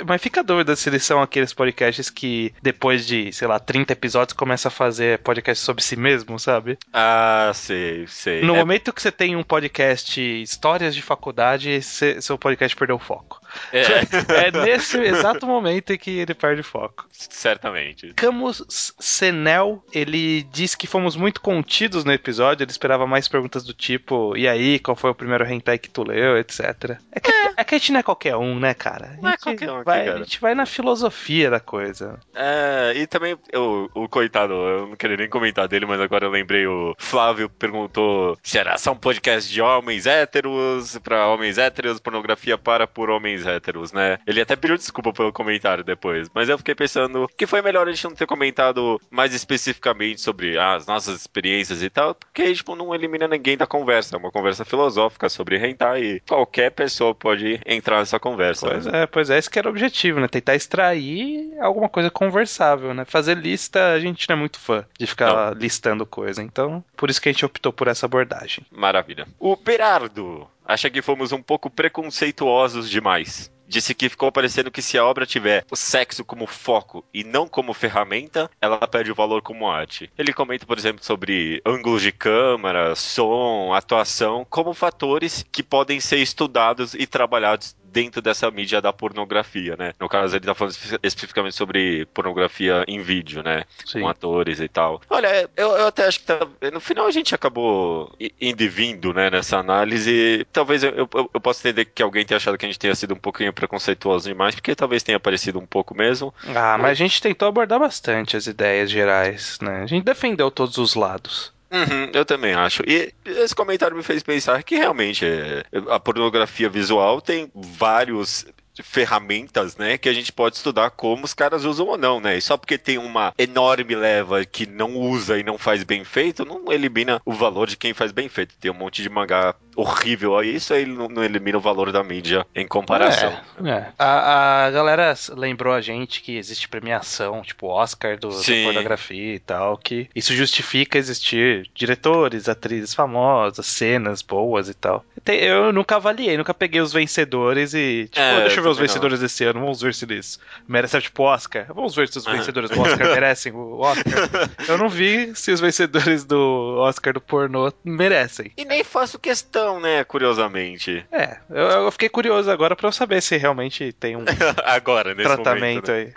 mas 0.08 0.22
fica 0.22 0.40
a 0.40 0.44
dúvida 0.44 0.76
se 0.76 0.90
eles 0.90 1.04
são 1.04 1.22
aqueles 1.22 1.54
podcasts 1.54 2.10
que 2.10 2.54
depois 2.62 3.06
de, 3.06 3.32
sei 3.34 3.48
lá, 3.48 3.60
30 3.60 3.94
episódios 3.94 4.34
começa 4.34 4.68
a 4.70 4.72
fazer 4.72 5.20
podcast 5.20 5.64
sobre 5.64 5.84
si 5.84 5.96
mesmo, 5.96 6.40
sabe? 6.40 6.78
Ah, 6.94 7.52
sei, 7.54 8.06
sei. 8.08 8.42
No 8.44 8.56
É, 8.56 8.60
momento 8.60 8.94
que 8.94 9.02
você 9.02 9.12
tem 9.12 9.36
um 9.36 9.44
podcast 9.44 10.20
histórias 10.42 10.96
de 10.96 11.02
faculdade, 11.02 11.82
seu 11.82 12.38
podcast 12.38 12.76
perdeu 12.76 12.96
o 12.96 13.00
foco. 13.00 13.42
É, 13.72 14.48
É 14.48 14.52
nesse 14.52 14.98
exato 15.00 15.46
momento 15.46 15.92
em 15.92 15.98
que 15.98 16.12
ele 16.20 16.34
perde 16.34 16.64
foco. 16.64 17.08
certamente. 17.12 18.14
Camus 18.14 18.94
Senel, 19.00 19.84
ele 19.94 20.44
disse 20.44 20.78
que 20.78 20.88
fomos 20.88 21.16
muito 21.16 21.42
contidos 21.42 22.04
no 22.04 22.12
episódio, 22.12 22.64
ele 22.64 22.72
esperava 22.72 23.06
mais 23.08 23.28
perguntas 23.28 23.64
do 23.64 23.74
tipo, 23.74 24.36
e 24.36 24.48
aí, 24.48 24.80
qual 24.80 24.96
foi 24.96 25.10
o 25.10 25.16
primeiro 25.16 25.46
hentai 25.46 25.78
que 25.78 25.90
tu 25.90 26.04
leu, 26.04 26.38
etc. 26.38 26.98
É 27.12 27.20
que, 27.20 27.32
é. 27.32 27.64
que 27.64 27.76
a 27.76 27.78
gente 27.78 27.92
não 27.92 28.00
é 28.00 28.04
qualquer 28.04 28.36
um, 28.36 28.60
né, 28.60 28.74
cara? 28.74 29.16
A 29.18 29.22
Não 29.22 29.30
é 29.30 29.32
gente 29.34 29.44
qualquer 29.44 29.72
um 29.72 29.76
aqui, 29.78 29.86
vai, 29.86 30.06
cara. 30.06 30.20
A 30.20 30.24
gente 30.24 30.40
vai 30.42 30.56
na 30.56 30.66
filosofia 30.66 31.50
da 31.50 31.60
coisa. 31.60 32.20
É, 32.36 32.94
e 32.96 33.08
também 33.08 33.38
o, 33.56 33.90
o 33.94 34.10
coitado, 34.10 34.54
eu 34.54 34.88
não 34.88 34.96
queria 34.96 35.18
nem 35.18 35.30
comentar 35.30 35.68
dele, 35.68 35.86
mas 35.86 36.00
agora 36.02 36.26
eu 36.26 36.32
lembrei, 36.32 36.66
o 36.68 36.96
Flávio 36.98 37.50
perguntou 37.50 38.38
se 38.44 38.58
era 38.58 38.78
só 38.78 38.92
um 38.92 38.98
podcast 38.98 39.52
de 39.52 39.62
homens 39.62 40.06
héteros, 40.06 40.98
pra 41.00 41.28
homens 41.28 41.58
héteros, 41.58 42.00
pornografia 42.00 42.58
para 42.58 42.88
por 42.88 43.10
homens 43.10 43.39
héteros, 43.46 43.92
né? 43.92 44.20
Ele 44.26 44.42
até 44.42 44.56
pediu 44.56 44.78
desculpa 44.78 45.14
pelo 45.14 45.34
comentário 45.34 45.84
depois, 45.84 46.30
mas 46.34 46.50
eu 46.50 46.58
fiquei 46.58 46.76
pensando 46.76 47.30
que 47.38 47.48
foi 47.48 47.62
melhor 47.62 47.88
a 47.88 47.92
gente 47.92 48.04
não 48.04 48.16
ter 48.16 48.26
comentado 48.26 49.00
mais 49.10 49.34
especificamente 49.34 50.22
sobre 50.22 50.58
ah, 50.58 50.76
as 50.76 50.86
nossas 50.86 51.22
experiências 51.22 51.82
e 51.82 51.90
tal, 51.90 52.16
porque, 52.16 52.54
tipo, 52.54 52.76
não 52.76 52.94
elimina 52.94 53.28
ninguém 53.28 53.58
da 53.58 53.68
conversa, 53.68 54.16
é 54.16 54.20
uma 54.20 54.32
conversa 54.32 54.66
filosófica 54.66 55.30
sobre 55.30 55.58
hentai 55.58 56.02
e 56.02 56.20
qualquer 56.22 56.72
pessoa 56.72 57.14
pode 57.14 57.60
entrar 57.66 58.00
nessa 58.00 58.20
conversa. 58.20 58.68
Pois 58.68 58.86
né? 58.86 59.04
é, 59.04 59.08
pois 59.08 59.30
é, 59.30 59.38
esse 59.38 59.50
que 59.50 59.60
era 59.60 59.68
o 59.68 59.72
objetivo, 59.72 60.20
né? 60.20 60.28
Tentar 60.28 60.56
extrair 60.56 61.52
alguma 61.60 61.90
coisa 61.90 62.10
conversável, 62.10 62.94
né? 62.94 63.06
Fazer 63.06 63.38
lista, 63.38 63.94
a 63.94 64.00
gente 64.00 64.28
não 64.30 64.36
é 64.36 64.40
muito 64.40 64.60
fã 64.60 64.86
de 64.98 65.08
ficar 65.08 65.56
listando 65.56 66.06
coisa, 66.06 66.42
então 66.42 66.84
por 66.96 67.10
isso 67.10 67.22
que 67.22 67.30
a 67.30 67.32
gente 67.32 67.46
optou 67.46 67.72
por 67.72 67.88
essa 67.88 68.06
abordagem. 68.06 68.66
Maravilha. 68.72 69.28
O 69.40 69.56
Berardo 69.56 70.48
acha 70.70 70.88
que 70.88 71.02
fomos 71.02 71.32
um 71.32 71.42
pouco 71.42 71.68
preconceituosos 71.68 72.88
demais. 72.88 73.52
Disse 73.68 73.96
que 73.96 74.10
ficou 74.10 74.32
parecendo 74.32 74.72
que 74.72 74.82
se 74.82 74.98
a 74.98 75.06
obra 75.06 75.26
tiver 75.26 75.66
o 75.72 75.76
sexo 75.76 76.24
como 76.24 76.46
foco 76.46 77.04
e 77.14 77.24
não 77.24 77.48
como 77.48 77.74
ferramenta, 77.74 78.50
ela 78.62 78.88
perde 78.88 79.12
o 79.12 79.16
valor 79.16 79.42
como 79.42 79.70
arte. 79.70 80.12
Ele 80.18 80.34
comenta, 80.34 80.66
por 80.66 80.78
exemplo, 80.78 81.04
sobre 81.04 81.62
ângulos 81.66 82.02
de 82.02 82.12
câmera, 82.12 82.96
som, 82.96 83.74
atuação, 83.74 84.46
como 84.48 84.74
fatores 84.74 85.46
que 85.52 85.62
podem 85.62 86.00
ser 86.00 86.18
estudados 86.18 86.94
e 86.94 87.06
trabalhados 87.06 87.76
dentro 87.92 88.22
dessa 88.22 88.50
mídia 88.52 88.82
da 88.82 88.92
pornografia, 88.94 89.76
né? 89.78 89.94
No 90.00 90.08
caso, 90.10 90.36
ele 90.36 90.46
tá 90.46 90.54
falando 90.56 90.72
espe- 90.74 91.00
especificamente 91.04 91.56
sobre 91.56 92.06
pornografia 92.14 92.84
em 92.88 93.02
vídeo, 93.02 93.44
né? 93.44 93.64
Sim. 93.86 94.02
com 94.02 94.08
atores 94.08 94.60
e 94.60 94.68
tal. 94.68 95.02
Olha, 95.10 95.50
eu, 95.58 95.70
eu 95.72 95.88
até 95.88 96.06
acho 96.06 96.20
que 96.20 96.26
tá, 96.26 96.40
no 96.72 96.80
final 96.80 97.06
a 97.08 97.12
gente 97.12 97.34
acabou 97.36 98.14
i- 98.20 98.34
indo 98.40 98.62
e 98.64 98.68
vindo, 98.68 99.14
né, 99.14 99.30
nessa 99.30 99.58
análise. 99.58 100.46
Talvez 100.52 100.84
eu, 100.84 100.92
eu, 100.92 101.10
eu 101.34 101.42
possa 101.42 101.68
entender 101.68 101.86
que 101.86 102.02
alguém 102.04 102.26
tenha 102.26 102.38
achado 102.38 102.58
que 102.58 102.66
a 102.66 102.70
gente 102.70 102.80
tenha 102.80 102.96
sido 102.96 103.14
um 103.14 103.18
pouquinho 103.20 103.52
preconceituoso 103.54 104.28
demais, 104.30 104.56
porque 104.56 104.76
talvez 104.76 105.04
tenha 105.04 105.20
parecido 105.20 105.60
um 105.60 105.66
pouco 105.66 105.96
mesmo. 105.96 106.34
Ah, 106.56 106.78
mas 106.78 106.92
a 106.92 106.94
gente 106.94 107.22
tentou 107.22 107.48
abordar 107.48 107.80
bastante 107.80 108.38
as 108.38 108.48
ideias 108.48 108.90
gerais, 108.90 109.58
né? 109.62 109.84
A 109.84 109.86
gente 109.88 110.04
defendeu 110.04 110.50
todos 110.52 110.78
os 110.78 110.96
lados. 110.96 111.52
Uhum, 111.72 112.12
eu 112.14 112.26
também 112.26 112.54
acho. 112.54 112.82
E 112.88 113.14
esse 113.26 113.54
comentário 113.54 113.96
me 113.96 114.02
fez 114.02 114.24
pensar 114.24 114.64
que 114.64 114.76
realmente 114.76 115.24
é, 115.26 115.64
a 115.90 116.00
pornografia 116.00 116.68
visual 116.68 117.22
tem 117.22 117.52
vários 117.54 118.46
ferramentas, 118.84 119.78
né, 119.78 119.98
que 119.98 120.10
a 120.10 120.14
gente 120.14 120.32
pode 120.32 120.56
estudar 120.56 120.90
como 120.92 121.26
os 121.26 121.34
caras 121.34 121.66
usam 121.66 121.88
ou 121.88 121.98
não, 121.98 122.20
né? 122.20 122.38
E 122.38 122.42
só 122.42 122.58
porque 122.58 122.78
tem 122.78 122.98
uma 122.98 123.34
enorme 123.38 123.96
leva 123.96 124.46
que 124.46 124.66
não 124.66 124.96
usa 124.96 125.38
e 125.38 125.44
não 125.44 125.58
faz 125.58 125.84
bem 125.84 126.04
feito, 126.04 126.46
não 126.46 126.72
elimina 126.72 127.22
o 127.26 127.34
valor 127.34 127.68
de 127.68 127.78
quem 127.78 127.94
faz 127.94 128.12
bem 128.12 128.30
feito. 128.30 128.56
Tem 128.60 128.72
um 128.72 128.76
monte 128.76 129.02
de 129.02 129.10
mangá 129.10 129.56
horrível 129.76 130.38
aí, 130.38 130.56
isso 130.56 130.74
aí 130.74 130.86
não, 130.86 131.08
não 131.08 131.24
elimina 131.24 131.58
o 131.58 131.62
valor 131.62 131.92
da 131.92 132.04
mídia 132.04 132.46
em 132.54 132.68
comparação. 132.68 133.32
É, 133.64 133.70
é. 133.70 133.88
A, 133.98 134.66
a 134.66 134.72
galera 134.72 135.14
lembrou 135.30 135.74
a 135.74 135.82
gente 135.82 136.22
que 136.22 136.38
existe 136.38 136.68
premiação, 136.68 137.42
tipo 137.42 137.68
Oscar 137.68 138.18
do, 138.18 138.30
da 138.30 138.44
pornografia 138.66 139.36
e 139.36 139.40
tal, 139.40 139.78
que 139.78 140.10
isso 140.14 140.34
justifica 140.34 140.98
existir 140.98 141.70
diretores, 141.74 142.50
atrizes 142.50 142.94
famosas, 142.94 143.66
cenas 143.66 144.22
boas 144.22 144.68
e 144.70 144.74
tal. 144.74 145.06
Eu 145.26 145.72
nunca 145.72 145.96
avaliei, 145.96 146.38
nunca 146.38 146.54
peguei 146.54 146.82
os 146.82 146.92
vencedores 146.92 147.74
e, 147.74 148.10
tipo, 148.12 148.20
É, 148.20 148.42
deixa 148.42 148.60
eu 148.60 148.64
ver 148.64 148.69
os 148.72 148.78
também 148.78 148.88
vencedores 148.88 149.20
desse 149.20 149.44
ano, 149.44 149.60
vamos 149.60 149.82
ver 149.82 149.94
se 149.94 150.06
eles 150.06 150.40
merecem, 150.68 151.00
tipo, 151.02 151.24
Oscar. 151.24 151.66
Vamos 151.74 151.96
ver 151.96 152.08
se 152.08 152.18
os 152.18 152.26
vencedores 152.26 152.70
do 152.70 152.80
Oscar 152.82 153.08
merecem 153.12 153.52
o 153.52 153.80
Oscar. 153.80 154.30
Eu 154.68 154.78
não 154.78 154.90
vi 154.90 155.36
se 155.36 155.52
os 155.52 155.60
vencedores 155.60 156.24
do 156.24 156.78
Oscar 156.80 157.14
do 157.14 157.22
pornô 157.22 157.72
merecem. 157.84 158.52
E 158.58 158.66
nem 158.66 158.84
faço 158.84 159.20
questão, 159.20 159.80
né, 159.80 160.04
curiosamente. 160.04 161.06
É, 161.12 161.38
eu, 161.50 161.68
eu 161.84 161.92
fiquei 161.92 162.10
curioso 162.10 162.50
agora 162.50 162.76
pra 162.76 162.88
eu 162.88 162.92
saber 162.92 163.22
se 163.22 163.38
realmente 163.38 163.92
tem 163.94 164.16
um 164.16 164.26
Agora, 164.66 165.14
nesse 165.14 165.28
tratamento 165.30 165.88
momento. 165.88 165.92
né? 165.92 165.98
aí. 165.98 166.14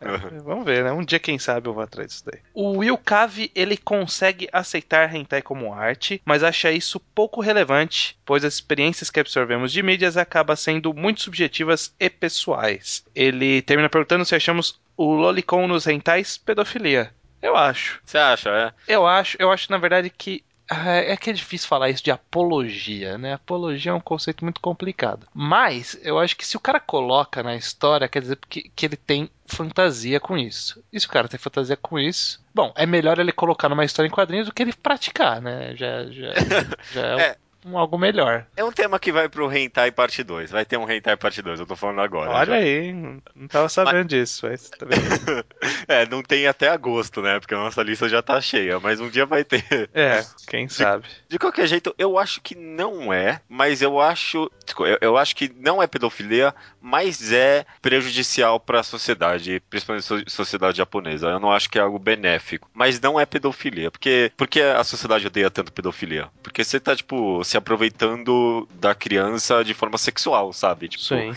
É, 0.00 0.40
vamos 0.40 0.64
ver, 0.64 0.84
né? 0.84 0.92
Um 0.92 1.04
dia, 1.04 1.18
quem 1.18 1.38
sabe, 1.38 1.68
eu 1.68 1.74
vou 1.74 1.82
atrás 1.82 2.08
disso 2.08 2.24
daí. 2.26 2.40
O 2.52 2.78
Will 2.78 2.98
Cave, 2.98 3.50
ele 3.54 3.76
consegue 3.76 4.48
aceitar 4.52 5.14
hentai 5.14 5.40
como 5.40 5.72
arte, 5.72 6.20
mas 6.24 6.42
acha 6.42 6.70
isso 6.70 7.00
pouco 7.00 7.40
relevante, 7.40 8.18
pois 8.24 8.44
as 8.44 8.54
experiências 8.54 9.10
que 9.10 9.20
absorvemos 9.20 9.72
de 9.72 9.82
mídias 9.82 10.16
acabam 10.16 10.56
sendo 10.56 10.92
muito 10.92 11.22
subjetivas 11.22 11.94
e 11.98 12.10
pessoais. 12.10 13.04
Ele 13.14 13.62
termina 13.62 13.88
perguntando 13.88 14.24
se 14.24 14.34
achamos 14.34 14.78
o 14.96 15.14
lolicon 15.14 15.66
nos 15.66 15.86
hentais 15.86 16.36
pedofilia. 16.36 17.12
Eu 17.40 17.56
acho. 17.56 18.00
Você 18.04 18.18
acha, 18.18 18.50
é? 18.50 18.72
Eu 18.92 19.06
acho, 19.06 19.36
eu 19.38 19.50
acho 19.50 19.70
na 19.70 19.78
verdade 19.78 20.10
que 20.10 20.42
é 20.68 21.16
que 21.16 21.30
é 21.30 21.32
difícil 21.32 21.68
falar 21.68 21.90
isso 21.90 22.02
de 22.02 22.10
apologia, 22.10 23.16
né? 23.16 23.34
Apologia 23.34 23.92
é 23.92 23.94
um 23.94 24.00
conceito 24.00 24.44
muito 24.44 24.60
complicado. 24.60 25.26
Mas 25.32 25.98
eu 26.02 26.18
acho 26.18 26.36
que 26.36 26.46
se 26.46 26.56
o 26.56 26.60
cara 26.60 26.80
coloca 26.80 27.42
na 27.42 27.54
história, 27.54 28.08
quer 28.08 28.22
dizer 28.22 28.38
que, 28.48 28.70
que 28.74 28.86
ele 28.86 28.96
tem 28.96 29.30
fantasia 29.46 30.18
com 30.18 30.36
isso. 30.36 30.82
E 30.92 30.98
se 30.98 31.06
o 31.06 31.10
cara 31.10 31.28
tem 31.28 31.38
fantasia 31.38 31.76
com 31.76 31.98
isso, 31.98 32.44
bom, 32.52 32.72
é 32.74 32.84
melhor 32.84 33.18
ele 33.18 33.32
colocar 33.32 33.68
numa 33.68 33.84
história 33.84 34.08
em 34.08 34.12
quadrinhos 34.12 34.46
do 34.46 34.52
que 34.52 34.62
ele 34.62 34.72
praticar, 34.72 35.40
né? 35.40 35.74
Já, 35.76 36.04
já, 36.06 36.32
já 36.92 37.20
é, 37.20 37.22
É. 37.22 37.36
Um, 37.66 37.76
algo 37.76 37.98
melhor. 37.98 38.46
É 38.56 38.62
um 38.64 38.70
tema 38.70 38.98
que 38.98 39.10
vai 39.10 39.28
pro 39.28 39.52
Hentai 39.52 39.90
Parte 39.90 40.22
2. 40.22 40.50
Vai 40.50 40.64
ter 40.64 40.76
um 40.76 40.88
Hentai 40.88 41.16
Parte 41.16 41.42
2, 41.42 41.58
eu 41.60 41.66
tô 41.66 41.74
falando 41.74 42.00
agora. 42.00 42.30
Olha 42.30 42.46
já. 42.46 42.54
aí, 42.54 42.92
não 42.92 43.48
tava 43.48 43.68
sabendo 43.68 44.08
disso, 44.08 44.46
mas 44.48 44.70
tá? 44.70 44.86
É, 45.88 46.06
não 46.06 46.22
tem 46.22 46.46
até 46.46 46.68
agosto, 46.68 47.20
né? 47.22 47.38
Porque 47.40 47.54
a 47.54 47.58
nossa 47.58 47.82
lista 47.82 48.08
já 48.08 48.22
tá 48.22 48.40
cheia, 48.40 48.78
mas 48.80 49.00
um 49.00 49.08
dia 49.08 49.26
vai 49.26 49.44
ter. 49.44 49.64
É, 49.92 50.24
quem 50.46 50.68
sabe. 50.68 51.06
De 51.28 51.38
qualquer 51.38 51.66
jeito, 51.66 51.94
eu 51.98 52.18
acho 52.18 52.40
que 52.40 52.54
não 52.54 53.12
é, 53.12 53.40
mas 53.48 53.82
eu 53.82 54.00
acho. 54.00 54.50
Eu, 54.78 54.98
eu 55.00 55.16
acho 55.16 55.34
que 55.34 55.52
não 55.58 55.82
é 55.82 55.86
pedofilia, 55.86 56.54
mas 56.80 57.32
é 57.32 57.64
prejudicial 57.82 58.60
pra 58.60 58.82
sociedade, 58.82 59.60
principalmente 59.70 60.04
so- 60.04 60.22
sociedade 60.28 60.78
japonesa. 60.78 61.28
Eu 61.28 61.40
não 61.40 61.50
acho 61.52 61.68
que 61.70 61.78
é 61.78 61.82
algo 61.82 61.98
benéfico. 61.98 62.68
Mas 62.74 63.00
não 63.00 63.18
é 63.18 63.26
pedofilia. 63.26 63.90
Porque, 63.90 64.30
porque 64.36 64.60
a 64.60 64.84
sociedade 64.84 65.26
odeia 65.26 65.50
tanto 65.50 65.72
pedofilia? 65.72 66.28
Porque 66.42 66.62
você 66.62 66.78
tá, 66.78 66.94
tipo, 66.94 67.42
se 67.44 67.55
se 67.56 67.58
aproveitando 67.58 68.68
da 68.74 68.94
criança 68.94 69.64
de 69.64 69.72
forma 69.72 69.96
sexual, 69.96 70.52
sabe? 70.52 70.88
Tipo, 70.88 71.02
Sim. 71.02 71.34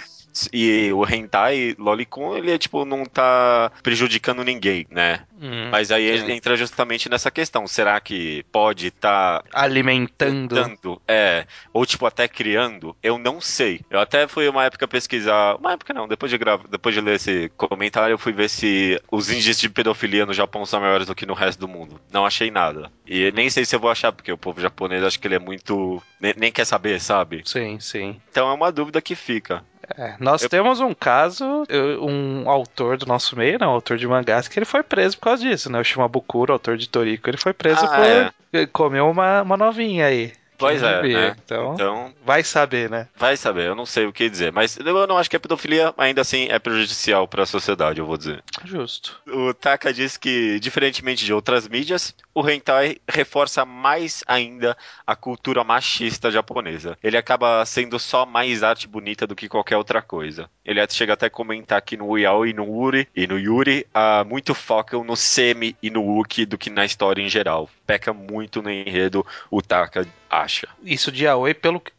E 0.53 0.91
o 0.93 1.05
hentai 1.05 1.75
lolicon, 1.77 2.37
ele 2.37 2.51
é 2.51 2.57
tipo 2.57 2.85
não 2.85 3.03
tá 3.05 3.71
prejudicando 3.81 4.43
ninguém, 4.43 4.85
né? 4.89 5.21
Hum. 5.41 5.69
Mas 5.71 5.91
aí 5.91 6.17
Sim. 6.19 6.31
entra 6.31 6.55
justamente 6.55 7.09
nessa 7.09 7.31
questão, 7.31 7.65
será 7.67 7.99
que 7.99 8.43
pode 8.51 8.87
estar 8.87 9.43
Alimentando. 9.53 10.55
dando, 10.55 11.01
é, 11.07 11.45
ou 11.73 11.85
tipo 11.85 12.05
até 12.05 12.27
criando? 12.27 12.95
Eu 13.01 13.17
não 13.17 13.39
sei. 13.39 13.81
Eu 13.89 13.99
até 13.99 14.27
fui 14.27 14.47
uma 14.47 14.65
época 14.65 14.87
pesquisar, 14.87 15.55
uma 15.55 15.73
época 15.73 15.93
não, 15.93 16.07
depois 16.07 16.29
de 16.29 16.37
gravar, 16.37 16.67
depois 16.67 16.93
de 16.93 17.01
ler 17.01 17.15
esse 17.15 17.49
comentário, 17.57 18.13
eu 18.13 18.17
fui 18.17 18.33
ver 18.33 18.49
se 18.49 19.01
os 19.11 19.29
índices 19.29 19.59
de 19.59 19.69
pedofilia 19.69 20.25
no 20.25 20.33
Japão 20.33 20.65
são 20.65 20.81
maiores 20.81 21.07
do 21.07 21.15
que 21.15 21.25
no 21.25 21.33
resto 21.33 21.59
do 21.59 21.67
mundo. 21.67 21.99
Não 22.11 22.25
achei 22.25 22.51
nada. 22.51 22.91
E 23.07 23.31
nem 23.31 23.49
sei 23.49 23.65
se 23.65 23.75
eu 23.75 23.79
vou 23.79 23.89
achar, 23.89 24.11
porque 24.11 24.31
o 24.31 24.37
povo 24.37 24.61
japonês 24.61 25.03
acho 25.03 25.19
que 25.19 25.27
ele 25.27 25.35
é 25.35 25.39
muito 25.39 26.01
nem, 26.19 26.33
nem 26.37 26.51
quer 26.51 26.65
saber, 26.65 26.99
sabe? 26.99 27.41
Sim, 27.45 27.79
sim. 27.79 28.19
Então 28.29 28.49
é 28.49 28.53
uma 28.53 28.71
dúvida 28.71 29.01
que 29.01 29.15
fica. 29.15 29.63
É, 29.97 30.15
nós 30.19 30.43
Eu- 30.43 30.49
temos 30.49 30.79
um 30.79 30.93
caso, 30.93 31.63
um 32.01 32.49
autor 32.49 32.97
do 32.97 33.05
nosso 33.05 33.35
meio, 33.37 33.57
né, 33.59 33.65
um 33.67 33.71
autor 33.71 33.97
de 33.97 34.07
mangás, 34.07 34.47
que 34.47 34.57
ele 34.59 34.65
foi 34.65 34.83
preso 34.83 35.17
por 35.17 35.25
causa 35.25 35.43
disso, 35.43 35.71
né? 35.71 35.79
O 35.79 35.83
Shimabukuro, 35.83 36.53
autor 36.53 36.77
de 36.77 36.87
Toriko, 36.87 37.29
ele 37.29 37.37
foi 37.37 37.53
preso 37.53 37.85
Ah, 37.85 38.31
por 38.51 38.67
comer 38.67 39.01
uma, 39.01 39.41
uma 39.41 39.57
novinha 39.57 40.05
aí. 40.07 40.33
Pois 40.59 40.83
é, 40.83 41.01
né? 41.01 41.35
Então, 41.43 41.73
Então, 41.73 42.13
vai 42.23 42.43
saber, 42.43 42.89
né? 42.89 43.07
vai 43.15 43.37
saber, 43.37 43.67
eu 43.67 43.75
não 43.75 43.85
sei 43.85 44.05
o 44.05 44.13
que 44.13 44.29
dizer. 44.29 44.51
Mas 44.51 44.77
eu 44.77 45.07
não 45.07 45.17
acho 45.17 45.29
que 45.29 45.35
a 45.35 45.39
pedofilia 45.39 45.93
ainda 45.97 46.21
assim 46.21 46.47
é 46.49 46.59
prejudicial 46.59 47.27
para 47.27 47.43
a 47.43 47.45
sociedade, 47.45 47.99
eu 47.99 48.05
vou 48.05 48.17
dizer. 48.17 48.43
Justo. 48.65 49.19
O 49.27 49.53
Taka 49.53 49.93
diz 49.93 50.17
que, 50.17 50.59
diferentemente 50.59 51.23
de 51.23 51.33
outras 51.33 51.67
mídias, 51.67 52.13
o 52.35 52.47
hentai 52.47 52.97
reforça 53.07 53.65
mais 53.65 54.23
ainda 54.27 54.77
a 55.07 55.15
cultura 55.15 55.63
machista 55.63 56.29
japonesa. 56.29 56.97
Ele 57.01 57.17
acaba 57.17 57.65
sendo 57.65 57.97
só 57.97 58.25
mais 58.25 58.61
arte 58.61 58.87
bonita 58.87 59.25
do 59.25 59.35
que 59.35 59.47
qualquer 59.47 59.77
outra 59.77 60.01
coisa. 60.01 60.49
Ele 60.65 60.85
chega 60.89 61.13
até 61.13 61.27
a 61.27 61.29
comentar 61.29 61.81
que 61.81 61.95
no 61.95 62.17
yaoi 62.17 62.49
e 62.49 62.53
no 62.53 62.69
uri 62.69 63.07
e 63.15 63.25
no 63.25 63.39
yuri 63.39 63.85
há 63.93 64.23
muito 64.23 64.53
focam 64.53 65.03
no 65.03 65.15
semi 65.15 65.75
e 65.81 65.89
no 65.89 66.19
uki 66.19 66.45
do 66.45 66.57
que 66.57 66.69
na 66.69 66.85
história 66.85 67.21
em 67.21 67.29
geral. 67.29 67.69
Peca 67.87 68.13
muito 68.13 68.61
no 68.61 68.69
enredo, 68.69 69.25
o 69.49 69.61
Taka 69.61 70.05
acha. 70.29 70.48
Isso 70.83 71.11
de 71.11 71.27
Aoi, 71.27 71.53
pelo 71.53 71.79
que- 71.79 71.91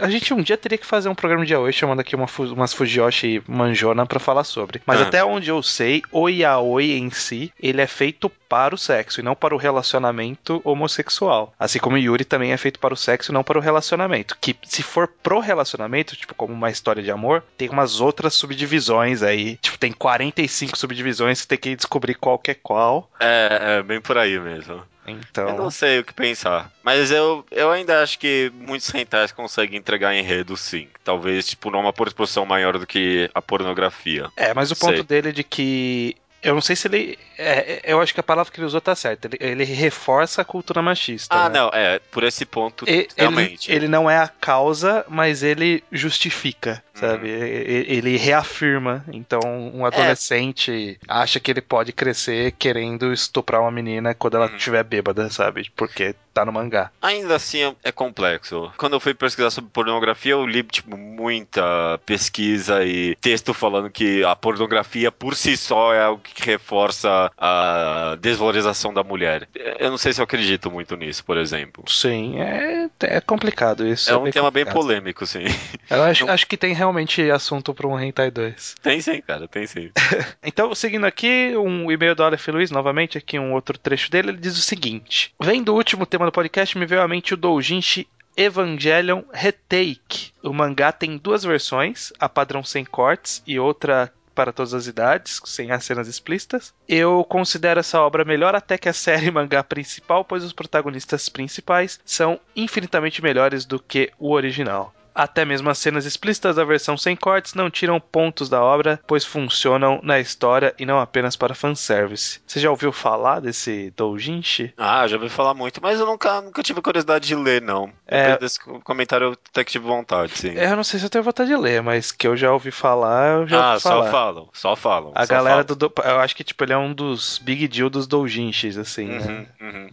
a 0.00 0.10
gente 0.10 0.34
um 0.34 0.42
dia 0.42 0.56
teria 0.56 0.76
que 0.76 0.84
fazer 0.84 1.08
um 1.08 1.14
programa 1.14 1.46
de 1.46 1.52
Yaoi 1.52 1.72
chamando 1.72 2.00
aqui 2.00 2.16
uma, 2.16 2.26
umas 2.52 2.72
Fujiyoshi 2.72 3.40
manjona 3.46 4.04
pra 4.04 4.18
falar 4.18 4.42
sobre. 4.42 4.82
Mas 4.84 5.00
Ah. 5.00 5.04
até 5.04 5.24
onde 5.24 5.50
eu 5.50 5.62
sei, 5.62 6.02
o 6.10 6.28
Yaoi 6.28 6.98
em 6.98 7.10
si, 7.10 7.52
ele 7.62 7.80
é 7.80 7.86
feito 7.86 8.28
para 8.48 8.74
o 8.74 8.78
sexo 8.78 9.20
e 9.20 9.22
não 9.22 9.36
para 9.36 9.54
o 9.54 9.58
relacionamento 9.58 10.60
homossexual. 10.64 11.54
Assim 11.58 11.78
como 11.78 11.94
o 11.94 11.98
Yuri 11.98 12.24
também 12.24 12.50
é 12.52 12.56
feito 12.56 12.80
para 12.80 12.92
o 12.92 12.96
sexo 12.96 13.30
e 13.30 13.34
não 13.34 13.44
para 13.44 13.56
o 13.58 13.60
relacionamento. 13.62 14.36
Que 14.40 14.56
se 14.64 14.82
for 14.82 15.06
pro 15.22 15.38
relacionamento, 15.38 16.16
tipo 16.16 16.34
como 16.34 16.52
uma 16.54 16.70
história 16.70 17.02
de 17.02 17.10
amor, 17.12 17.44
tem 17.56 17.68
umas 17.68 18.00
outras 18.00 18.34
subdivisões 18.34 19.22
aí. 19.22 19.58
Tipo, 19.58 19.78
tem 19.78 19.92
45 19.92 20.76
subdivisões, 20.76 21.38
você 21.38 21.46
tem 21.46 21.58
que 21.58 21.76
descobrir 21.76 22.14
qual 22.14 22.38
que 22.38 22.50
é 22.50 22.54
qual. 22.54 23.08
É, 23.20 23.78
é 23.78 23.82
bem 23.82 24.00
por 24.00 24.18
aí 24.18 24.40
mesmo. 24.40 24.82
Então, 25.10 25.48
Eu 25.48 25.56
não 25.56 25.70
sei 25.70 26.00
o 26.00 26.04
que 26.04 26.12
pensar. 26.12 26.70
Mas 26.82 27.10
eu, 27.10 27.44
eu 27.50 27.70
ainda 27.70 28.02
acho 28.02 28.18
que 28.18 28.52
muitos 28.54 28.88
rentais 28.88 29.32
conseguem 29.32 29.78
entregar 29.78 30.14
enredo, 30.14 30.56
sim. 30.56 30.88
Talvez, 31.04 31.46
tipo, 31.46 31.70
numa 31.70 31.92
proporção 31.92 32.44
maior 32.44 32.78
do 32.78 32.86
que 32.86 33.30
a 33.34 33.40
pornografia. 33.42 34.28
É, 34.36 34.52
mas 34.54 34.70
o 34.70 34.76
ponto 34.76 34.94
Sei. 34.94 35.02
dele 35.02 35.28
é 35.30 35.32
de 35.32 35.44
que. 35.44 36.16
Eu 36.42 36.54
não 36.54 36.60
sei 36.60 36.76
se 36.76 36.86
ele. 36.88 37.18
é, 37.36 37.80
eu 37.84 38.00
acho 38.00 38.14
que 38.14 38.20
a 38.20 38.22
palavra 38.22 38.52
que 38.52 38.60
ele 38.60 38.66
usou 38.66 38.80
tá 38.80 38.94
certa. 38.94 39.26
Ele, 39.28 39.36
ele 39.40 39.64
reforça 39.64 40.42
a 40.42 40.44
cultura 40.44 40.80
machista. 40.80 41.34
Ah, 41.34 41.48
né? 41.48 41.58
não, 41.58 41.68
é, 41.72 41.98
por 42.12 42.22
esse 42.22 42.44
ponto, 42.46 42.84
E- 42.88 42.90
Ele, 42.90 43.08
realmente. 43.16 43.72
ele 43.72 43.88
não 43.88 44.08
é 44.08 44.18
a 44.18 44.28
causa, 44.28 45.04
mas 45.08 45.42
ele 45.42 45.82
justifica, 45.90 46.82
sabe? 46.94 47.28
Uhum. 47.28 47.42
E- 47.42 47.86
Ele 47.88 48.16
reafirma. 48.16 49.04
Então, 49.12 49.40
um 49.74 49.84
adolescente 49.84 50.98
acha 51.08 51.40
que 51.40 51.50
ele 51.50 51.60
pode 51.60 51.92
crescer 51.92 52.52
querendo 52.52 53.12
estuprar 53.12 53.60
uma 53.60 53.70
menina 53.70 54.14
quando 54.14 54.36
ela 54.36 54.46
Uhum. 54.48 54.56
estiver 54.56 54.84
bêbada, 54.84 55.30
sabe? 55.30 55.70
Porque 55.74 56.14
tá 56.32 56.44
no 56.44 56.52
mangá. 56.52 56.90
Ainda 57.02 57.34
assim 57.34 57.62
é- 57.62 57.74
é 57.84 57.92
complexo. 57.92 58.70
Quando 58.76 58.92
eu 58.94 59.00
fui 59.00 59.12
pesquisar 59.14 59.50
sobre 59.50 59.70
pornografia, 59.72 60.32
eu 60.32 60.46
li, 60.46 60.62
tipo, 60.62 60.96
muita 60.96 61.98
pesquisa 62.06 62.84
e 62.84 63.16
texto 63.16 63.52
falando 63.52 63.90
que 63.90 64.22
a 64.24 64.36
pornografia 64.36 65.10
por 65.10 65.34
si 65.34 65.56
só 65.56 65.92
é 65.92 66.02
algo 66.02 66.22
que 66.34 66.44
reforça 66.44 67.30
a 67.36 68.16
desvalorização 68.20 68.92
da 68.92 69.02
mulher. 69.02 69.48
Eu 69.78 69.90
não 69.90 69.98
sei 69.98 70.12
se 70.12 70.20
eu 70.20 70.24
acredito 70.24 70.70
muito 70.70 70.96
nisso, 70.96 71.24
por 71.24 71.36
exemplo. 71.36 71.84
Sim, 71.88 72.38
é, 72.40 72.88
é 73.00 73.20
complicado 73.20 73.86
isso. 73.86 74.10
É 74.10 74.16
um 74.16 74.24
bem 74.24 74.32
tema 74.32 74.50
bem 74.50 74.64
complicado. 74.64 74.82
polêmico, 74.86 75.26
sim. 75.26 75.44
Eu 75.90 76.02
acho, 76.02 76.26
Não- 76.26 76.34
acho 76.34 76.46
que 76.46 76.56
tem 76.56 76.74
realmente 76.74 77.30
assunto 77.30 77.72
pra 77.72 77.86
um 77.86 77.98
Hentai 77.98 78.30
2. 78.30 78.74
Tem 78.82 79.00
sim, 79.00 79.20
cara, 79.22 79.48
tem 79.48 79.66
sim. 79.66 79.90
Então, 80.42 80.74
seguindo 80.74 81.06
aqui, 81.06 81.52
um 81.56 81.90
e-mail 81.90 82.14
do 82.14 82.22
Aleph 82.22 82.48
Luiz, 82.48 82.70
novamente, 82.70 83.16
aqui 83.18 83.38
um 83.38 83.52
outro 83.52 83.78
trecho 83.78 84.10
dele, 84.10 84.30
ele 84.30 84.38
diz 84.38 84.56
o 84.58 84.62
seguinte: 84.62 85.32
Vendo 85.40 85.70
o 85.70 85.74
último 85.76 86.04
tema 86.06 86.26
do 86.26 86.32
podcast, 86.32 86.76
me 86.76 86.86
veio 86.86 87.02
à 87.02 87.08
mente 87.08 87.34
o 87.34 87.36
Doujinshi 87.36 88.06
Evangelion 88.36 89.22
Retake. 89.32 90.30
O 90.42 90.52
mangá 90.52 90.92
tem 90.92 91.16
duas 91.18 91.42
versões, 91.42 92.12
a 92.20 92.28
padrão 92.28 92.62
sem 92.62 92.84
cortes 92.84 93.42
e 93.46 93.58
outra 93.58 94.12
para 94.38 94.52
todas 94.52 94.72
as 94.72 94.86
idades, 94.86 95.40
sem 95.44 95.72
as 95.72 95.84
cenas 95.84 96.06
explícitas. 96.06 96.72
Eu 96.88 97.26
considero 97.28 97.80
essa 97.80 98.00
obra 98.00 98.24
melhor 98.24 98.54
até 98.54 98.78
que 98.78 98.88
a 98.88 98.92
série 98.92 99.32
mangá 99.32 99.64
principal, 99.64 100.24
pois 100.24 100.44
os 100.44 100.52
protagonistas 100.52 101.28
principais 101.28 101.98
são 102.04 102.38
infinitamente 102.54 103.20
melhores 103.20 103.64
do 103.64 103.80
que 103.80 104.12
o 104.16 104.30
original. 104.30 104.94
Até 105.18 105.44
mesmo 105.44 105.68
as 105.68 105.78
cenas 105.78 106.06
explícitas 106.06 106.54
da 106.54 106.64
versão 106.64 106.96
sem 106.96 107.16
cortes 107.16 107.54
não 107.54 107.68
tiram 107.68 107.98
pontos 107.98 108.48
da 108.48 108.62
obra, 108.62 109.00
pois 109.04 109.24
funcionam 109.24 109.98
na 110.00 110.20
história 110.20 110.72
e 110.78 110.86
não 110.86 111.00
apenas 111.00 111.34
para 111.34 111.56
fanservice. 111.56 112.40
Você 112.46 112.60
já 112.60 112.70
ouviu 112.70 112.92
falar 112.92 113.40
desse 113.40 113.92
Doujinshi? 113.96 114.72
Ah, 114.76 115.08
já 115.08 115.16
ouvi 115.16 115.28
falar 115.28 115.54
muito, 115.54 115.80
mas 115.82 115.98
eu 115.98 116.06
nunca, 116.06 116.40
nunca 116.40 116.62
tive 116.62 116.80
curiosidade 116.80 117.26
de 117.26 117.34
ler, 117.34 117.60
não. 117.60 117.90
É. 118.06 118.22
Depois 118.22 118.38
desse 118.40 118.60
comentário 118.84 119.24
eu 119.26 119.32
até 119.32 119.64
que 119.64 119.72
tive 119.72 119.86
vontade, 119.86 120.38
sim. 120.38 120.52
Eu 120.52 120.76
não 120.76 120.84
sei 120.84 121.00
se 121.00 121.06
eu 121.06 121.10
tenho 121.10 121.24
vontade 121.24 121.48
de 121.50 121.56
ler, 121.56 121.82
mas 121.82 122.12
que 122.12 122.26
eu 122.26 122.36
já 122.36 122.52
ouvi 122.52 122.70
falar, 122.70 123.40
eu 123.40 123.46
já 123.48 123.60
ah, 123.60 123.68
ouvi 123.70 123.80
só 123.82 123.88
falar. 123.90 124.10
falam, 124.12 124.48
só 124.52 124.76
falam. 124.76 125.12
A 125.16 125.26
só 125.26 125.34
galera 125.34 125.64
falam. 125.64 125.66
do, 125.66 125.88
do- 125.88 125.92
Eu 126.04 126.20
acho 126.20 126.36
que 126.36 126.44
tipo, 126.44 126.62
ele 126.62 126.72
é 126.74 126.78
um 126.78 126.92
dos 126.94 127.38
big 127.38 127.66
deal 127.66 127.90
dos 127.90 128.06
doujinshis, 128.06 128.78
assim, 128.78 129.06
né? 129.06 129.46
Uhum, 129.60 129.68
uhum. 129.68 129.88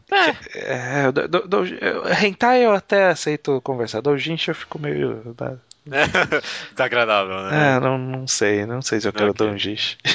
É, 0.54 1.12
do, 1.12 1.28
do, 1.28 1.48
do, 1.48 1.66
eu- 1.66 2.04
hentai 2.14 2.66
eu 2.66 2.74
até 2.74 3.08
aceito 3.08 3.60
conversar. 3.62 4.02
Doujinshi 4.02 4.50
eu 4.50 4.56
fico 4.56 4.78
meio. 4.80 5.15
Né? 5.24 5.75
Desagradável, 6.74 7.42
né? 7.44 7.76
É, 7.76 7.80
não, 7.80 7.98
não 7.98 8.28
sei, 8.28 8.66
não 8.66 8.82
sei 8.82 9.00
se 9.00 9.08
eu 9.08 9.14
quero 9.14 9.32
Ok. 9.32 9.48
doujinshi. 9.48 9.98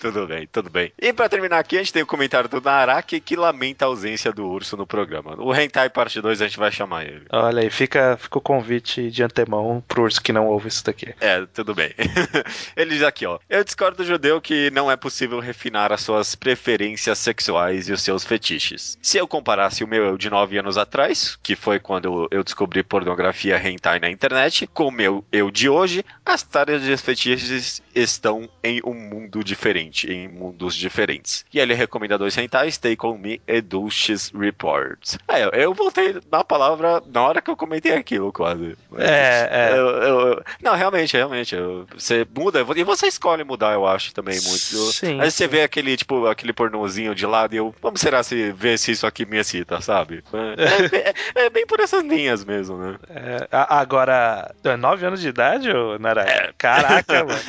Tudo 0.00 0.24
bem, 0.28 0.48
tudo 0.52 0.70
bem. 0.70 0.92
E 1.00 1.12
pra 1.12 1.28
terminar 1.28 1.58
aqui, 1.58 1.76
a 1.76 1.80
gente 1.80 1.92
tem 1.92 2.02
o 2.02 2.06
comentário 2.06 2.48
do 2.48 2.60
Naraki 2.60 3.18
que 3.18 3.34
lamenta 3.34 3.84
a 3.84 3.88
ausência 3.88 4.32
do 4.32 4.46
urso 4.46 4.76
no 4.76 4.86
programa. 4.86 5.34
O 5.36 5.52
Hentai 5.52 5.90
Parte 5.90 6.20
2 6.20 6.40
a 6.40 6.46
gente 6.46 6.58
vai 6.58 6.70
chamar 6.70 7.04
ele. 7.04 7.26
Olha 7.32 7.62
aí, 7.62 7.68
fica, 7.68 8.16
fica 8.20 8.38
o 8.38 8.40
convite 8.40 9.10
de 9.10 9.20
antemão 9.22 9.82
pro 9.88 10.02
urso 10.02 10.22
que 10.22 10.32
não 10.32 10.46
ouve 10.46 10.68
isso 10.68 10.84
daqui. 10.84 11.12
É, 11.20 11.44
tudo 11.52 11.74
bem. 11.74 11.92
Ele 12.76 12.90
diz 12.90 13.02
aqui, 13.02 13.26
ó. 13.26 13.40
Eu 13.50 13.64
discordo 13.64 13.96
do 13.96 14.04
judeu 14.04 14.40
que 14.40 14.70
não 14.70 14.88
é 14.88 14.96
possível 14.96 15.40
refinar 15.40 15.92
as 15.92 16.02
suas 16.02 16.36
preferências 16.36 17.18
sexuais 17.18 17.88
e 17.88 17.92
os 17.92 18.00
seus 18.02 18.22
fetiches. 18.22 18.96
Se 19.02 19.18
eu 19.18 19.26
comparasse 19.26 19.82
o 19.82 19.88
meu 19.88 20.04
eu 20.04 20.16
de 20.16 20.30
9 20.30 20.56
anos 20.58 20.78
atrás, 20.78 21.36
que 21.42 21.56
foi 21.56 21.80
quando 21.80 22.28
eu 22.30 22.44
descobri 22.44 22.84
pornografia 22.84 23.58
hentai 23.60 23.98
na 23.98 24.07
internet, 24.10 24.66
com 24.66 24.88
o 24.88 24.92
meu 24.92 25.24
eu 25.32 25.50
de 25.50 25.68
hoje, 25.68 26.04
as 26.24 26.42
tareas 26.42 26.82
de 26.82 26.96
fetiches 26.96 27.82
estão 27.94 28.48
em 28.62 28.80
um 28.84 28.94
mundo 28.94 29.42
diferente, 29.42 30.10
em 30.10 30.28
mundos 30.28 30.74
diferentes. 30.74 31.44
E 31.52 31.58
ele 31.58 31.74
recomenda 31.74 32.18
dois 32.18 32.36
hentais, 32.36 32.78
Take 32.78 33.04
On 33.06 33.16
Me 33.18 33.40
e 33.46 33.60
Dulces 33.60 34.30
Reports. 34.34 35.18
É, 35.28 35.44
eu- 35.44 35.50
eu 35.50 35.74
voltei 35.74 36.16
na 36.30 36.44
palavra 36.44 37.02
na 37.12 37.22
hora 37.22 37.40
que 37.42 37.50
eu 37.50 37.56
comentei 37.56 37.92
aquilo, 37.94 38.32
quase. 38.32 38.76
É, 38.96 39.48
é. 39.50 39.70
Eu- 39.72 39.86
eu- 39.88 40.20
eu- 40.28 40.42
não, 40.62 40.74
realmente, 40.74 41.16
realmente. 41.16 41.54
eu- 41.54 41.86
você 41.96 42.26
muda, 42.36 42.64
e 42.76 42.84
você 42.84 43.06
escolhe 43.06 43.44
mudar, 43.44 43.72
eu 43.72 43.86
acho, 43.86 44.12
também 44.14 44.34
muito. 44.40 44.66
Eu- 44.72 44.92
Sim, 44.92 45.20
Aí 45.20 45.30
você 45.30 45.44
sim. 45.44 45.48
vê 45.50 45.62
aquele, 45.62 45.96
tipo, 45.96 46.26
aquele 46.26 46.52
pornozinho 46.52 47.14
de 47.14 47.24
lado 47.26 47.54
e 47.54 47.58
eu, 47.58 47.74
vamos 47.80 48.00
será 48.00 48.22
se 48.22 48.52
ver 48.52 48.78
se 48.78 48.92
isso 48.92 49.06
aqui 49.06 49.24
me 49.26 49.38
excita, 49.38 49.80
sabe? 49.80 50.22
É, 50.32 50.96
é- 50.96 51.14
é 51.46 51.50
bem 51.50 51.66
por 51.66 51.80
essas 51.80 52.02
linhas 52.04 52.44
mesmo, 52.44 52.76
né? 52.76 52.96
É, 53.08 53.48
a- 53.50 53.80
agora, 54.02 54.54
é 54.64 54.76
nove 54.76 55.06
anos 55.06 55.20
de 55.20 55.28
idade, 55.28 55.70
ô 55.70 55.98
Naraka? 55.98 56.54
Caraca, 56.58 57.24
mano. 57.24 57.42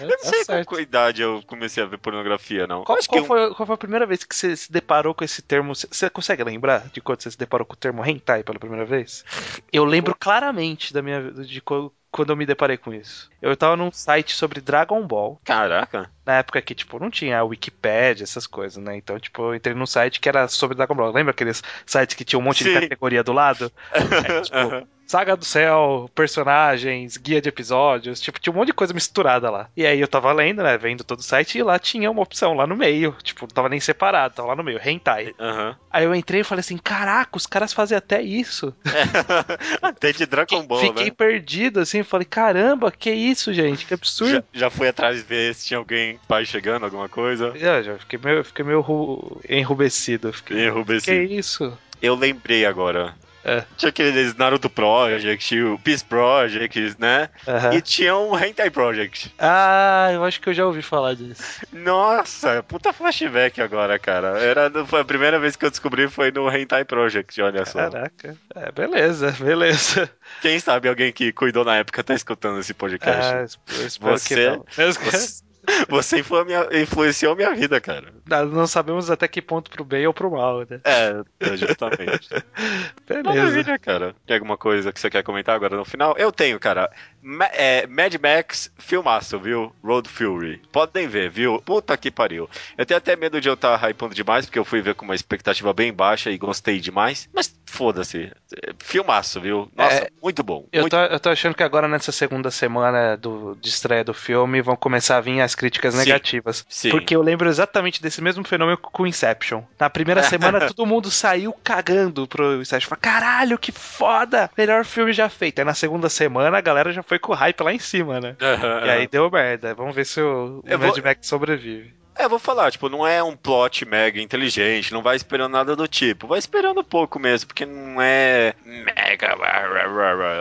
Eu 0.00 0.08
não 0.08 0.18
Tá 0.18 0.32
sei 0.32 0.44
com 0.44 0.64
qual 0.64 0.80
idade 0.80 1.22
eu 1.22 1.42
comecei 1.46 1.82
a 1.82 1.86
ver 1.86 1.98
pornografia, 1.98 2.66
não. 2.66 2.84
Qual, 2.84 2.98
acho 2.98 3.08
qual 3.08 3.22
que 3.22 3.26
foi, 3.26 3.54
qual 3.54 3.66
foi 3.66 3.74
a 3.74 3.78
primeira 3.78 4.06
vez 4.06 4.24
que 4.24 4.34
você 4.34 4.56
se 4.56 4.70
deparou 4.70 5.14
com 5.14 5.24
esse 5.24 5.40
termo? 5.42 5.74
Você- 5.74 6.10
consegue 6.10 6.44
lembrar 6.44 6.88
de 6.88 7.00
quando 7.00 7.22
você 7.22 7.30
se 7.30 7.38
deparou 7.38 7.66
com 7.66 7.74
o 7.74 7.76
termo 7.76 8.04
hentai 8.04 8.42
pela 8.42 8.58
primeira 8.58 8.84
vez? 8.84 9.24
Eu 9.72 9.84
lembro 9.84 10.14
claramente 10.14 10.92
da 10.92 11.02
minha 11.02 11.30
de 11.32 11.60
co- 11.60 11.92
quando 12.14 12.30
eu 12.30 12.36
me 12.36 12.46
deparei 12.46 12.76
com 12.76 12.94
isso. 12.94 13.28
Eu 13.42 13.56
tava 13.56 13.76
num 13.76 13.90
site 13.90 14.34
sobre 14.34 14.60
Dragon 14.60 15.04
Ball. 15.04 15.40
Caraca. 15.44 16.08
Na 16.24 16.38
época 16.38 16.62
que, 16.62 16.74
tipo, 16.74 17.00
não 17.00 17.10
tinha 17.10 17.42
Wikipedia, 17.42 18.22
essas 18.22 18.46
coisas, 18.46 18.82
né? 18.82 18.96
Então, 18.96 19.18
tipo, 19.18 19.42
eu 19.42 19.54
entrei 19.54 19.74
num 19.74 19.84
site 19.84 20.20
que 20.20 20.28
era 20.28 20.46
sobre 20.46 20.76
Dragon 20.76 20.94
Ball. 20.94 21.12
Lembra 21.12 21.32
aqueles 21.32 21.60
sites 21.84 22.14
que 22.14 22.24
tinha 22.24 22.38
um 22.38 22.42
monte 22.42 22.62
de 22.62 22.72
Sim. 22.72 22.80
categoria 22.80 23.24
do 23.24 23.32
lado? 23.32 23.70
É, 24.24 24.40
tipo. 24.42 24.94
Saga 25.06 25.36
do 25.36 25.44
Céu, 25.44 26.10
personagens, 26.14 27.16
guia 27.16 27.40
de 27.40 27.48
episódios, 27.48 28.20
tipo, 28.20 28.40
tinha 28.40 28.52
um 28.52 28.56
monte 28.56 28.68
de 28.68 28.72
coisa 28.72 28.94
misturada 28.94 29.50
lá. 29.50 29.68
E 29.76 29.84
aí 29.84 30.00
eu 30.00 30.08
tava 30.08 30.32
lendo, 30.32 30.62
né, 30.62 30.78
vendo 30.78 31.04
todo 31.04 31.18
o 31.18 31.22
site, 31.22 31.58
e 31.58 31.62
lá 31.62 31.78
tinha 31.78 32.10
uma 32.10 32.22
opção 32.22 32.54
lá 32.54 32.66
no 32.66 32.74
meio, 32.74 33.14
tipo, 33.22 33.42
não 33.42 33.48
tava 33.48 33.68
nem 33.68 33.80
separado, 33.80 34.34
tava 34.34 34.48
lá 34.48 34.56
no 34.56 34.64
meio, 34.64 34.80
hentai. 34.82 35.34
Aham. 35.38 35.76
Aí 35.90 36.04
eu 36.04 36.14
entrei 36.14 36.40
e 36.40 36.44
falei 36.44 36.60
assim, 36.60 36.78
caraca, 36.78 37.36
os 37.36 37.46
caras 37.46 37.72
fazem 37.72 37.96
até 37.96 38.22
isso. 38.22 38.74
Até 39.82 40.12
de 40.12 40.26
Dragon 40.26 40.66
Ball, 40.66 40.80
Fiquei 40.80 41.06
né? 41.06 41.10
perdido, 41.10 41.80
assim, 41.80 42.02
falei, 42.04 42.24
caramba, 42.24 42.90
que 42.90 43.10
isso, 43.10 43.52
gente, 43.52 43.86
que 43.86 43.94
absurdo. 43.94 44.32
Já, 44.52 44.60
já 44.60 44.70
fui 44.70 44.88
atrás 44.88 45.22
ver 45.22 45.54
se 45.54 45.66
tinha 45.66 45.78
alguém 45.78 46.18
pai 46.28 46.44
chegando, 46.44 46.84
alguma 46.84 47.08
coisa. 47.08 47.52
Já, 47.56 47.82
já 47.82 47.98
fiquei 47.98 48.18
meio, 48.22 48.44
fiquei 48.44 48.64
meio 48.64 48.80
ru- 48.80 49.40
enrubescido. 49.48 50.32
Fiquei, 50.32 50.56
que 50.56 50.66
Enrubescido. 50.66 51.32
isso? 51.32 51.78
Eu 52.02 52.14
lembrei 52.14 52.66
agora. 52.66 53.14
É. 53.44 53.62
Tinha 53.76 53.90
aqueles 53.90 54.34
Naruto 54.34 54.70
Project, 54.70 55.60
o 55.60 55.78
Peace 55.78 56.04
Project, 56.04 56.96
né? 56.98 57.28
Aham. 57.46 57.74
E 57.74 57.82
tinha 57.82 58.16
um 58.16 58.38
Hentai 58.38 58.70
Project. 58.70 59.34
Ah, 59.38 60.08
eu 60.12 60.24
acho 60.24 60.40
que 60.40 60.48
eu 60.48 60.54
já 60.54 60.64
ouvi 60.64 60.80
falar 60.80 61.14
disso. 61.14 61.60
Nossa, 61.72 62.62
puta 62.62 62.92
flashback 62.92 63.60
agora, 63.60 63.98
cara. 63.98 64.38
Era, 64.38 64.70
foi 64.86 65.00
a 65.00 65.04
primeira 65.04 65.38
vez 65.38 65.56
que 65.56 65.64
eu 65.66 65.70
descobri 65.70 66.08
foi 66.08 66.30
no 66.30 66.50
Hentai 66.50 66.84
Project, 66.84 67.40
olha 67.42 67.66
só. 67.66 67.90
Caraca. 67.90 68.36
É, 68.54 68.72
beleza, 68.72 69.30
beleza. 69.38 70.10
Quem 70.40 70.58
sabe 70.58 70.88
alguém 70.88 71.12
que 71.12 71.30
cuidou 71.32 71.64
na 71.64 71.76
época 71.76 72.02
tá 72.02 72.14
escutando 72.14 72.60
esse 72.60 72.72
podcast. 72.72 73.32
Ah, 73.34 73.46
eu 73.78 73.86
espero 73.86 74.18
Você- 74.18 74.34
que 74.34 74.46
não. 74.48 74.64
Você, 74.74 75.42
você 75.88 76.22
minha- 76.44 76.68
influenciou 76.82 77.34
minha 77.36 77.54
vida, 77.54 77.80
cara. 77.80 78.12
Não 78.50 78.66
sabemos 78.66 79.10
até 79.10 79.28
que 79.28 79.42
ponto 79.42 79.70
pro 79.70 79.84
bem 79.84 80.06
ou 80.06 80.14
pro 80.14 80.30
mal, 80.30 80.60
né? 80.68 80.80
É, 80.84 81.22
é, 81.40 81.56
justamente. 81.56 82.28
Beleza. 83.06 83.22
Maravilha, 83.34 83.78
cara. 83.78 84.14
Tem 84.26 84.36
alguma 84.36 84.56
coisa 84.56 84.92
que 84.92 85.00
você 85.00 85.10
quer 85.10 85.22
comentar 85.22 85.54
agora 85.54 85.76
no 85.76 85.84
final? 85.84 86.14
Eu 86.16 86.32
tenho, 86.32 86.58
cara. 86.58 86.90
Ma- 87.22 87.50
é, 87.52 87.86
Mad 87.86 88.14
Max, 88.22 88.70
filmaço, 88.78 89.38
viu? 89.38 89.74
Road 89.82 90.08
Fury. 90.08 90.60
Podem 90.72 91.06
ver, 91.06 91.30
viu? 91.30 91.60
Puta 91.62 91.96
que 91.96 92.10
pariu. 92.10 92.48
Eu 92.76 92.84
tenho 92.86 92.98
até 92.98 93.16
medo 93.16 93.40
de 93.40 93.48
eu 93.48 93.54
estar 93.54 93.78
hypando 93.90 94.14
demais, 94.14 94.46
porque 94.46 94.58
eu 94.58 94.64
fui 94.64 94.80
ver 94.82 94.94
com 94.94 95.04
uma 95.04 95.14
expectativa 95.14 95.72
bem 95.72 95.92
baixa 95.92 96.30
e 96.30 96.38
gostei 96.38 96.80
demais. 96.80 97.28
Mas 97.32 97.54
foda-se. 97.66 98.30
Filmaço, 98.78 99.40
viu? 99.40 99.68
Nossa, 99.76 99.94
É, 100.04 100.08
muito 100.22 100.42
bom. 100.42 100.66
Eu 100.72 100.82
muito 100.82 100.92
tô, 100.92 101.02
eu 101.02 101.20
tô 101.20 101.28
achando 101.30 101.54
que 101.54 101.62
agora 101.62 101.88
nessa 101.88 102.12
segunda 102.12 102.50
semana 102.50 103.16
do, 103.16 103.56
de 103.60 103.68
estreia 103.68 104.04
do 104.04 104.14
filme 104.14 104.60
vão 104.62 104.76
começar 104.76 105.16
a 105.16 105.20
vir 105.20 105.40
as 105.40 105.53
críticas 105.54 105.94
Sim. 105.94 106.00
negativas. 106.00 106.64
Sim. 106.68 106.90
Porque 106.90 107.14
eu 107.14 107.22
lembro 107.22 107.48
exatamente 107.48 108.02
desse 108.02 108.20
mesmo 108.22 108.44
fenômeno 108.44 108.76
com 108.78 109.06
Inception. 109.06 109.62
Na 109.78 109.88
primeira 109.90 110.22
semana 110.24 110.66
todo 110.66 110.86
mundo 110.86 111.10
saiu 111.10 111.52
cagando 111.64 112.26
pro 112.26 112.60
Inception. 112.60 112.88
Falou, 112.88 113.00
caralho, 113.00 113.58
que 113.58 113.72
foda! 113.72 114.50
Melhor 114.56 114.84
filme 114.84 115.12
já 115.12 115.28
feito. 115.28 115.58
Aí 115.60 115.64
na 115.64 115.74
segunda 115.74 116.08
semana 116.08 116.56
a 116.58 116.60
galera 116.60 116.92
já 116.92 117.02
foi 117.02 117.18
com 117.18 117.32
o 117.32 117.34
hype 117.36 117.60
lá 117.62 117.72
em 117.72 117.78
cima, 117.78 118.20
né? 118.20 118.36
Aham, 118.40 118.86
E 118.86 118.90
aí 118.90 119.06
deu 119.06 119.30
merda. 119.30 119.74
Vamos 119.74 119.94
ver 119.94 120.06
se 120.06 120.20
o, 120.20 120.60
o 120.64 120.78
Mad 120.78 120.80
vou- 120.94 121.02
Max 121.04 121.26
sobrevive. 121.26 121.92
É, 122.16 122.28
vou 122.28 122.38
falar, 122.38 122.70
tipo, 122.70 122.88
não 122.88 123.06
é 123.06 123.22
um 123.22 123.36
plot 123.36 123.84
mega 123.84 124.20
inteligente, 124.20 124.92
não 124.92 125.02
vai 125.02 125.16
esperando 125.16 125.52
nada 125.52 125.74
do 125.74 125.88
tipo. 125.88 126.26
Vai 126.28 126.38
esperando 126.38 126.84
pouco 126.84 127.18
mesmo, 127.18 127.48
porque 127.48 127.66
não 127.66 128.00
é 128.00 128.54
mega. 128.64 129.36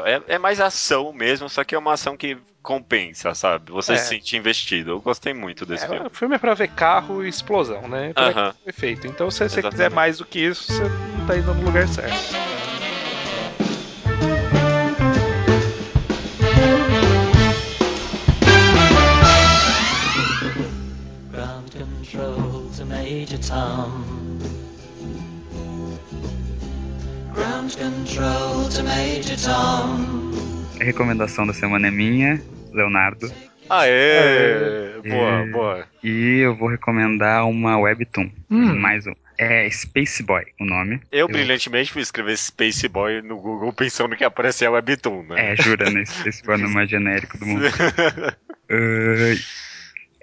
É, 0.06 0.36
é 0.36 0.38
mais 0.38 0.60
ação 0.60 1.12
mesmo, 1.12 1.50
só 1.50 1.64
que 1.64 1.74
é 1.74 1.78
uma 1.78 1.94
ação 1.94 2.16
que 2.16 2.38
compensa, 2.62 3.34
sabe? 3.36 3.72
Você 3.72 3.94
É. 3.94 3.98
se 3.98 4.10
sente 4.10 4.38
investido. 4.38 4.92
Eu 4.92 5.02
gostei 5.02 5.34
muito 5.34 5.66
desse 5.66 5.86
É, 5.86 5.90
filme. 5.90 6.08
o 6.08 6.10
filme 6.10 6.36
é 6.36 6.40
pra 6.40 6.54
ver 6.54 6.70
carro 6.70 7.24
e 7.24 7.28
explosão, 7.28 7.88
né? 7.88 8.14
Pra 8.14 8.28
ver 8.30 8.38
Aham. 8.38 8.54
que 8.54 8.64
foi 8.64 8.74
feito. 8.74 9.08
Então 9.08 9.30
se 9.30 9.50
você 9.50 9.62
quiser 9.62 9.90
mais 9.92 10.20
do 10.20 10.26
que 10.26 10.40
isso, 10.40 10.72
você 10.72 10.84
não 11.18 11.26
tá 11.26 11.36
indo 11.38 11.54
no 11.54 11.64
lugar 11.64 11.88
certo. 11.88 12.14
Ground 22.14 22.36
control 22.36 22.70
to 22.78 22.86
Major 22.86 23.38
Tom. 23.40 24.40
Ground 27.34 27.76
control 27.76 28.70
to 28.70 28.84
Major 28.84 29.38
Tom. 29.38 30.32
A 30.80 30.84
recomendação 30.84 31.48
da 31.48 31.54
semana 31.54 31.88
é 31.88 31.92
minha, 31.92 32.42
Leonardo. 32.72 33.32
Aê! 33.70 35.02
Boa, 35.08 35.32
É. 35.42 35.46
boa. 35.48 35.88
E 36.04 36.40
eu 36.40 36.56
vou 36.56 36.68
recomendar 36.70 37.48
uma 37.48 37.78
webtoon. 37.80 38.30
Hum. 38.52 38.76
Mais 38.76 39.08
um. 39.08 39.14
É 39.38 39.68
Space 39.72 40.22
Boy 40.22 40.44
o 40.60 40.66
nome. 40.66 41.02
Eu, 41.12 41.28
brilhantemente, 41.28 41.92
fui 41.92 42.02
escrever 42.04 42.38
Space 42.38 42.88
Boy 42.88 43.22
no 43.24 43.38
Google 43.38 43.74
pensando 43.74 44.16
que 44.16 44.24
ia 44.24 44.28
aparecer 44.28 44.66
a 44.68 44.72
Webtoon, 44.72 45.24
né? 45.24 45.54
É, 45.54 45.56
jura, 45.56 45.90
né? 45.90 46.06
Space 46.06 46.44
Boy 46.44 46.62
é 46.62 46.68
mais 46.68 46.90
genérico 46.90 47.38
do 47.40 47.46
mundo. 47.46 47.66
Ah, 48.70 49.36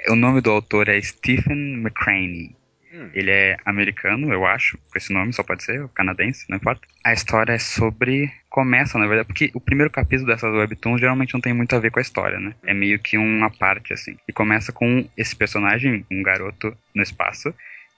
o 0.08 0.16
nome 0.16 0.40
do 0.40 0.50
autor 0.50 0.88
é 0.88 1.00
Stephen 1.00 1.80
McCraney. 1.80 2.56
Hum. 2.92 3.08
Ele 3.14 3.30
é 3.30 3.56
americano, 3.64 4.32
eu 4.32 4.44
acho, 4.44 4.76
com 4.76 4.98
esse 4.98 5.12
nome, 5.12 5.32
só 5.32 5.44
pode 5.44 5.62
ser, 5.62 5.88
canadense, 5.90 6.44
não 6.48 6.56
importa. 6.56 6.82
A 7.04 7.12
história 7.12 7.52
é 7.52 7.58
sobre. 7.58 8.32
Começa, 8.48 8.98
na 8.98 9.06
verdade, 9.06 9.28
porque 9.28 9.50
o 9.54 9.60
primeiro 9.60 9.90
capítulo 9.90 10.26
dessas 10.26 10.52
webtoons 10.52 11.00
geralmente 11.00 11.32
não 11.32 11.40
tem 11.40 11.52
muito 11.52 11.74
a 11.76 11.78
ver 11.78 11.90
com 11.92 12.00
a 12.00 12.02
história, 12.02 12.40
né? 12.40 12.54
É 12.64 12.74
meio 12.74 12.98
que 12.98 13.16
uma 13.16 13.48
parte, 13.48 13.92
assim. 13.92 14.16
E 14.28 14.32
começa 14.32 14.72
com 14.72 15.08
esse 15.16 15.36
personagem, 15.36 16.04
um 16.10 16.22
garoto 16.22 16.76
no 16.92 17.02
espaço, 17.02 17.54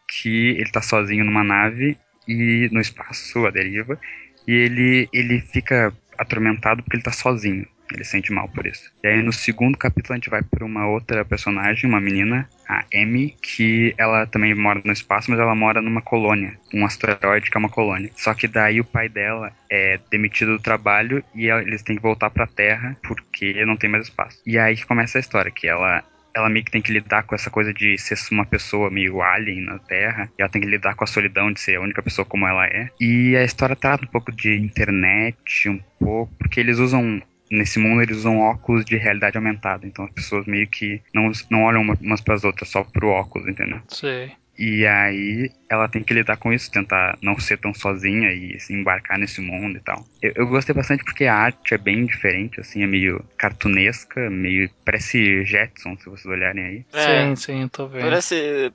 que 0.08 0.50
ele 0.50 0.70
tá 0.70 0.82
sozinho 0.82 1.24
numa 1.24 1.42
nave 1.42 1.96
e 2.28 2.68
no 2.70 2.80
espaço, 2.80 3.46
a 3.46 3.50
deriva, 3.50 3.98
e 4.46 4.52
ele, 4.52 5.08
ele 5.12 5.40
fica 5.40 5.92
atormentado 6.18 6.82
porque 6.82 6.96
ele 6.96 7.02
tá 7.02 7.12
sozinho. 7.12 7.66
Ele 7.94 8.04
sente 8.04 8.32
mal 8.32 8.48
por 8.48 8.66
isso. 8.66 8.90
E 9.02 9.08
aí 9.08 9.22
no 9.22 9.32
segundo 9.32 9.78
capítulo 9.78 10.14
a 10.14 10.16
gente 10.16 10.30
vai 10.30 10.42
pra 10.42 10.64
uma 10.64 10.86
outra 10.86 11.24
personagem, 11.24 11.88
uma 11.88 12.00
menina, 12.00 12.48
a 12.68 12.84
Amy, 12.94 13.36
que 13.42 13.94
ela 13.98 14.26
também 14.26 14.54
mora 14.54 14.80
no 14.84 14.92
espaço, 14.92 15.30
mas 15.30 15.40
ela 15.40 15.54
mora 15.54 15.82
numa 15.82 16.02
colônia, 16.02 16.58
um 16.72 16.84
asteroide 16.84 17.50
que 17.50 17.56
é 17.56 17.60
uma 17.60 17.68
colônia. 17.68 18.10
Só 18.16 18.34
que 18.34 18.48
daí 18.48 18.80
o 18.80 18.84
pai 18.84 19.08
dela 19.08 19.52
é 19.70 19.98
demitido 20.10 20.56
do 20.56 20.62
trabalho 20.62 21.22
e 21.34 21.48
eles 21.48 21.82
têm 21.82 21.96
que 21.96 22.02
voltar 22.02 22.30
pra 22.30 22.46
Terra 22.46 22.96
porque 23.02 23.64
não 23.64 23.76
tem 23.76 23.90
mais 23.90 24.04
espaço. 24.04 24.40
E 24.46 24.58
aí 24.58 24.76
que 24.76 24.86
começa 24.86 25.18
a 25.18 25.20
história, 25.20 25.50
que 25.50 25.68
ela 25.68 26.02
ela 26.34 26.48
meio 26.48 26.64
que 26.64 26.70
tem 26.70 26.82
que 26.82 26.92
lidar 26.92 27.24
com 27.24 27.34
essa 27.34 27.50
coisa 27.50 27.72
de 27.72 27.96
ser 27.98 28.16
uma 28.30 28.46
pessoa 28.46 28.90
meio 28.90 29.22
alien 29.22 29.60
na 29.60 29.78
Terra, 29.78 30.30
e 30.38 30.42
ela 30.42 30.50
tem 30.50 30.62
que 30.62 30.68
lidar 30.68 30.94
com 30.94 31.04
a 31.04 31.06
solidão 31.06 31.52
de 31.52 31.60
ser 31.60 31.76
a 31.76 31.80
única 31.80 32.02
pessoa 32.02 32.24
como 32.24 32.46
ela 32.46 32.66
é. 32.66 32.88
E 33.00 33.36
a 33.36 33.44
história 33.44 33.76
trata 33.76 34.04
um 34.04 34.08
pouco 34.08 34.32
de 34.32 34.54
internet, 34.56 35.68
um 35.68 35.78
pouco, 35.98 36.32
porque 36.38 36.60
eles 36.60 36.78
usam 36.78 37.20
nesse 37.52 37.78
mundo 37.78 38.02
eles 38.02 38.16
usam 38.18 38.38
óculos 38.38 38.84
de 38.84 38.96
realidade 38.96 39.36
aumentada, 39.36 39.86
então 39.86 40.04
as 40.04 40.10
pessoas 40.10 40.46
meio 40.46 40.66
que 40.66 41.00
não, 41.14 41.30
não 41.50 41.62
olham 41.64 41.82
uma- 41.82 41.96
umas 42.00 42.20
para 42.20 42.34
as 42.34 42.44
outras 42.44 42.68
só 42.70 42.82
pro 42.82 43.08
óculos, 43.08 43.46
entendeu? 43.48 43.80
Sei. 43.88 44.32
E 44.58 44.86
aí 44.86 45.50
ela 45.68 45.88
tem 45.88 46.02
que 46.02 46.12
lidar 46.12 46.36
com 46.36 46.52
isso, 46.52 46.70
tentar 46.70 47.16
não 47.22 47.38
ser 47.38 47.56
tão 47.58 47.72
sozinha 47.72 48.30
e 48.32 48.60
se 48.60 48.74
embarcar 48.74 49.18
nesse 49.18 49.40
mundo 49.40 49.78
e 49.78 49.80
tal. 49.80 50.04
Eu, 50.20 50.32
eu 50.36 50.46
gostei 50.46 50.74
bastante 50.74 51.02
porque 51.04 51.24
a 51.24 51.34
arte 51.34 51.72
é 51.72 51.78
bem 51.78 52.04
diferente, 52.04 52.60
assim, 52.60 52.82
é 52.82 52.86
meio 52.86 53.24
cartunesca, 53.38 54.28
meio 54.28 54.68
parece 54.84 55.44
Jetson, 55.46 55.96
se 55.96 56.04
vocês 56.10 56.26
olharem 56.26 56.62
aí. 56.64 56.84
É, 56.92 57.24
Sim, 57.28 57.36
sim, 57.36 57.68
tô 57.68 57.86
vendo. 57.88 58.02
parece. 58.02 58.70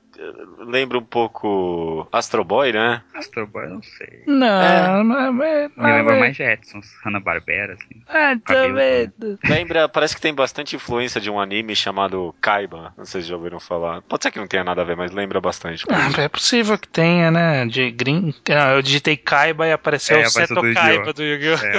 Lembra 0.59 0.97
um 0.97 1.03
pouco 1.03 2.07
Astro 2.11 2.43
Boy, 2.43 2.73
né? 2.73 3.03
Astro 3.13 3.45
Boy, 3.45 3.65
eu 3.65 3.69
não 3.75 3.83
sei. 3.83 4.23
Não, 4.25 5.03
mas. 5.03 5.33
mas- 5.35 5.71
Me 5.77 5.83
lembra 5.93 6.13
mas- 6.13 6.19
mais 6.19 6.35
Jetsons, 6.35 6.91
Hanna-Barbera, 7.05 7.73
assim. 7.73 8.01
Ah, 8.07 8.33
vendo. 8.73 9.37
Lembra, 9.47 9.87
parece 9.87 10.15
que 10.15 10.21
tem 10.21 10.33
bastante 10.33 10.75
influência 10.75 11.21
de 11.21 11.29
um 11.29 11.39
anime 11.39 11.75
chamado 11.75 12.33
Kaiba. 12.41 12.93
Não 12.97 13.05
sei 13.05 13.21
se 13.21 13.27
já 13.27 13.35
ouviram 13.35 13.59
falar. 13.59 14.01
Pode 14.01 14.23
ser 14.23 14.31
que 14.31 14.39
não 14.39 14.47
tenha 14.47 14.63
nada 14.63 14.81
a 14.81 14.85
ver, 14.85 14.97
mas 14.97 15.11
lembra 15.11 15.39
bastante. 15.39 15.66
Ah, 15.89 16.22
é 16.22 16.27
possível 16.30 16.77
que 16.77 16.88
tenha, 16.88 17.30
né? 17.31 17.65
De 17.65 17.91
green. 17.91 18.34
Não, 18.49 18.69
eu 18.76 18.81
digitei 18.81 19.15
Kaiba 19.18 19.68
e 19.68 19.72
apareceu 19.72 20.18
É, 20.19 20.27
o 20.27 20.30
Seto 20.30 20.56
do 20.56 20.61
Kaiba 20.73 20.80
Yu-Gi-Oh! 20.94 21.14
do 21.14 21.23
Yu-Gi-Oh! 21.23 21.65
É. 21.65 21.77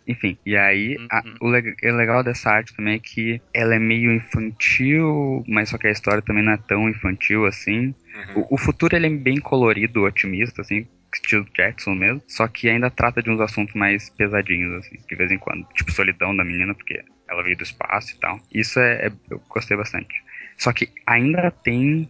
Enfim, 0.06 0.38
e 0.44 0.56
aí 0.56 0.96
a- 1.10 1.22
Uhum. 1.24 1.34
o, 1.42 1.48
le- 1.50 1.74
o 1.84 1.96
legal 1.96 2.22
dessa 2.24 2.50
arte 2.50 2.74
também 2.74 2.94
é 2.96 2.98
que 2.98 3.40
ela 3.54 3.74
é 3.74 3.78
meio 3.78 4.12
infantil, 4.12 5.44
mas 5.48 5.68
só 5.68 5.78
que 5.78 5.86
a 5.86 5.90
história 5.90 6.22
também 6.22 6.42
não 6.44 6.52
é 6.52 6.58
tão 6.68 6.88
infantil 6.88 7.46
assim. 7.46 7.94
Uhum. 8.34 8.44
O, 8.50 8.54
o 8.54 8.58
futuro 8.58 8.96
ele 8.96 9.06
é 9.06 9.10
bem 9.10 9.38
colorido, 9.38 10.02
otimista, 10.04 10.62
assim, 10.62 10.86
estilo 11.14 11.46
Jackson 11.56 11.94
mesmo, 11.94 12.22
só 12.28 12.46
que 12.48 12.68
ainda 12.68 12.90
trata 12.90 13.22
de 13.22 13.30
uns 13.30 13.40
assuntos 13.40 13.74
mais 13.74 14.10
pesadinhos, 14.10 14.74
assim, 14.78 14.96
de 15.08 15.16
vez 15.16 15.30
em 15.30 15.38
quando. 15.38 15.64
Tipo 15.76 15.92
solidão 15.92 16.34
da 16.36 16.44
menina, 16.44 16.74
porque 16.74 17.00
ela 17.28 17.42
veio 17.42 17.56
do 17.56 17.62
espaço 17.62 18.14
e 18.16 18.20
tal. 18.20 18.40
Isso 18.52 18.80
é, 18.80 19.06
é- 19.06 19.12
eu 19.30 19.40
gostei 19.48 19.76
bastante. 19.76 20.08
Só 20.60 20.72
que 20.74 20.90
ainda 21.06 21.50
tem 21.50 22.08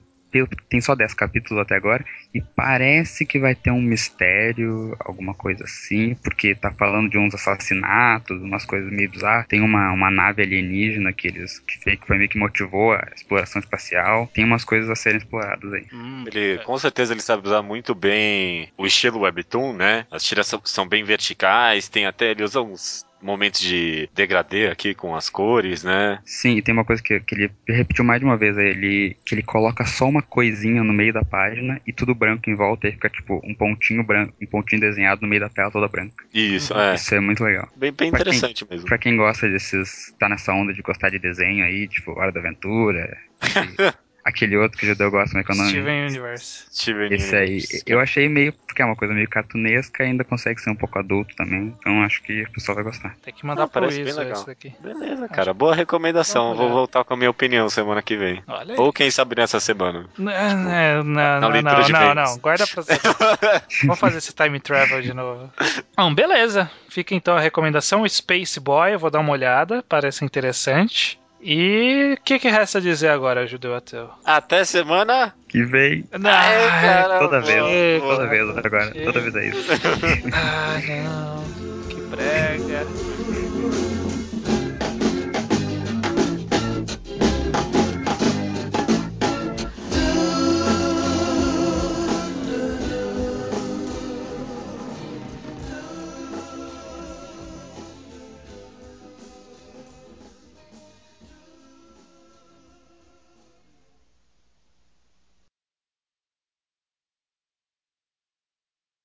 tem 0.69 0.81
só 0.81 0.95
10 0.95 1.13
capítulos 1.15 1.61
até 1.61 1.75
agora, 1.75 2.05
e 2.33 2.41
parece 2.41 3.27
que 3.27 3.39
vai 3.39 3.55
ter 3.55 3.73
um 3.73 3.83
mistério, 3.83 4.97
alguma 5.01 5.35
coisa 5.35 5.65
assim, 5.65 6.15
porque 6.23 6.55
tá 6.55 6.71
falando 6.71 7.11
de 7.11 7.19
uns 7.19 7.35
assassinatos, 7.35 8.41
umas 8.41 8.65
coisas 8.65 8.93
meio 8.93 9.11
bizarras. 9.11 9.47
Tem 9.49 9.61
uma, 9.61 9.91
uma 9.93 10.11
nave 10.11 10.43
alienígena 10.43 11.13
que 11.13 11.27
eles 11.27 11.59
que 11.59 11.83
foi, 11.83 11.97
que 11.97 12.07
foi 12.07 12.17
meio 12.17 12.29
que 12.29 12.39
motivou 12.39 12.93
a 12.93 13.09
exploração 13.15 13.61
espacial. 13.61 14.31
Tem 14.33 14.45
umas 14.45 14.65
coisas 14.65 14.89
a 14.89 14.95
serem 14.95 15.19
exploradas 15.19 15.73
aí. 15.73 15.87
Hum, 15.93 16.25
Ele, 16.33 16.59
com 16.59 16.79
certeza 16.79 17.13
ele 17.13 17.23
sabe 17.23 17.47
usar 17.47 17.63
muito 17.63 17.93
bem 17.93 18.69
o 18.79 18.87
estilo 18.87 19.21
webtoon, 19.21 19.73
né? 19.73 20.07
As 20.13 20.23
tiras 20.23 20.47
são, 20.47 20.61
são 20.65 20.87
bem 20.87 21.03
verticais, 21.03 21.89
tem 21.89 22.07
até 22.07 22.31
ele 22.31 22.45
usa 22.45 22.61
uns 22.61 23.05
momentos 23.23 23.61
de 23.61 24.09
degradê 24.15 24.69
aqui 24.69 24.95
com 24.95 25.15
as 25.15 25.29
cores, 25.29 25.85
né? 25.85 26.19
Sim, 26.25 26.57
e 26.57 26.63
tem 26.63 26.73
uma 26.73 26.85
coisa 26.85 27.03
que, 27.03 27.19
que 27.21 27.35
ele 27.35 27.51
repetiu 27.69 28.05
mais 28.05 28.21
de 28.21 28.25
uma 28.27 28.37
vez, 28.37 28.57
aí, 28.57 28.69
ele, 28.69 29.17
que 29.25 29.35
ele 29.35 29.43
coloca 29.43 29.85
só 29.85 30.09
uma 30.09 30.23
coisinha 30.23 30.83
no 30.83 30.93
meio 30.93 31.13
da 31.13 31.25
página 31.25 31.81
e 31.87 31.93
tudo 31.93 32.15
branco 32.15 32.49
em 32.49 32.55
volta, 32.55 32.89
e 32.89 32.93
fica 32.93 33.09
tipo 33.09 33.41
um 33.45 33.55
pontinho 33.55 34.03
branco, 34.03 34.33
um 34.41 34.47
pontinho 34.47 34.81
desenhado 34.81 35.23
no 35.23 35.29
meio 35.29 35.41
da 35.41 35.49
tela 35.49 35.71
toda 35.71 35.89
branca. 35.89 36.25
Isso, 36.33 36.73
é. 36.75 36.95
Isso 36.95 37.15
é 37.15 37.21
muito 37.21 37.45
legal. 37.45 37.69
Bem, 37.77 37.93
bem 37.93 38.11
Pra 38.11 38.21
quem- 38.25 38.33
interessante 38.33 38.67
mesmo. 38.69 38.87
Pra 38.87 38.99
quem 38.99 39.17
gosta 39.17 39.49
desses. 39.49 40.15
tá 40.19 40.29
nessa 40.29 40.53
onda 40.53 40.73
de 40.73 40.83
gostar 40.83 41.11
de 41.11 41.19
desenho 41.19 41.65
aí, 41.65 41.87
tipo 41.89 42.13
Hora 42.19 42.33
da 42.33 42.41
Aventura. 42.41 43.17
aquele 44.25 44.57
outro 44.57 44.79
que 44.79 44.85
o 44.85 44.89
judeu 44.89 45.11
gosta, 45.11 45.31
como 45.31 45.41
é 45.41 45.45
que 45.45 45.53
é 45.53 45.55
o 45.55 45.59
nome? 45.59 45.71
Steven 45.71 46.07
Universe. 46.07 46.65
Steven 46.73 47.13
Esse 47.13 47.37
aí, 47.37 47.63
eu 47.87 48.01
achei 48.01 48.29
meio, 48.29 48.53
porque 48.67 48.83
é 48.83 48.85
uma 48.85 48.97
coisa 48.97 49.13
meio 49.15 49.29
cartunesca 49.29 50.03
e 50.05 50.07
ainda 50.07 50.25
consegue 50.25 50.61
ser 50.61 50.71
um 50.71 50.75
pouco 50.75 50.99
adulto 50.99 51.35
também, 51.37 51.75
então 51.79 52.03
acho 52.03 52.23
que 52.23 52.43
o 52.43 52.53
pessoal 52.53 52.75
vai 52.77 52.85
gostar. 52.85 53.17
Tem 53.23 53.33
que 53.35 53.45
mandar 53.47 53.65
Ah, 53.65 53.69
pro 53.69 53.81
parece 53.83 53.99
bem 53.99 54.09
isso 54.09 54.19
legal. 54.19 54.33
esse 54.35 54.47
daqui. 54.47 54.75
Beleza, 54.81 55.29
cara. 55.29 55.53
Boa 55.55 55.75
recomendação. 55.75 56.55
Vou 56.55 56.69
voltar 56.71 57.05
com 57.05 57.15
a 57.15 57.17
minha 57.17 57.31
opinião 57.31 57.69
semana 57.69 58.03
que 58.03 58.17
vem. 58.17 58.43
Ou 58.77 58.93
quem 58.93 59.11
sabe 59.11 59.37
nessa 59.37 59.61
semana. 59.61 60.07
Não, 60.19 60.33
não, 60.33 61.05
não, 61.05 61.41
não, 61.41 61.49
leitura 61.49 61.83
de 61.83 61.93
não, 61.93 62.01
meios. 62.01 62.15
não, 62.17 62.39
guarda 62.39 62.67
pra 62.67 62.83
Vamos 63.83 63.99
fazer 63.99 64.19
esse 64.19 64.33
time 64.33 64.59
travel 64.61 65.03
de 65.03 65.13
novo. 65.15 65.51
Bom, 65.97 66.15
beleza. 66.15 66.71
Fica 66.89 67.15
então 67.15 67.37
a 67.37 67.41
recomendação 67.41 68.09
Space 68.09 68.59
Boy, 68.59 68.95
eu 68.95 68.99
vou 68.99 69.11
dar 69.11 69.21
uma 69.21 69.33
olhada, 69.33 69.85
parece 69.89 70.25
interessante. 70.25 71.20
E 71.43 72.17
o 72.19 72.23
que, 72.23 72.39
que 72.39 72.49
resta 72.51 72.81
dizer 72.81 73.09
agora, 73.09 73.47
Judeu 73.47 73.75
Ateu? 73.75 74.11
Até 74.25 74.65
semana. 74.65 75.35
Que 75.49 75.65
vem 75.65 76.05
Não, 76.19 76.31
Aê, 76.31 76.69
cara, 76.69 77.19
toda 77.19 77.41
boa, 77.41 77.53
vez, 77.69 78.03
boa. 78.03 78.17
toda 78.17 78.29
vez 78.29 78.51
agora, 78.59 79.05
toda 79.05 79.21
vez 79.21 79.35
é 79.37 79.49
isso. 79.49 79.67
Ah, 80.33 80.79
não. 80.87 81.45
Que 81.89 82.01
brega. 82.03 82.87